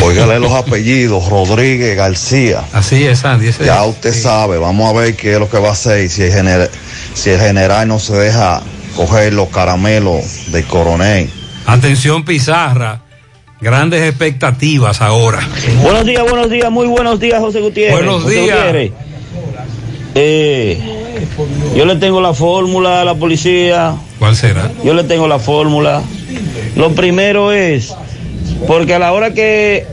Óigale 0.01 0.39
los 0.39 0.53
apellidos, 0.53 1.27
Rodríguez 1.29 1.95
García. 1.97 2.61
Así 2.73 3.03
es, 3.05 3.19
Sandy. 3.19 3.47
ese 3.49 3.65
Ya 3.65 3.83
es. 3.83 3.89
usted 3.89 4.13
sabe, 4.13 4.57
vamos 4.57 4.89
a 4.89 4.97
ver 4.99 5.15
qué 5.15 5.33
es 5.33 5.39
lo 5.39 5.49
que 5.49 5.57
va 5.59 5.69
a 5.69 5.73
hacer 5.73 6.09
si 6.09 6.23
el, 6.23 6.31
gener- 6.31 6.69
si 7.13 7.31
el 7.31 7.39
general 7.39 7.87
no 7.87 7.99
se 7.99 8.13
deja 8.15 8.61
coger 8.95 9.33
los 9.33 9.49
caramelos 9.49 10.51
del 10.51 10.65
coronel. 10.65 11.29
Atención 11.65 12.23
Pizarra, 12.23 13.01
grandes 13.59 14.01
expectativas 14.07 15.01
ahora. 15.01 15.39
Buenos 15.81 16.05
días, 16.05 16.23
buenos 16.23 16.49
días, 16.49 16.71
muy 16.71 16.87
buenos 16.87 17.19
días, 17.19 17.39
José 17.39 17.59
Gutiérrez. 17.59 17.95
Buenos 17.97 18.23
José 18.23 18.35
días. 18.41 18.57
Gutiérrez. 18.57 18.91
Eh, 20.15 20.98
yo 21.75 21.85
le 21.85 21.95
tengo 21.95 22.21
la 22.21 22.33
fórmula 22.33 23.01
a 23.01 23.05
la 23.05 23.15
policía. 23.15 23.95
¿Cuál 24.17 24.35
será? 24.35 24.71
Yo 24.83 24.93
le 24.93 25.03
tengo 25.03 25.27
la 25.27 25.39
fórmula. 25.39 26.01
Lo 26.75 26.91
primero 26.91 27.51
es, 27.51 27.95
porque 28.67 28.93
a 28.93 28.99
la 28.99 29.13
hora 29.13 29.33
que, 29.33 29.85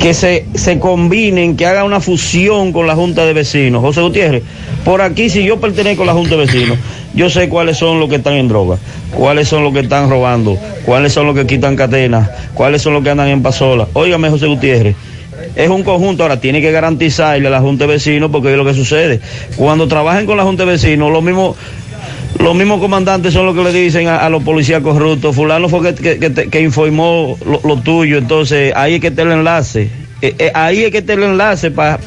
que 0.00 0.14
se, 0.14 0.46
se 0.54 0.78
combinen, 0.78 1.56
que 1.56 1.66
haga 1.66 1.84
una 1.84 2.00
fusión 2.00 2.72
con 2.72 2.86
la 2.86 2.94
Junta 2.94 3.24
de 3.26 3.32
Vecinos, 3.32 3.82
José 3.82 4.00
Gutiérrez, 4.00 4.42
por 4.84 5.02
aquí 5.02 5.28
si 5.28 5.44
yo 5.44 5.60
pertenezco 5.60 6.04
a 6.04 6.06
la 6.06 6.12
Junta 6.14 6.30
de 6.30 6.46
Vecinos, 6.46 6.78
yo 7.14 7.28
sé 7.28 7.48
cuáles 7.48 7.76
son 7.76 8.00
los 8.00 8.08
que 8.08 8.16
están 8.16 8.34
en 8.34 8.48
droga, 8.48 8.78
cuáles 9.12 9.48
son 9.48 9.64
los 9.64 9.72
que 9.72 9.80
están 9.80 10.08
robando, 10.08 10.56
cuáles 10.84 11.12
son 11.12 11.26
los 11.26 11.34
que 11.34 11.46
quitan 11.46 11.76
cadenas, 11.76 12.30
cuáles 12.54 12.82
son 12.82 12.94
los 12.94 13.02
que 13.02 13.10
andan 13.10 13.28
en 13.28 13.42
pasola. 13.42 13.88
Óigame, 13.92 14.30
José 14.30 14.46
Gutiérrez. 14.46 14.96
Es 15.64 15.70
un 15.70 15.82
conjunto, 15.82 16.22
ahora 16.22 16.40
tiene 16.40 16.60
que 16.60 16.70
garantizarle 16.72 17.46
a 17.48 17.50
la 17.50 17.60
Junta 17.60 17.86
de 17.86 17.92
Vecinos 17.94 18.30
porque 18.30 18.50
es 18.50 18.56
lo 18.56 18.64
que 18.64 18.74
sucede. 18.74 19.20
Cuando 19.56 19.86
trabajen 19.88 20.26
con 20.26 20.36
la 20.36 20.42
Junta 20.44 20.64
de 20.64 20.72
Vecinos, 20.72 21.10
los 21.12 21.22
mismos 21.22 21.56
los 22.38 22.54
mismos 22.54 22.80
comandantes 22.80 23.34
son 23.34 23.44
los 23.44 23.54
que 23.54 23.62
le 23.64 23.72
dicen 23.72 24.06
a, 24.08 24.18
a 24.18 24.30
los 24.30 24.42
policías 24.42 24.80
corruptos, 24.82 25.34
fulano 25.34 25.68
fue 25.68 25.94
que, 25.94 26.18
que- 26.18 26.48
que 26.48 26.60
informó 26.62 27.36
lo, 27.44 27.60
lo 27.64 27.76
tuyo, 27.82 28.16
entonces 28.18 28.72
ahí 28.74 28.94
es 28.94 29.00
que 29.00 29.08
está 29.08 29.22
el 29.22 29.32
enlace. 29.32 29.90
Eh, 30.22 30.34
eh, 30.38 30.52
ahí 30.54 30.84
es 30.84 30.90
que 30.92 30.98
está 30.98 31.14
el 31.14 31.22
enlace 31.24 31.70
para 31.70 31.98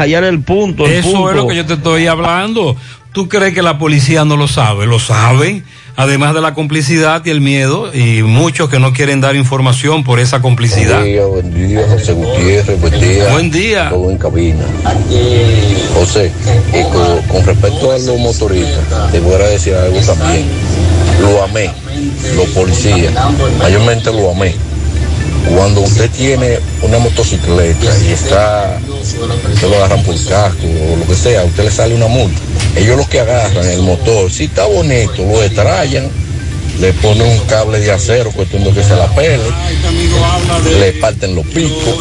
hallar 0.00 0.24
el 0.24 0.40
punto. 0.40 0.84
el 0.86 0.92
Eso 0.92 1.10
punto. 1.12 1.30
es 1.30 1.36
lo 1.36 1.46
que 1.48 1.56
yo 1.56 1.66
te 1.66 1.74
estoy 1.74 2.06
hablando. 2.06 2.76
¿Tú 3.12 3.28
crees 3.28 3.54
que 3.54 3.62
la 3.62 3.78
policía 3.78 4.24
no 4.24 4.36
lo 4.36 4.46
sabe? 4.46 4.86
Lo 4.86 4.98
saben, 4.98 5.64
además 5.96 6.34
de 6.34 6.40
la 6.40 6.54
complicidad 6.54 7.24
y 7.24 7.30
el 7.30 7.40
miedo, 7.40 7.92
y 7.94 8.22
muchos 8.22 8.68
que 8.68 8.78
no 8.78 8.92
quieren 8.92 9.20
dar 9.20 9.36
información 9.36 10.04
por 10.04 10.20
esa 10.20 10.40
complicidad. 10.40 11.00
Buen 11.00 11.12
día, 11.12 11.24
buen 11.24 11.54
día, 11.54 11.86
José 11.88 12.12
Gutiérrez, 12.12 12.80
buen 12.80 13.00
día. 13.00 13.28
Buen 13.32 13.50
día. 13.50 13.90
Todo 13.90 14.10
en 14.10 14.18
cabina. 14.18 14.64
José, 15.94 16.32
y 16.70 16.82
con, 16.92 17.22
con 17.28 17.46
respecto 17.46 17.92
a 17.92 17.98
los 17.98 18.18
motoristas, 18.18 19.12
te 19.12 19.20
voy 19.20 19.34
a 19.34 19.46
decir 19.46 19.74
algo 19.74 20.00
también. 20.00 20.46
Lo 21.20 21.42
amé, 21.42 21.70
los 22.34 22.46
policías, 22.48 23.12
mayormente 23.58 24.12
lo 24.12 24.30
amé. 24.30 24.54
Cuando 25.48 25.80
usted 25.80 26.10
tiene 26.10 26.58
una 26.82 26.98
motocicleta 26.98 27.98
y 28.04 28.12
está, 28.12 28.80
se 29.02 29.68
lo 29.68 29.76
agarran 29.76 30.02
por 30.02 30.14
casco 30.24 30.66
o 30.66 30.96
lo 30.96 31.06
que 31.06 31.14
sea, 31.14 31.42
a 31.42 31.44
usted 31.44 31.64
le 31.64 31.70
sale 31.70 31.94
una 31.94 32.08
multa. 32.08 32.40
Ellos 32.76 32.96
los 32.96 33.08
que 33.08 33.20
agarran 33.20 33.66
el 33.68 33.82
motor, 33.82 34.30
si 34.30 34.44
está 34.44 34.66
bonito, 34.66 35.24
lo 35.24 35.40
destrayan 35.40 36.10
le 36.80 36.92
ponen 36.94 37.28
un 37.28 37.38
cable 37.46 37.78
de 37.80 37.92
acero, 37.92 38.30
cuestión 38.32 38.64
de 38.64 38.72
que 38.72 38.82
se 38.82 38.96
la 38.96 39.06
pele, 39.14 39.44
le 40.80 40.92
parten 40.94 41.34
los 41.34 41.46
picos, 41.46 41.96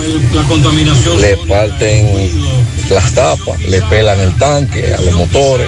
le 1.20 1.38
parten 1.48 2.32
las 2.90 3.12
tapas, 3.14 3.60
le 3.62 3.82
pelan 3.84 4.20
el 4.20 4.36
tanque 4.38 4.94
a 4.94 5.02
los 5.02 5.14
motores. 5.14 5.68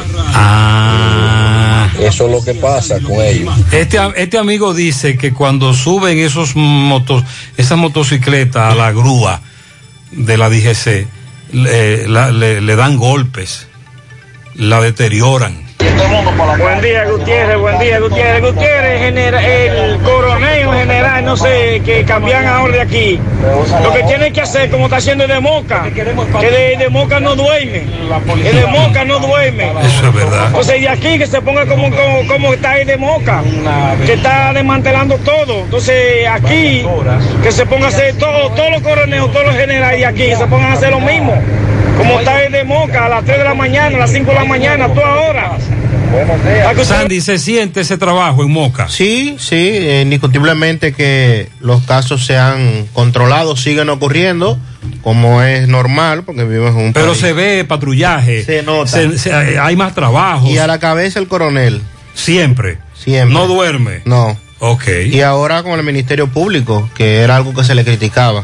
Eso 2.00 2.26
es 2.26 2.32
lo 2.32 2.44
que 2.44 2.54
pasa 2.56 3.00
con 3.00 3.22
ellos. 3.22 3.54
Este, 3.72 3.98
este 4.16 4.38
amigo 4.38 4.74
dice 4.74 5.18
que 5.18 5.34
cuando 5.34 5.74
suben 5.74 6.18
esos 6.18 6.56
motos, 6.56 7.24
esas 7.58 7.78
motocicletas 7.78 8.74
a 8.74 8.76
la 8.76 8.92
grúa 8.92 9.42
de 10.12 10.38
la 10.38 10.50
DGC, 10.50 11.08
le, 11.54 12.62
le 12.62 12.76
dan 12.76 12.98
golpes, 12.98 13.68
la 14.56 14.82
deterioran. 14.82 15.64
Buen 16.60 16.82
día, 16.82 17.06
Gutiérrez, 17.06 17.58
buen 17.58 17.80
día, 17.80 18.00
Gutiérrez. 18.00 18.42
Gutiérrez, 18.54 19.00
genera- 19.02 19.46
el 19.46 19.98
coronel 20.00 20.70
general, 20.74 21.26
no 21.26 21.36
sé, 21.36 21.82
que 21.86 22.06
cambian 22.06 22.46
ahora 22.48 22.74
de 22.76 22.82
aquí. 22.82 23.20
Lo 23.84 23.94
que 23.94 24.04
tiene 24.04 24.32
que 24.32 24.42
hacer, 24.42 24.70
como 24.70 24.86
está 24.86 24.98
haciendo 24.98 25.26
el 25.26 25.30
de 25.30 25.40
Moca, 25.40 25.84
que 26.42 26.50
de, 26.52 26.78
de 26.78 26.90
Moca 26.90 27.20
no 27.20 27.36
duerme. 27.36 27.84
El 28.50 28.56
de 28.56 28.66
Moca 28.68 29.04
no 29.06 29.20
duerme. 29.20 29.72
Eso 29.86 30.08
es 30.08 30.14
verdad. 30.14 30.56
O 30.56 30.64
sea, 30.64 30.78
y 30.78 30.88
aquí 30.88 31.18
que 31.18 31.28
se 31.28 31.42
ponga 31.42 31.66
como, 31.66 31.90
como, 31.90 32.28
como 32.28 32.54
está 32.54 32.78
el 32.80 32.88
de 32.88 32.98
Moca, 32.98 33.42
que 34.06 34.14
está 34.14 34.54
desmantelando 34.54 35.18
todo. 35.18 35.60
Entonces, 35.62 36.28
aquí, 36.32 36.86
que 37.44 37.52
se 37.52 37.66
ponga 37.66 37.86
a 37.88 37.90
hacer 37.90 38.16
todo, 38.18 38.50
todos 38.52 38.72
los 38.72 38.82
coroneles, 38.82 39.32
todos 39.32 39.46
los 39.48 39.56
generales 39.56 40.00
de 40.00 40.06
aquí, 40.06 40.36
se 40.36 40.46
pongan 40.48 40.72
a 40.72 40.74
hacer 40.74 40.92
lo 40.92 41.00
mismo. 41.02 41.34
Como 41.98 42.20
está 42.20 42.44
el 42.44 42.52
de 42.52 42.64
Moca, 42.64 43.06
a 43.06 43.10
las 43.10 43.24
3 43.26 43.38
de 43.40 43.44
la 43.44 43.54
mañana, 43.54 43.96
a 43.98 44.00
las 44.02 44.12
5 44.12 44.30
de 44.32 44.36
la 44.36 44.46
mañana, 44.46 44.88
toda 44.94 45.16
hora. 45.16 45.58
Sandy, 46.84 47.22
¿se 47.22 47.40
siente 47.40 47.82
ese 47.82 47.98
trabajo 47.98 48.44
en 48.44 48.52
Moca? 48.52 48.88
Sí, 48.90 49.36
sí, 49.40 49.56
eh, 49.56 50.02
indiscutiblemente 50.04 50.94
que 50.94 51.50
los 51.60 51.82
casos 51.84 52.26
se 52.26 52.38
han 52.38 52.86
controlado, 52.94 53.56
siguen 53.56 53.90
ocurriendo, 53.90 54.60
como 55.02 55.42
es 55.42 55.68
normal, 55.68 56.24
porque 56.24 56.44
vivimos 56.44 56.72
en 56.76 56.82
un 56.88 56.94
Pero 56.94 57.08
país. 57.08 57.20
se 57.20 57.34
ve 57.34 57.66
patrullaje. 57.66 58.44
Se 58.44 58.62
nota. 58.64 58.92
Se- 58.92 59.18
se- 59.18 59.34
hay 59.60 59.76
más 59.76 59.96
trabajo. 59.96 60.48
Y 60.48 60.58
a 60.60 60.68
la 60.68 60.80
cabeza 60.80 61.20
el 61.20 61.28
coronel. 61.28 61.82
Siempre. 62.14 62.78
Siempre. 62.96 63.34
No 63.34 63.48
duerme. 63.48 64.02
No. 64.06 64.38
Ok. 64.60 64.88
Y 65.08 65.22
ahora 65.22 65.64
con 65.64 65.74
el 65.80 65.84
Ministerio 65.86 66.28
Público, 66.28 66.90
que 66.96 67.22
era 67.22 67.36
algo 67.36 67.54
que 67.56 67.64
se 67.64 67.74
le 67.76 67.84
criticaba. 67.84 68.44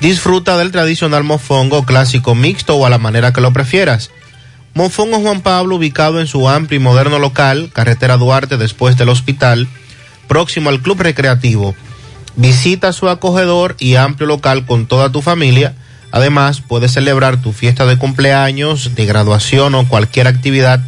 Disfruta 0.00 0.58
del 0.58 0.72
tradicional 0.72 1.24
mofongo 1.24 1.84
clásico 1.84 2.34
mixto 2.34 2.76
o 2.76 2.86
a 2.86 2.90
la 2.90 2.98
manera 2.98 3.32
que 3.32 3.40
lo 3.40 3.52
prefieras. 3.52 4.10
Mofongo 4.74 5.20
Juan 5.20 5.40
Pablo, 5.40 5.76
ubicado 5.76 6.20
en 6.20 6.26
su 6.26 6.48
amplio 6.50 6.78
y 6.78 6.82
moderno 6.82 7.18
local, 7.18 7.70
carretera 7.72 8.18
Duarte 8.18 8.58
después 8.58 8.98
del 8.98 9.08
hospital, 9.08 9.68
próximo 10.28 10.68
al 10.68 10.82
Club 10.82 11.00
Recreativo. 11.00 11.74
Visita 12.36 12.92
su 12.92 13.08
acogedor 13.08 13.74
y 13.78 13.94
amplio 13.94 14.26
local 14.26 14.66
con 14.66 14.86
toda 14.86 15.10
tu 15.10 15.22
familia. 15.22 15.74
Además, 16.12 16.60
puedes 16.60 16.92
celebrar 16.92 17.40
tu 17.40 17.52
fiesta 17.52 17.86
de 17.86 17.96
cumpleaños, 17.96 18.94
de 18.94 19.06
graduación 19.06 19.74
o 19.74 19.88
cualquier 19.88 20.28
actividad 20.28 20.80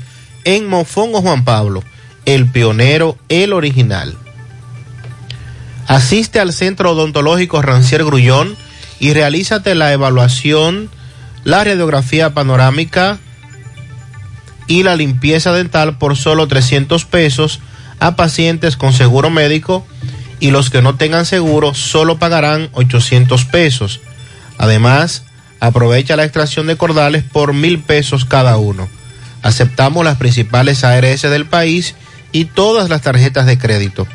en 0.45 0.69
Mofongo 0.69 1.23
Juan 1.23 1.45
Pablo, 1.45 1.83
el 2.27 2.47
pionero, 2.47 3.17
el 3.31 3.55
original. 3.55 4.15
Asiste 5.87 6.41
al 6.41 6.53
Centro 6.53 6.91
Odontológico 6.91 7.63
Rancier 7.63 8.05
Grullón 8.05 8.57
y 9.01 9.13
realízate 9.13 9.75
la 9.75 9.93
evaluación, 9.93 10.91
la 11.45 11.65
radiografía 11.65 12.35
panorámica 12.35 13.19
y 14.67 14.83
la 14.83 14.97
limpieza 14.97 15.53
dental 15.53 15.99
por 15.99 16.17
solo 16.17 16.47
300 16.49 17.05
pesos 17.05 17.61
a 18.01 18.17
pacientes 18.17 18.77
con 18.77 18.93
seguro 18.93 19.31
médico 19.31 19.87
y 20.41 20.51
los 20.51 20.71
que 20.71 20.83
no 20.83 20.95
tengan 20.97 21.27
seguro 21.27 21.75
solo 21.75 22.19
pagarán 22.19 22.69
800 22.73 23.45
pesos. 23.47 24.01
Además, 24.59 25.25
aprovecha 25.61 26.17
la 26.17 26.25
extracción 26.25 26.67
de 26.67 26.77
cordales 26.77 27.25
por 27.25 27.55
mil 27.55 27.81
pesos 27.81 28.25
cada 28.25 28.57
uno. 28.57 28.89
Aceptamos 29.43 30.05
las 30.05 30.17
principales 30.19 30.85
ARS 30.85 31.23
del 31.23 31.47
país 31.47 31.95
y 32.33 32.45
todas 32.45 32.89
las 32.89 33.03
tarjetas 33.03 33.47
de 33.47 33.59
crédito. 33.59 34.07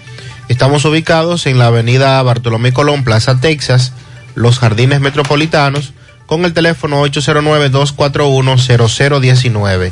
Estamos 0.49 0.85
ubicados 0.85 1.45
en 1.45 1.57
la 1.57 1.67
avenida 1.67 2.21
Bartolomé 2.21 2.73
Colón, 2.73 3.03
Plaza 3.03 3.39
Texas, 3.39 3.93
Los 4.35 4.59
Jardines 4.59 5.01
Metropolitanos, 5.01 5.93
con 6.25 6.45
el 6.45 6.53
teléfono 6.53 7.05
809-241-0019. 7.05 9.91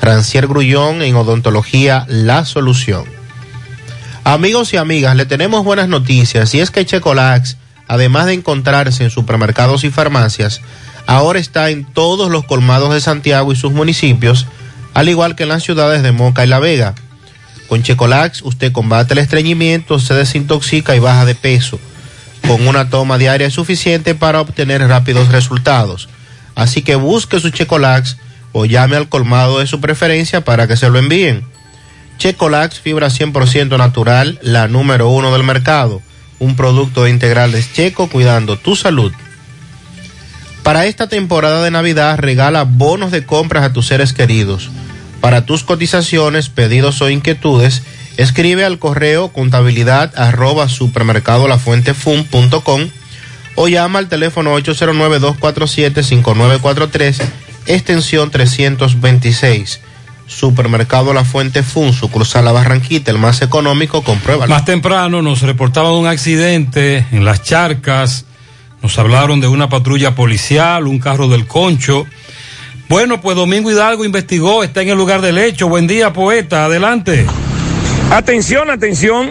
Rancier 0.00 0.46
Grullón 0.46 1.02
en 1.02 1.16
Odontología 1.16 2.06
La 2.08 2.44
Solución. 2.44 3.04
Amigos 4.24 4.72
y 4.72 4.76
amigas, 4.76 5.16
le 5.16 5.26
tenemos 5.26 5.64
buenas 5.64 5.88
noticias 5.88 6.54
y 6.54 6.60
es 6.60 6.70
que 6.70 6.86
Checolax, 6.86 7.56
además 7.88 8.26
de 8.26 8.34
encontrarse 8.34 9.02
en 9.02 9.10
supermercados 9.10 9.82
y 9.84 9.90
farmacias, 9.90 10.60
ahora 11.06 11.40
está 11.40 11.70
en 11.70 11.84
todos 11.84 12.30
los 12.30 12.44
colmados 12.44 12.94
de 12.94 13.00
Santiago 13.00 13.52
y 13.52 13.56
sus 13.56 13.72
municipios, 13.72 14.46
al 14.94 15.08
igual 15.08 15.34
que 15.34 15.42
en 15.42 15.48
las 15.48 15.64
ciudades 15.64 16.02
de 16.02 16.12
Moca 16.12 16.44
y 16.44 16.48
La 16.48 16.60
Vega. 16.60 16.94
Con 17.68 17.82
Checolax 17.82 18.42
usted 18.42 18.70
combate 18.70 19.14
el 19.14 19.18
estreñimiento, 19.18 19.98
se 19.98 20.14
desintoxica 20.14 20.94
y 20.94 21.00
baja 21.00 21.24
de 21.24 21.34
peso. 21.34 21.80
Con 22.52 22.68
una 22.68 22.90
toma 22.90 23.16
diaria 23.16 23.46
es 23.46 23.54
suficiente 23.54 24.14
para 24.14 24.42
obtener 24.42 24.86
rápidos 24.86 25.28
resultados. 25.28 26.10
Así 26.54 26.82
que 26.82 26.96
busque 26.96 27.40
su 27.40 27.48
Checolax 27.48 28.18
o 28.52 28.66
llame 28.66 28.96
al 28.96 29.08
colmado 29.08 29.60
de 29.60 29.66
su 29.66 29.80
preferencia 29.80 30.42
para 30.42 30.68
que 30.68 30.76
se 30.76 30.90
lo 30.90 30.98
envíen. 30.98 31.46
Checolax, 32.18 32.78
fibra 32.78 33.06
100% 33.06 33.78
natural, 33.78 34.38
la 34.42 34.68
número 34.68 35.08
uno 35.08 35.32
del 35.32 35.44
mercado. 35.44 36.02
Un 36.40 36.54
producto 36.54 37.04
de 37.04 37.10
integrales 37.10 37.72
checo 37.72 38.10
cuidando 38.10 38.58
tu 38.58 38.76
salud. 38.76 39.14
Para 40.62 40.84
esta 40.84 41.08
temporada 41.08 41.64
de 41.64 41.70
Navidad 41.70 42.18
regala 42.18 42.64
bonos 42.64 43.12
de 43.12 43.24
compras 43.24 43.64
a 43.64 43.72
tus 43.72 43.86
seres 43.86 44.12
queridos. 44.12 44.68
Para 45.22 45.46
tus 45.46 45.64
cotizaciones, 45.64 46.50
pedidos 46.50 47.00
o 47.00 47.08
inquietudes, 47.08 47.82
escribe 48.16 48.64
al 48.64 48.78
correo 48.78 49.32
contabilidad 49.32 50.12
arroba 50.16 50.68
supermercadolafuentefun.com 50.68 52.88
o 53.54 53.68
llama 53.68 53.98
al 53.98 54.08
teléfono 54.08 54.58
809-247-5943, 54.58 57.22
extensión 57.66 58.30
326. 58.30 59.80
Supermercado 60.26 61.12
La 61.12 61.24
Fuente 61.24 61.62
Fun, 61.62 61.92
sucursal 61.92 62.46
La 62.46 62.52
Barranquita, 62.52 63.10
el 63.10 63.18
más 63.18 63.42
económico, 63.42 64.02
compruébalo. 64.02 64.50
Más 64.50 64.64
temprano 64.64 65.20
nos 65.20 65.42
reportaban 65.42 65.92
un 65.92 66.06
accidente 66.06 67.04
en 67.12 67.26
las 67.26 67.42
charcas, 67.42 68.24
nos 68.82 68.98
hablaron 68.98 69.40
de 69.40 69.48
una 69.48 69.68
patrulla 69.68 70.14
policial, 70.14 70.86
un 70.86 70.98
carro 70.98 71.28
del 71.28 71.46
concho. 71.46 72.06
Bueno, 72.88 73.20
pues 73.20 73.36
Domingo 73.36 73.70
Hidalgo 73.70 74.04
investigó, 74.04 74.64
está 74.64 74.82
en 74.82 74.90
el 74.90 74.96
lugar 74.96 75.20
del 75.20 75.38
hecho. 75.38 75.68
Buen 75.68 75.86
día, 75.86 76.12
poeta, 76.12 76.64
adelante. 76.64 77.26
Atención, 78.12 78.68
atención. 78.68 79.30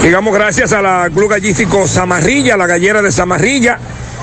Digamos, 0.00 0.32
gracias 0.32 0.72
a 0.72 0.80
la 0.80 1.10
Club 1.12 1.28
Gallístico 1.28 1.88
Zamarrilla, 1.88 2.56
la 2.56 2.68
gallera 2.68 3.02
de 3.02 3.10
Zamarrilla, 3.10 3.80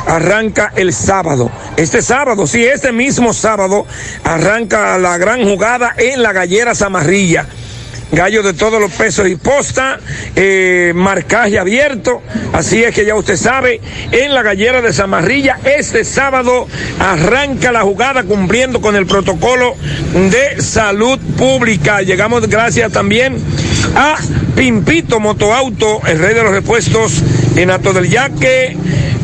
arranca 0.08 0.72
el 0.74 0.94
sábado. 0.94 1.52
Este 1.76 2.02
sábado, 2.02 2.48
sí, 2.48 2.64
este 2.64 2.94
mismo 2.94 3.34
sábado, 3.34 3.86
arranca 4.24 4.98
la 4.98 5.18
gran 5.18 5.44
jugada 5.44 5.94
en 5.98 6.24
la 6.24 6.32
gallera 6.32 6.74
Zamarrilla. 6.76 7.46
Gallo 8.12 8.42
de 8.42 8.54
todos 8.54 8.80
los 8.80 8.92
pesos 8.92 9.28
y 9.28 9.36
posta, 9.36 10.00
eh, 10.36 10.94
marcaje 10.96 11.60
abierto, 11.60 12.22
así 12.54 12.84
es 12.84 12.96
que 12.96 13.06
ya 13.06 13.16
usted 13.16 13.36
sabe, 13.36 13.82
en 14.12 14.34
la 14.34 14.44
gallera 14.44 14.82
de 14.82 14.94
Zamarrilla, 14.94 15.60
este 15.66 16.06
sábado 16.06 16.68
arranca 17.00 17.72
la 17.74 17.82
jugada 17.82 18.24
cumpliendo 18.24 18.80
con 18.80 18.96
el 18.96 19.08
protocolo 19.08 19.76
de 20.14 20.62
salud 20.62 21.20
pública. 21.38 22.02
Llegamos 22.02 22.48
gracias 22.48 22.94
también 22.94 23.38
a 23.96 24.16
Pimpito 24.56 25.20
Motoauto, 25.20 26.02
el 26.08 26.20
rey 26.20 26.34
de 26.34 26.44
los 26.44 26.52
repuestos 26.52 27.22
en 27.58 27.72
Ato 27.72 27.92
del 27.92 28.10
Yaque, 28.10 28.78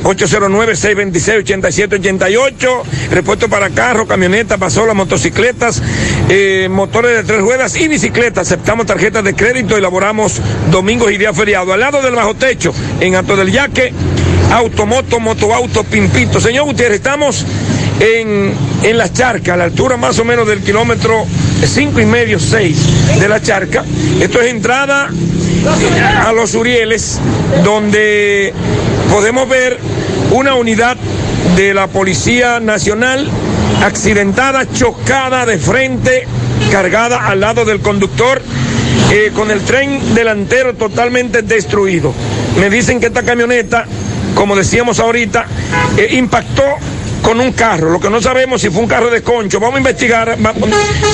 809-626-8788. 0.03 2.83
Repuesto 3.11 3.49
para 3.49 3.69
carros, 3.69 4.07
camionetas, 4.07 4.57
pasolas, 4.57 4.95
motocicletas, 4.95 5.81
eh, 6.29 6.67
motores 6.69 7.17
de 7.17 7.23
tres 7.23 7.41
ruedas 7.41 7.75
y 7.75 7.87
bicicletas. 7.87 8.47
Aceptamos 8.47 8.85
tarjetas 8.85 9.23
de 9.23 9.35
crédito, 9.35 9.77
elaboramos 9.77 10.41
domingos 10.71 11.11
y 11.11 11.17
días 11.17 11.35
feriados. 11.35 11.73
Al 11.73 11.79
lado 11.79 12.01
del 12.01 12.15
bajo 12.15 12.35
techo, 12.35 12.73
en 12.99 13.15
Alto 13.15 13.35
del 13.35 13.51
Yaque, 13.51 13.93
automoto, 14.51 15.19
motoauto, 15.19 15.83
pimpito. 15.83 16.39
Señor 16.39 16.65
Gutiérrez, 16.65 16.97
estamos 16.97 17.45
en, 17.99 18.53
en 18.83 18.97
la 18.97 19.11
charca, 19.11 19.53
a 19.53 19.57
la 19.57 19.65
altura 19.65 19.97
más 19.97 20.17
o 20.19 20.25
menos 20.25 20.47
del 20.47 20.63
kilómetro 20.63 21.25
cinco 21.67 21.99
y 21.99 22.05
medio, 22.05 22.39
seis 22.39 22.77
de 23.19 23.27
la 23.27 23.41
charca. 23.41 23.83
Esto 24.19 24.41
es 24.41 24.51
entrada 24.51 25.09
a 26.25 26.31
los 26.33 26.53
Urieles, 26.55 27.19
donde 27.63 28.53
podemos 29.13 29.47
ver 29.47 29.77
una 30.31 30.55
unidad 30.55 30.97
de 31.55 31.75
la 31.75 31.85
Policía 31.85 32.59
Nacional 32.59 33.29
accidentada, 33.85 34.67
chocada 34.73 35.45
de 35.45 35.59
frente, 35.59 36.25
cargada 36.71 37.27
al 37.27 37.39
lado 37.39 37.63
del 37.63 37.79
conductor, 37.79 38.41
eh, 39.11 39.31
con 39.35 39.51
el 39.51 39.61
tren 39.61 40.15
delantero 40.15 40.73
totalmente 40.73 41.43
destruido. 41.43 42.11
Me 42.59 42.71
dicen 42.71 42.99
que 42.99 43.05
esta 43.05 43.21
camioneta, 43.21 43.85
como 44.33 44.55
decíamos 44.55 44.99
ahorita, 44.99 45.45
eh, 45.95 46.07
impactó 46.13 46.63
con 47.23 47.39
un 47.39 47.53
carro. 47.53 47.89
Lo 47.89 47.99
que 47.99 48.09
no 48.09 48.21
sabemos 48.21 48.61
si 48.61 48.69
fue 48.69 48.81
un 48.81 48.87
carro 48.87 49.09
de 49.09 49.23
concho. 49.23 49.59
Vamos 49.59 49.75
a 49.75 49.77
investigar. 49.79 50.37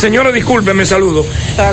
Señora, 0.02 0.31
discúlpeme, 0.31 0.86
saludo. 0.86 1.26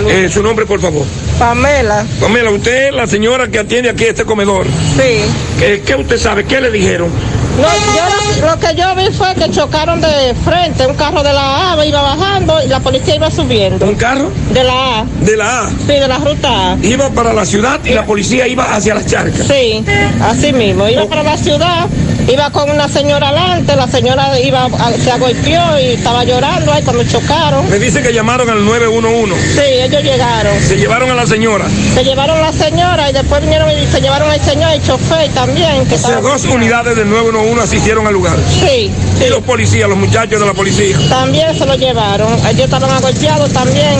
Eh, 0.08 0.28
Su 0.32 0.42
nombre, 0.42 0.66
por 0.66 0.80
favor. 0.80 1.04
Pamela. 1.38 2.04
Pamela, 2.20 2.50
usted 2.50 2.88
es 2.88 2.94
la 2.94 3.06
señora 3.06 3.48
que 3.48 3.58
atiende 3.58 3.90
aquí 3.90 4.04
este 4.04 4.24
comedor. 4.24 4.66
Sí. 4.96 5.22
¿Qué, 5.58 5.82
qué 5.84 5.96
usted 5.96 6.18
sabe? 6.18 6.44
¿Qué 6.44 6.60
le 6.60 6.70
dijeron? 6.70 7.08
No, 7.56 7.68
yo 7.68 8.40
lo, 8.46 8.52
lo 8.52 8.60
que 8.60 8.74
yo 8.74 8.94
vi 8.94 9.10
fue 9.16 9.34
que 9.34 9.50
chocaron 9.50 9.98
de 10.02 10.34
frente, 10.44 10.86
un 10.86 10.94
carro 10.94 11.22
de 11.22 11.32
la 11.32 11.72
A 11.72 11.86
iba 11.86 12.02
bajando 12.02 12.62
y 12.62 12.68
la 12.68 12.80
policía 12.80 13.14
iba 13.16 13.30
subiendo. 13.30 13.86
¿Un 13.86 13.94
carro? 13.94 14.30
De 14.52 14.62
la 14.62 15.00
A. 15.00 15.04
De 15.22 15.36
la 15.38 15.60
A. 15.62 15.68
Sí, 15.70 15.86
de 15.94 16.06
la 16.06 16.18
ruta 16.18 16.72
A. 16.72 16.76
Iba 16.82 17.08
para 17.10 17.32
la 17.32 17.46
ciudad 17.46 17.80
y 17.82 17.90
la 17.94 18.04
policía 18.04 18.46
iba 18.46 18.64
hacia 18.74 18.94
las 18.94 19.06
charcas. 19.06 19.46
Sí, 19.46 19.82
así 20.22 20.52
mismo. 20.52 20.86
Iba 20.86 21.06
para 21.06 21.22
la 21.22 21.38
ciudad, 21.38 21.86
iba 22.28 22.50
con 22.50 22.70
una 22.70 22.88
señora 22.88 23.28
adelante, 23.28 23.76
la 23.76 23.86
señora 23.88 24.38
iba, 24.40 24.64
a- 24.64 24.92
se 24.92 25.10
agolpeó 25.10 25.78
y 25.78 25.94
estaba 25.94 26.24
llorando 26.24 26.72
ahí 26.72 26.82
cuando 26.82 27.04
chocaron. 27.04 27.68
Me 27.70 27.78
dice 27.78 28.02
que 28.02 28.12
llamaron 28.12 28.48
al 28.50 28.64
911. 28.64 29.36
Sí, 29.54 29.60
ellos 29.82 30.02
llegaron. 30.02 30.52
Se 30.60 30.76
llevaron 30.76 31.10
a 31.10 31.14
la 31.14 31.26
señora. 31.26 31.64
Se 31.94 32.04
llevaron 32.04 32.40
la 32.40 32.52
señora 32.52 33.10
y 33.10 33.12
después 33.12 33.40
vinieron 33.42 33.70
y 33.70 33.86
se 33.86 34.00
llevaron 34.00 34.30
al 34.30 34.40
señor 34.40 34.70
y 34.76 34.82
chofer 34.86 35.30
también. 35.30 35.86
Que 35.86 35.94
O 35.94 35.98
sea, 35.98 36.20
dos 36.20 36.44
unidades 36.44 36.96
del 36.96 37.08
911 37.08 37.62
asistieron 37.62 38.06
al 38.06 38.12
lugar. 38.12 38.36
Sí. 38.60 38.90
Y 39.24 39.30
los 39.30 39.40
policías, 39.42 39.88
los 39.88 39.98
muchachos 39.98 40.40
de 40.40 40.46
la 40.46 40.54
policía. 40.54 40.96
También 41.08 41.56
se 41.56 41.64
lo 41.66 41.74
llevaron. 41.76 42.32
Ellos 42.48 42.64
estaban 42.64 42.90
agolpeados 42.90 43.52
también. 43.52 43.96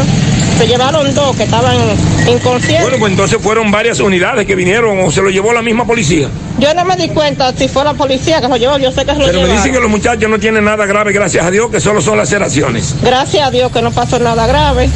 Se 0.58 0.66
llevaron 0.66 1.14
dos 1.14 1.36
que 1.36 1.42
estaban 1.42 1.76
inconscientes. 2.26 2.82
Bueno, 2.82 2.98
pues 2.98 3.12
entonces 3.12 3.38
fueron 3.40 3.70
varias 3.70 4.00
unidades 4.00 4.46
que 4.46 4.54
vinieron 4.54 4.98
o 5.00 5.10
se 5.10 5.20
lo 5.20 5.30
llevó 5.30 5.52
la 5.52 5.62
misma 5.62 5.86
policía. 5.86 6.28
Yo 6.58 6.72
no 6.72 6.84
me 6.84 6.96
di 6.96 7.08
cuenta 7.08 7.52
si 7.52 7.68
fue 7.68 7.84
la 7.84 7.92
policía 7.92 8.40
que 8.40 8.48
lo 8.48 8.56
llevó. 8.56 8.78
Yo 8.78 8.90
sé 8.90 9.04
que 9.04 9.12
se 9.12 9.18
lo 9.18 9.26
Pero 9.26 9.42
me 9.42 9.52
dicen 9.52 9.72
que 9.72 9.80
los 9.80 9.90
muchachos 9.90 10.30
no 10.30 10.38
tienen 10.38 10.64
nada 10.64 10.86
grave, 10.86 11.12
gracias 11.12 11.44
a 11.44 11.50
Dios, 11.50 11.70
que 11.70 11.80
solo 11.80 12.00
son 12.00 12.16
laceraciones. 12.16 12.94
Gracias 13.02 13.46
a 13.46 13.50
Dios 13.50 13.70
que 13.70 13.82
no 13.82 13.90
pasó 13.90 14.18
nada 14.18 14.46
grave. 14.46 14.86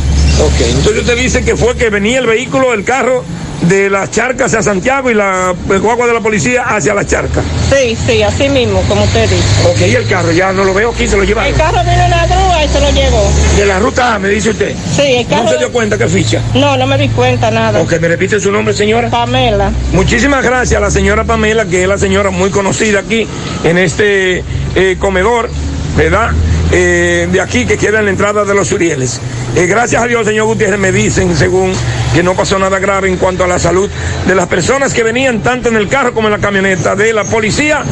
Ok, 0.42 0.60
entonces 0.76 1.02
usted 1.02 1.18
dice 1.18 1.44
que 1.44 1.54
fue 1.56 1.76
que 1.76 1.90
venía 1.90 2.18
el 2.18 2.26
vehículo, 2.26 2.72
el 2.72 2.84
carro 2.84 3.22
de 3.62 3.90
la 3.90 4.08
charca 4.10 4.46
hacia 4.46 4.62
Santiago 4.62 5.10
y 5.10 5.14
la 5.14 5.54
guagua 5.80 6.06
de 6.06 6.14
la 6.14 6.20
policía 6.20 6.64
hacia 6.64 6.94
la 6.94 7.06
charca. 7.06 7.42
Sí, 7.70 7.96
sí, 8.06 8.22
así 8.22 8.48
mismo, 8.48 8.82
como 8.88 9.04
usted 9.04 9.28
dice. 9.28 9.68
Ok, 9.68 9.80
y 9.88 9.94
el 9.94 10.06
carro, 10.06 10.32
ya 10.32 10.52
no 10.52 10.64
lo 10.64 10.72
veo 10.74 10.90
aquí, 10.90 11.06
se 11.06 11.16
lo 11.16 11.24
llevaron. 11.24 11.52
El 11.52 11.58
carro 11.58 11.80
vino 11.80 11.92
en 11.92 12.12
una 12.12 12.26
grúa 12.26 12.64
y 12.64 12.68
se 12.68 12.80
lo 12.80 12.90
llevó. 12.90 13.32
De 13.56 13.66
la 13.66 13.78
ruta 13.78 14.14
A, 14.14 14.18
me 14.18 14.28
dice 14.28 14.50
usted. 14.50 14.74
Sí, 14.96 15.02
el 15.02 15.26
carro. 15.26 15.44
¿No 15.44 15.50
se 15.50 15.58
dio 15.58 15.72
cuenta 15.72 15.98
que 15.98 16.08
ficha? 16.08 16.42
No, 16.54 16.76
no 16.76 16.86
me 16.86 16.96
di 16.98 17.08
cuenta 17.08 17.50
nada. 17.50 17.80
Ok, 17.80 18.00
¿me 18.00 18.08
repite 18.08 18.40
su 18.40 18.50
nombre, 18.50 18.74
señora? 18.74 19.10
Pamela. 19.10 19.70
Muchísimas 19.92 20.42
gracias 20.42 20.78
a 20.78 20.80
la 20.80 20.90
señora 20.90 21.24
Pamela, 21.24 21.66
que 21.66 21.82
es 21.82 21.88
la 21.88 21.98
señora 21.98 22.30
muy 22.30 22.50
conocida 22.50 23.00
aquí 23.00 23.26
en 23.64 23.78
este 23.78 24.42
eh, 24.74 24.96
comedor, 24.98 25.50
¿verdad? 25.96 26.30
Eh, 26.72 27.28
de 27.30 27.40
aquí 27.40 27.66
que 27.66 27.76
queda 27.76 27.98
en 27.98 28.04
la 28.06 28.10
entrada 28.10 28.44
de 28.44 28.54
los 28.54 28.70
Urieles. 28.72 29.20
Eh, 29.56 29.66
gracias 29.66 30.02
a 30.02 30.06
Dios, 30.06 30.26
señor 30.26 30.46
Gutiérrez, 30.46 30.78
me 30.78 30.92
dicen, 30.92 31.36
según 31.36 31.72
que 32.14 32.22
no 32.22 32.34
pasó 32.34 32.58
nada 32.58 32.78
grave 32.78 33.08
en 33.08 33.16
cuanto 33.16 33.44
a 33.44 33.46
la 33.46 33.58
salud 33.58 33.90
de 34.26 34.34
las 34.34 34.46
personas 34.46 34.94
que 34.94 35.02
venían 35.02 35.40
tanto 35.40 35.68
en 35.68 35.76
el 35.76 35.88
carro 35.88 36.14
como 36.14 36.28
en 36.28 36.32
la 36.32 36.38
camioneta 36.38 36.94
de 36.94 37.12
la 37.12 37.24
policía. 37.24 37.82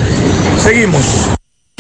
Seguimos. 0.63 1.05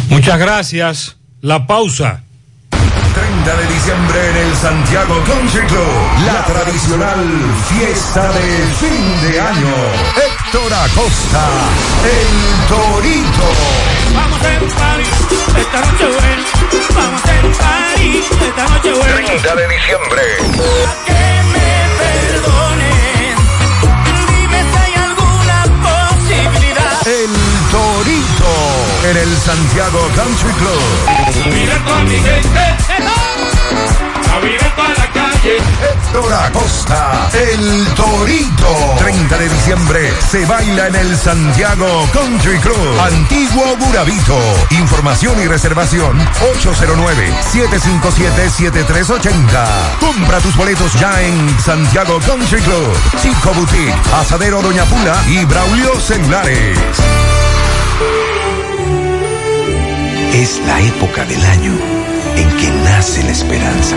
Muchas 0.09 0.39
gracias. 0.39 1.17
La 1.41 1.67
pausa. 1.67 2.23
30 2.71 3.57
de 3.57 3.75
diciembre 3.75 4.31
en 4.31 4.37
el 4.49 4.55
Santiago 4.57 5.15
Country 5.25 5.67
Club. 5.67 6.27
La 6.27 6.45
tradicional 6.45 7.25
fiesta 7.69 8.33
de 8.33 8.67
fin 8.79 9.31
de 9.31 9.41
año. 9.41 10.38
Héctor 10.49 10.73
Acosta, 10.73 11.45
el 12.05 12.67
Torito. 12.69 13.49
Vamos 14.15 14.33
a 14.33 14.47
hacer 14.47 14.63
un 14.63 14.71
party, 14.71 15.11
esta 15.61 15.81
noche 15.81 16.07
buena. 16.07 16.45
Vamos 16.95 17.21
a 17.21 17.25
hacer 17.25 17.45
un 17.45 17.53
party, 17.53 18.23
esta 18.47 18.65
noche 18.69 18.93
buena. 18.93 19.15
30 19.27 19.57
de 19.57 19.69
diciembre. 19.69 20.23
Que 21.05 21.43
me 21.53 21.71
perdonen. 22.01 23.37
Dime 24.31 24.61
si 24.73 24.79
hay 24.79 24.95
alguna 24.95 25.59
posibilidad. 25.85 27.07
El 27.07 27.33
Torito 27.71 28.55
en 29.11 29.17
el 29.19 29.37
Santiago 29.37 30.01
Country 30.17 30.53
Club. 30.55 31.53
Mira 31.53 31.77
con 31.85 32.09
mi 32.09 32.15
gente. 32.15 32.65
A 34.35 34.41
vivir 34.41 34.73
para 34.75 34.95
la 34.95 35.11
calle. 35.13 35.59
Héctor 36.09 36.33
Acosta, 36.33 37.29
el 37.35 37.87
Torito. 37.95 38.97
30 38.99 39.37
de 39.37 39.49
diciembre 39.51 40.11
se 40.31 40.47
baila 40.47 40.87
en 40.89 40.97
el 40.97 41.15
Santiago 41.15 42.09
Country 42.15 42.59
Club. 42.61 42.99
Antiguo 42.99 43.77
Burabito. 43.77 44.39
Información 44.71 45.39
y 45.39 45.47
reservación 45.47 46.19
809-757-7380. 47.53 49.99
Compra 50.01 50.41
tus 50.41 50.57
boletos 50.57 50.99
ya 50.99 51.21
en 51.21 51.61
Santiago 51.61 52.19
Country 52.21 52.63
Club. 52.63 52.97
Chico 53.21 53.53
Boutique, 53.53 53.95
Asadero 54.19 54.63
Doña 54.63 54.87
Pula 54.87 55.15
y 55.29 55.45
Braulio 55.45 56.01
Celulares. 56.01 56.79
Es 60.33 60.59
la 60.67 60.81
época 60.81 61.27
del 61.27 61.45
año 61.45 61.79
en 62.37 62.49
que 62.57 62.71
nace 62.71 63.23
la 63.25 63.33
esperanza. 63.33 63.97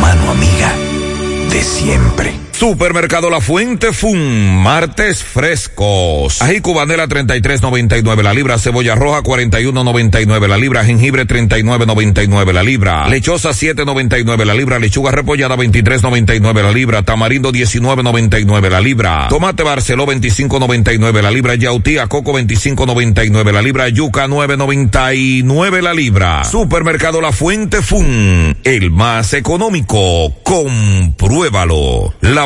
Mano 0.00 0.30
amiga 0.30 0.72
de 1.50 1.62
siempre. 1.62 2.45
Supermercado 2.58 3.28
La 3.28 3.42
Fuente 3.42 3.92
Fun, 3.92 4.62
martes 4.62 5.22
frescos. 5.22 6.40
Ají 6.40 6.60
cubanela 6.60 7.06
33.99 7.06 8.22
la 8.22 8.32
libra, 8.32 8.58
cebolla 8.58 8.94
roja 8.94 9.22
41.99 9.22 10.48
la 10.48 10.56
libra, 10.56 10.82
jengibre 10.82 11.26
39.99 11.26 12.52
la 12.54 12.62
libra, 12.62 13.08
lechosa 13.08 13.50
7.99 13.50 14.42
la 14.46 14.54
libra, 14.54 14.78
lechuga 14.78 15.10
repollada 15.10 15.54
23.99 15.54 16.62
la 16.62 16.70
libra, 16.70 17.02
tamarindo 17.02 17.52
19.99 17.52 18.70
la 18.70 18.80
libra, 18.80 19.26
tomate 19.28 19.62
barceló 19.62 20.06
25.99 20.06 21.20
la 21.20 21.30
libra, 21.30 21.56
yautía 21.56 22.06
coco 22.06 22.32
25.99 22.32 23.52
la 23.52 23.60
libra, 23.60 23.88
yuca 23.90 24.26
9.99 24.28 25.82
la 25.82 25.92
libra. 25.92 26.44
Supermercado 26.44 27.20
La 27.20 27.32
Fuente 27.32 27.82
Fun, 27.82 28.56
el 28.64 28.90
más 28.90 29.34
económico. 29.34 30.32
Compruébalo. 30.42 32.14
La 32.22 32.45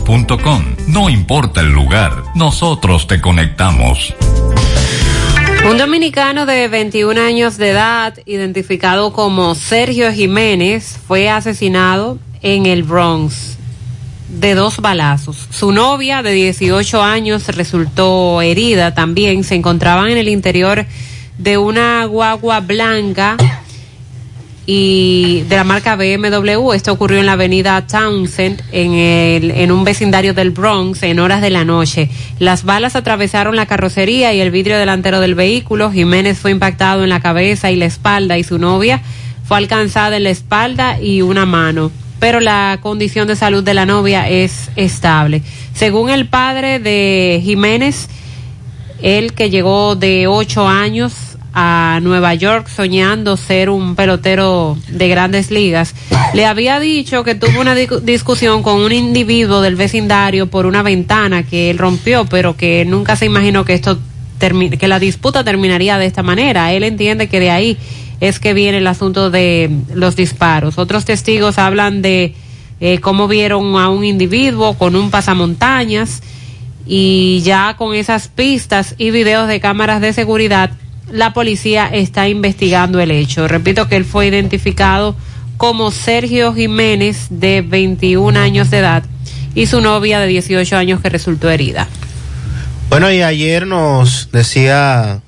No 0.87 1.09
importa 1.09 1.61
el 1.61 1.71
lugar, 1.71 2.23
nosotros 2.35 3.07
te 3.07 3.21
conectamos. 3.21 4.13
Un 5.69 5.77
dominicano 5.77 6.45
de 6.45 6.67
21 6.67 7.21
años 7.21 7.57
de 7.57 7.69
edad, 7.69 8.17
identificado 8.25 9.13
como 9.13 9.55
Sergio 9.55 10.11
Jiménez, 10.11 10.99
fue 11.07 11.29
asesinado 11.29 12.19
en 12.41 12.65
el 12.65 12.83
Bronx 12.83 13.57
de 14.27 14.55
dos 14.55 14.79
balazos. 14.79 15.47
Su 15.49 15.71
novia 15.71 16.21
de 16.23 16.31
18 16.31 17.01
años 17.01 17.47
resultó 17.47 18.41
herida 18.41 18.93
también. 18.93 19.43
Se 19.43 19.55
encontraban 19.55 20.09
en 20.09 20.17
el 20.17 20.27
interior 20.27 20.85
de 21.37 21.57
una 21.57 22.03
guagua 22.05 22.59
blanca 22.59 23.37
y 24.65 25.41
de 25.49 25.55
la 25.55 25.63
marca 25.63 25.95
BMW. 25.95 26.73
Esto 26.73 26.91
ocurrió 26.91 27.19
en 27.19 27.25
la 27.25 27.33
avenida 27.33 27.85
Townsend, 27.87 28.61
en, 28.71 28.93
el, 28.93 29.51
en 29.51 29.71
un 29.71 29.83
vecindario 29.83 30.33
del 30.33 30.51
Bronx, 30.51 31.03
en 31.03 31.19
horas 31.19 31.41
de 31.41 31.49
la 31.49 31.65
noche. 31.65 32.09
Las 32.39 32.63
balas 32.63 32.95
atravesaron 32.95 33.55
la 33.55 33.65
carrocería 33.65 34.33
y 34.33 34.39
el 34.39 34.51
vidrio 34.51 34.77
delantero 34.77 35.19
del 35.19 35.35
vehículo. 35.35 35.91
Jiménez 35.91 36.37
fue 36.37 36.51
impactado 36.51 37.03
en 37.03 37.09
la 37.09 37.19
cabeza 37.19 37.71
y 37.71 37.75
la 37.75 37.85
espalda 37.85 38.37
y 38.37 38.43
su 38.43 38.59
novia 38.59 39.01
fue 39.51 39.57
alcanzada 39.57 40.15
en 40.15 40.23
la 40.23 40.29
espalda 40.29 41.01
y 41.01 41.21
una 41.21 41.45
mano. 41.45 41.91
Pero 42.21 42.39
la 42.39 42.79
condición 42.81 43.27
de 43.27 43.35
salud 43.35 43.63
de 43.63 43.73
la 43.73 43.85
novia 43.85 44.29
es 44.29 44.69
estable. 44.77 45.41
Según 45.73 46.09
el 46.09 46.27
padre 46.27 46.79
de 46.79 47.41
Jiménez, 47.43 48.07
él 49.01 49.33
que 49.33 49.49
llegó 49.49 49.97
de 49.97 50.27
ocho 50.27 50.67
años 50.67 51.30
a 51.53 51.99
Nueva 52.01 52.33
York 52.33 52.67
soñando 52.67 53.35
ser 53.37 53.69
un 53.69 53.95
pelotero 53.95 54.77
de 54.87 55.07
grandes 55.07 55.51
ligas, 55.51 55.93
le 56.33 56.45
había 56.45 56.79
dicho 56.79 57.23
que 57.23 57.35
tuvo 57.35 57.59
una 57.59 57.75
discusión 57.75 58.63
con 58.63 58.79
un 58.79 58.91
individuo 58.91 59.61
del 59.61 59.75
vecindario 59.75 60.47
por 60.47 60.65
una 60.65 60.81
ventana 60.83 61.43
que 61.43 61.69
él 61.69 61.77
rompió, 61.77 62.25
pero 62.25 62.55
que 62.55 62.85
nunca 62.85 63.15
se 63.15 63.25
imaginó 63.25 63.65
que 63.65 63.73
esto 63.73 63.99
que 64.39 64.87
la 64.87 64.99
disputa 64.99 65.43
terminaría 65.43 65.99
de 65.99 66.07
esta 66.07 66.23
manera. 66.23 66.73
Él 66.73 66.83
entiende 66.83 67.27
que 67.27 67.39
de 67.39 67.51
ahí 67.51 67.77
es 68.19 68.39
que 68.39 68.53
viene 68.53 68.79
el 68.79 68.87
asunto 68.87 69.29
de 69.29 69.69
los 69.93 70.15
disparos. 70.15 70.79
Otros 70.79 71.05
testigos 71.05 71.59
hablan 71.59 72.01
de 72.01 72.33
eh, 72.79 72.99
cómo 72.99 73.27
vieron 73.27 73.75
a 73.77 73.89
un 73.89 74.03
individuo 74.03 74.75
con 74.77 74.95
un 74.95 75.11
pasamontañas 75.11 76.23
y 76.87 77.41
ya 77.43 77.75
con 77.77 77.93
esas 77.93 78.27
pistas 78.27 78.95
y 78.97 79.11
videos 79.11 79.47
de 79.47 79.59
cámaras 79.59 80.01
de 80.01 80.13
seguridad 80.13 80.71
la 81.11 81.33
policía 81.33 81.87
está 81.87 82.27
investigando 82.27 82.99
el 82.99 83.11
hecho. 83.11 83.47
Repito 83.47 83.87
que 83.87 83.95
él 83.95 84.05
fue 84.05 84.27
identificado 84.27 85.15
como 85.57 85.91
Sergio 85.91 86.53
Jiménez, 86.53 87.27
de 87.29 87.61
21 87.61 88.39
años 88.39 88.71
de 88.71 88.79
edad, 88.79 89.03
y 89.53 89.67
su 89.67 89.81
novia 89.81 90.19
de 90.19 90.27
18 90.27 90.75
años 90.75 91.01
que 91.01 91.09
resultó 91.09 91.49
herida. 91.49 91.87
Bueno, 92.89 93.11
y 93.11 93.21
ayer 93.21 93.67
nos 93.67 94.31
decía 94.31 95.21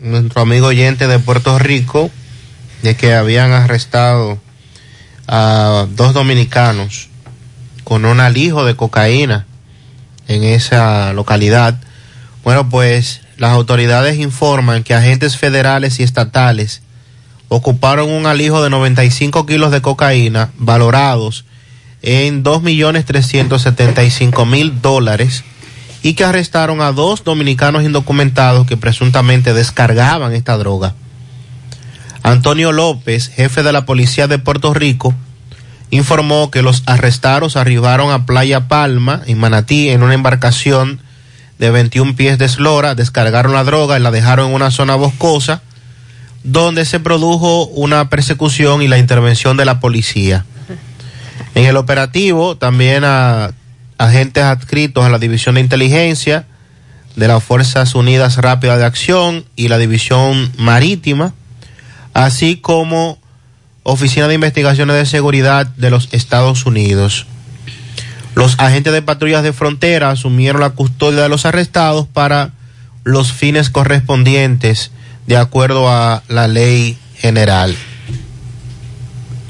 nuestro 0.00 0.42
amigo 0.42 0.68
oyente 0.68 1.06
de 1.06 1.18
Puerto 1.18 1.58
Rico 1.58 2.10
de 2.82 2.96
que 2.96 3.14
habían 3.14 3.52
arrestado 3.52 4.38
a 5.28 5.86
dos 5.90 6.14
dominicanos 6.14 7.08
con 7.84 8.04
un 8.04 8.20
alijo 8.20 8.64
de 8.64 8.76
cocaína 8.76 9.46
en 10.28 10.42
esa 10.44 11.12
localidad. 11.12 11.78
Bueno, 12.44 12.68
pues 12.68 13.20
las 13.38 13.52
autoridades 13.52 14.18
informan 14.18 14.82
que 14.82 14.94
agentes 14.94 15.36
federales 15.36 16.00
y 16.00 16.02
estatales 16.02 16.82
ocuparon 17.48 18.10
un 18.10 18.26
alijo 18.26 18.60
de 18.62 18.70
95 18.70 19.46
kilos 19.46 19.70
de 19.70 19.82
cocaína 19.82 20.50
valorados 20.58 21.44
en 22.02 22.42
2.375.000 22.42 24.80
dólares 24.80 25.44
y 26.02 26.14
que 26.14 26.24
arrestaron 26.24 26.80
a 26.80 26.90
dos 26.92 27.22
dominicanos 27.24 27.82
indocumentados 27.82 28.66
que 28.66 28.76
presuntamente 28.76 29.54
descargaban 29.54 30.32
esta 30.32 30.56
droga. 30.56 30.94
Antonio 32.22 32.70
López, 32.72 33.28
jefe 33.28 33.62
de 33.62 33.72
la 33.72 33.86
policía 33.86 34.28
de 34.28 34.38
Puerto 34.38 34.74
Rico, 34.74 35.14
informó 35.90 36.50
que 36.50 36.62
los 36.62 36.82
arrestados 36.86 37.56
arribaron 37.56 38.10
a 38.10 38.26
Playa 38.26 38.68
Palma, 38.68 39.22
en 39.26 39.38
Manatí, 39.38 39.90
en 39.90 40.02
una 40.02 40.14
embarcación 40.14 41.00
de 41.58 41.70
21 41.70 42.16
pies 42.16 42.38
de 42.38 42.44
eslora, 42.44 42.94
descargaron 42.94 43.52
la 43.52 43.64
droga 43.64 43.98
y 43.98 44.02
la 44.02 44.10
dejaron 44.10 44.48
en 44.48 44.54
una 44.54 44.70
zona 44.70 44.94
boscosa 44.94 45.62
donde 46.42 46.84
se 46.84 47.00
produjo 47.00 47.66
una 47.66 48.08
persecución 48.08 48.80
y 48.80 48.88
la 48.88 48.98
intervención 48.98 49.56
de 49.56 49.64
la 49.64 49.80
policía. 49.80 50.44
En 51.54 51.64
el 51.64 51.76
operativo 51.76 52.56
también 52.56 53.02
agentes 53.98 54.44
adscritos 54.44 55.04
a 55.04 55.08
la 55.08 55.18
División 55.18 55.56
de 55.56 55.62
Inteligencia 55.62 56.46
de 57.16 57.28
las 57.28 57.42
Fuerzas 57.42 57.94
Unidas 57.94 58.36
Rápidas 58.36 58.78
de 58.78 58.84
Acción 58.84 59.44
y 59.56 59.68
la 59.68 59.78
División 59.78 60.52
Marítima, 60.58 61.32
así 62.12 62.56
como 62.56 63.18
Oficina 63.82 64.28
de 64.28 64.34
Investigaciones 64.34 64.96
de 64.96 65.06
Seguridad 65.06 65.66
de 65.66 65.90
los 65.90 66.08
Estados 66.12 66.66
Unidos. 66.66 67.26
Los 68.36 68.60
agentes 68.60 68.92
de 68.92 69.00
patrullas 69.00 69.42
de 69.42 69.54
frontera 69.54 70.10
asumieron 70.10 70.60
la 70.60 70.70
custodia 70.70 71.22
de 71.22 71.30
los 71.30 71.46
arrestados 71.46 72.06
para 72.06 72.50
los 73.02 73.32
fines 73.32 73.70
correspondientes 73.70 74.92
de 75.26 75.38
acuerdo 75.38 75.88
a 75.88 76.22
la 76.28 76.46
ley 76.46 76.98
general. 77.14 77.74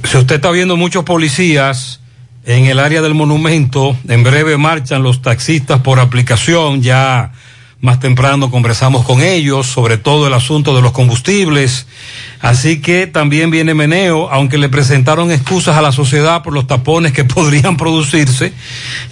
Si 0.04 0.16
usted 0.16 0.36
está 0.36 0.52
viendo 0.52 0.76
muchos 0.76 1.02
policías 1.02 1.98
en 2.44 2.66
el 2.66 2.78
área 2.78 3.02
del 3.02 3.14
monumento, 3.14 3.96
en 4.06 4.22
breve 4.22 4.56
marchan 4.56 5.02
los 5.02 5.20
taxistas 5.20 5.80
por 5.80 5.98
aplicación, 5.98 6.80
ya 6.80 7.32
más 7.80 8.00
temprano 8.00 8.50
conversamos 8.50 9.04
con 9.04 9.22
ellos 9.22 9.66
sobre 9.66 9.98
todo 9.98 10.26
el 10.26 10.34
asunto 10.34 10.74
de 10.74 10.82
los 10.82 10.92
combustibles. 10.92 11.86
Así 12.40 12.80
que 12.80 13.06
también 13.06 13.50
viene 13.50 13.74
meneo, 13.74 14.30
aunque 14.30 14.58
le 14.58 14.68
presentaron 14.68 15.30
excusas 15.30 15.76
a 15.76 15.82
la 15.82 15.92
sociedad 15.92 16.42
por 16.42 16.52
los 16.52 16.66
tapones 16.66 17.12
que 17.12 17.24
podrían 17.36 17.76
producirse. 17.76 18.52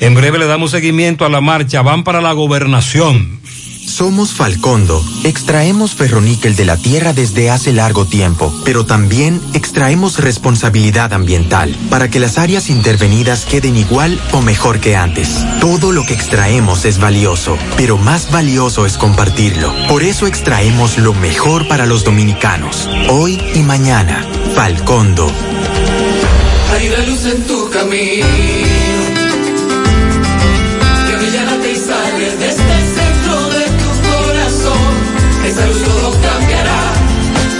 En 0.00 0.14
breve 0.14 0.38
le 0.38 0.46
damos 0.46 0.70
seguimiento 0.70 1.24
a 1.24 1.28
la 1.28 1.40
marcha. 1.40 1.82
Van 1.82 2.04
para 2.04 2.20
la 2.20 2.32
gobernación. 2.32 3.40
Somos 3.86 4.34
Falcondo. 4.34 5.04
Extraemos 5.24 5.94
ferroníquel 5.94 6.56
de 6.56 6.64
la 6.64 6.76
tierra 6.76 7.12
desde 7.12 7.50
hace 7.50 7.72
largo 7.72 8.06
tiempo, 8.06 8.52
pero 8.64 8.86
también 8.86 9.40
extraemos 9.52 10.18
responsabilidad 10.18 11.12
ambiental 11.12 11.76
para 11.90 12.10
que 12.10 12.20
las 12.20 12.38
áreas 12.38 12.70
intervenidas 12.70 13.44
queden 13.44 13.76
igual 13.76 14.20
o 14.32 14.40
mejor 14.40 14.80
que 14.80 14.96
antes. 14.96 15.44
Todo 15.60 15.92
lo 15.92 16.04
que 16.04 16.14
extraemos 16.14 16.84
es 16.84 16.98
valioso, 16.98 17.56
pero 17.76 17.98
más 17.98 18.30
valioso 18.30 18.86
es 18.86 18.96
compartirlo. 18.96 19.72
Por 19.88 20.02
eso 20.02 20.26
extraemos 20.26 20.98
lo 20.98 21.14
mejor 21.14 21.68
para 21.68 21.86
los 21.86 22.04
dominicanos, 22.04 22.88
hoy 23.08 23.40
y 23.54 23.60
mañana. 23.60 24.26
Falcondo. 24.54 25.30
Hay 26.72 26.88
una 26.88 27.06
luz 27.06 27.24
en 27.26 27.44
tu 27.44 27.70
camino 27.70 28.73
Luz 35.54 35.82
todo 35.84 36.10
cambiará, 36.20 36.80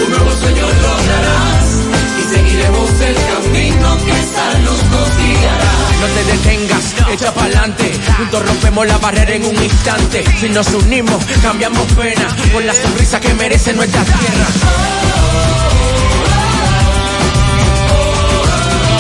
un 0.05 0.11
nuevo 0.11 0.31
sueño 0.41 0.67
lograrás 0.83 1.65
y 2.19 2.35
seguiremos 2.35 2.91
el 3.01 3.15
camino 3.15 3.97
que 3.99 4.13
luz 4.65 4.83
nos 4.91 5.17
guiará. 5.17 5.73
No 6.01 6.07
te 6.07 6.25
detengas, 6.33 6.95
echa 7.13 7.33
pa'lante. 7.33 7.93
Juntos 8.19 8.47
rompemos 8.47 8.87
la 8.89 8.99
barrera 8.99 9.35
en 9.35 9.45
un 9.47 9.63
instante. 9.63 10.25
Si 10.41 10.49
nos 10.49 10.67
unimos, 10.75 11.25
cambiamos 11.41 11.87
pena 11.93 12.27
por 12.53 12.65
la 12.65 12.75
sonrisa 12.75 13.21
que 13.21 13.33
merece 13.35 13.73
nuestra 13.73 14.03
tierra. 14.03 14.47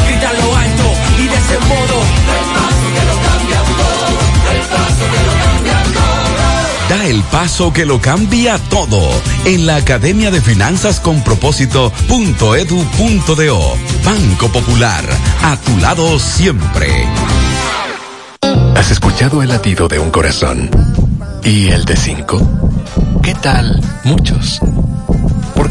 Grita 0.06 0.32
lo 0.34 0.56
alto 0.56 0.92
y 1.18 1.26
de 1.26 1.36
ese 1.36 1.58
modo. 1.66 2.43
El 7.04 7.22
paso 7.24 7.70
que 7.70 7.84
lo 7.84 8.00
cambia 8.00 8.58
todo 8.70 8.98
en 9.44 9.66
la 9.66 9.76
Academia 9.76 10.30
de 10.30 10.40
Finanzas 10.40 11.00
con 11.00 11.22
Propósito.edu.do. 11.22 13.76
Banco 14.02 14.48
Popular, 14.48 15.04
a 15.42 15.58
tu 15.58 15.76
lado 15.80 16.18
siempre. 16.18 17.06
¿Has 18.74 18.90
escuchado 18.90 19.42
el 19.42 19.50
latido 19.50 19.86
de 19.86 19.98
un 19.98 20.10
corazón? 20.10 20.70
¿Y 21.42 21.68
el 21.68 21.84
de 21.84 21.94
cinco? 21.94 22.40
¿Qué 23.22 23.34
tal? 23.34 23.82
Muchos. 24.04 24.62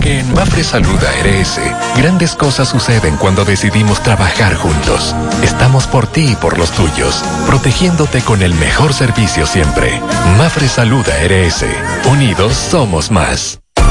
En 0.05 0.33
Mafre 0.33 0.63
Salud 0.63 0.99
ARS, 1.01 1.61
grandes 1.95 2.35
cosas 2.35 2.67
suceden 2.67 3.15
cuando 3.15 3.45
decidimos 3.45 4.03
trabajar 4.03 4.53
juntos. 4.55 5.15
Estamos 5.43 5.87
por 5.87 6.07
ti 6.07 6.31
y 6.31 6.35
por 6.35 6.57
los 6.57 6.71
tuyos, 6.71 7.23
protegiéndote 7.47 8.21
con 8.21 8.41
el 8.41 8.53
mejor 8.55 8.93
servicio 8.93 9.45
siempre. 9.45 10.01
Mafre 10.37 10.67
Salud 10.67 11.05
ARS. 11.07 11.65
Unidos 12.11 12.53
somos 12.53 13.11
más. 13.11 13.62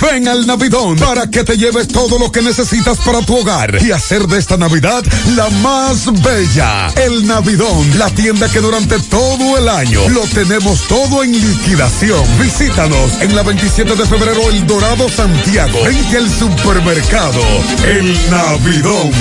Ven 0.03 0.27
al 0.27 0.47
Navidón 0.47 0.97
para 0.97 1.29
que 1.29 1.45
te 1.45 1.57
lleves 1.57 1.87
todo 1.87 2.19
lo 2.19 2.33
que 2.33 2.43
necesitas 2.43 2.99
para 2.99 3.21
tu 3.21 3.39
hogar 3.39 3.79
y 3.81 3.93
hacer 3.93 4.27
de 4.27 4.39
esta 4.39 4.57
Navidad 4.57 5.05
la 5.37 5.49
más 5.63 6.07
bella. 6.23 6.89
El 6.97 7.27
Navidón, 7.27 7.99
la 7.99 8.11
tienda 8.11 8.49
que 8.49 8.61
durante 8.61 8.99
todo 8.99 9.57
el 9.59 9.69
año 9.69 10.09
lo 10.09 10.23
tenemos 10.23 10.89
todo 10.89 11.23
en 11.23 11.33
liquidación. 11.33 12.23
Visítanos 12.41 13.21
en 13.21 13.37
la 13.37 13.43
27 13.43 13.95
de 13.95 14.07
febrero 14.07 14.41
El 14.51 14.67
Dorado 14.67 15.09
Santiago, 15.09 15.79
en 15.87 16.17
el 16.17 16.29
supermercado 16.29 17.41
El 17.85 18.31
Navidón. 18.31 19.13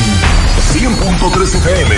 100.3 0.74 1.56
FM. 1.56 1.96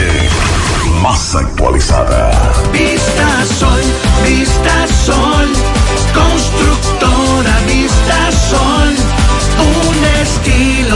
Más 1.02 1.36
actualizada. 1.36 2.52
Vista 2.74 3.45
Sol, 3.60 3.82
Vista 4.26 4.88
Sol, 5.06 5.53
constructora 6.14 6.83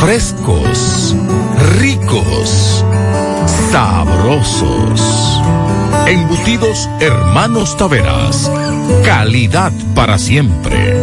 frescos, 0.00 1.14
ricos, 1.78 2.84
sabrosos. 3.70 5.42
Embutidos 6.06 6.88
Hermanos 7.00 7.76
Taveras. 7.76 8.50
Calidad 9.04 9.72
para 9.94 10.18
siempre. 10.18 10.96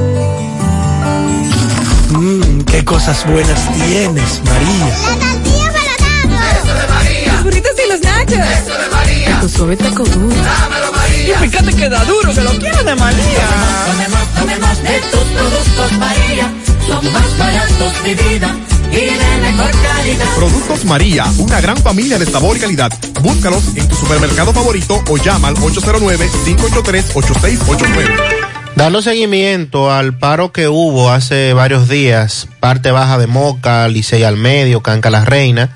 qué 2.66 2.84
cosas 2.84 3.26
buenas 3.28 3.72
tienes, 3.74 4.42
María. 4.44 4.88
La 4.88 5.26
tortilla 5.32 5.72
para 5.72 6.52
Eso 6.58 6.74
de 6.74 6.88
María. 6.88 7.34
Los 7.34 7.44
burritos 7.44 7.72
y 7.86 7.90
los 7.92 8.02
nachos. 8.02 8.34
Eso 8.34 8.78
de 8.78 8.90
María. 8.90 9.40
Tu 9.42 9.50
suave 9.50 9.78
taco 9.78 10.04
duro. 10.06 10.36
Dámelo, 10.36 10.92
María. 10.92 11.36
Y 11.36 11.50
fíjate 11.50 11.76
que 11.76 11.88
da 11.88 12.04
duro, 12.04 12.34
que 12.34 12.42
lo 12.42 12.52
quiero 12.58 12.84
de 12.84 12.96
María. 12.96 13.48
Tomemos, 13.86 14.28
tomemos, 14.40 14.84
de 14.84 15.00
tus 15.12 15.24
productos, 15.24 15.92
María. 16.00 16.52
Son 16.88 17.14
más 17.14 17.38
baratos 17.38 18.04
de 18.04 18.16
vida. 18.16 18.56
Y 18.92 18.96
de 18.96 19.38
mejor 19.42 19.72
calidad. 19.82 20.26
Productos 20.36 20.86
María, 20.86 21.26
una 21.38 21.60
gran 21.62 21.78
familia 21.78 22.20
de 22.20 22.26
sabor 22.26 22.58
y 22.58 22.60
calidad. 22.60 22.92
Búscalos 23.22 23.64
en 23.76 23.88
tu 23.88 23.96
supermercado 23.96 24.52
favorito 24.54 25.02
o 25.10 25.18
llama 25.18 25.48
al 25.50 25.56
809-583-8689. 25.56 28.16
Dando 28.76 29.02
seguimiento 29.02 29.92
al 29.92 30.18
paro 30.20 30.52
que 30.52 30.68
hubo 30.68 31.12
hace 31.12 31.54
varios 31.54 31.90
días, 31.90 32.48
parte 32.60 32.92
baja 32.92 33.18
de 33.18 33.26
Moca, 33.26 33.88
Licey 33.88 34.24
al 34.24 34.38
medio, 34.38 34.84
Canca 34.84 35.10
la 35.10 35.26
Reina, 35.26 35.72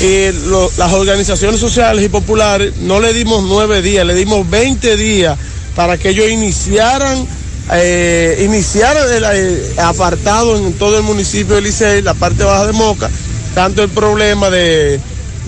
Y 0.00 0.30
las 0.78 0.92
organizaciones 0.92 1.60
sociales 1.60 2.04
y 2.04 2.08
populares 2.08 2.76
no 2.78 3.00
le 3.00 3.12
dimos 3.12 3.42
nueve 3.44 3.82
días, 3.82 4.06
le 4.06 4.14
dimos 4.14 4.48
20 4.48 4.96
días 4.96 5.38
para 5.76 5.96
que 5.98 6.10
ellos 6.10 6.28
iniciaran, 6.30 7.26
eh, 7.72 8.42
iniciaran 8.44 9.12
el 9.12 9.24
eh, 9.32 9.72
apartado 9.78 10.56
en 10.56 10.72
todo 10.74 10.96
el 10.98 11.02
municipio 11.04 11.54
de 11.56 11.62
Licey, 11.62 12.02
la 12.02 12.14
parte 12.14 12.42
baja 12.44 12.66
de 12.66 12.72
Moca, 12.72 13.10
tanto 13.54 13.82
el 13.82 13.90
problema 13.90 14.50
de, 14.50 15.00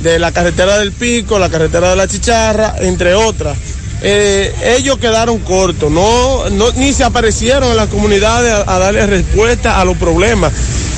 de 0.02 0.18
la 0.18 0.30
carretera 0.32 0.78
del 0.78 0.92
Pico, 0.92 1.38
la 1.38 1.48
carretera 1.50 1.90
de 1.90 1.96
la 1.96 2.06
Chicharra, 2.08 2.74
entre 2.80 3.14
otras. 3.14 3.56
Eh, 4.02 4.52
ellos 4.78 4.98
quedaron 4.98 5.38
cortos, 5.38 5.90
no, 5.90 6.50
no, 6.50 6.70
ni 6.72 6.92
se 6.92 7.04
aparecieron 7.04 7.70
en 7.70 7.76
las 7.76 7.88
comunidades 7.88 8.52
a, 8.52 8.74
a 8.74 8.78
darle 8.78 9.06
respuesta 9.06 9.80
a 9.80 9.84
los 9.84 9.96
problemas. 9.96 10.52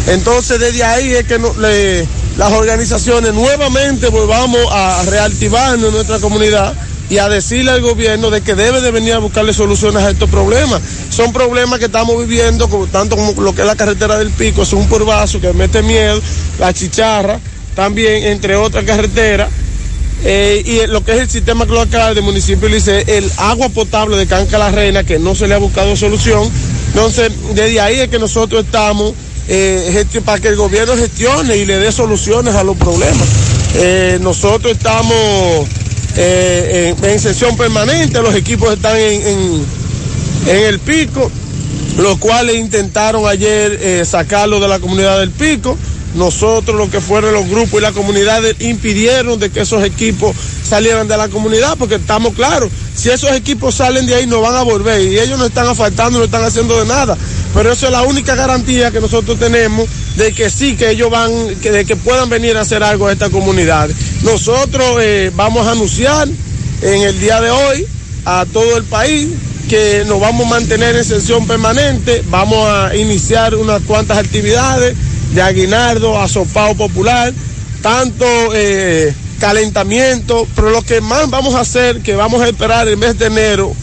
Entonces 0.08 0.58
desde 0.58 0.82
ahí 0.84 1.12
es 1.14 1.24
que 1.26 1.38
no- 1.38 1.54
le- 1.58 2.06
las 2.36 2.52
organizaciones 2.52 3.32
nuevamente 3.32 4.08
volvamos 4.08 4.60
a 4.70 5.02
reactivarnos 5.04 5.88
en 5.88 5.94
nuestra 5.94 6.18
comunidad 6.18 6.74
y 7.08 7.18
a 7.18 7.28
decirle 7.28 7.70
al 7.70 7.80
gobierno 7.80 8.30
de 8.30 8.42
que 8.42 8.54
debe 8.54 8.80
de 8.80 8.90
venir 8.90 9.14
a 9.14 9.18
buscarle 9.18 9.54
soluciones 9.54 10.02
a 10.02 10.10
estos 10.10 10.28
problemas. 10.28 10.82
Son 11.08 11.32
problemas 11.32 11.78
que 11.78 11.86
estamos 11.86 12.18
viviendo, 12.18 12.68
tanto 12.92 13.16
como 13.16 13.40
lo 13.40 13.54
que 13.54 13.62
es 13.62 13.66
la 13.66 13.76
carretera 13.76 14.18
del 14.18 14.30
Pico, 14.30 14.62
es 14.62 14.72
un 14.72 14.86
porvazo 14.88 15.40
que 15.40 15.52
mete 15.52 15.82
miedo, 15.82 16.20
la 16.58 16.74
chicharra, 16.74 17.40
también 17.74 18.24
entre 18.24 18.56
otras 18.56 18.84
carreteras. 18.84 19.48
Eh, 20.24 20.62
y 20.64 20.90
lo 20.90 21.04
que 21.04 21.12
es 21.12 21.18
el 21.18 21.30
sistema 21.30 21.66
cloacal 21.66 22.14
del 22.14 22.24
municipio 22.24 22.68
de 22.68 22.74
Licey, 22.74 23.04
el 23.06 23.30
agua 23.36 23.68
potable 23.68 24.16
de 24.16 24.26
Canca 24.26 24.58
la 24.58 24.70
Reina, 24.70 25.04
que 25.04 25.18
no 25.18 25.34
se 25.34 25.46
le 25.46 25.54
ha 25.54 25.58
buscado 25.58 25.94
solución. 25.94 26.50
Entonces, 26.88 27.30
desde 27.54 27.80
ahí 27.80 28.00
es 28.00 28.08
que 28.08 28.18
nosotros 28.18 28.64
estamos 28.64 29.14
eh, 29.48 30.04
para 30.24 30.40
que 30.40 30.48
el 30.48 30.56
gobierno 30.56 30.96
gestione 30.96 31.56
y 31.56 31.64
le 31.64 31.78
dé 31.78 31.92
soluciones 31.92 32.54
a 32.54 32.64
los 32.64 32.76
problemas. 32.76 33.28
Eh, 33.74 34.18
nosotros 34.20 34.72
estamos 34.72 35.14
eh, 36.16 36.94
en, 36.98 37.04
en 37.04 37.20
sesión 37.20 37.56
permanente, 37.56 38.20
los 38.22 38.34
equipos 38.34 38.72
están 38.72 38.96
en, 38.96 39.64
el 40.46 40.78
pico, 40.78 41.30
los 41.98 42.18
cuales 42.18 42.56
intentaron 42.56 43.26
ayer 43.26 44.06
sacarlo 44.06 44.60
de 44.60 44.68
la 44.68 44.78
comunidad 44.78 45.18
del 45.18 45.30
pico. 45.30 45.76
Nosotros, 46.14 46.76
lo 46.76 46.88
que 46.88 47.00
fueron 47.00 47.34
los 47.34 47.48
grupos 47.48 47.78
y 47.78 47.82
las 47.82 47.92
comunidades, 47.92 48.56
impidieron 48.60 49.38
de 49.38 49.50
que 49.50 49.60
esos 49.60 49.84
equipos 49.84 50.34
salieran 50.66 51.08
de 51.08 51.16
la 51.16 51.28
comunidad, 51.28 51.76
porque 51.76 51.96
estamos 51.96 52.34
claros, 52.34 52.70
si 52.94 53.10
esos 53.10 53.32
equipos 53.32 53.74
salen 53.74 54.06
de 54.06 54.14
ahí 54.14 54.26
no 54.26 54.40
van 54.40 54.54
a 54.54 54.62
volver 54.62 55.02
y 55.02 55.18
ellos 55.18 55.38
no 55.38 55.44
están 55.44 55.66
asfaltando, 55.66 56.18
no 56.18 56.24
están 56.24 56.44
haciendo 56.44 56.78
de 56.78 56.86
nada. 56.86 57.18
Pero 57.56 57.72
eso 57.72 57.86
es 57.86 57.92
la 57.92 58.02
única 58.02 58.34
garantía 58.34 58.90
que 58.90 59.00
nosotros 59.00 59.38
tenemos 59.38 59.88
de 60.16 60.34
que 60.34 60.50
sí, 60.50 60.76
que 60.76 60.90
ellos 60.90 61.08
van, 61.10 61.32
que, 61.62 61.72
de 61.72 61.86
que 61.86 61.96
puedan 61.96 62.28
venir 62.28 62.54
a 62.58 62.60
hacer 62.60 62.82
algo 62.82 63.06
a 63.06 63.12
esta 63.12 63.30
comunidad. 63.30 63.88
Nosotros 64.22 64.98
eh, 65.00 65.32
vamos 65.34 65.66
a 65.66 65.70
anunciar 65.70 66.28
en 66.82 67.02
el 67.02 67.18
día 67.18 67.40
de 67.40 67.50
hoy 67.50 67.86
a 68.26 68.44
todo 68.52 68.76
el 68.76 68.84
país 68.84 69.28
que 69.70 70.04
nos 70.06 70.20
vamos 70.20 70.46
a 70.46 70.50
mantener 70.50 70.96
en 70.96 71.04
sesión 71.04 71.46
permanente, 71.46 72.22
vamos 72.28 72.68
a 72.68 72.94
iniciar 72.94 73.54
unas 73.54 73.80
cuantas 73.82 74.18
actividades 74.18 74.94
de 75.32 75.40
aguinaldo, 75.40 76.20
asopado 76.20 76.74
popular, 76.74 77.32
tanto 77.80 78.26
eh, 78.54 79.14
calentamiento, 79.40 80.46
pero 80.54 80.68
lo 80.68 80.82
que 80.82 81.00
más 81.00 81.30
vamos 81.30 81.54
a 81.54 81.60
hacer, 81.60 82.02
que 82.02 82.16
vamos 82.16 82.42
a 82.42 82.48
esperar 82.48 82.86
el 82.86 82.98
mes 82.98 83.18
de 83.18 83.26
enero, 83.26 83.74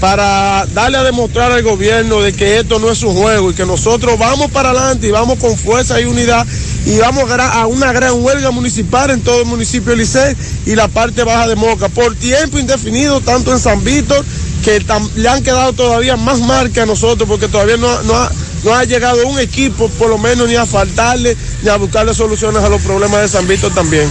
para 0.00 0.66
darle 0.72 0.96
a 0.96 1.02
demostrar 1.02 1.52
al 1.52 1.62
gobierno 1.62 2.20
de 2.20 2.32
que 2.32 2.58
esto 2.58 2.78
no 2.78 2.90
es 2.90 3.02
un 3.02 3.14
juego 3.14 3.50
y 3.50 3.54
que 3.54 3.66
nosotros 3.66 4.18
vamos 4.18 4.50
para 4.50 4.70
adelante 4.70 5.06
y 5.06 5.10
vamos 5.10 5.38
con 5.38 5.56
fuerza 5.56 6.00
y 6.00 6.06
unidad 6.06 6.46
y 6.86 6.96
vamos 6.98 7.30
a 7.30 7.66
una 7.66 7.92
gran 7.92 8.14
huelga 8.22 8.50
municipal 8.50 9.10
en 9.10 9.20
todo 9.20 9.42
el 9.42 9.46
municipio 9.46 9.90
de 9.90 9.98
Licey 9.98 10.34
y 10.64 10.74
la 10.74 10.88
parte 10.88 11.22
baja 11.22 11.46
de 11.46 11.54
Moca 11.54 11.90
por 11.90 12.16
tiempo 12.16 12.58
indefinido 12.58 13.20
tanto 13.20 13.52
en 13.52 13.58
San 13.58 13.84
Víctor 13.84 14.24
que 14.64 14.82
le 15.16 15.28
han 15.28 15.42
quedado 15.42 15.74
todavía 15.74 16.16
más 16.16 16.40
marca 16.40 16.82
a 16.82 16.86
nosotros 16.86 17.28
porque 17.28 17.48
todavía 17.48 17.76
no, 17.76 18.02
no 18.02 18.14
ha, 18.14 18.32
no 18.64 18.74
ha 18.74 18.84
llegado 18.84 19.26
un 19.26 19.38
equipo 19.38 19.88
por 19.90 20.08
lo 20.08 20.16
menos 20.16 20.48
ni 20.48 20.56
a 20.56 20.64
faltarle 20.64 21.36
ni 21.62 21.68
a 21.68 21.76
buscarle 21.76 22.14
soluciones 22.14 22.62
a 22.62 22.70
los 22.70 22.80
problemas 22.80 23.20
de 23.20 23.28
San 23.28 23.46
Víctor 23.46 23.74
también. 23.74 24.10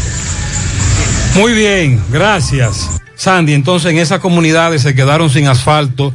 Muy 1.35 1.53
bien, 1.53 2.03
gracias. 2.11 2.98
Sandy, 3.19 3.53
entonces 3.53 3.91
en 3.91 3.97
esas 3.97 4.19
comunidades 4.19 4.81
se 4.81 4.95
quedaron 4.95 5.29
sin 5.29 5.47
asfalto, 5.49 6.13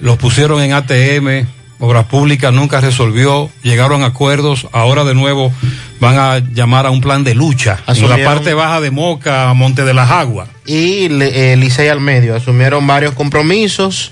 los 0.00 0.16
pusieron 0.16 0.60
en 0.60 0.72
ATM, 0.72 1.46
Obras 1.78 2.06
Públicas 2.06 2.52
nunca 2.52 2.80
resolvió, 2.80 3.50
llegaron 3.62 4.02
a 4.02 4.06
acuerdos, 4.06 4.66
ahora 4.72 5.04
de 5.04 5.14
nuevo 5.14 5.52
van 6.00 6.18
a 6.18 6.38
llamar 6.38 6.86
a 6.86 6.90
un 6.90 7.00
plan 7.00 7.22
de 7.22 7.34
lucha 7.36 7.78
en 7.86 8.00
la 8.08 8.16
Asumieron- 8.16 8.24
parte 8.24 8.52
baja 8.54 8.80
de 8.80 8.90
Moca, 8.90 9.52
Monte 9.54 9.84
de 9.84 9.94
las 9.94 10.10
Aguas. 10.10 10.48
y 10.66 11.06
eh, 11.22 11.54
Licey 11.56 11.88
al 11.88 12.00
medio. 12.00 12.34
Asumieron 12.34 12.84
varios 12.86 13.14
compromisos 13.14 14.10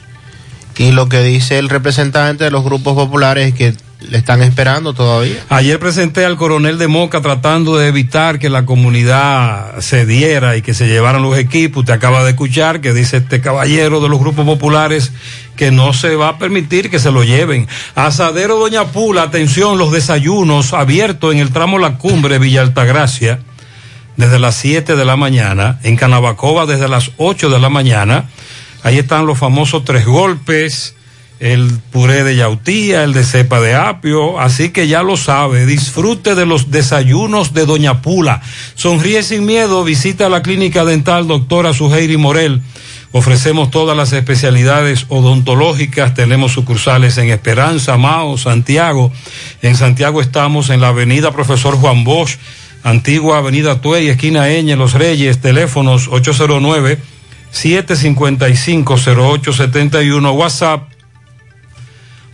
y 0.78 0.92
lo 0.92 1.08
que 1.08 1.22
dice 1.22 1.58
el 1.58 1.68
representante 1.68 2.44
de 2.44 2.50
los 2.52 2.62
grupos 2.62 2.94
populares 2.94 3.48
es 3.48 3.54
que 3.54 3.74
le 4.10 4.18
están 4.18 4.42
esperando 4.42 4.94
todavía. 4.94 5.44
Ayer 5.48 5.78
presenté 5.78 6.24
al 6.24 6.36
coronel 6.36 6.78
de 6.78 6.88
Moca 6.88 7.20
tratando 7.20 7.76
de 7.76 7.88
evitar 7.88 8.38
que 8.38 8.50
la 8.50 8.64
comunidad 8.64 9.80
se 9.80 10.06
diera 10.06 10.56
y 10.56 10.62
que 10.62 10.74
se 10.74 10.86
llevaran 10.86 11.22
los 11.22 11.38
equipos. 11.38 11.80
Usted 11.80 11.94
acaba 11.94 12.24
de 12.24 12.30
escuchar 12.30 12.80
que 12.80 12.92
dice 12.92 13.18
este 13.18 13.40
caballero 13.40 14.00
de 14.00 14.08
los 14.08 14.18
grupos 14.18 14.44
populares 14.44 15.12
que 15.56 15.70
no 15.70 15.92
se 15.92 16.16
va 16.16 16.28
a 16.28 16.38
permitir 16.38 16.90
que 16.90 16.98
se 16.98 17.10
lo 17.10 17.24
lleven. 17.24 17.68
Asadero 17.94 18.58
Doña 18.58 18.86
Pula, 18.86 19.22
atención, 19.22 19.78
los 19.78 19.92
desayunos 19.92 20.72
abiertos 20.72 21.32
en 21.32 21.40
el 21.40 21.52
tramo 21.52 21.78
La 21.78 21.98
Cumbre, 21.98 22.38
Villa 22.38 22.62
Altagracia, 22.62 23.40
desde 24.16 24.38
las 24.38 24.56
7 24.56 24.96
de 24.96 25.04
la 25.04 25.16
mañana. 25.16 25.78
En 25.82 25.96
Canabacoba, 25.96 26.66
desde 26.66 26.88
las 26.88 27.12
8 27.16 27.50
de 27.50 27.58
la 27.58 27.68
mañana. 27.68 28.28
Ahí 28.82 28.98
están 28.98 29.26
los 29.26 29.38
famosos 29.38 29.84
tres 29.84 30.04
golpes 30.06 30.96
el 31.42 31.80
puré 31.90 32.22
de 32.22 32.36
yautía, 32.36 33.02
el 33.02 33.12
de 33.12 33.24
cepa 33.24 33.60
de 33.60 33.74
apio, 33.74 34.38
así 34.38 34.68
que 34.68 34.86
ya 34.86 35.02
lo 35.02 35.16
sabe, 35.16 35.66
disfrute 35.66 36.36
de 36.36 36.46
los 36.46 36.70
desayunos 36.70 37.52
de 37.52 37.66
Doña 37.66 38.00
Pula. 38.00 38.40
Sonríe 38.76 39.24
sin 39.24 39.44
miedo, 39.44 39.82
visita 39.82 40.28
la 40.28 40.42
clínica 40.42 40.84
dental 40.84 41.26
doctora 41.26 41.74
Suheiri 41.74 42.16
Morel. 42.16 42.62
Ofrecemos 43.10 43.72
todas 43.72 43.96
las 43.96 44.12
especialidades 44.12 45.06
odontológicas, 45.08 46.14
tenemos 46.14 46.52
sucursales 46.52 47.18
en 47.18 47.30
Esperanza, 47.30 47.96
Mao, 47.96 48.38
Santiago. 48.38 49.12
En 49.62 49.74
Santiago 49.74 50.20
estamos 50.20 50.70
en 50.70 50.80
la 50.80 50.88
avenida 50.88 51.32
Profesor 51.32 51.74
Juan 51.74 52.04
Bosch, 52.04 52.36
antigua 52.84 53.38
avenida 53.38 53.80
Tuey, 53.80 54.08
esquina 54.08 54.48
Eñe, 54.48 54.76
Los 54.76 54.94
Reyes, 54.94 55.40
teléfonos 55.40 56.06
809 56.06 57.00
755 57.50 58.94
0871, 58.94 60.32
WhatsApp 60.32 60.91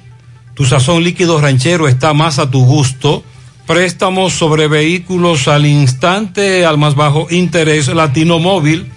Tu 0.55 0.65
sazón 0.65 1.03
líquido 1.03 1.39
ranchero 1.39 1.87
está 1.87 2.13
más 2.13 2.39
a 2.39 2.51
tu 2.51 2.65
gusto. 2.65 3.23
Préstamos 3.65 4.33
sobre 4.33 4.67
vehículos 4.67 5.47
al 5.47 5.65
instante, 5.65 6.65
al 6.65 6.77
más 6.77 6.95
bajo 6.95 7.27
interés. 7.29 7.87
Latino 7.87 8.39
Móvil. 8.39 8.91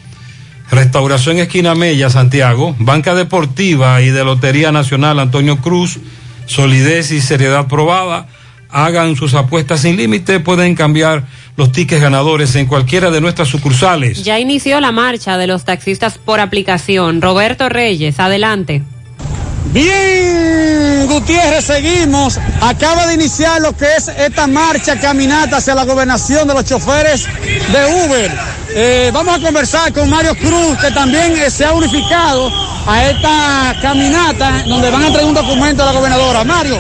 Restauración 0.70 1.38
Esquina 1.38 1.74
Mella, 1.74 2.08
Santiago. 2.08 2.74
Banca 2.78 3.14
Deportiva 3.14 4.00
y 4.00 4.08
de 4.08 4.24
Lotería 4.24 4.72
Nacional 4.72 5.20
Antonio 5.20 5.58
Cruz. 5.58 5.98
Solidez 6.46 7.12
y 7.12 7.20
seriedad 7.20 7.68
probada. 7.68 8.28
Hagan 8.72 9.16
sus 9.16 9.34
apuestas 9.34 9.80
sin 9.80 9.96
límite. 9.96 10.40
Pueden 10.40 10.74
cambiar 10.74 11.24
los 11.56 11.72
tickets 11.72 12.00
ganadores 12.00 12.54
en 12.56 12.66
cualquiera 12.66 13.10
de 13.10 13.20
nuestras 13.20 13.48
sucursales. 13.48 14.24
Ya 14.24 14.40
inició 14.40 14.80
la 14.80 14.92
marcha 14.92 15.36
de 15.36 15.46
los 15.46 15.64
taxistas 15.64 16.18
por 16.18 16.40
aplicación. 16.40 17.20
Roberto 17.20 17.68
Reyes, 17.68 18.18
adelante. 18.18 18.82
Bien, 19.72 21.06
Gutiérrez, 21.06 21.64
seguimos. 21.64 22.38
Acaba 22.60 23.06
de 23.06 23.14
iniciar 23.14 23.60
lo 23.62 23.74
que 23.74 23.86
es 23.96 24.08
esta 24.08 24.46
marcha, 24.46 25.00
caminata 25.00 25.58
hacia 25.58 25.74
la 25.74 25.84
gobernación 25.84 26.46
de 26.46 26.54
los 26.54 26.64
choferes 26.64 27.26
de 27.72 28.04
Uber. 28.04 28.30
Eh, 28.74 29.10
vamos 29.14 29.38
a 29.38 29.40
conversar 29.40 29.92
con 29.92 30.10
Mario 30.10 30.34
Cruz, 30.34 30.76
que 30.78 30.90
también 30.90 31.32
eh, 31.38 31.50
se 31.50 31.64
ha 31.64 31.72
unificado 31.72 32.50
a 32.86 33.08
esta 33.08 33.76
caminata, 33.80 34.62
donde 34.66 34.90
van 34.90 35.04
a 35.04 35.12
traer 35.12 35.26
un 35.26 35.34
documento 35.34 35.82
a 35.82 35.86
la 35.86 35.92
gobernadora. 35.92 36.44
Mario, 36.44 36.78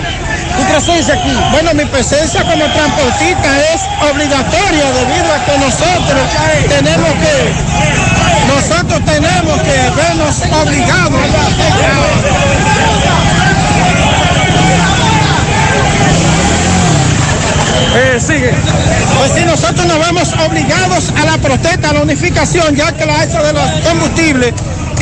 tu 0.62 0.72
presencia 0.72 1.14
aquí. 1.14 1.34
Bueno, 1.50 1.74
mi 1.74 1.84
presencia 1.86 2.42
como 2.42 2.64
transportista 2.64 3.48
es 3.74 3.82
obligatoria 4.10 4.92
debido 4.92 5.32
a 5.32 5.44
que 5.44 5.58
nosotros 5.58 6.22
tenemos 6.68 7.10
que, 7.22 7.34
nosotros 8.54 9.04
tenemos 9.04 9.60
que 9.62 9.90
vernos 9.96 10.42
obligados. 10.62 11.20
Eh, 17.94 18.18
sigue. 18.18 18.54
Pues 19.18 19.32
si 19.32 19.44
nosotros 19.44 19.86
nos 19.86 19.98
vemos 19.98 20.32
obligados 20.48 21.12
a 21.20 21.26
la 21.26 21.38
protesta, 21.38 21.90
a 21.90 21.92
la 21.92 22.00
unificación, 22.02 22.74
ya 22.74 22.90
que 22.92 23.04
la 23.04 23.20
alza 23.20 23.42
de 23.42 23.52
los 23.52 23.70
combustibles 23.86 24.54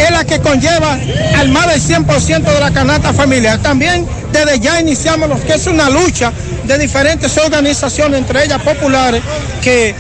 es 0.03 0.11
la 0.11 0.25
que 0.25 0.41
conlleva 0.41 0.99
al 1.37 1.49
más 1.49 1.69
del 1.69 1.81
100% 1.81 2.43
de 2.43 2.61
la 2.61 2.71
canasta 2.71 3.13
familiar. 3.13 3.59
También 3.59 4.07
desde 4.33 4.61
ya 4.61 4.81
iniciamos 4.81 5.29
lo 5.29 5.41
que 5.41 5.55
es 5.55 5.67
una 5.67 5.91
lucha 5.91 6.33
de 6.65 6.79
diferentes 6.79 7.37
organizaciones, 7.39 8.21
entre 8.21 8.45
ellas 8.45 8.63
populares, 8.63 9.23
que 9.63 9.95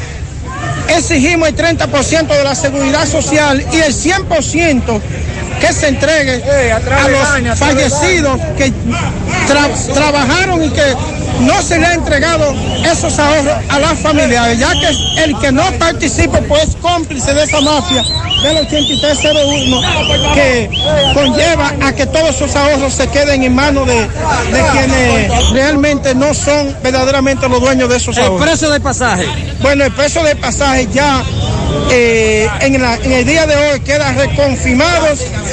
exigimos 0.88 1.48
el 1.48 1.56
30% 1.56 2.26
de 2.26 2.44
la 2.44 2.54
seguridad 2.54 3.06
social 3.06 3.64
y 3.72 3.76
el 3.76 3.94
100% 3.94 5.00
que 5.60 5.72
se 5.72 5.88
entregue 5.88 6.42
a 6.72 7.08
los 7.08 7.58
fallecidos 7.58 8.40
que 8.56 8.72
tra- 9.48 9.92
trabajaron 9.94 10.64
y 10.64 10.70
que 10.70 10.94
no 11.40 11.62
se 11.62 11.78
le 11.78 11.86
ha 11.86 11.94
entregado 11.94 12.54
esos 12.84 13.18
ahorros 13.18 13.54
a 13.68 13.78
las 13.78 13.98
familiares, 14.00 14.58
ya 14.58 14.72
que 14.72 15.22
el 15.24 15.38
que 15.38 15.52
no 15.52 15.64
participa 15.78 16.38
pues 16.40 16.64
es 16.64 16.76
cómplice 16.76 17.32
de 17.34 17.44
esa 17.44 17.60
mafia 17.60 18.02
del 18.42 18.56
8301 18.58 19.80
que 20.34 20.70
conlleva 21.14 21.72
a 21.82 21.92
que 21.92 22.06
todos 22.06 22.34
esos 22.36 22.54
ahorros 22.56 22.92
se 22.92 23.08
queden 23.08 23.42
en 23.44 23.54
manos 23.54 23.86
de, 23.86 24.00
de 24.00 24.62
quienes 24.72 25.50
realmente 25.52 26.14
no 26.14 26.32
son 26.34 26.74
verdaderamente 26.82 27.48
los 27.48 27.60
dueños 27.60 27.88
de 27.88 27.96
esos 27.96 28.16
El 28.16 28.24
ahorros. 28.24 28.42
precio 28.48 28.70
del 28.70 28.80
pasaje. 28.82 29.26
Bueno, 29.60 29.84
el 29.84 29.92
precio 29.92 30.22
del 30.22 30.36
pasaje 30.38 30.88
ya 30.92 31.22
eh, 31.90 32.48
en, 32.60 32.80
la- 32.82 32.96
en 32.96 33.12
el 33.12 33.24
día 33.26 33.46
de 33.46 33.56
hoy 33.56 33.80
queda 33.80 34.12
reconfirmado, 34.12 35.06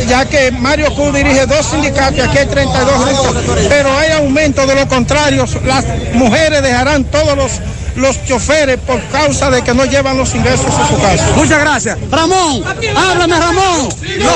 ya 0.06 0.26
que 0.26 0.51
Mario 0.51 0.93
Cruz 0.93 1.14
dirige 1.14 1.45
dos 1.45 1.66
sindicatos 1.66 2.17
y 2.17 2.22
aquí 2.22 2.38
hay 2.38 2.45
32 2.45 3.34
rutas, 3.34 3.43
pero 3.69 3.98
hay 3.98 4.11
aumento 4.11 4.66
de 4.66 4.76
lo 4.76 4.88
contrario, 4.88 5.45
las 5.66 5.85
mujeres 6.14 6.61
dejarán 6.61 7.06
todos 7.06 7.35
los, 7.38 7.51
los 7.98 8.24
choferes 8.26 8.77
por 8.77 9.01
causa 9.08 9.50
de 9.50 9.61
que 9.64 9.74
no 9.74 9.85
llevan 9.85 10.17
los 10.17 10.34
ingresos 10.35 10.67
a 10.67 10.88
su 10.88 11.00
casa. 11.01 11.26
Muchas 11.35 11.59
gracias. 11.59 11.98
Ramón, 12.11 12.64
háblame 12.95 13.40
Ramón. 13.40 13.90
No, 14.19 14.32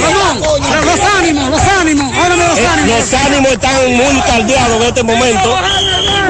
Ramón, 0.00 0.60
los 0.86 1.00
ánimos, 1.18 1.50
los 1.50 1.60
ánimos, 1.60 2.16
háblame 2.16 2.48
los 2.48 2.58
Eh, 2.58 2.66
ánimos. 2.66 3.00
Los 3.00 3.14
ánimos 3.14 3.52
están 3.52 3.94
muy 3.96 4.20
caldeados 4.22 4.76
en 4.76 4.82
este 4.82 5.02
momento 5.02 5.56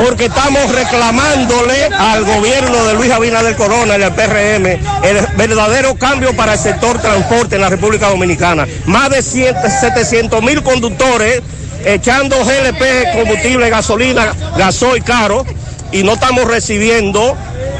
porque 0.05 0.25
estamos 0.26 0.75
reclamándole 0.75 1.86
al 1.86 2.25
gobierno 2.25 2.84
de 2.86 2.94
Luis 2.94 3.10
Abinader 3.10 3.55
Corona 3.57 3.99
y 3.99 4.02
al 4.02 4.15
PRM 4.15 4.67
el 5.02 5.26
verdadero 5.36 5.94
cambio 5.97 6.34
para 6.34 6.55
el 6.55 6.59
sector 6.59 6.99
transporte 7.00 7.57
en 7.57 7.60
la 7.62 7.68
República 7.68 8.09
Dominicana. 8.09 8.67
Más 8.86 9.10
de 9.10 9.23
100 9.23 9.55
700 9.81 10.42
mil 10.42 10.62
conductores 10.62 11.42
echando 11.84 12.36
GLP, 12.44 13.12
combustible, 13.15 13.70
gasolina, 13.70 14.34
gasoil 14.57 15.02
caro 15.05 15.44
y 15.93 16.02
no 16.02 16.12
estamos 16.12 16.44
recibiendo 16.44 17.36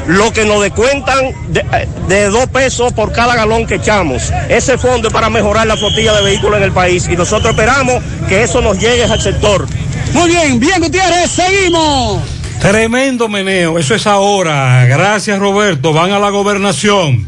lo 0.07 0.33
que 0.33 0.45
nos 0.45 0.61
descuentan 0.61 1.31
de, 1.49 1.63
de 2.07 2.25
dos 2.29 2.47
pesos 2.47 2.91
por 2.93 3.11
cada 3.11 3.35
galón 3.35 3.65
que 3.67 3.75
echamos. 3.75 4.31
Ese 4.49 4.77
fondo 4.77 5.07
es 5.07 5.13
para 5.13 5.29
mejorar 5.29 5.67
la 5.67 5.77
flotilla 5.77 6.13
de 6.13 6.23
vehículos 6.23 6.57
en 6.57 6.63
el 6.63 6.71
país 6.71 7.07
y 7.09 7.15
nosotros 7.15 7.51
esperamos 7.51 8.01
que 8.27 8.43
eso 8.43 8.61
nos 8.61 8.79
llegue 8.79 9.03
al 9.03 9.21
sector. 9.21 9.67
Muy 10.13 10.29
bien, 10.29 10.59
bien 10.59 10.81
Gutiérrez, 10.81 11.31
seguimos. 11.31 12.21
Tremendo 12.59 13.27
meneo, 13.27 13.79
eso 13.79 13.95
es 13.95 14.05
ahora. 14.05 14.85
Gracias 14.85 15.39
Roberto, 15.39 15.93
van 15.93 16.11
a 16.11 16.19
la 16.19 16.29
gobernación. 16.29 17.27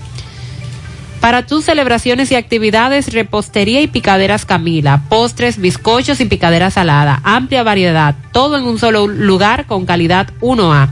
Para 1.20 1.46
tus 1.46 1.66
celebraciones 1.66 2.32
y 2.32 2.36
actividades, 2.36 3.12
repostería 3.12 3.82
y 3.82 3.88
picaderas 3.88 4.46
Camila, 4.46 5.04
postres, 5.10 5.60
bizcochos 5.60 6.22
y 6.22 6.26
picadera 6.26 6.72
salada, 6.72 7.20
amplia 7.24 7.64
variedad, 7.64 8.16
todo 8.32 8.58
en 8.58 8.66
un 8.66 8.80
solo 8.80 9.08
lugar 9.08 9.66
con 9.66 9.86
calidad 9.86 10.30
1A. 10.42 10.90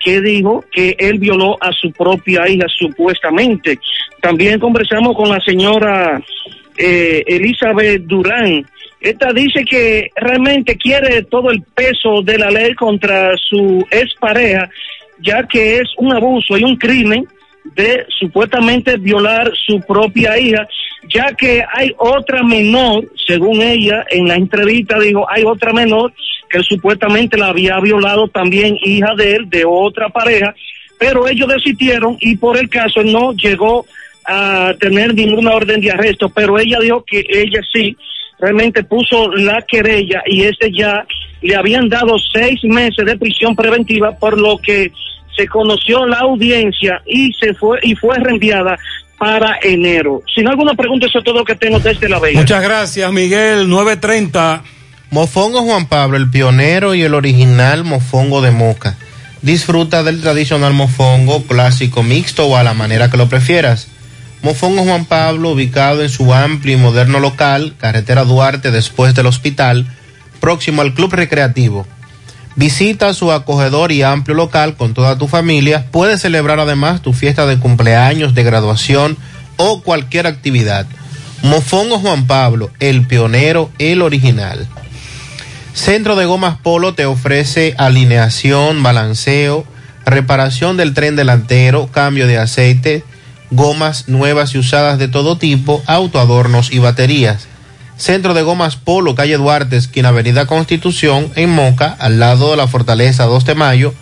que 0.00 0.20
dijo 0.20 0.64
que 0.72 0.96
él 0.98 1.18
violó 1.18 1.56
a 1.60 1.72
su 1.72 1.92
propia 1.92 2.48
hija 2.48 2.66
supuestamente. 2.68 3.78
También 4.20 4.58
conversamos 4.58 5.16
con 5.16 5.28
la 5.28 5.40
señora 5.40 6.20
eh, 6.76 7.22
Elizabeth 7.26 8.02
Durán. 8.02 8.66
Esta 9.00 9.32
dice 9.32 9.64
que 9.64 10.10
realmente 10.16 10.76
quiere 10.76 11.22
todo 11.22 11.50
el 11.50 11.62
peso 11.62 12.22
de 12.22 12.38
la 12.38 12.50
ley 12.50 12.74
contra 12.74 13.36
su 13.36 13.86
expareja, 13.90 14.68
ya 15.20 15.46
que 15.46 15.76
es 15.76 15.88
un 15.98 16.12
abuso 16.12 16.56
y 16.56 16.64
un 16.64 16.76
crimen 16.76 17.26
de 17.74 18.04
supuestamente 18.08 18.96
violar 18.96 19.52
su 19.54 19.80
propia 19.80 20.38
hija, 20.38 20.66
ya 21.12 21.32
que 21.32 21.62
hay 21.72 21.92
otra 21.98 22.42
menor, 22.42 23.04
según 23.26 23.60
ella 23.62 24.04
en 24.10 24.28
la 24.28 24.36
entrevista 24.36 24.98
dijo, 24.98 25.26
hay 25.30 25.44
otra 25.44 25.72
menor 25.72 26.12
que 26.48 26.62
supuestamente 26.62 27.36
la 27.36 27.48
había 27.48 27.78
violado 27.80 28.28
también 28.28 28.76
hija 28.82 29.14
de 29.16 29.36
él, 29.36 29.50
de 29.50 29.64
otra 29.64 30.08
pareja, 30.08 30.54
pero 30.98 31.28
ellos 31.28 31.48
desistieron 31.48 32.16
y 32.20 32.36
por 32.36 32.56
el 32.56 32.68
caso 32.68 33.02
no 33.02 33.32
llegó 33.32 33.84
a 34.26 34.74
tener 34.80 35.14
ninguna 35.14 35.52
orden 35.52 35.80
de 35.80 35.90
arresto, 35.90 36.28
pero 36.28 36.58
ella 36.58 36.78
dijo 36.80 37.04
que 37.04 37.24
ella 37.28 37.60
sí 37.72 37.96
realmente 38.38 38.82
puso 38.84 39.30
la 39.32 39.62
querella 39.62 40.22
y 40.26 40.42
este 40.42 40.70
ya 40.72 41.06
le 41.42 41.56
habían 41.56 41.88
dado 41.88 42.16
seis 42.32 42.62
meses 42.64 43.04
de 43.04 43.16
prisión 43.16 43.54
preventiva 43.54 44.12
por 44.18 44.38
lo 44.38 44.58
que 44.58 44.92
se 45.36 45.46
conoció 45.46 46.06
la 46.06 46.18
audiencia 46.18 47.02
y 47.06 47.32
se 47.34 47.54
fue 47.54 47.78
y 47.82 47.94
fue 47.94 48.18
reenviada 48.18 48.78
para 49.18 49.58
enero. 49.62 50.22
Sin 50.34 50.48
alguna 50.48 50.74
pregunta, 50.74 51.06
eso 51.06 51.18
es 51.18 51.24
todo 51.24 51.38
lo 51.38 51.44
que 51.44 51.54
tengo 51.54 51.78
desde 51.78 52.08
la 52.08 52.18
Vega. 52.18 52.40
Muchas 52.40 52.62
gracias, 52.62 53.12
Miguel. 53.12 53.68
930. 53.68 54.62
Mofongo 55.10 55.62
Juan 55.62 55.88
Pablo, 55.88 56.16
el 56.16 56.30
pionero 56.30 56.94
y 56.94 57.02
el 57.02 57.14
original 57.14 57.84
mofongo 57.84 58.42
de 58.42 58.50
Moca. 58.50 58.96
Disfruta 59.40 60.02
del 60.02 60.20
tradicional 60.20 60.72
mofongo 60.72 61.44
clásico 61.44 62.02
mixto 62.02 62.46
o 62.46 62.56
a 62.56 62.64
la 62.64 62.74
manera 62.74 63.10
que 63.10 63.16
lo 63.16 63.28
prefieras. 63.28 63.88
Mofongo 64.42 64.84
Juan 64.84 65.04
Pablo, 65.04 65.50
ubicado 65.50 66.02
en 66.02 66.08
su 66.08 66.32
amplio 66.32 66.76
y 66.76 66.80
moderno 66.80 67.20
local, 67.20 67.74
carretera 67.78 68.24
Duarte 68.24 68.70
después 68.70 69.14
del 69.14 69.26
hospital, 69.26 69.86
próximo 70.40 70.82
al 70.82 70.94
Club 70.94 71.14
Recreativo. 71.14 71.86
Visita 72.54 73.12
su 73.12 73.32
acogedor 73.32 73.92
y 73.92 74.02
amplio 74.02 74.34
local 74.34 74.76
con 74.76 74.94
toda 74.94 75.18
tu 75.18 75.28
familia. 75.28 75.86
Puedes 75.90 76.22
celebrar 76.22 76.58
además 76.58 77.02
tu 77.02 77.12
fiesta 77.12 77.46
de 77.46 77.58
cumpleaños, 77.58 78.34
de 78.34 78.44
graduación 78.44 79.18
o 79.56 79.82
cualquier 79.82 80.26
actividad. 80.26 80.86
Mofongo 81.42 81.98
Juan 81.98 82.26
Pablo, 82.26 82.70
el 82.80 83.06
pionero, 83.06 83.70
el 83.78 84.00
original. 84.00 84.66
Centro 85.74 86.16
de 86.16 86.24
Gomas 86.24 86.56
Polo 86.56 86.94
te 86.94 87.04
ofrece 87.04 87.74
alineación, 87.76 88.82
balanceo, 88.82 89.66
reparación 90.06 90.78
del 90.78 90.94
tren 90.94 91.16
delantero, 91.16 91.88
cambio 91.88 92.26
de 92.26 92.38
aceite, 92.38 93.04
gomas 93.50 94.08
nuevas 94.08 94.54
y 94.54 94.58
usadas 94.58 94.98
de 94.98 95.08
todo 95.08 95.38
tipo, 95.38 95.82
autoadornos 95.86 96.70
y 96.72 96.78
baterías. 96.78 97.48
Centro 97.96 98.34
de 98.34 98.42
Gomas 98.42 98.76
Polo, 98.76 99.14
calle 99.14 99.38
Duarte, 99.38 99.76
esquina 99.76 100.10
Avenida 100.10 100.44
Constitución, 100.46 101.32
en 101.34 101.48
Moca, 101.50 101.96
al 101.98 102.18
lado 102.18 102.50
de 102.50 102.58
la 102.58 102.68
Fortaleza 102.68 103.24
2 103.24 103.46
de 103.46 103.54
Mayo, 103.54 103.94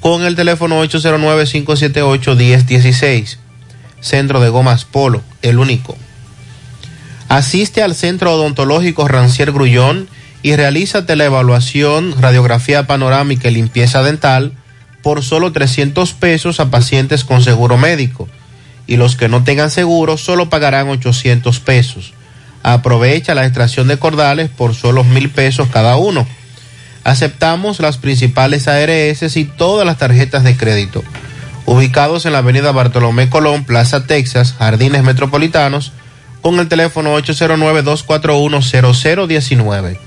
con 0.00 0.24
el 0.24 0.36
teléfono 0.36 0.80
809-578-1016. 0.84 3.38
Centro 4.00 4.40
de 4.40 4.48
Gomas 4.48 4.84
Polo, 4.84 5.22
el 5.42 5.58
único. 5.58 5.96
Asiste 7.28 7.82
al 7.82 7.94
Centro 7.94 8.34
Odontológico 8.34 9.06
Rancier 9.08 9.52
Grullón 9.52 10.08
y 10.42 10.54
realízate 10.54 11.16
la 11.16 11.24
evaluación, 11.24 12.14
radiografía 12.20 12.86
panorámica 12.86 13.48
y 13.48 13.54
limpieza 13.54 14.02
dental 14.02 14.52
por 15.02 15.22
solo 15.22 15.52
300 15.52 16.12
pesos 16.12 16.60
a 16.60 16.70
pacientes 16.70 17.24
con 17.24 17.42
seguro 17.42 17.76
médico. 17.76 18.28
Y 18.86 18.96
los 18.96 19.16
que 19.16 19.28
no 19.28 19.44
tengan 19.44 19.70
seguro 19.70 20.16
solo 20.16 20.50
pagarán 20.50 20.88
800 20.88 21.60
pesos 21.60 22.14
Aprovecha 22.62 23.34
la 23.34 23.44
extracción 23.44 23.88
de 23.88 23.98
cordales 23.98 24.48
por 24.48 24.76
solo 24.76 25.02
mil 25.02 25.30
pesos 25.30 25.66
cada 25.72 25.96
uno. 25.96 26.24
Aceptamos 27.02 27.80
las 27.80 27.98
principales 27.98 28.68
ARS 28.68 29.36
y 29.36 29.44
todas 29.44 29.84
las 29.84 29.98
tarjetas 29.98 30.44
de 30.44 30.56
crédito. 30.56 31.02
Ubicados 31.66 32.24
en 32.26 32.32
la 32.32 32.38
avenida 32.38 32.70
Bartolomé 32.70 33.28
Colón, 33.28 33.64
Plaza 33.64 34.06
Texas, 34.06 34.54
Jardines 34.56 35.02
Metropolitanos, 35.02 35.90
con 36.40 36.60
el 36.60 36.68
teléfono 36.68 37.18
809-241-0019. 37.18 39.98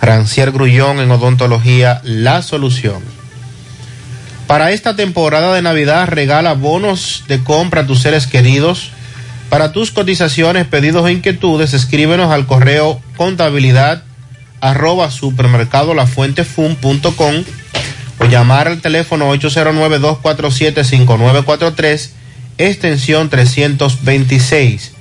Rancier 0.00 0.50
Grullón 0.50 0.98
en 0.98 1.12
Odontología, 1.12 2.00
la 2.02 2.42
solución. 2.42 3.21
Para 4.52 4.68
esta 4.70 4.94
temporada 4.94 5.54
de 5.54 5.62
Navidad 5.62 6.06
regala 6.08 6.52
bonos 6.52 7.24
de 7.26 7.42
compra 7.42 7.80
a 7.80 7.86
tus 7.86 8.02
seres 8.02 8.26
queridos. 8.26 8.90
Para 9.48 9.72
tus 9.72 9.90
cotizaciones, 9.90 10.66
pedidos 10.66 11.08
e 11.08 11.12
inquietudes, 11.12 11.72
escríbenos 11.72 12.30
al 12.30 12.46
correo 12.46 13.00
contabilidad 13.16 14.02
arroba 14.60 15.10
supermercado 15.10 15.94
lafuentefun.com 15.94 17.44
o 18.18 18.24
llamar 18.26 18.68
al 18.68 18.82
teléfono 18.82 19.34
809-247-5943, 19.34 22.10
extensión 22.58 23.30
326. 23.30 24.91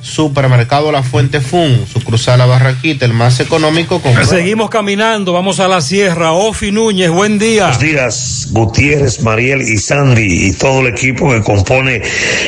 Supermercado 0.00 0.92
La 0.92 1.02
Fuente 1.02 1.40
Fun, 1.40 1.86
sucursal 1.92 2.38
La 2.38 2.46
Barraquita, 2.46 3.04
el 3.04 3.12
más 3.12 3.40
económico. 3.40 4.00
Con... 4.00 4.14
Seguimos 4.26 4.70
caminando, 4.70 5.32
vamos 5.32 5.60
a 5.60 5.68
la 5.68 5.80
sierra. 5.80 6.32
Ofi 6.32 6.70
Núñez, 6.70 7.10
buen 7.10 7.38
día. 7.38 7.64
Buenos 7.64 7.80
días, 7.80 8.48
Gutiérrez, 8.50 9.20
Mariel 9.22 9.62
y 9.62 9.78
Sandy 9.78 10.48
y 10.48 10.52
todo 10.52 10.80
el 10.80 10.88
equipo 10.88 11.30
que 11.30 11.42
compone 11.42 12.02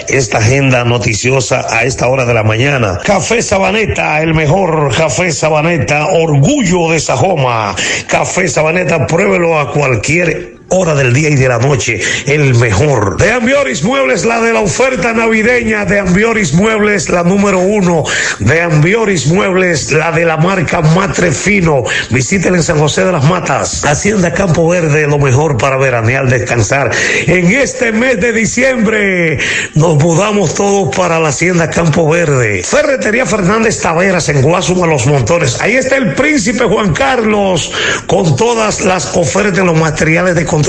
esta 0.08 0.38
agenda 0.38 0.84
noticiosa 0.84 1.66
a 1.68 1.84
esta 1.84 2.08
hora 2.08 2.24
de 2.24 2.34
la 2.34 2.42
mañana. 2.42 2.98
Café 3.04 3.42
Sabaneta, 3.42 4.22
el 4.22 4.34
mejor 4.34 4.94
café 4.96 5.32
Sabaneta, 5.32 6.06
orgullo 6.06 6.90
de 6.90 7.00
Sajoma. 7.00 7.74
Café 8.06 8.48
Sabaneta, 8.48 9.06
pruébelo 9.06 9.58
a 9.58 9.72
cualquier 9.72 10.59
hora 10.70 10.94
del 10.94 11.12
día 11.12 11.28
y 11.30 11.34
de 11.34 11.48
la 11.48 11.58
noche, 11.58 12.00
el 12.26 12.54
mejor. 12.54 13.16
De 13.18 13.30
Ambioris 13.30 13.82
Muebles, 13.82 14.24
la 14.24 14.40
de 14.40 14.52
la 14.52 14.60
oferta 14.60 15.12
navideña. 15.12 15.84
De 15.84 15.98
Ambioris 15.98 16.54
Muebles, 16.54 17.08
la 17.08 17.22
número 17.22 17.58
uno. 17.58 18.04
De 18.38 18.62
Ambioris 18.62 19.26
Muebles, 19.26 19.92
la 19.92 20.12
de 20.12 20.24
la 20.24 20.36
marca 20.36 20.80
Matre 20.80 21.32
Fino. 21.32 21.82
Visítenla 22.10 22.58
en 22.58 22.62
San 22.62 22.78
José 22.78 23.04
de 23.04 23.12
las 23.12 23.24
Matas. 23.24 23.84
Hacienda 23.84 24.32
Campo 24.32 24.68
Verde, 24.68 25.06
lo 25.06 25.18
mejor 25.18 25.56
para 25.58 25.76
veranear, 25.76 26.28
descansar. 26.28 26.90
En 27.26 27.50
este 27.52 27.92
mes 27.92 28.20
de 28.20 28.32
diciembre 28.32 29.38
nos 29.74 29.96
mudamos 29.96 30.54
todos 30.54 30.94
para 30.94 31.18
la 31.18 31.28
Hacienda 31.28 31.68
Campo 31.68 32.08
Verde. 32.08 32.62
Ferretería 32.62 33.26
Fernández 33.26 33.80
Taveras 33.80 34.28
en 34.28 34.42
Guasuma 34.42 34.86
Los 34.86 35.06
Montones. 35.06 35.60
Ahí 35.60 35.74
está 35.74 35.96
el 35.96 36.14
príncipe 36.14 36.64
Juan 36.64 36.92
Carlos 36.92 37.72
con 38.06 38.36
todas 38.36 38.82
las 38.82 39.16
ofertas 39.16 39.64
los 39.64 39.78
materiales 39.78 40.34
de 40.34 40.44
construcción 40.44 40.59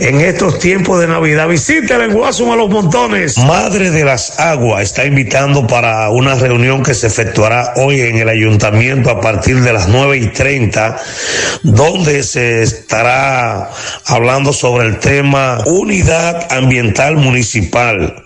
en 0.00 0.20
estos 0.20 0.58
tiempos 0.58 1.00
de 1.00 1.06
Navidad. 1.06 1.48
Visite 1.48 1.94
el 1.94 2.12
Guasuma 2.12 2.56
Los 2.56 2.70
Montones. 2.70 3.38
Madre 3.38 3.90
de 3.90 4.04
las 4.04 4.38
Aguas 4.40 4.82
está 4.82 5.04
invitando 5.04 5.66
para 5.66 6.10
una 6.10 6.34
reunión 6.34 6.82
que 6.82 6.94
se 6.94 7.06
efectuará 7.06 7.74
hoy 7.76 8.00
en 8.00 8.18
el 8.18 8.28
ayuntamiento 8.28 9.10
a 9.10 9.20
partir 9.20 9.60
de 9.60 9.72
las 9.72 9.88
nueve 9.88 10.18
y 10.18 10.26
treinta, 10.28 10.96
donde 11.62 12.22
se 12.22 12.62
estará 12.62 13.70
hablando 14.06 14.52
sobre 14.52 14.86
el 14.86 14.98
tema 14.98 15.58
unidad 15.66 16.52
ambiental 16.52 17.16
municipal. 17.16 18.23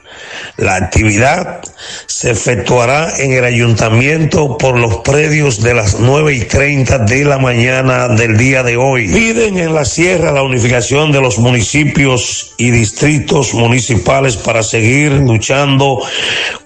La 0.58 0.74
actividad 0.74 1.60
se 2.06 2.32
efectuará 2.32 3.16
en 3.20 3.32
el 3.32 3.44
ayuntamiento 3.44 4.58
por 4.58 4.76
los 4.76 4.96
predios 4.96 5.62
de 5.62 5.72
las 5.72 6.00
nueve 6.00 6.34
y 6.34 6.40
treinta 6.40 6.98
de 6.98 7.24
la 7.24 7.38
mañana 7.38 8.08
del 8.08 8.36
día 8.36 8.64
de 8.64 8.76
hoy. 8.76 9.06
Piden 9.06 9.56
en 9.56 9.72
la 9.72 9.84
sierra 9.84 10.32
la 10.32 10.42
unificación 10.42 11.12
de 11.12 11.20
los 11.20 11.38
municipios 11.38 12.54
y 12.56 12.72
distritos 12.72 13.54
municipales 13.54 14.36
para 14.36 14.64
seguir 14.64 15.12
luchando 15.12 16.02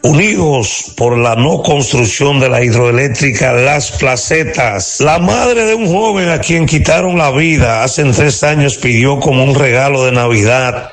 unidos 0.01 0.95
por 0.97 1.19
la 1.19 1.37
no 1.37 1.63
construcción 1.63 2.41
de 2.41 2.49
la 2.49 2.65
hidroeléctrica 2.65 3.53
Las 3.53 3.93
Placetas. 3.93 5.01
La 5.01 5.19
madre 5.19 5.67
de 5.67 5.75
un 5.75 5.87
joven 5.87 6.31
a 6.31 6.39
quien 6.39 6.65
quitaron 6.65 7.19
la 7.19 7.31
vida 7.31 7.85
hace 7.85 8.05
tres 8.05 8.43
años 8.43 8.79
pidió 8.79 9.21
como 9.21 9.45
un 9.45 9.55
regalo 9.55 10.07
de 10.07 10.13
Navidad 10.13 10.93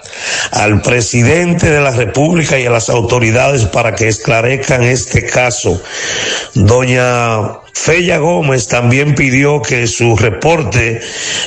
al 0.52 0.82
presidente 0.82 1.70
de 1.70 1.80
la 1.80 1.92
República 1.92 2.60
y 2.60 2.66
a 2.66 2.70
las 2.70 2.89
autoridades 2.90 3.66
para 3.66 3.96
que 3.96 4.08
esclarezcan 4.08 4.84
este 4.84 5.26
caso. 5.26 5.82
Doña 6.54 7.60
Fella 7.74 8.18
Gómez 8.18 8.68
también 8.68 9.16
pidió 9.16 9.62
que 9.62 9.88
su 9.88 10.18
reporte 10.18 11.02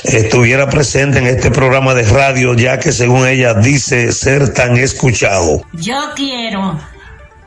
estuviera 0.04 0.68
presente 0.68 1.18
en 1.18 1.26
este 1.26 1.50
programa 1.50 1.94
de 1.94 2.04
radio, 2.04 2.54
ya 2.54 2.78
que 2.78 2.92
según 2.92 3.26
ella 3.26 3.54
dice 3.54 4.12
ser 4.12 4.54
tan 4.54 4.76
escuchado. 4.76 5.62
Yo 5.72 5.98
quiero 6.16 6.78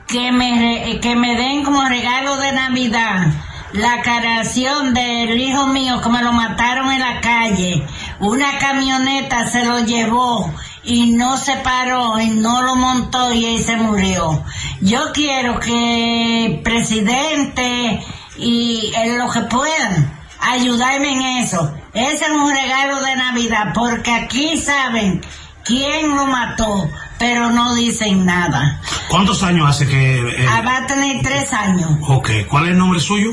que 0.08 0.32
me, 0.32 1.00
que 1.02 1.16
me 1.16 1.36
den 1.36 1.64
como 1.64 1.88
regalo 1.88 2.38
de 2.38 2.52
Navidad 2.52 3.28
la 3.74 4.02
creación 4.02 4.94
del 4.94 5.38
hijo 5.38 5.68
mío 5.68 6.00
que 6.02 6.10
me 6.10 6.22
lo 6.22 6.32
mataron 6.32 6.92
en 6.92 7.00
la 7.00 7.20
calle. 7.20 7.86
Una 8.20 8.58
camioneta 8.58 9.50
se 9.50 9.66
lo 9.66 9.80
llevó 9.80 10.54
y 10.86 11.12
no 11.14 11.38
se 11.38 11.56
paró 11.58 12.20
y 12.20 12.30
no 12.30 12.62
lo 12.62 12.76
montó 12.76 13.34
y 13.34 13.46
ahí 13.46 13.58
se 13.60 13.76
murió. 13.78 14.44
Yo 14.82 15.12
quiero 15.14 15.60
que 15.60 16.46
el 16.46 16.62
presidente 16.62 18.02
y 18.38 18.92
en 18.96 19.18
lo 19.18 19.30
que 19.30 19.42
puedan 19.42 20.14
ayudarme 20.40 21.12
en 21.14 21.22
eso. 21.44 21.74
Ese 21.94 22.26
es 22.26 22.32
un 22.32 22.50
regalo 22.54 23.02
de 23.02 23.16
Navidad 23.16 23.72
porque 23.74 24.12
aquí 24.14 24.58
saben 24.58 25.22
quién 25.64 26.14
lo 26.16 26.28
mató, 26.28 26.90
pero 27.18 27.50
no 27.50 27.74
dicen 27.74 28.26
nada. 28.26 28.82
¿Cuántos 29.10 29.42
años 29.44 29.70
hace 29.70 29.88
que... 29.88 30.20
eh, 30.20 30.48
Ah, 30.50 30.62
va 30.66 30.78
a 30.78 30.88
tener 30.88 31.22
tres 31.24 31.52
años. 31.54 31.90
ok, 32.08 32.30
¿cuál 32.50 32.66
es 32.66 32.72
el 32.72 32.78
nombre 32.78 33.00
suyo? 33.00 33.32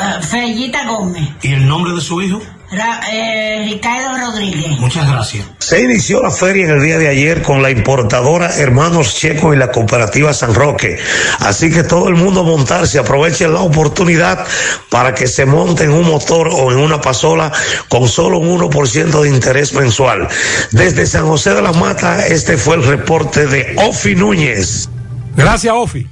Ah, 0.00 0.18
Fellita 0.20 0.84
Gómez. 0.86 1.28
¿Y 1.42 1.52
el 1.54 1.66
nombre 1.66 1.92
de 1.92 2.00
su 2.00 2.20
hijo? 2.22 2.40
Ra- 2.76 3.00
eh, 3.12 3.64
Ricardo 3.68 4.18
Rodríguez. 4.18 4.78
Muchas 4.78 5.08
gracias. 5.10 5.46
Se 5.58 5.80
inició 5.82 6.22
la 6.22 6.30
feria 6.30 6.64
en 6.64 6.70
el 6.72 6.82
día 6.82 6.98
de 6.98 7.08
ayer 7.08 7.42
con 7.42 7.62
la 7.62 7.70
importadora 7.70 8.54
Hermanos 8.56 9.14
Checo 9.16 9.54
y 9.54 9.56
la 9.56 9.70
cooperativa 9.70 10.32
San 10.34 10.54
Roque. 10.54 10.98
Así 11.40 11.70
que 11.70 11.82
todo 11.82 12.08
el 12.08 12.14
mundo 12.14 12.40
a 12.40 12.44
montarse, 12.44 12.98
aprovechen 12.98 13.52
la 13.52 13.60
oportunidad 13.60 14.46
para 14.90 15.14
que 15.14 15.26
se 15.26 15.46
monten 15.46 15.90
un 15.90 16.06
motor 16.06 16.48
o 16.52 16.70
en 16.72 16.78
una 16.78 17.00
pasola 17.00 17.50
con 17.88 18.08
solo 18.08 18.38
un 18.38 18.58
1% 18.60 19.22
de 19.22 19.28
interés 19.28 19.72
mensual. 19.72 20.28
Desde 20.70 21.06
San 21.06 21.26
José 21.26 21.54
de 21.54 21.62
la 21.62 21.72
Mata, 21.72 22.26
este 22.26 22.56
fue 22.56 22.76
el 22.76 22.84
reporte 22.84 23.46
de 23.46 23.74
Ofi 23.86 24.14
Núñez. 24.14 24.88
Gracias, 25.36 25.72
Ofi. 25.76 26.06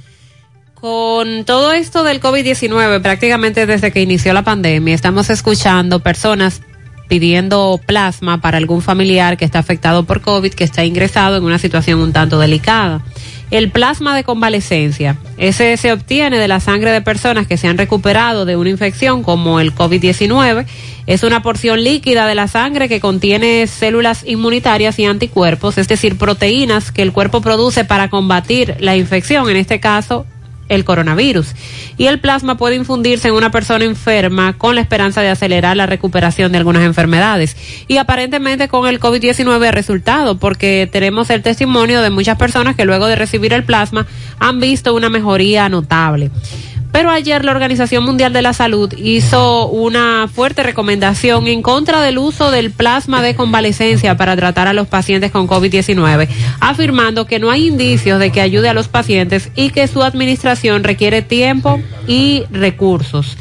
Con 0.83 1.45
todo 1.45 1.71
esto 1.71 2.03
del 2.03 2.19
COVID-19, 2.19 3.01
prácticamente 3.01 3.65
desde 3.65 3.93
que 3.93 4.01
inició 4.01 4.33
la 4.33 4.41
pandemia, 4.41 4.93
estamos 4.93 5.29
escuchando 5.29 6.01
personas 6.01 6.61
pidiendo 7.07 7.79
plasma 7.85 8.41
para 8.41 8.57
algún 8.57 8.81
familiar 8.81 9.37
que 9.37 9.45
está 9.45 9.59
afectado 9.59 10.03
por 10.03 10.19
COVID, 10.19 10.53
que 10.53 10.65
está 10.65 10.83
ingresado 10.83 11.37
en 11.37 11.45
una 11.45 11.57
situación 11.57 12.01
un 12.01 12.11
tanto 12.11 12.37
delicada. 12.37 13.01
El 13.49 13.71
plasma 13.71 14.13
de 14.13 14.25
convalecencia, 14.25 15.15
ese 15.37 15.77
se 15.77 15.93
obtiene 15.93 16.37
de 16.37 16.49
la 16.49 16.59
sangre 16.59 16.91
de 16.91 16.99
personas 16.99 17.47
que 17.47 17.55
se 17.55 17.69
han 17.69 17.77
recuperado 17.77 18.43
de 18.43 18.57
una 18.57 18.69
infección 18.69 19.23
como 19.23 19.61
el 19.61 19.73
COVID-19. 19.73 20.65
Es 21.07 21.23
una 21.23 21.41
porción 21.41 21.81
líquida 21.81 22.27
de 22.27 22.35
la 22.35 22.49
sangre 22.49 22.89
que 22.89 22.99
contiene 22.99 23.67
células 23.67 24.25
inmunitarias 24.25 24.99
y 24.99 25.05
anticuerpos, 25.05 25.77
es 25.77 25.87
decir, 25.87 26.17
proteínas 26.17 26.91
que 26.91 27.03
el 27.03 27.13
cuerpo 27.13 27.39
produce 27.39 27.85
para 27.85 28.09
combatir 28.09 28.75
la 28.81 28.97
infección, 28.97 29.49
en 29.49 29.55
este 29.55 29.79
caso 29.79 30.25
el 30.69 30.85
coronavirus. 30.85 31.53
Y 31.97 32.07
el 32.07 32.19
plasma 32.19 32.57
puede 32.57 32.75
infundirse 32.75 33.27
en 33.27 33.35
una 33.35 33.51
persona 33.51 33.85
enferma 33.85 34.53
con 34.57 34.75
la 34.75 34.81
esperanza 34.81 35.21
de 35.21 35.29
acelerar 35.29 35.77
la 35.77 35.85
recuperación 35.85 36.51
de 36.51 36.57
algunas 36.57 36.83
enfermedades. 36.83 37.55
Y 37.87 37.97
aparentemente 37.97 38.67
con 38.67 38.87
el 38.87 38.99
COVID-19 38.99 39.67
ha 39.67 39.71
resultado, 39.71 40.37
porque 40.37 40.89
tenemos 40.91 41.29
el 41.29 41.41
testimonio 41.41 42.01
de 42.01 42.09
muchas 42.09 42.37
personas 42.37 42.75
que 42.75 42.85
luego 42.85 43.07
de 43.07 43.15
recibir 43.15 43.53
el 43.53 43.63
plasma 43.63 44.07
han 44.39 44.59
visto 44.59 44.93
una 44.93 45.09
mejoría 45.09 45.69
notable. 45.69 46.31
Pero 46.93 47.09
ayer 47.09 47.43
la 47.43 47.51
Organización 47.51 48.05
Mundial 48.05 48.33
de 48.33 48.43
la 48.43 48.53
Salud 48.53 48.93
hizo 48.95 49.67
una 49.67 50.29
fuerte 50.31 50.61
recomendación 50.61 51.47
en 51.47 51.63
contra 51.63 52.01
del 52.01 52.19
uso 52.19 52.51
del 52.51 52.69
plasma 52.69 53.23
de 53.23 53.35
convalecencia 53.35 54.15
para 54.15 54.35
tratar 54.35 54.67
a 54.67 54.73
los 54.73 54.87
pacientes 54.87 55.31
con 55.31 55.47
COVID-19, 55.47 56.27
afirmando 56.59 57.25
que 57.25 57.39
no 57.39 57.49
hay 57.49 57.65
indicios 57.67 58.19
de 58.19 58.31
que 58.31 58.41
ayude 58.41 58.69
a 58.69 58.75
los 58.75 58.89
pacientes 58.89 59.49
y 59.55 59.71
que 59.71 59.87
su 59.87 60.03
administración 60.03 60.83
requiere 60.83 61.23
tiempo 61.23 61.81
y 62.05 62.43
recursos. 62.51 63.37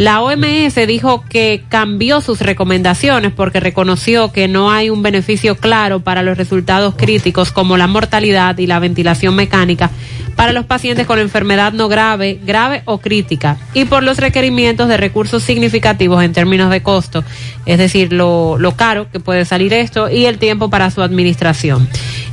La 0.00 0.22
OMS 0.22 0.76
dijo 0.86 1.24
que 1.28 1.62
cambió 1.68 2.22
sus 2.22 2.40
recomendaciones 2.40 3.32
porque 3.32 3.60
reconoció 3.60 4.32
que 4.32 4.48
no 4.48 4.70
hay 4.70 4.88
un 4.88 5.02
beneficio 5.02 5.56
claro 5.56 6.00
para 6.00 6.22
los 6.22 6.38
resultados 6.38 6.94
críticos 6.96 7.52
como 7.52 7.76
la 7.76 7.86
mortalidad 7.86 8.56
y 8.56 8.66
la 8.66 8.78
ventilación 8.78 9.34
mecánica 9.34 9.90
para 10.36 10.54
los 10.54 10.64
pacientes 10.64 11.06
con 11.06 11.18
enfermedad 11.18 11.74
no 11.74 11.88
grave, 11.88 12.40
grave 12.42 12.80
o 12.86 12.96
crítica 12.96 13.58
y 13.74 13.84
por 13.84 14.02
los 14.02 14.16
requerimientos 14.16 14.88
de 14.88 14.96
recursos 14.96 15.42
significativos 15.42 16.24
en 16.24 16.32
términos 16.32 16.70
de 16.70 16.82
costo, 16.82 17.22
es 17.66 17.76
decir, 17.76 18.10
lo, 18.10 18.56
lo 18.56 18.76
caro 18.76 19.06
que 19.12 19.20
puede 19.20 19.44
salir 19.44 19.74
esto 19.74 20.08
y 20.08 20.24
el 20.24 20.38
tiempo 20.38 20.70
para 20.70 20.90
su 20.90 21.02
administración. 21.02 21.86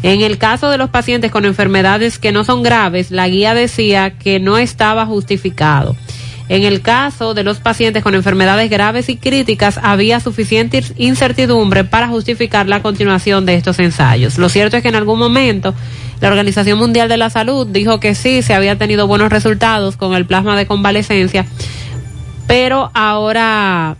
En 0.04 0.22
el 0.22 0.38
caso 0.38 0.70
de 0.70 0.78
los 0.78 0.90
pacientes 0.90 1.32
con 1.32 1.44
enfermedades 1.44 2.18
que 2.18 2.32
no 2.32 2.46
son 2.46 2.64
graves, 2.64 3.12
la 3.12 3.28
guía 3.28 3.54
decía 3.54 4.12
que 4.12 4.40
no 4.40 4.58
estaba 4.58 5.06
justificado. 5.06 5.98
En 6.50 6.64
el 6.64 6.82
caso 6.82 7.34
de 7.34 7.44
los 7.44 7.60
pacientes 7.60 8.04
con 8.04 8.16
enfermedades 8.16 8.70
graves 8.70 9.10
y 9.10 9.18
críticas, 9.18 9.80
había 9.82 10.20
suficiente 10.20 10.82
incertidumbre 10.96 11.84
para 11.84 12.08
justificar 12.08 12.68
la 12.68 12.82
continuación 12.82 13.46
de 13.46 13.56
estos 13.56 13.80
ensayos. 13.80 14.38
Lo 14.38 14.48
cierto 14.48 14.78
es 14.78 14.84
que 14.84 14.90
en 14.90 14.96
algún 14.96 15.20
momento 15.20 15.74
la 16.22 16.30
Organización 16.30 16.80
Mundial 16.80 17.10
de 17.10 17.18
la 17.18 17.30
Salud 17.30 17.68
dijo 17.68 18.00
que 18.00 18.16
sí, 18.16 18.42
se 18.42 18.54
había 18.54 18.78
tenido 18.78 19.08
buenos 19.08 19.30
resultados 19.30 19.98
con 19.98 20.16
el 20.16 20.26
plasma 20.26 20.56
de 20.56 20.66
convalecencia, 20.66 21.46
pero 22.48 22.92
ahora 22.94 23.98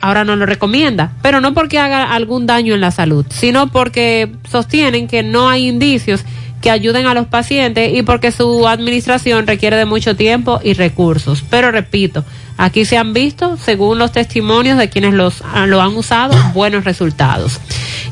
ahora 0.00 0.24
no 0.24 0.36
lo 0.36 0.46
recomienda, 0.46 1.12
pero 1.22 1.40
no 1.40 1.54
porque 1.54 1.78
haga 1.78 2.12
algún 2.12 2.46
daño 2.46 2.74
en 2.74 2.80
la 2.80 2.92
salud, 2.92 3.26
sino 3.30 3.68
porque 3.68 4.30
sostienen 4.48 5.08
que 5.08 5.22
no 5.24 5.48
hay 5.48 5.66
indicios 5.66 6.24
que 6.60 6.70
ayuden 6.70 7.06
a 7.06 7.14
los 7.14 7.26
pacientes 7.26 7.94
y 7.94 8.02
porque 8.02 8.32
su 8.32 8.66
administración 8.66 9.46
requiere 9.46 9.76
de 9.76 9.84
mucho 9.84 10.16
tiempo 10.16 10.60
y 10.62 10.74
recursos. 10.74 11.44
Pero 11.48 11.70
repito, 11.70 12.24
aquí 12.56 12.84
se 12.84 12.98
han 12.98 13.12
visto, 13.12 13.56
según 13.56 13.98
los 13.98 14.12
testimonios 14.12 14.78
de 14.78 14.88
quienes 14.88 15.14
los, 15.14 15.42
lo 15.66 15.80
han 15.80 15.96
usado, 15.96 16.36
buenos 16.54 16.84
resultados. 16.84 17.60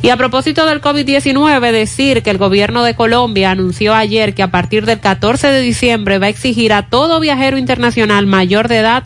Y 0.02 0.10
a 0.10 0.16
propósito 0.16 0.66
del 0.66 0.80
COVID-19, 0.80 1.72
decir 1.72 2.22
que 2.22 2.30
el 2.30 2.38
gobierno 2.38 2.84
de 2.84 2.94
Colombia 2.94 3.50
anunció 3.50 3.94
ayer 3.94 4.34
que 4.34 4.42
a 4.42 4.50
partir 4.50 4.86
del 4.86 5.00
14 5.00 5.48
de 5.48 5.60
diciembre 5.60 6.18
va 6.18 6.26
a 6.26 6.30
exigir 6.30 6.72
a 6.72 6.88
todo 6.88 7.18
viajero 7.18 7.58
internacional 7.58 8.26
mayor 8.26 8.68
de 8.68 8.78
edad 8.78 9.04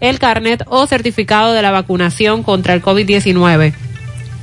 el 0.00 0.18
carnet 0.20 0.62
o 0.68 0.86
certificado 0.86 1.52
de 1.52 1.60
la 1.60 1.72
vacunación 1.72 2.44
contra 2.44 2.72
el 2.72 2.82
COVID-19 2.82 3.74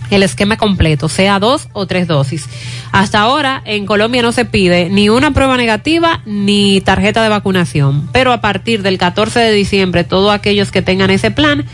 el 0.09 0.23
esquema 0.23 0.57
completo, 0.57 1.09
sea 1.09 1.39
dos 1.39 1.67
o 1.73 1.87
tres 1.87 2.07
dosis. 2.07 2.47
Hasta 2.91 3.19
ahora 3.19 3.61
en 3.65 3.85
Colombia 3.85 4.21
no 4.21 4.31
se 4.31 4.45
pide 4.45 4.89
ni 4.89 5.09
una 5.09 5.31
prueba 5.31 5.57
negativa 5.57 6.21
ni 6.25 6.81
tarjeta 6.81 7.23
de 7.23 7.29
vacunación, 7.29 8.09
pero 8.11 8.31
a 8.31 8.41
partir 8.41 8.81
del 8.81 8.97
14 8.97 9.39
de 9.39 9.51
diciembre 9.51 10.03
todos 10.03 10.33
aquellos 10.33 10.71
que 10.71 10.81
tengan 10.81 11.09
ese 11.09 11.31
plan 11.31 11.65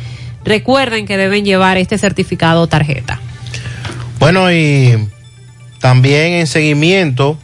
recuerden 0.44 1.06
que 1.06 1.18
deben 1.18 1.46
llevar 1.46 1.78
este 1.78 1.98
certificado 1.98 2.62
o 2.62 2.68
tarjeta. 2.68 3.20
Bueno, 4.20 4.52
y 4.52 5.08
también 5.80 6.34
en 6.34 6.48
seguimiento, 6.48 7.38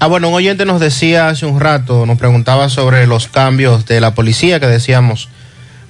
ah 0.00 0.06
bueno, 0.06 0.28
un 0.28 0.34
oyente 0.34 0.64
nos 0.64 0.80
decía 0.80 1.28
hace 1.28 1.46
un 1.46 1.60
rato, 1.60 2.04
nos 2.06 2.18
preguntaba 2.18 2.68
sobre 2.68 3.06
los 3.06 3.28
cambios 3.28 3.86
de 3.86 4.00
la 4.00 4.14
policía 4.14 4.60
que 4.60 4.66
decíamos 4.66 5.28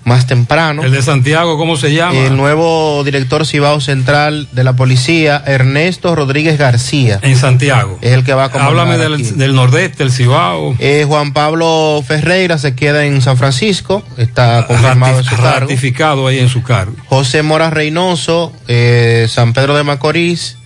más 0.07 0.29
temprano. 0.29 0.85
El 0.85 0.93
de 0.93 1.03
Santiago, 1.03 1.59
¿cómo 1.59 1.77
se 1.77 1.93
llama? 1.93 2.17
El 2.17 2.37
nuevo 2.37 3.03
director 3.03 3.45
Cibao 3.45 3.81
Central 3.81 4.49
de 4.53 4.63
la 4.63 4.75
Policía, 4.75 5.43
Ernesto 5.45 6.15
Rodríguez 6.15 6.59
García. 6.59 7.19
En 7.23 7.37
Santiago. 7.37 7.99
Es 8.01 8.13
el 8.13 8.23
que 8.23 8.33
va 8.33 8.45
a 8.45 8.49
comandar 8.51 8.87
Háblame 8.87 8.99
del, 8.99 9.37
del 9.37 9.55
nordeste, 9.57 10.05
el 10.05 10.13
Cibao. 10.13 10.77
Eh, 10.79 11.05
Juan 11.09 11.33
Pablo 11.33 12.05
Ferreira 12.07 12.57
se 12.57 12.77
queda 12.77 13.05
en 13.05 13.21
San 13.21 13.37
Francisco, 13.37 14.05
está 14.17 14.65
confirmado 14.69 15.19
en 15.19 15.25
su 15.25 15.37
cargo. 15.37 15.61
Ratificado 15.61 16.27
ahí 16.29 16.39
en 16.39 16.49
su 16.49 16.63
cargo. 16.63 16.95
José 17.07 17.43
Mora 17.43 17.71
Reynoso, 17.71 18.53
eh, 18.69 19.27
San 19.29 19.55
Pedro 19.55 19.77
de 19.77 19.83
Macorís, 19.83 20.57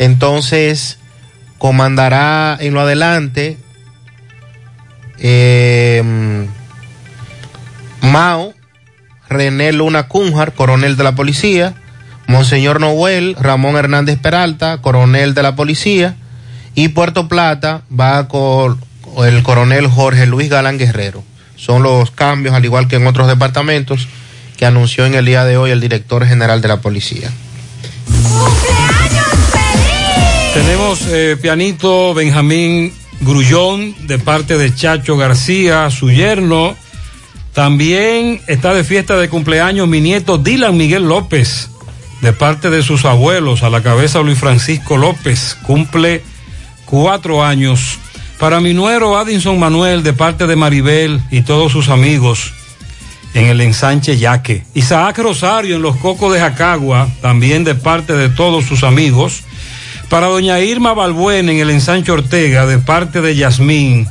entonces 0.00 0.98
comandará 1.58 2.58
en 2.60 2.74
lo 2.74 2.80
adelante 2.80 3.58
eh, 5.18 6.02
Mao, 8.00 8.54
René 9.32 9.72
Luna 9.72 10.08
Cunjar, 10.08 10.54
coronel 10.54 10.96
de 10.96 11.04
la 11.04 11.14
policía, 11.14 11.74
Monseñor 12.26 12.80
Noel, 12.80 13.36
Ramón 13.38 13.76
Hernández 13.76 14.18
Peralta, 14.18 14.78
coronel 14.78 15.34
de 15.34 15.42
la 15.42 15.56
policía, 15.56 16.16
y 16.74 16.88
Puerto 16.88 17.28
Plata 17.28 17.82
va 17.98 18.28
con 18.28 18.78
el 19.24 19.42
coronel 19.42 19.86
Jorge 19.88 20.26
Luis 20.26 20.48
Galán 20.48 20.78
Guerrero. 20.78 21.22
Son 21.56 21.82
los 21.82 22.10
cambios, 22.10 22.54
al 22.54 22.64
igual 22.64 22.88
que 22.88 22.96
en 22.96 23.06
otros 23.06 23.28
departamentos, 23.28 24.08
que 24.56 24.66
anunció 24.66 25.06
en 25.06 25.14
el 25.14 25.24
día 25.24 25.44
de 25.44 25.56
hoy 25.56 25.70
el 25.70 25.80
director 25.80 26.26
general 26.26 26.60
de 26.60 26.68
la 26.68 26.80
policía. 26.80 27.30
Tenemos 30.54 31.02
eh, 31.08 31.36
pianito 31.40 32.14
Benjamín 32.14 32.92
Grullón 33.20 33.94
de 34.06 34.18
parte 34.18 34.58
de 34.58 34.74
Chacho 34.74 35.16
García, 35.16 35.88
su 35.90 36.10
yerno. 36.10 36.76
También 37.52 38.40
está 38.46 38.72
de 38.72 38.82
fiesta 38.82 39.16
de 39.16 39.28
cumpleaños 39.28 39.86
mi 39.86 40.00
nieto 40.00 40.38
Dylan 40.38 40.76
Miguel 40.76 41.04
López, 41.04 41.68
de 42.22 42.32
parte 42.32 42.70
de 42.70 42.82
sus 42.82 43.04
abuelos, 43.04 43.62
a 43.62 43.68
la 43.68 43.82
cabeza 43.82 44.20
Luis 44.20 44.38
Francisco 44.38 44.96
López, 44.96 45.58
cumple 45.62 46.22
cuatro 46.86 47.44
años. 47.44 47.98
Para 48.38 48.60
mi 48.60 48.72
nuero 48.72 49.18
Addison 49.18 49.58
Manuel, 49.58 50.02
de 50.02 50.14
parte 50.14 50.46
de 50.46 50.56
Maribel 50.56 51.20
y 51.30 51.42
todos 51.42 51.72
sus 51.72 51.90
amigos, 51.90 52.54
en 53.34 53.46
el 53.46 53.60
ensanche 53.60 54.16
Yaque. 54.16 54.64
Isaac 54.74 55.18
Rosario 55.18 55.76
en 55.76 55.82
los 55.82 55.96
Cocos 55.96 56.32
de 56.32 56.40
Jacagua, 56.40 57.08
también 57.20 57.64
de 57.64 57.74
parte 57.74 58.14
de 58.14 58.28
todos 58.30 58.64
sus 58.64 58.82
amigos. 58.82 59.42
Para 60.08 60.26
doña 60.26 60.60
Irma 60.60 60.94
Balbuena 60.94 61.52
en 61.52 61.58
el 61.58 61.70
ensanche 61.70 62.12
Ortega, 62.12 62.66
de 62.66 62.78
parte 62.78 63.20
de 63.20 63.36
Yasmín. 63.36 64.08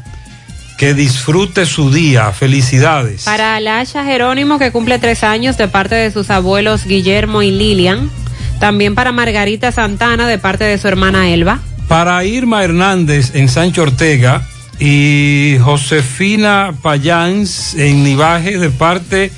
Que 0.82 0.96
disfrute 0.96 1.68
su 1.68 1.92
día. 1.92 2.32
Felicidades. 2.32 3.26
Para 3.26 3.56
Alasha 3.56 4.04
Jerónimo, 4.04 4.58
que 4.58 4.72
cumple 4.72 4.98
tres 4.98 5.24
años 5.24 5.56
de 5.56 5.68
parte 5.68 5.94
de 5.94 6.10
sus 6.10 6.32
abuelos 6.32 6.86
Guillermo 6.86 7.44
y 7.44 7.52
Lilian. 7.52 8.10
También 8.60 8.96
para 8.96 9.12
Margarita 9.12 9.72
Santana, 9.72 10.28
de 10.28 10.40
parte 10.40 10.64
de 10.64 10.80
su 10.80 10.88
hermana 10.88 11.30
Elba. 11.30 11.60
Para 11.88 12.26
Irma 12.26 12.64
Hernández 12.64 13.36
en 13.36 13.48
Sancho 13.48 13.84
Ortega 13.84 14.42
y 14.80 15.58
Josefina 15.62 16.74
Payans 16.82 17.76
en 17.76 18.04
Nivaje 18.04 18.58
de 18.58 18.72
parte 18.72 19.32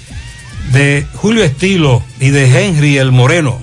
de 0.71 1.05
Julio 1.13 1.43
Estilo 1.43 2.01
y 2.21 2.29
de 2.29 2.45
Henry 2.45 2.97
el 2.97 3.11
Moreno. 3.11 3.59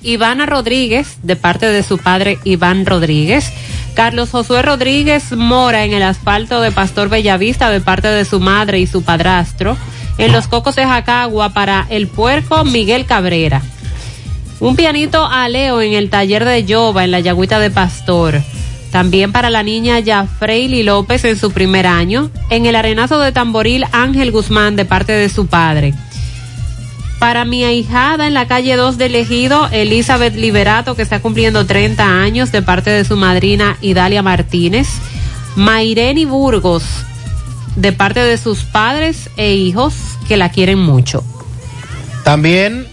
Ivana 0.00 0.46
Rodríguez, 0.46 1.18
de 1.22 1.36
parte 1.36 1.66
de 1.66 1.82
su 1.82 1.98
padre 1.98 2.38
Iván 2.44 2.86
Rodríguez. 2.86 3.52
Carlos 3.94 4.30
Josué 4.30 4.62
Rodríguez 4.62 5.32
Mora 5.32 5.84
en 5.84 5.92
el 5.92 6.02
asfalto 6.02 6.60
de 6.60 6.72
Pastor 6.72 7.08
Bellavista, 7.08 7.70
de 7.70 7.80
parte 7.80 8.08
de 8.08 8.24
su 8.24 8.40
madre 8.40 8.80
y 8.80 8.86
su 8.86 9.02
padrastro. 9.02 9.76
En 10.18 10.32
los 10.32 10.48
Cocos 10.48 10.76
de 10.76 10.84
Jacagua 10.84 11.50
para 11.50 11.86
el 11.90 12.06
puerco 12.06 12.64
Miguel 12.64 13.06
Cabrera. 13.06 13.62
Un 14.60 14.76
pianito 14.76 15.26
a 15.26 15.48
Leo 15.48 15.80
en 15.80 15.92
el 15.92 16.10
taller 16.10 16.44
de 16.44 16.64
Yoba 16.64 17.04
en 17.04 17.10
la 17.10 17.20
Yagüita 17.20 17.58
de 17.58 17.70
Pastor. 17.70 18.40
También 18.90 19.32
para 19.32 19.50
la 19.50 19.62
niña 19.62 19.98
Yafreili 20.00 20.82
López 20.82 21.24
en 21.24 21.38
su 21.38 21.50
primer 21.50 21.86
año. 21.86 22.30
En 22.50 22.66
el 22.66 22.76
arenazo 22.76 23.18
de 23.18 23.32
tamboril 23.32 23.84
Ángel 23.92 24.30
Guzmán 24.30 24.76
de 24.76 24.84
parte 24.84 25.12
de 25.12 25.28
su 25.28 25.46
padre. 25.46 25.94
Para 27.22 27.44
mi 27.44 27.62
ahijada 27.62 28.26
en 28.26 28.34
la 28.34 28.48
calle 28.48 28.74
2 28.74 28.98
del 28.98 29.14
Ejido, 29.14 29.68
Elizabeth 29.70 30.34
Liberato, 30.34 30.96
que 30.96 31.02
está 31.02 31.20
cumpliendo 31.20 31.64
30 31.64 32.04
años 32.04 32.50
de 32.50 32.62
parte 32.62 32.90
de 32.90 33.04
su 33.04 33.16
madrina 33.16 33.78
Idalia 33.80 34.22
Martínez. 34.22 34.88
Maireni 35.54 36.24
Burgos, 36.24 36.82
de 37.76 37.92
parte 37.92 38.18
de 38.18 38.36
sus 38.38 38.64
padres 38.64 39.30
e 39.36 39.52
hijos 39.52 39.94
que 40.26 40.36
la 40.36 40.50
quieren 40.50 40.80
mucho. 40.80 41.22
También 42.24 42.88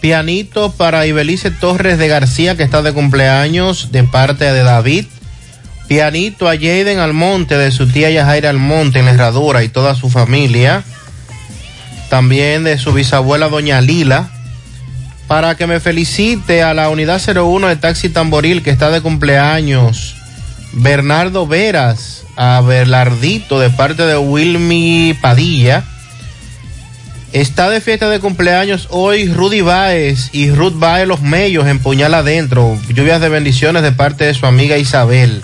pianito 0.00 0.72
para 0.72 1.06
Ibelice 1.06 1.50
Torres 1.50 1.98
de 1.98 2.08
García, 2.08 2.56
que 2.56 2.62
está 2.62 2.80
de 2.80 2.94
cumpleaños, 2.94 3.92
de 3.92 4.04
parte 4.04 4.50
de 4.50 4.62
David. 4.62 5.04
Pianito 5.88 6.48
a 6.48 6.54
Jaden 6.54 7.00
Almonte, 7.00 7.58
de 7.58 7.70
su 7.70 7.86
tía 7.86 8.08
Yajaira 8.08 8.48
Almonte, 8.48 9.00
en 9.00 9.04
la 9.04 9.10
Herradura, 9.10 9.62
y 9.62 9.68
toda 9.68 9.94
su 9.94 10.08
familia. 10.08 10.84
También 12.14 12.62
de 12.62 12.78
su 12.78 12.92
bisabuela 12.92 13.48
Doña 13.48 13.80
Lila. 13.80 14.28
Para 15.26 15.56
que 15.56 15.66
me 15.66 15.80
felicite 15.80 16.62
a 16.62 16.72
la 16.72 16.88
unidad 16.88 17.20
01 17.20 17.66
de 17.66 17.74
Taxi 17.74 18.08
Tamboril, 18.08 18.62
que 18.62 18.70
está 18.70 18.92
de 18.92 19.00
cumpleaños. 19.00 20.14
Bernardo 20.74 21.48
Veras, 21.48 22.22
a 22.36 22.60
Berlardito, 22.60 23.58
de 23.58 23.68
parte 23.68 24.04
de 24.04 24.16
Wilmy 24.16 25.18
Padilla. 25.20 25.82
Está 27.32 27.68
de 27.68 27.80
fiesta 27.80 28.08
de 28.08 28.20
cumpleaños 28.20 28.86
hoy 28.90 29.26
Rudy 29.26 29.62
Baez 29.62 30.30
y 30.32 30.52
Ruth 30.52 30.78
Baez 30.78 31.08
Los 31.08 31.20
Mellos 31.20 31.66
en 31.66 31.80
Puñal 31.80 32.14
Adentro. 32.14 32.78
Lluvias 32.90 33.20
de 33.20 33.28
bendiciones 33.28 33.82
de 33.82 33.90
parte 33.90 34.22
de 34.22 34.34
su 34.34 34.46
amiga 34.46 34.78
Isabel. 34.78 35.42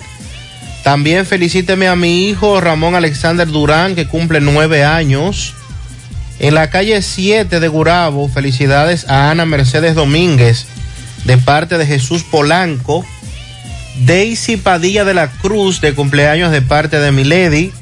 También 0.85 1.27
felicíteme 1.27 1.89
a 1.89 1.97
mi 1.97 2.29
hijo 2.29 2.61
Ramón 2.61 2.95
Alexander 2.95 3.49
Durán, 3.49 3.97
que 3.97 4.07
cumple 4.07 4.41
nueve 4.41 4.85
años. 4.85 5.57
En 6.41 6.55
la 6.55 6.71
calle 6.71 7.03
7 7.03 7.61
de 7.61 7.69
Gurabo, 7.69 8.29
felicidades 8.29 9.07
a 9.09 9.31
Ana 9.31 9.45
Mercedes 9.45 9.95
Domínguez, 9.95 10.67
de 11.25 11.37
parte 11.37 11.77
de 11.77 11.87
Jesús 11.87 12.25
Polanco. 12.25 13.05
Daisy 14.07 14.57
Padilla 14.57 15.05
de 15.05 15.13
la 15.13 15.29
Cruz, 15.31 15.83
de 15.83 15.95
cumpleaños 15.95 16.51
de 16.51 16.63
parte 16.63 16.99
de 16.99 17.13
Milady. 17.13 17.73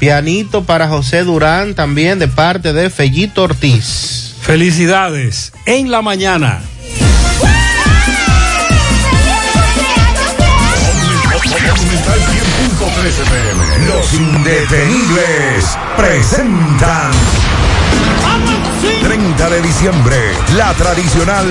Pianito 0.00 0.64
para 0.64 0.88
José 0.88 1.22
Durán 1.22 1.74
también 1.74 2.18
de 2.18 2.26
parte 2.26 2.72
de 2.72 2.90
Fellito 2.90 3.44
Ortiz. 3.44 4.34
Felicidades 4.40 5.52
en 5.66 5.90
la 5.90 6.02
mañana. 6.02 6.60
Monumental 11.88 12.20
100.13 12.20 13.24
pm. 13.30 13.86
Los 13.86 14.12
indetenibles 14.12 15.78
presentan. 15.96 17.12
30 19.38 19.54
de 19.54 19.62
diciembre, 19.62 20.16
la 20.56 20.74
tradicional 20.74 21.46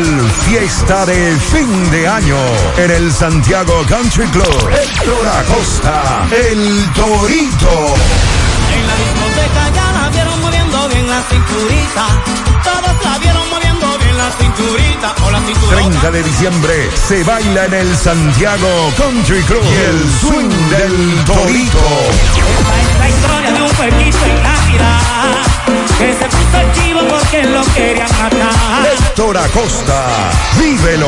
fiesta 0.45 1.05
de 1.05 1.37
fin 1.37 1.91
de 1.91 2.05
año 2.05 2.37
en 2.75 2.91
el 2.91 3.13
Santiago 3.13 3.85
Country 3.87 4.25
Club. 4.27 4.69
Héctor 4.73 5.27
Acosta, 5.39 6.27
el 6.31 6.85
Torito. 6.93 7.95
En 8.73 8.87
la 8.87 8.95
discoteca 8.97 9.69
ya 9.73 9.91
la 9.93 10.09
vieron 10.09 10.41
moviendo 10.41 10.89
bien 10.89 11.09
la 11.09 11.21
cinturita. 11.23 12.07
Todos 12.63 13.03
la 13.05 13.17
vieron 13.19 13.49
moviendo 13.49 13.97
bien 13.99 14.17
la 14.17 14.31
cinturita. 14.31 15.15
O 15.25 15.31
la 15.31 15.39
cinturita. 15.39 15.75
30 15.75 16.11
de 16.11 16.23
diciembre 16.23 16.89
se 17.07 17.23
baila 17.23 17.65
en 17.67 17.73
el 17.73 17.95
Santiago 17.95 18.93
Country 18.97 19.41
Club 19.43 19.63
y 19.63 19.75
el 19.89 20.11
swing 20.19 20.69
del 20.71 21.23
Torito. 21.23 21.87
La 22.99 23.09
historia 23.09 23.51
de 23.51 23.61
un 23.61 23.69
pueblito 23.69 24.25
en 24.25 24.43
Navidad. 24.43 25.47
Que 25.97 26.13
se 26.13 26.36
puso 26.47 26.61
el 26.61 26.71
chivo 26.71 27.01
porque 27.07 27.43
lo 27.43 27.61
querían 27.73 28.09
matar. 28.17 28.87
Héctor 28.91 29.37
Acosta, 29.37 30.31
vívelo. 30.59 31.07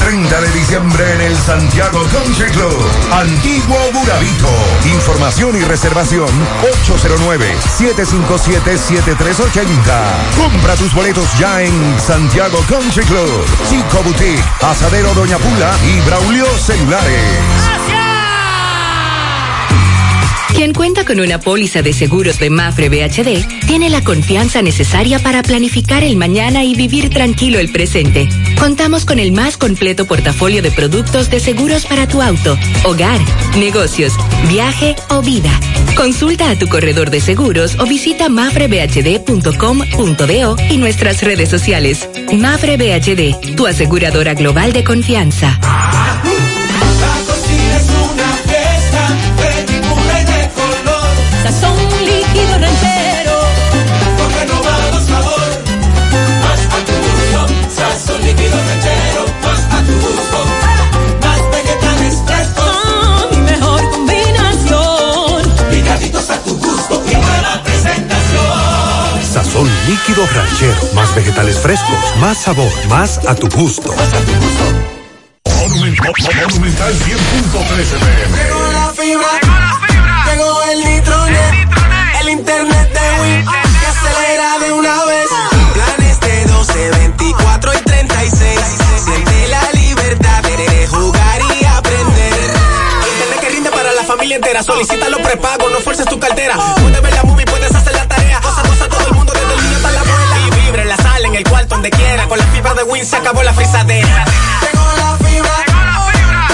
30 0.00 0.40
de 0.40 0.50
diciembre 0.52 1.14
en 1.14 1.20
el 1.20 1.36
Santiago 1.36 2.02
Country 2.12 2.50
Club, 2.50 2.90
Antiguo 3.12 3.78
Burabito. 3.92 4.48
Información 4.86 5.54
y 5.56 5.60
reservación 5.60 6.28
809-757-7380. 6.86 9.66
Compra 10.36 10.74
tus 10.76 10.94
boletos 10.94 11.28
ya 11.38 11.62
en 11.62 12.00
Santiago 12.00 12.58
Country 12.68 13.04
Club, 13.04 13.44
Chico 13.68 14.02
Boutique, 14.02 14.42
Asadero 14.62 15.12
Doña 15.14 15.38
Pula 15.38 15.70
y 15.84 16.00
Braulio 16.00 16.46
Celulares. 16.58 17.99
Quien 20.60 20.74
cuenta 20.74 21.06
con 21.06 21.20
una 21.20 21.40
póliza 21.40 21.80
de 21.80 21.94
seguros 21.94 22.38
de 22.38 22.50
Mafre 22.50 22.90
BHD 22.90 23.66
tiene 23.66 23.88
la 23.88 24.04
confianza 24.04 24.60
necesaria 24.60 25.18
para 25.18 25.42
planificar 25.42 26.04
el 26.04 26.16
mañana 26.16 26.64
y 26.64 26.74
vivir 26.74 27.08
tranquilo 27.08 27.58
el 27.58 27.72
presente. 27.72 28.28
Contamos 28.58 29.06
con 29.06 29.18
el 29.18 29.32
más 29.32 29.56
completo 29.56 30.04
portafolio 30.04 30.60
de 30.60 30.70
productos 30.70 31.30
de 31.30 31.40
seguros 31.40 31.86
para 31.86 32.06
tu 32.06 32.20
auto, 32.20 32.58
hogar, 32.84 33.18
negocios, 33.56 34.12
viaje 34.50 34.96
o 35.08 35.22
vida. 35.22 35.58
Consulta 35.96 36.50
a 36.50 36.58
tu 36.58 36.68
corredor 36.68 37.08
de 37.08 37.22
seguros 37.22 37.78
o 37.78 37.86
visita 37.86 38.28
mafrebhd.com.do 38.28 40.56
y 40.68 40.76
nuestras 40.76 41.22
redes 41.22 41.48
sociales. 41.48 42.06
Mafre 42.34 42.76
BHD, 42.76 43.56
tu 43.56 43.66
aseguradora 43.66 44.34
global 44.34 44.74
de 44.74 44.84
confianza. 44.84 45.58
Sazón 69.60 69.70
líquido 69.86 70.26
ranchero, 70.26 70.80
más 70.94 71.14
vegetales 71.14 71.58
frescos, 71.58 71.98
más 72.18 72.38
sabor, 72.38 72.72
más 72.88 73.18
a 73.26 73.34
tu 73.34 73.46
gusto. 73.50 73.94
Monumental 75.44 76.14
100.13 76.14 77.18
pm. 77.98 78.36
Llegó 78.36 78.72
la 78.72 78.88
fibra, 78.96 79.28
llegó 80.30 80.62
el 80.62 80.78
nitronet, 80.84 81.68
el 82.22 82.28
internet 82.30 82.90
de 82.90 83.20
Win 83.20 83.44
que 83.44 83.86
acelera 83.86 84.58
de 84.60 84.72
una 84.72 85.04
vez. 85.04 85.28
Planes 85.74 86.20
de 86.20 86.44
12, 86.46 86.90
24 86.90 87.74
y 87.74 87.78
36. 87.82 88.60
Siente 89.04 89.48
la 89.48 89.72
libertad 89.72 90.42
de 90.42 90.86
jugar 90.86 91.40
y 91.60 91.64
aprender. 91.66 92.50
Internet 93.12 93.40
que 93.40 93.48
rinde 93.50 93.70
para 93.70 93.92
la 93.92 94.04
familia 94.04 94.36
entera. 94.36 94.62
Solicita 94.62 95.10
los 95.10 95.20
prepagos, 95.20 95.70
no 95.70 95.80
fuerces 95.80 96.06
tu 96.06 96.18
cartera. 96.18 96.56
Puedes 96.80 97.02
ver 97.02 97.12
la 97.12 97.24
movie, 97.24 97.44
donde 101.80 101.96
quiera. 101.96 102.28
Con 102.28 102.38
la 102.38 102.44
fibra 102.46 102.74
de 102.74 102.82
Win 102.82 103.06
se 103.06 103.16
acabó 103.16 103.42
la 103.42 103.54
frisadera. 103.54 104.24
Llegó 104.60 104.84
la 104.98 105.16
fibra, 105.16 105.64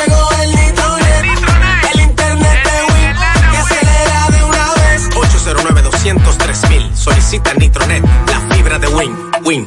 llegó 0.07 0.31
el 0.41 0.51
nitronet, 0.55 1.93
el 1.93 2.01
internet 2.01 2.59
de 2.65 2.93
Win 2.95 3.17
que 3.51 3.57
acelera 3.59 4.29
de 4.31 4.45
una 4.45 4.75
vez. 4.75 5.09
809 5.17 5.83
203 5.83 6.71
mil. 6.71 6.97
Solicita 6.97 7.55
Nitronet, 7.55 8.05
la 8.05 8.55
fibra 8.55 8.79
de 8.79 8.87
Win. 8.87 9.17
Win. 9.45 9.67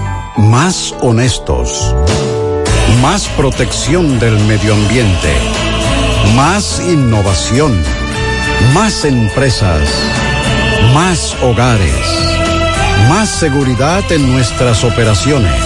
Más 0.37 0.95
honestos. 1.01 1.93
Más 3.01 3.27
protección 3.35 4.17
del 4.19 4.39
medio 4.45 4.73
ambiente. 4.73 5.33
Más 6.35 6.81
innovación. 6.87 7.77
Más 8.73 9.03
empresas. 9.03 9.81
Más 10.93 11.35
hogares. 11.41 12.05
Más 13.09 13.29
seguridad 13.29 14.09
en 14.09 14.31
nuestras 14.31 14.85
operaciones. 14.85 15.61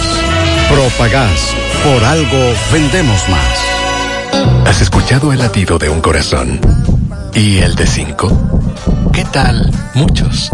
Propagás. 0.68 1.54
Por 1.84 2.04
algo 2.04 2.52
vendemos 2.72 3.20
más. 3.28 4.66
¿Has 4.66 4.80
escuchado 4.80 5.32
el 5.32 5.38
latido 5.38 5.78
de 5.78 5.88
un 5.88 6.00
corazón? 6.00 6.60
¿Y 7.34 7.58
el 7.58 7.76
de 7.76 7.86
cinco? 7.86 8.32
¿Qué 9.12 9.24
tal? 9.26 9.70
Muchos. 9.94 10.50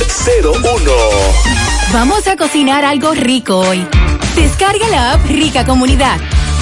01. 0.54 0.92
Vamos 1.92 2.26
a 2.28 2.36
cocinar 2.36 2.84
algo 2.84 3.14
rico 3.14 3.56
hoy. 3.56 3.82
Descarga 4.36 4.86
la 4.88 5.12
app 5.12 5.24
Rica 5.26 5.64
Comunidad. 5.64 6.20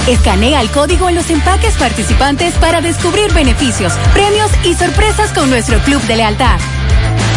Escanea 0.08 0.62
el 0.62 0.70
código 0.70 1.10
en 1.10 1.16
los 1.16 1.28
empaques 1.28 1.74
participantes 1.74 2.54
para 2.54 2.80
descubrir 2.80 3.30
beneficios, 3.34 3.92
premios 4.14 4.50
y 4.64 4.72
sorpresas 4.72 5.34
con 5.34 5.50
nuestro 5.50 5.78
club 5.80 6.00
de 6.06 6.16
lealtad. 6.16 6.58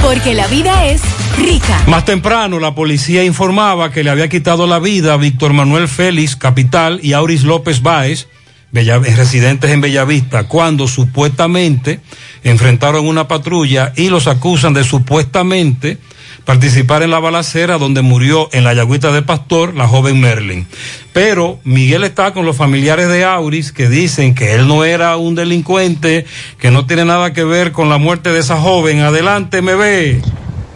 Porque 0.01 0.33
la 0.33 0.48
vida 0.48 0.85
es 0.85 1.01
rica. 1.38 1.83
Más 1.88 2.06
temprano, 2.06 2.61
la 2.61 2.74
policía 2.74 3.25
informaba 3.25 3.91
que 3.91 4.06
le 4.06 4.09
había 4.09 4.30
quitado 4.30 4.67
la 4.67 4.80
vida 4.80 5.16
a 5.16 5.17
Víctor 5.17 5.51
Manuel 5.51 5.90
Félix, 5.90 6.38
capital, 6.38 7.01
y 7.03 7.11
Auris 7.11 7.43
López 7.43 7.82
Báez, 7.82 8.30
residentes 8.72 9.69
en 9.69 9.82
Bellavista, 9.82 10.45
cuando 10.48 10.88
supuestamente 10.88 12.00
enfrentaron 12.41 13.06
una 13.06 13.27
patrulla 13.27 13.91
y 13.98 14.08
los 14.08 14.27
acusan 14.27 14.74
de 14.74 14.85
supuestamente 14.85 15.98
participar 16.45 17.03
en 17.03 17.11
la 17.11 17.20
balacera 17.20 17.78
donde 17.78 18.02
murió 18.02 18.50
en 18.52 18.64
la 18.64 18.74
Yagüita 18.74 19.11
de 19.11 19.22
Pastor 19.22 19.76
la 19.76 19.88
joven 19.88 20.20
Merlin. 20.20 20.68
Pero 21.14 21.60
Miguel 21.64 22.03
está 22.03 22.34
con 22.34 22.45
los 22.45 22.58
familiares 22.58 23.08
de 23.10 23.24
Auris 23.24 23.72
que 23.72 23.90
dicen 23.90 24.36
que 24.36 24.53
él 24.53 24.68
no 24.68 24.84
era 24.86 25.18
un 25.18 25.36
delincuente, 25.36 26.26
que 26.60 26.72
no 26.72 26.86
tiene 26.86 27.06
nada 27.06 27.34
que 27.34 27.44
ver 27.44 27.72
con 27.72 27.90
la 27.90 27.98
muerte 27.98 28.32
de 28.32 28.40
esa 28.40 28.58
joven. 28.58 29.02
Adelante, 29.02 29.61
ve. 29.61 30.22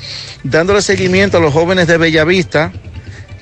dándole 0.43 0.81
seguimiento 0.81 1.37
a 1.37 1.41
los 1.41 1.53
jóvenes 1.53 1.87
de 1.87 1.97
Bellavista, 1.97 2.71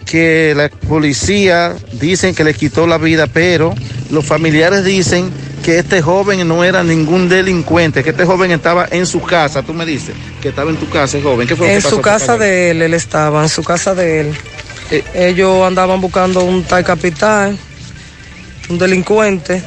que 0.05 0.53
la 0.55 0.69
policía 0.87 1.75
dicen 1.93 2.35
que 2.35 2.43
le 2.43 2.53
quitó 2.53 2.87
la 2.87 2.97
vida, 2.97 3.27
pero 3.27 3.73
los 4.11 4.25
familiares 4.25 4.85
dicen 4.85 5.29
que 5.63 5.79
este 5.79 6.01
joven 6.01 6.47
no 6.47 6.63
era 6.63 6.83
ningún 6.83 7.27
delincuente, 7.27 8.03
que 8.03 8.11
este 8.11 8.23
joven 8.25 8.51
estaba 8.51 8.87
en 8.91 9.07
su 9.07 9.19
casa, 9.21 9.63
tú 9.63 9.73
me 9.73 9.85
dices, 9.85 10.13
que 10.41 10.49
estaba 10.49 10.69
en 10.69 10.77
tu 10.77 10.87
casa, 10.89 11.17
el 11.17 11.23
joven. 11.23 11.47
¿Qué 11.47 11.55
fue 11.55 11.67
lo 11.67 11.73
En 11.73 11.79
que 11.79 11.83
pasó? 11.83 11.95
su 11.95 12.01
casa 12.01 12.37
de 12.37 12.69
él, 12.69 12.81
él 12.83 12.93
estaba, 12.93 13.41
en 13.41 13.49
su 13.49 13.63
casa 13.63 13.95
de 13.95 14.21
él. 14.21 14.33
Ellos 15.15 15.65
andaban 15.65 15.99
buscando 15.99 16.43
un 16.43 16.63
tal 16.63 16.83
capital, 16.83 17.57
un 18.69 18.77
delincuente, 18.77 19.63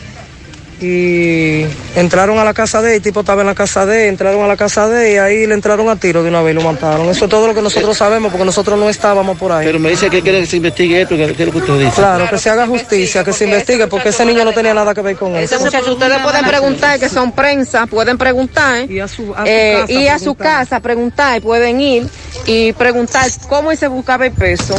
y 0.81 1.65
entraron 1.97 2.39
a 2.39 2.45
la 2.45 2.55
casa 2.55 2.81
de 2.81 2.91
él, 2.91 2.97
el 2.97 3.03
tipo 3.03 3.21
estaba 3.21 3.41
en 3.41 3.49
la 3.49 3.55
casa 3.55 3.85
de 3.85 4.05
él, 4.05 4.09
entraron 4.11 4.43
a 4.43 4.47
la 4.47 4.57
casa 4.57 4.89
de 4.89 5.09
él 5.09 5.15
y 5.15 5.19
ahí 5.19 5.47
le 5.47 5.55
entraron 5.55 5.89
a 5.89 5.97
tiro 5.97 6.23
de 6.23 6.29
una 6.29 6.41
vez 6.43 6.53
y 6.53 6.59
lo 6.59 6.63
mataron. 6.63 7.09
Eso 7.09 7.25
es 7.25 7.31
todo 7.31 7.49
lo 7.49 7.55
que 7.55 7.63
nosotros 7.63 7.97
sabemos 7.97 8.31
porque 8.31 8.45
nosotros 8.45 8.79
no 8.79 8.89
estábamos 8.89 9.37
por 9.39 9.51
ahí. 9.51 9.67
Pero 9.67 9.81
me 9.81 9.91
dice 9.91 10.09
que 10.09 10.23
quiere 10.23 10.41
que 10.41 10.47
se 10.47 10.57
investigue 10.57 11.03
esto, 11.03 11.17
¿qué 11.17 11.35
qué 11.35 11.43
es 11.43 11.47
lo 11.47 11.53
que 11.53 11.59
usted 11.59 11.79
dice? 11.79 11.97
Claro, 11.97 12.29
que 12.31 12.39
se 12.39 12.51
haga 12.51 12.67
justicia, 12.67 13.25
que 13.25 13.33
se 13.33 13.45
investigue 13.45 13.89
porque 13.89 14.11
ese 14.11 14.25
niño 14.25 14.45
no 14.45 14.53
tenía 14.53 14.73
nada 14.73 14.95
que 14.95 15.03
ver 15.03 15.17
con 15.17 15.35
eso. 15.35 15.57
Ese 15.57 15.65
muchacho, 15.65 15.93
ustedes 15.93 16.19
pueden 16.23 16.45
preguntar, 16.45 17.01
que 17.01 17.09
son 17.09 17.33
prensa, 17.33 17.87
pueden 17.87 18.17
preguntar. 18.17 18.91
Y 18.91 19.01
a 19.01 19.09
su, 19.09 19.33
casa 19.33 19.47
y 19.89 20.07
a 20.07 20.19
su 20.19 20.35
preguntar. 20.35 20.67
casa 20.67 20.81
preguntar, 20.81 21.43
pueden 21.43 21.81
ir 21.81 22.09
y 22.47 22.73
preguntar 22.75 23.29
cómo 23.49 23.75
se 23.75 23.89
buscaba 23.89 24.27
el 24.27 24.33
peso. 24.33 24.75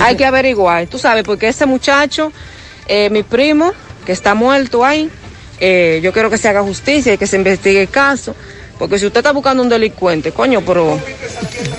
Hay 0.00 0.16
que 0.16 0.24
averiguar, 0.24 0.86
tú 0.86 0.98
sabes, 0.98 1.24
porque 1.24 1.48
ese 1.48 1.66
muchacho, 1.66 2.32
eh, 2.86 3.10
mi 3.10 3.24
primo, 3.24 3.72
que 4.06 4.12
está 4.12 4.34
muerto 4.34 4.84
ahí, 4.84 5.10
eh, 5.60 6.00
yo 6.02 6.12
quiero 6.12 6.30
que 6.30 6.38
se 6.38 6.48
haga 6.48 6.62
justicia 6.62 7.14
y 7.14 7.18
que 7.18 7.26
se 7.26 7.36
investigue 7.36 7.82
el 7.82 7.88
caso. 7.88 8.34
Porque 8.78 8.98
si 8.98 9.06
usted 9.06 9.20
está 9.20 9.32
buscando 9.32 9.62
un 9.62 9.68
delincuente, 9.68 10.32
coño, 10.32 10.62
pero 10.62 10.98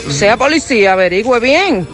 sea 0.09 0.37
policía, 0.37 0.93
averigüe 0.93 1.39
bien. 1.39 1.87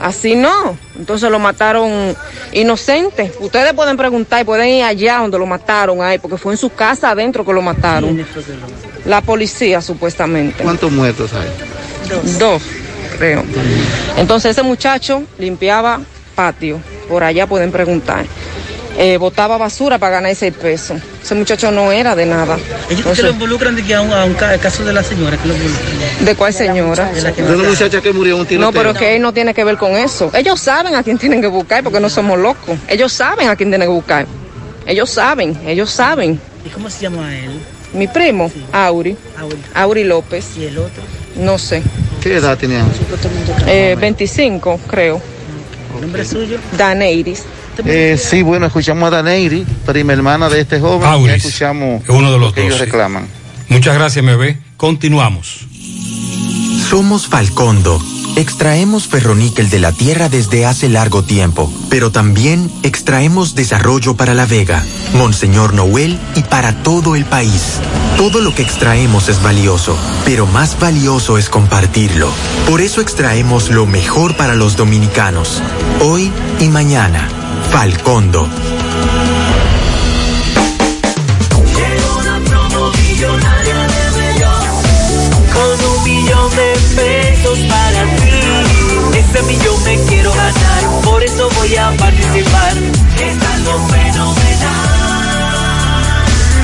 Así 0.00 0.34
no. 0.34 0.76
Entonces 0.98 1.30
lo 1.30 1.38
mataron 1.38 2.16
inocente. 2.52 3.32
Ustedes 3.40 3.72
pueden 3.72 3.96
preguntar 3.96 4.42
y 4.42 4.44
pueden 4.44 4.68
ir 4.68 4.82
allá 4.82 5.18
donde 5.18 5.38
lo 5.38 5.46
mataron 5.46 6.02
ahí, 6.02 6.18
porque 6.18 6.36
fue 6.36 6.54
en 6.54 6.58
su 6.58 6.70
casa 6.70 7.10
adentro 7.10 7.44
que 7.44 7.52
lo 7.52 7.62
mataron. 7.62 8.24
La 9.04 9.20
policía, 9.20 9.80
supuestamente. 9.80 10.62
¿Cuántos 10.62 10.90
muertos 10.90 11.32
hay? 11.32 11.48
Dos, 12.38 12.62
creo. 13.16 13.44
Entonces 14.16 14.52
ese 14.52 14.62
muchacho 14.62 15.22
limpiaba 15.38 16.00
patio. 16.34 16.80
Por 17.08 17.24
allá 17.24 17.46
pueden 17.46 17.72
preguntar. 17.72 18.26
Eh, 19.00 19.16
botaba 19.16 19.56
basura 19.58 19.96
para 19.98 20.14
ganar 20.16 20.32
ese 20.32 20.50
peso. 20.50 20.96
Ese 21.22 21.34
muchacho 21.36 21.70
no 21.70 21.92
era 21.92 22.16
de 22.16 22.26
nada. 22.26 22.56
Ellos 22.88 22.98
Entonces, 22.98 23.24
lo 23.26 23.30
involucran 23.30 23.76
de 23.76 23.84
que 23.84 23.94
a 23.94 24.00
un, 24.00 24.12
a 24.12 24.24
un 24.24 24.34
ca- 24.34 24.52
el 24.54 24.58
caso 24.60 24.84
de 24.84 24.92
la 24.92 25.04
señora 25.04 25.36
que 25.36 25.46
lo 25.46 25.54
involucran. 25.54 26.24
¿De 26.24 26.34
cuál 26.34 26.52
señora? 26.52 27.12
De 27.12 27.22
la 27.22 27.30
De 27.30 27.42
una 27.54 27.68
muchacha 27.68 28.00
que 28.00 28.12
murió 28.12 28.34
en 28.34 28.40
un 28.40 28.46
tiroteo. 28.46 28.70
No, 28.72 28.76
pero 28.76 28.92
que 28.94 29.14
él 29.14 29.22
no 29.22 29.32
tiene 29.32 29.54
que 29.54 29.62
ver 29.62 29.76
con 29.76 29.92
eso. 29.92 30.32
Ellos 30.34 30.58
saben 30.58 30.96
a 30.96 31.04
quién 31.04 31.16
tienen 31.16 31.40
que 31.40 31.46
buscar 31.46 31.84
porque 31.84 32.00
no 32.00 32.08
somos 32.08 32.40
locos. 32.40 32.76
Ellos 32.88 33.12
saben 33.12 33.48
a 33.48 33.54
quién 33.54 33.68
tienen 33.70 33.86
que 33.88 33.94
buscar. 33.94 34.26
Ellos 34.84 35.08
saben, 35.10 35.56
ellos 35.64 35.90
saben. 35.90 36.40
¿Y 36.66 36.68
cómo 36.70 36.90
se 36.90 37.02
llama 37.02 37.32
él? 37.36 37.52
Mi 37.92 38.08
primo, 38.08 38.50
Auri. 38.72 39.16
Auri 39.74 40.02
López. 40.04 40.44
¿Y 40.56 40.64
el 40.64 40.76
otro? 40.78 41.04
No 41.36 41.56
sé. 41.56 41.82
¿Qué 42.20 42.34
edad 42.36 42.58
tenía? 42.58 42.84
Eh, 43.68 43.96
25, 44.00 44.80
creo. 44.88 45.20
¿El 45.94 46.00
nombre 46.00 46.24
suyo? 46.24 46.58
Daneiris. 46.76 47.44
Eh, 47.84 48.18
sí, 48.18 48.42
bueno, 48.42 48.66
escuchamos 48.66 49.06
a 49.08 49.16
Daneiri, 49.16 49.64
prima 49.86 50.12
hermana 50.12 50.48
de 50.48 50.60
este 50.60 50.80
joven. 50.80 51.08
Auris, 51.08 51.36
escuchamos 51.36 52.02
es 52.02 52.08
uno 52.08 52.32
de 52.32 52.38
los 52.38 52.48
lo 52.48 52.52
que 52.52 52.62
ellos 52.62 52.74
dos, 52.74 52.80
sí. 52.80 52.84
reclaman. 52.86 53.28
Muchas 53.68 53.94
gracias, 53.94 54.24
me 54.24 54.36
ve. 54.36 54.58
Continuamos. 54.76 55.66
Somos 56.88 57.26
Falcondo. 57.26 58.00
Extraemos 58.36 59.08
ferroníquel 59.08 59.68
de 59.68 59.80
la 59.80 59.92
tierra 59.92 60.28
desde 60.28 60.64
hace 60.64 60.88
largo 60.88 61.24
tiempo, 61.24 61.72
pero 61.90 62.12
también 62.12 62.70
extraemos 62.84 63.56
desarrollo 63.56 64.16
para 64.16 64.32
La 64.32 64.46
Vega, 64.46 64.84
Monseñor 65.14 65.74
Noel 65.74 66.18
y 66.36 66.42
para 66.44 66.82
todo 66.84 67.16
el 67.16 67.24
país. 67.24 67.80
Todo 68.16 68.40
lo 68.40 68.54
que 68.54 68.62
extraemos 68.62 69.28
es 69.28 69.42
valioso, 69.42 69.98
pero 70.24 70.46
más 70.46 70.78
valioso 70.78 71.36
es 71.36 71.48
compartirlo. 71.48 72.30
Por 72.68 72.80
eso 72.80 73.00
extraemos 73.00 73.70
lo 73.70 73.86
mejor 73.86 74.36
para 74.36 74.54
los 74.54 74.76
dominicanos, 74.76 75.60
hoy 76.00 76.32
y 76.60 76.68
mañana. 76.68 77.28
Falcondo. 77.70 78.48
Con 85.52 85.86
un 85.86 86.04
millón 86.04 86.50
de 86.56 86.72
pesos 86.96 87.58
para 87.68 88.04
ti. 88.16 89.18
Ese 89.18 89.42
millón 89.42 89.82
me 89.84 89.96
quiero 90.08 90.32
ganar. 90.32 91.00
Por 91.04 91.22
eso 91.22 91.48
voy 91.56 91.76
a 91.76 91.90
participar. 91.96 92.76
Es 93.20 93.42
algo 93.54 93.88
fenomenal 93.88 94.07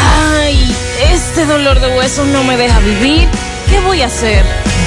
Ay, 0.00 0.74
este 1.12 1.46
dolor 1.46 1.80
de 1.80 1.96
huesos 1.96 2.26
no 2.28 2.44
me 2.44 2.56
deja 2.56 2.78
vivir. 2.80 3.26
¿Qué 3.68 3.80
voy 3.80 4.02
a 4.02 4.06
hacer? 4.06 4.44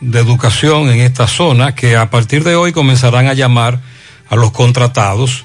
de 0.00 0.20
educación 0.20 0.90
en 0.90 1.00
esta 1.00 1.26
zona, 1.26 1.74
que 1.74 1.96
a 1.96 2.10
partir 2.10 2.44
de 2.44 2.56
hoy 2.56 2.72
comenzarán 2.72 3.26
a 3.26 3.34
llamar 3.34 3.80
a 4.28 4.36
los 4.36 4.52
contratados 4.52 5.44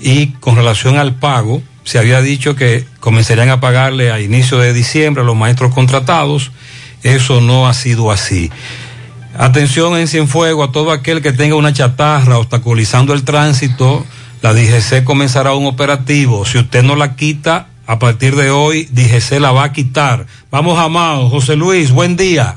y 0.00 0.28
con 0.40 0.56
relación 0.56 0.98
al 0.98 1.14
pago, 1.14 1.62
se 1.84 1.98
había 1.98 2.20
dicho 2.20 2.56
que 2.56 2.84
comenzarían 3.00 3.50
a 3.50 3.60
pagarle 3.60 4.10
a 4.10 4.20
inicio 4.20 4.58
de 4.58 4.72
diciembre 4.72 5.22
a 5.22 5.26
los 5.26 5.36
maestros 5.36 5.74
contratados. 5.74 6.50
Eso 7.02 7.40
no 7.40 7.68
ha 7.68 7.74
sido 7.74 8.10
así. 8.10 8.50
Atención 9.36 9.96
en 9.96 10.08
Cienfuego 10.08 10.62
a 10.62 10.72
todo 10.72 10.92
aquel 10.92 11.20
que 11.20 11.32
tenga 11.32 11.56
una 11.56 11.72
chatarra 11.72 12.38
obstaculizando 12.38 13.12
el 13.12 13.24
tránsito. 13.24 14.06
La 14.40 14.54
DGC 14.54 15.04
comenzará 15.04 15.54
un 15.54 15.66
operativo. 15.66 16.46
Si 16.46 16.58
usted 16.58 16.82
no 16.82 16.96
la 16.96 17.16
quita, 17.16 17.68
a 17.86 17.98
partir 17.98 18.34
de 18.36 18.50
hoy, 18.50 18.88
DGC 18.90 19.40
la 19.40 19.52
va 19.52 19.64
a 19.64 19.72
quitar. 19.72 20.26
Vamos, 20.50 20.78
Amado. 20.78 21.28
José 21.28 21.56
Luis, 21.56 21.90
buen 21.90 22.16
día. 22.16 22.56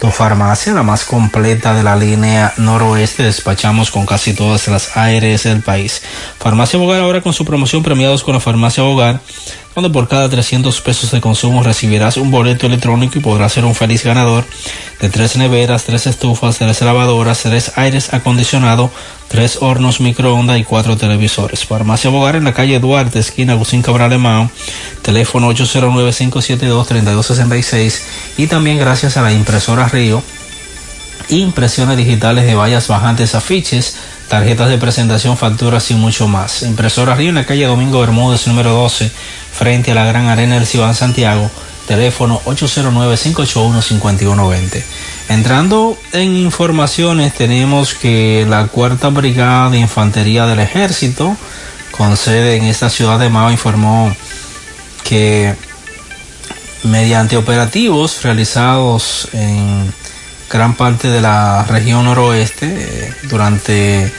tu 0.00 0.10
farmacia, 0.10 0.72
la 0.74 0.82
más 0.82 1.04
completa 1.04 1.74
de 1.74 1.82
la 1.82 1.96
línea 1.96 2.52
noroeste. 2.56 3.24
Despachamos 3.24 3.90
con 3.90 4.06
casi 4.06 4.32
todas 4.32 4.68
las 4.68 4.96
ARS 4.96 5.42
del 5.42 5.62
país. 5.62 6.02
Farmacia 6.38 6.78
Bogar 6.78 7.00
ahora 7.00 7.20
con 7.20 7.32
su 7.32 7.44
promoción 7.44 7.82
premiados 7.82 8.22
con 8.22 8.34
la 8.34 8.40
Farmacia 8.40 8.82
Bogar, 8.84 9.20
donde 9.74 9.90
por 9.90 10.08
cada 10.08 10.28
300 10.28 10.80
pesos 10.80 11.10
de 11.10 11.20
consumo 11.20 11.62
recibirás 11.62 12.16
un 12.16 12.30
boleto 12.30 12.66
electrónico 12.66 13.18
y 13.18 13.22
podrás 13.22 13.52
ser 13.52 13.64
un 13.64 13.74
feliz 13.74 14.04
ganador 14.04 14.44
de 15.00 15.08
tres 15.08 15.36
neveras, 15.36 15.84
tres 15.84 16.06
estufas, 16.06 16.58
tres 16.58 16.80
lavadoras, 16.80 17.42
tres 17.42 17.72
aires 17.76 18.12
acondicionados, 18.14 18.90
tres 19.28 19.58
hornos 19.60 20.00
microondas 20.00 20.58
y 20.58 20.64
cuatro 20.64 20.96
televisores. 20.96 21.64
Farmacia 21.64 22.10
Bogar 22.10 22.34
en 22.36 22.44
la 22.44 22.54
calle 22.54 22.80
Duarte, 22.80 23.18
esquina 23.18 23.52
Agustín 23.52 23.82
Cabral 23.82 24.12
Emao, 24.12 24.50
teléfono 25.02 25.52
809-572-3266 25.52 28.00
y 28.38 28.46
también 28.46 28.78
gracias 28.78 29.16
a 29.16 29.22
la 29.22 29.32
impresora 29.32 29.88
Río, 29.88 30.22
impresiones 31.28 31.96
digitales 31.96 32.46
de 32.46 32.54
vallas 32.54 32.88
bajantes, 32.88 33.34
afiches, 33.34 33.96
tarjetas 34.28 34.68
de 34.68 34.78
presentación, 34.78 35.36
facturas 35.36 35.90
y 35.90 35.94
mucho 35.94 36.28
más. 36.28 36.62
Impresora 36.62 37.14
Río 37.14 37.28
en 37.28 37.36
la 37.36 37.46
calle 37.46 37.66
Domingo 37.66 38.00
Bermúdez, 38.00 38.46
número 38.46 38.72
12, 38.72 39.10
frente 39.52 39.92
a 39.92 39.94
la 39.94 40.04
Gran 40.04 40.28
Arena 40.28 40.54
del 40.54 40.66
Ciudad 40.66 40.94
Santiago, 40.94 41.50
teléfono 41.88 42.40
809-581-5120. 42.44 44.84
Entrando 45.28 45.98
en 46.12 46.36
informaciones, 46.36 47.34
tenemos 47.34 47.94
que 47.94 48.46
la 48.48 48.68
Cuarta 48.68 49.08
Brigada 49.08 49.70
de 49.70 49.78
Infantería 49.78 50.46
del 50.46 50.60
Ejército, 50.60 51.36
con 51.90 52.16
sede 52.16 52.54
en 52.56 52.62
esta 52.64 52.90
ciudad 52.90 53.18
de 53.18 53.30
Mao, 53.30 53.50
informó 53.50 54.14
que 55.02 55.56
mediante 56.84 57.36
operativos 57.36 58.22
realizados 58.22 59.28
en 59.32 59.92
gran 60.50 60.74
parte 60.74 61.08
de 61.08 61.20
la 61.20 61.64
región 61.64 62.04
noroeste 62.04 62.66
eh, 62.68 63.12
durante 63.24 64.12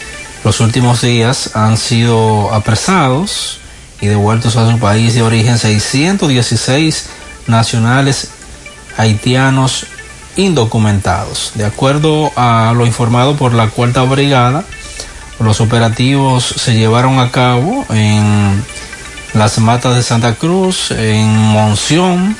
los 0.43 0.59
últimos 0.59 1.01
días 1.01 1.56
han 1.56 1.77
sido 1.77 2.53
apresados 2.53 3.59
y 4.01 4.07
devueltos 4.07 4.56
a 4.56 4.69
su 4.69 4.80
país 4.80 5.14
de 5.14 5.22
origen 5.22 5.57
616 5.57 7.09
nacionales 7.50 8.30
haitianos 8.98 9.86
indocumentados. 10.36 11.52
De 11.56 11.66
acuerdo 11.66 12.32
a 12.36 12.74
lo 12.76 12.86
informado 12.86 13.36
por 13.36 13.53
la 13.53 13.69
Cuarta 13.69 14.03
Brigada, 14.03 14.64
los 15.40 15.61
operativos 15.61 16.45
se 16.45 16.76
llevaron 16.76 17.19
a 17.19 17.32
cabo 17.32 17.86
en 17.90 18.64
las 19.34 19.58
matas 19.60 19.95
de 19.95 20.03
Santa 20.03 20.36
Cruz, 20.36 20.92
en 20.92 21.30
Monción, 21.36 22.36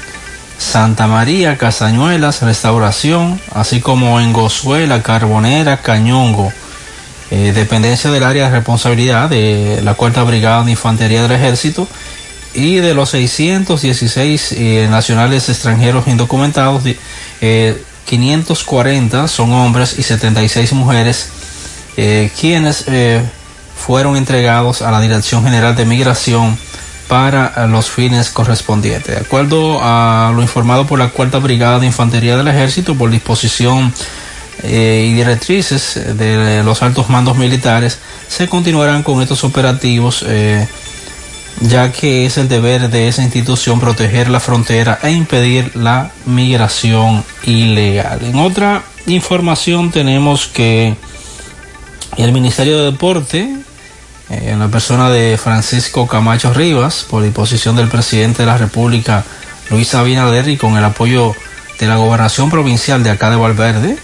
Santa 0.58 1.08
María, 1.08 1.58
Casañuelas, 1.58 2.42
Restauración, 2.42 3.40
así 3.54 3.80
como 3.80 4.20
en 4.20 4.34
Gozuela, 4.34 5.02
Carbonera, 5.02 5.78
Cañongo, 5.78 6.52
eh, 7.32 7.54
dependencia 7.54 8.12
del 8.12 8.24
área 8.24 8.46
de 8.46 8.52
responsabilidad 8.52 9.30
de 9.30 9.82
la 9.84 9.94
Cuarta 9.94 10.24
Brigada 10.24 10.64
de 10.64 10.72
Infantería 10.72 11.22
del 11.22 11.32
Ejército 11.32 11.88
y 12.53 12.76
de 12.78 12.94
los 12.94 13.10
616 13.11 14.52
eh, 14.53 14.88
nacionales 14.90 15.50
extranjeros 15.50 16.08
indocumentados, 16.08 16.84
eh, 17.42 17.84
540 18.10 19.28
son 19.28 19.53
hombres 19.53 20.00
y 20.00 20.03
76 20.03 20.74
mujeres, 20.74 21.30
eh, 21.95 22.32
quienes 22.40 22.86
eh, 22.88 23.22
fueron 23.76 24.18
entregados 24.18 24.82
a 24.82 24.90
la 24.90 25.00
Dirección 25.00 25.44
General 25.44 25.76
de 25.76 25.86
Migración 25.86 26.58
para 27.08 27.68
los 27.68 27.90
fines 27.90 28.30
correspondientes. 28.30 29.16
De 29.16 29.22
acuerdo 29.22 29.80
a 29.82 30.32
lo 30.36 30.42
informado 30.42 30.86
por 30.88 31.00
la 31.00 31.10
Cuarta 31.10 31.40
Brigada 31.40 31.80
de 31.80 31.86
Infantería 31.86 32.36
del 32.36 32.48
Ejército, 32.48 32.95
por 32.95 33.10
disposición 33.11 33.94
eh, 34.64 35.08
y 35.10 35.14
directrices 35.14 36.00
de 36.18 36.64
los 36.64 36.82
altos 36.82 37.10
mandos 37.10 37.38
militares, 37.38 38.00
se 38.28 38.48
continuarán 38.48 39.03
con 39.03 39.22
estos 39.22 39.44
operativos, 39.44 40.26
eh, 40.28 40.68
ya 41.61 41.92
que 41.92 42.26
es 42.26 42.38
el 42.38 42.48
deber 42.48 42.90
de 42.90 43.08
esa 43.08 43.24
institución 43.24 43.80
proteger 43.80 44.30
la 44.30 44.40
frontera 44.40 45.00
e 45.03 45.11
impedir 45.11 45.76
la 45.76 46.11
migración 46.26 47.24
ilegal. 47.44 48.19
En 48.24 48.38
otra 48.38 48.84
información 49.08 49.92
tenemos 49.92 50.48
que 50.48 50.95
el 52.18 52.32
Ministerio 52.32 52.78
de 52.80 52.92
Deporte, 52.92 53.50
eh, 54.30 54.50
en 54.52 54.60
la 54.60 54.68
persona 54.68 55.10
de 55.10 55.38
Francisco 55.38 56.08
Camacho 56.08 56.53
Rivas, 56.53 57.06
por 57.10 57.24
disposición 57.24 57.76
del 57.76 57.88
presidente 57.88 58.44
de 58.44 58.48
la 58.48 58.58
República, 58.58 59.24
Luis 59.69 59.94
Abinader, 59.94 60.48
y 60.48 60.58
con 60.58 60.78
el 60.78 60.84
apoyo 60.84 61.36
de 61.80 61.88
la 61.88 61.98
gobernación 61.98 62.50
provincial 62.50 63.03
de 63.03 63.11
acá 63.11 63.30
de 63.30 63.36
Valverde, 63.36 63.98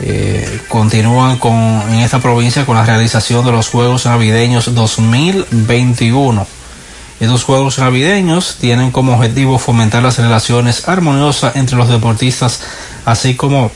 eh, 0.00 0.60
continúan 0.68 1.38
con, 1.38 1.54
en 1.88 2.00
esta 2.00 2.20
provincia 2.20 2.64
con 2.64 2.76
la 2.76 2.84
realización 2.84 3.44
de 3.44 3.52
los 3.52 3.68
Juegos 3.68 4.06
Navideños 4.06 4.74
2021. 4.74 6.46
Estos 7.20 7.44
Juegos 7.44 7.78
Navideños 7.78 8.56
tienen 8.60 8.90
como 8.90 9.14
objetivo 9.14 9.58
fomentar 9.58 10.02
las 10.02 10.18
relaciones 10.18 10.88
armoniosas 10.88 11.56
entre 11.56 11.76
los 11.76 11.88
deportistas, 11.88 12.60
así 13.04 13.34
como 13.34 13.72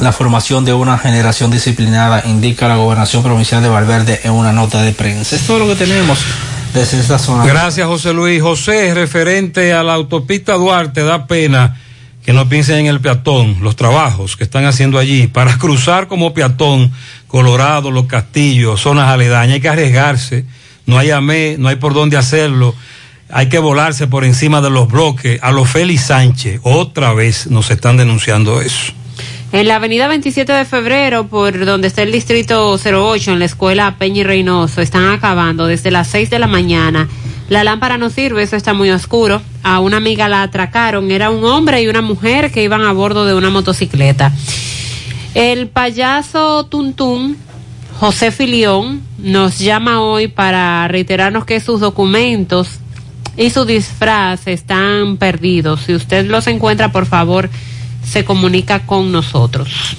la 0.00 0.12
formación 0.12 0.64
de 0.64 0.72
una 0.72 0.98
generación 0.98 1.50
disciplinada, 1.50 2.22
indica 2.26 2.66
la 2.66 2.76
gobernación 2.76 3.22
provincial 3.22 3.62
de 3.62 3.68
Valverde 3.68 4.20
en 4.24 4.32
una 4.32 4.52
nota 4.52 4.82
de 4.82 4.92
prensa. 4.92 5.36
Es 5.36 5.46
todo 5.46 5.60
lo 5.60 5.66
que 5.68 5.76
tenemos 5.76 6.18
desde 6.72 6.98
esta 6.98 7.18
zona. 7.18 7.44
Gracias, 7.44 7.86
José 7.86 8.12
Luis. 8.12 8.42
José, 8.42 8.92
referente 8.94 9.72
a 9.72 9.82
la 9.82 9.94
autopista 9.94 10.54
Duarte, 10.54 11.02
da 11.04 11.26
pena 11.26 11.76
que 12.24 12.32
no 12.32 12.48
piensen 12.48 12.78
en 12.78 12.86
el 12.86 13.00
peatón, 13.00 13.58
los 13.60 13.76
trabajos 13.76 14.36
que 14.36 14.44
están 14.44 14.64
haciendo 14.64 14.98
allí 14.98 15.26
para 15.26 15.58
cruzar 15.58 16.08
como 16.08 16.32
peatón 16.32 16.92
Colorado, 17.28 17.90
los 17.90 18.06
castillos, 18.06 18.80
zonas 18.80 19.08
aledañas. 19.08 19.54
Hay 19.54 19.60
que 19.60 19.68
arriesgarse, 19.68 20.44
no 20.86 20.98
hay 20.98 21.10
AME, 21.10 21.56
no 21.58 21.68
hay 21.68 21.76
por 21.76 21.94
dónde 21.94 22.16
hacerlo. 22.16 22.74
Hay 23.30 23.48
que 23.48 23.58
volarse 23.58 24.06
por 24.06 24.24
encima 24.24 24.60
de 24.60 24.70
los 24.70 24.88
bloques. 24.88 25.40
A 25.42 25.50
los 25.50 25.68
Félix 25.70 26.02
Sánchez, 26.02 26.60
otra 26.62 27.12
vez 27.14 27.46
nos 27.48 27.70
están 27.70 27.96
denunciando 27.96 28.60
eso. 28.60 28.92
En 29.52 29.68
la 29.68 29.76
avenida 29.76 30.08
27 30.08 30.52
de 30.52 30.64
febrero, 30.64 31.28
por 31.28 31.64
donde 31.64 31.86
está 31.86 32.02
el 32.02 32.10
distrito 32.10 32.76
08, 32.76 33.32
en 33.32 33.38
la 33.38 33.44
escuela 33.44 33.94
Peña 33.98 34.22
y 34.22 34.24
Reynoso, 34.24 34.80
están 34.80 35.06
acabando 35.12 35.66
desde 35.66 35.92
las 35.92 36.08
6 36.08 36.28
de 36.28 36.38
la 36.40 36.48
mañana. 36.48 37.08
La 37.48 37.62
lámpara 37.62 37.96
no 37.96 38.10
sirve, 38.10 38.42
eso 38.42 38.56
está 38.56 38.74
muy 38.74 38.90
oscuro. 38.90 39.42
A 39.62 39.78
una 39.78 39.98
amiga 39.98 40.28
la 40.28 40.42
atracaron, 40.42 41.10
era 41.10 41.30
un 41.30 41.44
hombre 41.44 41.82
y 41.82 41.88
una 41.88 42.02
mujer 42.02 42.50
que 42.50 42.64
iban 42.64 42.82
a 42.82 42.92
bordo 42.92 43.26
de 43.26 43.34
una 43.34 43.50
motocicleta. 43.50 44.32
El 45.34 45.68
payaso 45.68 46.64
Tuntún, 46.66 47.36
José 47.98 48.30
Filión, 48.30 49.02
nos 49.18 49.58
llama 49.58 50.00
hoy 50.00 50.28
para 50.28 50.86
reiterarnos 50.88 51.44
que 51.44 51.60
sus 51.60 51.80
documentos 51.80 52.68
y 53.36 53.50
su 53.50 53.64
disfraz 53.64 54.46
están 54.46 55.16
perdidos. 55.16 55.82
Si 55.86 55.94
usted 55.94 56.26
los 56.26 56.46
encuentra, 56.46 56.92
por 56.92 57.06
favor, 57.06 57.48
se 58.04 58.24
comunica 58.24 58.80
con 58.86 59.12
nosotros. 59.12 59.96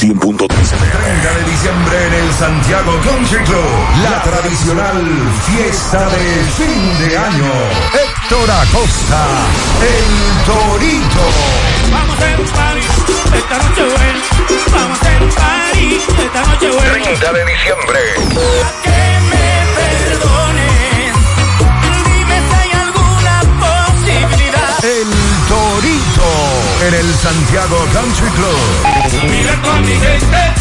100.3 0.00 0.48
30 0.48 1.34
de 1.34 1.50
diciembre 1.50 2.06
en 2.06 2.14
el 2.14 2.32
Santiago 2.34 2.92
Country 3.04 3.44
Club. 3.44 4.02
La 4.02 4.22
tradicional 4.22 5.02
fiesta 5.46 6.08
de 6.10 6.44
fin 6.56 7.08
de 7.08 7.16
año. 7.16 7.52
Héctor 8.24 8.50
Acosta, 8.50 9.26
el 9.82 10.44
Torito. 10.46 11.26
Vamos 11.92 12.08
a 12.08 12.24
hacer 12.24 12.40
un 12.40 12.46
party, 12.46 12.80
esta 13.36 13.58
noche 13.58 13.82
buena. 13.84 14.20
Vamos 14.72 14.98
a 14.98 15.02
hacer 15.02 15.22
un 15.22 15.28
party, 15.28 16.00
esta 16.24 16.40
noche 16.40 16.70
buena. 16.70 16.92
30 17.04 17.32
de 17.34 17.44
diciembre. 17.44 18.00
Que 18.82 19.20
me 19.28 19.46
perdonen. 19.76 21.12
Dime 22.06 22.36
si 22.48 22.54
hay 22.54 22.72
alguna 22.80 23.36
posibilidad. 23.60 24.84
El 24.84 25.10
Torito 25.46 26.30
en 26.88 26.94
el 26.94 27.14
Santiago 27.14 27.76
Country 27.92 28.30
Club. 28.30 29.28
Mira 29.28 29.54
con 29.60 29.82
mi 29.82 29.96
gente. 29.96 30.54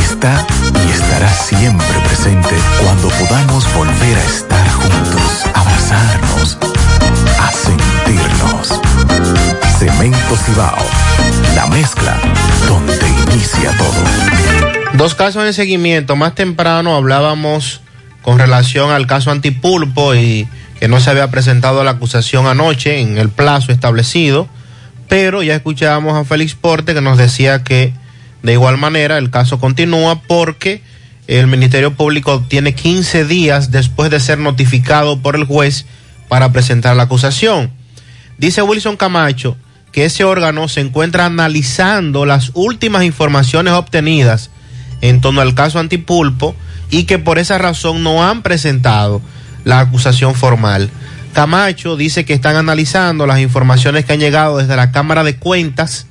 está 0.00 0.46
y 0.86 0.90
estará 0.90 1.32
siempre 1.32 1.86
presente 2.06 2.54
cuando 2.82 3.08
podamos 3.08 3.72
volver 3.74 4.18
a 4.18 4.24
estar 4.24 4.70
juntos, 4.70 5.46
abrazarnos, 5.54 6.58
a 7.40 7.52
sentirnos. 7.52 8.80
Cemento 9.78 10.36
Cibao, 10.36 10.76
la 11.54 11.66
mezcla 11.66 12.16
donde 12.68 12.98
inicia 13.32 13.70
todo. 13.76 14.98
Dos 14.98 15.14
casos 15.14 15.46
en 15.46 15.54
seguimiento. 15.54 16.16
Más 16.16 16.34
temprano 16.34 16.94
hablábamos 16.96 17.80
con 18.22 18.38
relación 18.38 18.90
al 18.90 19.06
caso 19.06 19.30
Antipulpo 19.30 20.14
y 20.14 20.46
que 20.78 20.88
no 20.88 21.00
se 21.00 21.10
había 21.10 21.30
presentado 21.30 21.84
la 21.84 21.92
acusación 21.92 22.46
anoche 22.46 23.00
en 23.00 23.18
el 23.18 23.28
plazo 23.28 23.72
establecido, 23.72 24.48
pero 25.08 25.42
ya 25.42 25.54
escuchábamos 25.54 26.16
a 26.16 26.24
Félix 26.24 26.54
Porte 26.54 26.94
que 26.94 27.00
nos 27.00 27.18
decía 27.18 27.64
que 27.64 27.92
de 28.42 28.52
igual 28.52 28.78
manera 28.78 29.18
el 29.18 29.30
caso 29.30 29.58
continúa 29.58 30.22
porque 30.22 30.82
el 31.26 31.46
Ministerio 31.46 31.94
Público 31.94 32.44
tiene 32.48 32.74
15 32.74 33.24
días 33.24 33.70
después 33.70 34.10
de 34.10 34.20
ser 34.20 34.38
notificado 34.38 35.20
por 35.20 35.36
el 35.36 35.44
juez 35.44 35.86
para 36.28 36.52
presentar 36.52 36.96
la 36.96 37.04
acusación. 37.04 37.70
Dice 38.38 38.62
Wilson 38.62 38.96
Camacho 38.96 39.56
que 39.92 40.04
ese 40.04 40.24
órgano 40.24 40.68
se 40.68 40.80
encuentra 40.80 41.26
analizando 41.26 42.26
las 42.26 42.52
últimas 42.54 43.04
informaciones 43.04 43.74
obtenidas 43.74 44.50
en 45.00 45.20
torno 45.20 45.40
al 45.40 45.54
caso 45.54 45.78
Antipulpo 45.78 46.54
y 46.90 47.04
que 47.04 47.18
por 47.18 47.38
esa 47.38 47.58
razón 47.58 48.02
no 48.02 48.24
han 48.24 48.42
presentado 48.42 49.20
la 49.64 49.80
acusación 49.80 50.34
formal. 50.34 50.90
Camacho 51.32 51.96
dice 51.96 52.24
que 52.24 52.34
están 52.34 52.56
analizando 52.56 53.26
las 53.26 53.40
informaciones 53.40 54.04
que 54.04 54.12
han 54.12 54.20
llegado 54.20 54.58
desde 54.58 54.76
la 54.76 54.90
Cámara 54.90 55.22
de 55.22 55.36
Cuentas, 55.36 56.06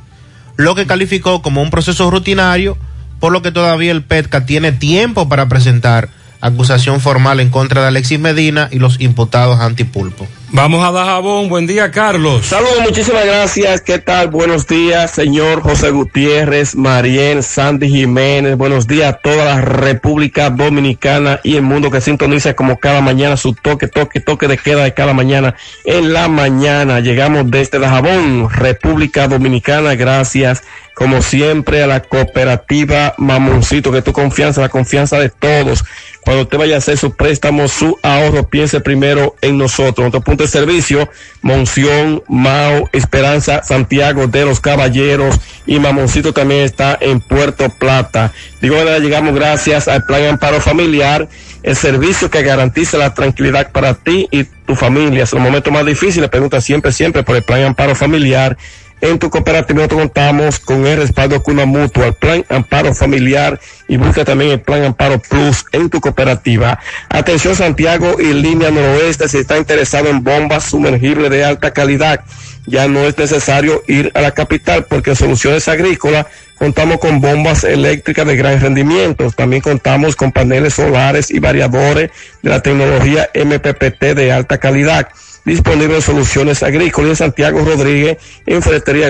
lo 0.60 0.76
que 0.76 0.86
calificó 0.86 1.42
como 1.42 1.62
un 1.62 1.70
proceso 1.70 2.12
rutinario, 2.12 2.78
por 3.22 3.32
lo 3.32 3.42
que 3.42 3.54
todavía 3.54 3.94
el 3.94 4.04
PETCA 4.04 4.46
tiene 4.46 4.74
tiempo 4.74 5.30
para 5.30 5.48
presentar 5.48 6.10
acusación 6.42 7.00
formal 7.00 7.40
en 7.40 7.50
contra 7.50 7.82
de 7.82 7.88
Alexis 7.88 8.20
Medina 8.20 8.68
y 8.70 8.80
los 8.80 9.00
imputados 9.00 9.62
antipulpo. 9.62 10.28
Vamos 10.52 10.84
a 10.84 10.92
Dajabón. 10.92 11.48
Buen 11.48 11.68
día, 11.68 11.92
Carlos. 11.92 12.48
Saludos, 12.48 12.82
muchísimas 12.82 13.24
gracias. 13.24 13.82
¿Qué 13.82 14.00
tal? 14.00 14.30
Buenos 14.30 14.66
días, 14.66 15.12
señor 15.12 15.62
José 15.62 15.92
Gutiérrez, 15.92 16.76
Mariel, 16.76 17.44
Sandy 17.44 17.88
Jiménez. 17.88 18.58
Buenos 18.58 18.88
días 18.88 19.14
a 19.14 19.18
toda 19.18 19.46
la 19.46 19.62
República 19.62 20.50
Dominicana 20.50 21.40
y 21.44 21.56
el 21.56 21.62
mundo 21.62 21.92
que 21.92 22.02
sintoniza 22.02 22.56
como 22.56 22.80
cada 22.80 23.00
mañana 23.00 23.38
su 23.38 23.54
toque, 23.54 23.88
toque, 23.88 24.22
toque 24.22 24.48
de 24.48 24.58
queda 24.58 24.84
de 24.84 24.94
cada 24.96 25.14
mañana. 25.14 25.54
En 25.86 26.14
la 26.14 26.28
mañana 26.28 27.00
llegamos 27.00 27.52
desde 27.52 27.78
Dajabón, 27.78 28.50
República 28.50 29.28
Dominicana. 29.28 29.94
Gracias, 29.94 30.64
como 30.96 31.22
siempre, 31.22 31.84
a 31.84 31.88
la 31.88 32.02
cooperativa 32.02 33.14
Mamoncito, 33.20 33.92
que 33.92 34.02
tu 34.02 34.14
confianza, 34.14 34.62
la 34.62 34.70
confianza 34.70 35.20
de 35.20 35.30
todos. 35.30 35.86
Cuando 36.22 36.44
usted 36.44 36.58
vaya 36.58 36.76
a 36.76 36.78
hacer 36.80 36.98
su 36.98 37.16
préstamo, 37.16 37.68
su 37.68 37.98
ahorro, 38.04 38.48
piense 38.48 38.82
primero 38.82 39.36
en 39.42 39.58
nosotros. 39.58 40.00
Nuestro 40.00 40.22
punto 40.22 40.44
de 40.44 40.50
servicio, 40.50 41.10
Monción, 41.42 42.24
Mao, 42.28 42.90
Esperanza, 42.92 43.64
Santiago 43.64 44.28
de 44.28 44.46
los 44.46 44.60
Caballeros 44.60 45.40
y 45.66 45.80
Mamoncito 45.80 46.34
también 46.34 46.62
está 46.62 46.98
en 47.00 47.20
Puerto 47.22 47.70
Plata. 47.70 48.34
Digo, 48.62 48.76
llegamos 49.00 49.34
gracias 49.34 49.88
al 49.88 50.04
Plan 50.04 50.26
Amparo 50.26 50.60
Familiar, 50.60 51.28
el 51.64 51.76
servicio 51.76 52.30
que 52.30 52.44
garantiza 52.44 52.98
la 52.98 53.14
tranquilidad 53.14 53.72
para 53.72 53.94
ti 53.94 54.28
y 54.32 54.44
tu 54.44 54.76
familia. 54.76 55.24
En 55.24 55.30
los 55.32 55.34
momentos 55.34 55.72
más 55.74 55.86
difíciles, 55.86 56.30
pregunta 56.30 56.62
siempre, 56.62 56.92
siempre 56.92 57.24
por 57.24 57.38
el 57.38 57.44
Plan 57.44 57.64
Amparo 57.64 57.96
Familiar. 57.96 58.58
En 59.02 59.18
tu 59.18 59.30
cooperativa 59.30 59.78
nosotros 59.78 60.02
contamos 60.02 60.60
con 60.60 60.86
el 60.86 60.98
respaldo 60.98 61.42
Cuna 61.42 61.66
Mutua, 61.66 62.08
el 62.08 62.14
Plan 62.14 62.46
Amparo 62.50 62.94
Familiar 62.94 63.60
y 63.88 63.96
busca 63.96 64.26
también 64.26 64.52
el 64.52 64.60
Plan 64.60 64.84
Amparo 64.84 65.20
Plus 65.20 65.66
en 65.72 65.90
tu 65.90 66.02
cooperativa. 66.02 66.80
Atención 67.08 67.56
Santiago 67.56 68.18
y 68.20 68.34
línea 68.34 68.72
noroeste 68.72 69.30
si 69.30 69.38
está 69.38 69.58
interesado 69.58 70.10
en 70.10 70.24
bombas 70.24 70.66
sumergibles 70.66 71.30
de 71.30 71.46
alta 71.46 71.72
calidad. 71.72 72.26
Ya 72.66 72.88
no 72.88 73.00
es 73.06 73.18
necesario 73.18 73.84
ir 73.88 74.12
a 74.16 74.22
la 74.22 74.32
capital 74.32 74.86
porque 74.86 75.16
Soluciones 75.16 75.68
Agrícolas 75.70 76.28
contamos 76.56 77.00
con 77.00 77.22
bombas 77.22 77.64
eléctricas 77.64 78.28
de 78.28 78.36
gran 78.36 78.60
rendimiento. 78.60 79.32
También 79.32 79.62
contamos 79.62 80.18
con 80.18 80.34
paneles 80.34 80.74
solares 80.74 81.32
y 81.32 81.40
variadores 81.40 82.12
de 82.44 82.50
la 82.50 82.62
tecnología 82.62 83.30
MPPT 83.34 84.04
de 84.14 84.32
alta 84.34 84.58
calidad 84.58 85.08
disponible 85.50 85.96
en 85.96 86.02
soluciones 86.02 86.64
agrícolas 86.64 87.10
en 87.10 87.16
Santiago 87.16 87.64
Rodríguez, 87.66 88.18
en 88.46 88.62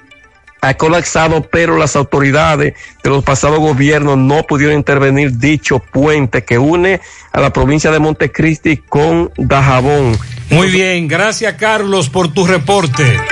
ha 0.63 0.75
colapsado, 0.75 1.43
pero 1.43 1.77
las 1.77 1.97
autoridades 1.97 2.75
de 3.03 3.11
los 3.11 3.25
pasados 3.25 3.59
gobiernos 3.59 4.17
no 4.17 4.45
pudieron 4.45 4.77
intervenir 4.77 5.37
dicho 5.37 5.81
puente 5.81 6.45
que 6.45 6.57
une 6.57 7.01
a 7.33 7.41
la 7.41 7.53
provincia 7.53 7.91
de 7.91 7.99
Montecristi 7.99 8.77
con 8.77 9.33
Dajabón. 9.37 10.17
Muy 10.51 10.71
bien, 10.71 11.09
gracias 11.09 11.55
Carlos 11.55 12.09
por 12.09 12.33
tu 12.33 12.47
reporte. 12.47 13.32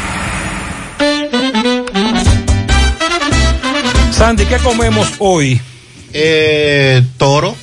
Sandy, 4.11 4.45
¿qué 4.45 4.59
comemos 4.59 5.15
hoy? 5.19 5.59
Eh, 6.12 7.03
toro. 7.17 7.57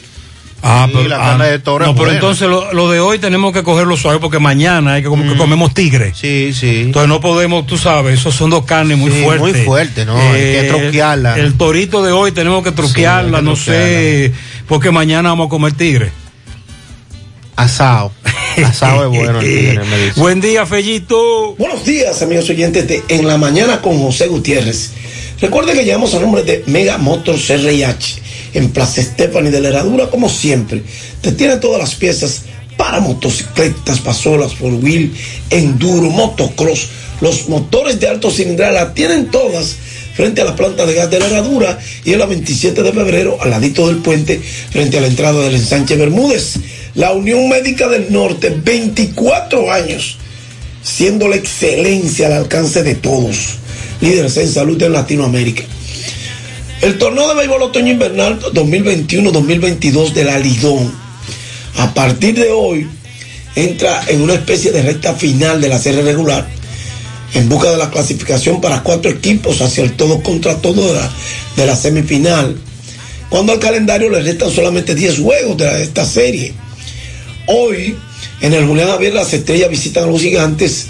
Ah, 0.61 0.85
Sí, 0.87 0.93
pero, 0.97 1.09
la 1.09 1.15
ah, 1.15 1.29
carne 1.31 1.45
de 1.51 1.59
toro 1.59 1.85
No, 1.85 1.91
es 1.91 1.95
pero 1.95 2.05
buena. 2.05 2.19
entonces 2.19 2.47
lo, 2.49 2.73
lo 2.73 2.89
de 2.91 2.99
hoy 2.99 3.17
tenemos 3.19 3.53
que 3.53 3.63
cogerlo 3.63 3.95
suave 3.95 4.19
porque 4.19 4.39
mañana 4.39 4.93
hay 4.95 5.01
que, 5.03 5.07
com- 5.07 5.21
que 5.27 5.37
comemos 5.37 5.73
tigre. 5.73 6.11
Sí, 6.13 6.51
sí. 6.53 6.81
Entonces 6.81 7.07
no 7.07 7.21
podemos, 7.21 7.65
tú 7.65 7.77
sabes, 7.77 8.19
esos 8.19 8.35
son 8.35 8.49
dos 8.49 8.65
carnes 8.65 8.97
muy 8.97 9.11
Sí, 9.11 9.23
fuertes. 9.23 9.41
muy 9.41 9.53
fuerte, 9.65 10.05
¿no? 10.05 10.17
Hay 10.17 10.33
que 10.41 10.63
truquearla. 10.69 11.35
El, 11.39 11.45
el 11.45 11.53
torito 11.57 12.03
de 12.03 12.11
hoy 12.11 12.31
tenemos 12.33 12.61
que 12.63 12.71
truquearla, 12.73 13.37
que 13.39 13.43
no 13.43 13.55
sé, 13.55 14.33
porque 14.67 14.91
mañana 14.91 15.29
vamos 15.29 15.47
a 15.47 15.49
comer 15.49 15.73
tigre. 15.73 16.11
Asado. 17.55 18.11
Asado 18.65 19.03
es 19.11 19.17
bueno 19.17 19.39
el 19.39 19.45
tigre, 19.45 19.83
me 19.85 19.97
dice. 20.05 20.19
Buen 20.19 20.41
día, 20.41 20.65
Fellito. 20.65 21.55
Buenos 21.57 21.83
días, 21.85 22.21
amigos 22.21 22.49
oyentes 22.49 22.87
de 22.87 23.03
En 23.09 23.27
la 23.27 23.37
Mañana 23.37 23.81
con 23.81 23.97
José 23.99 24.27
Gutiérrez. 24.27 24.91
Recuerden 25.41 25.77
que 25.77 25.85
llamamos 25.85 26.13
a 26.13 26.19
nombre 26.19 26.43
de 26.43 26.63
Mega 26.67 26.97
Motors 26.97 27.47
RIH 27.47 28.21
en 28.55 28.71
Plaza 28.71 29.01
Stephanie 29.01 29.51
de 29.51 29.61
la 29.61 29.69
Herradura, 29.69 30.09
como 30.09 30.27
siempre. 30.27 30.83
Te 31.21 31.31
tienen 31.31 31.61
todas 31.61 31.79
las 31.79 31.95
piezas 31.95 32.41
para 32.75 32.99
motocicletas, 32.99 34.01
pasolas, 34.01 34.53
four 34.53 34.73
wheel, 34.73 35.13
enduro, 35.49 36.09
motocross. 36.09 36.89
Los 37.21 37.47
motores 37.47 38.01
de 38.01 38.09
alto 38.09 38.31
cilindrada 38.31 38.71
la 38.73 38.93
tienen 38.93 39.31
todas 39.31 39.77
frente 40.13 40.41
a 40.41 40.45
la 40.45 40.57
planta 40.57 40.85
de 40.85 40.95
gas 40.95 41.09
de 41.09 41.19
la 41.19 41.27
Herradura 41.27 41.79
y 42.03 42.11
en 42.11 42.19
la 42.19 42.25
27 42.25 42.83
de 42.83 42.91
febrero, 42.91 43.37
al 43.39 43.51
ladito 43.51 43.87
del 43.87 43.97
puente, 43.97 44.41
frente 44.69 44.97
a 44.97 45.01
la 45.01 45.07
entrada 45.07 45.41
del 45.41 45.55
ensanche 45.55 45.95
Bermúdez. 45.95 46.55
La 46.95 47.13
Unión 47.13 47.47
Médica 47.47 47.87
del 47.87 48.11
Norte, 48.11 48.49
24 48.49 49.71
años 49.71 50.17
siendo 50.83 51.27
la 51.27 51.35
excelencia 51.35 52.27
al 52.27 52.33
alcance 52.33 52.83
de 52.83 52.95
todos, 52.95 53.57
líderes 54.01 54.37
en 54.37 54.51
salud 54.51 54.81
en 54.81 54.93
Latinoamérica. 54.93 55.63
El 56.81 56.97
torneo 56.97 57.27
de 57.27 57.35
béisbol 57.35 57.63
otoño 57.63 57.91
invernal 57.91 58.39
2021-2022 58.39 60.13
de 60.13 60.23
la 60.23 60.39
Lidón, 60.39 60.93
a 61.77 61.93
partir 61.93 62.35
de 62.35 62.51
hoy, 62.51 62.87
entra 63.55 64.01
en 64.07 64.21
una 64.21 64.33
especie 64.33 64.71
de 64.71 64.81
recta 64.81 65.13
final 65.13 65.59
de 65.59 65.67
la 65.67 65.79
serie 65.79 66.01
regular, 66.01 66.47
en 67.33 67.49
busca 67.49 67.71
de 67.71 67.77
la 67.77 67.89
clasificación 67.89 68.61
para 68.61 68.81
cuatro 68.81 69.11
equipos 69.11 69.61
hacia 69.61 69.83
el 69.83 69.93
todo 69.93 70.23
contra 70.23 70.55
todo 70.55 70.87
de 70.87 70.93
la, 70.93 71.11
de 71.57 71.65
la 71.65 71.75
semifinal, 71.75 72.55
cuando 73.29 73.53
al 73.53 73.59
calendario 73.59 74.09
le 74.09 74.21
restan 74.21 74.49
solamente 74.49 74.95
10 74.95 75.19
juegos 75.19 75.57
de, 75.57 75.83
esta 75.83 76.05
serie. 76.05 76.53
Hoy, 77.47 77.95
en 78.41 78.53
el 78.53 78.65
Julián 78.65 78.89
Javier, 78.89 79.13
las 79.13 79.33
estrellas 79.33 79.69
visitan 79.69 80.03
a 80.03 80.07
los 80.07 80.21
gigantes 80.21 80.87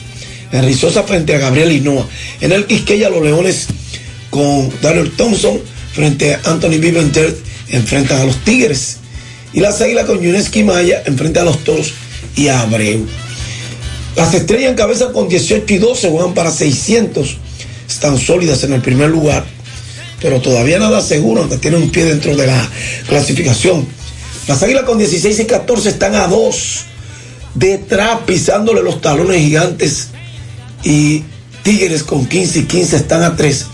en 0.51 0.65
Rizosa 0.65 1.03
frente 1.03 1.35
a 1.35 1.39
Gabriel 1.39 1.71
Hinoa. 1.71 2.07
En 2.41 2.51
el 2.51 2.65
Quisqueya, 2.65 3.09
los 3.09 3.23
Leones 3.23 3.67
con 4.29 4.71
Daniel 4.81 5.11
Thompson 5.11 5.59
frente 5.93 6.35
a 6.35 6.41
Anthony 6.45 6.79
Viventer 6.79 7.35
enfrentan 7.69 8.21
a 8.21 8.25
los 8.25 8.37
Tigres. 8.43 8.97
Y 9.53 9.59
las 9.59 9.81
Águilas 9.81 10.05
con 10.05 10.21
Yuneski 10.21 10.63
Maya 10.63 11.01
enfrentan 11.05 11.43
a 11.43 11.45
los 11.51 11.63
Toros 11.63 11.93
y 12.35 12.47
a 12.47 12.61
Abreu. 12.61 13.07
Las 14.15 14.33
estrellas 14.33 14.71
encabezan 14.71 15.13
con 15.13 15.27
18 15.27 15.73
y 15.73 15.77
12, 15.77 16.09
juegan 16.09 16.33
para 16.33 16.51
600. 16.51 17.37
Están 17.87 18.17
sólidas 18.19 18.63
en 18.63 18.73
el 18.73 18.81
primer 18.81 19.09
lugar, 19.09 19.45
pero 20.21 20.39
todavía 20.39 20.77
nada 20.77 21.01
seguro, 21.01 21.41
aunque 21.41 21.57
tienen 21.57 21.81
un 21.81 21.89
pie 21.89 22.05
dentro 22.05 22.35
de 22.35 22.45
la 22.45 22.69
clasificación. 23.07 23.87
Las 24.47 24.61
águilas 24.61 24.83
con 24.83 24.97
16 24.97 25.39
y 25.39 25.45
14 25.45 25.89
están 25.89 26.15
a 26.15 26.27
2, 26.27 26.85
detrás 27.55 28.19
pisándole 28.25 28.81
los 28.81 29.01
talones 29.01 29.41
gigantes. 29.41 30.07
Y 30.83 31.23
Tigres 31.63 32.03
con 32.03 32.25
15 32.25 32.59
y 32.59 32.63
15 32.63 32.95
están 32.95 33.23
a 33.23 33.35
3. 33.35 33.65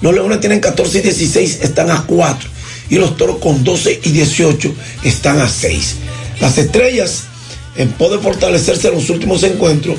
Los 0.00 0.14
leones 0.14 0.40
tienen 0.40 0.60
14 0.60 0.98
y 0.98 1.02
16, 1.02 1.58
están 1.62 1.90
a 1.90 2.04
4. 2.06 2.48
Y 2.90 2.96
los 2.96 3.16
toros 3.16 3.38
con 3.38 3.62
12 3.62 4.00
y 4.02 4.10
18 4.10 4.74
están 5.04 5.40
a 5.40 5.48
6. 5.48 5.96
Las 6.40 6.58
estrellas 6.58 7.24
en 7.76 7.90
pos 7.92 8.10
de 8.10 8.18
fortalecerse 8.18 8.88
en 8.88 8.94
los 8.94 9.10
últimos 9.10 9.42
encuentros, 9.42 9.96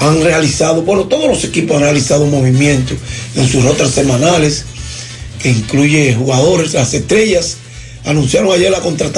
han 0.00 0.22
realizado, 0.22 0.82
bueno, 0.82 1.04
todos 1.04 1.28
los 1.28 1.44
equipos 1.44 1.76
han 1.76 1.82
realizado 1.82 2.26
movimientos 2.26 2.96
en 3.34 3.48
sus 3.48 3.64
rotas 3.64 3.90
semanales, 3.90 4.64
que 5.42 5.50
incluye 5.50 6.14
jugadores, 6.14 6.74
las 6.74 6.92
estrellas, 6.94 7.56
anunciaron 8.04 8.52
ayer 8.52 8.70
la 8.70 8.80
contratación 8.80 9.08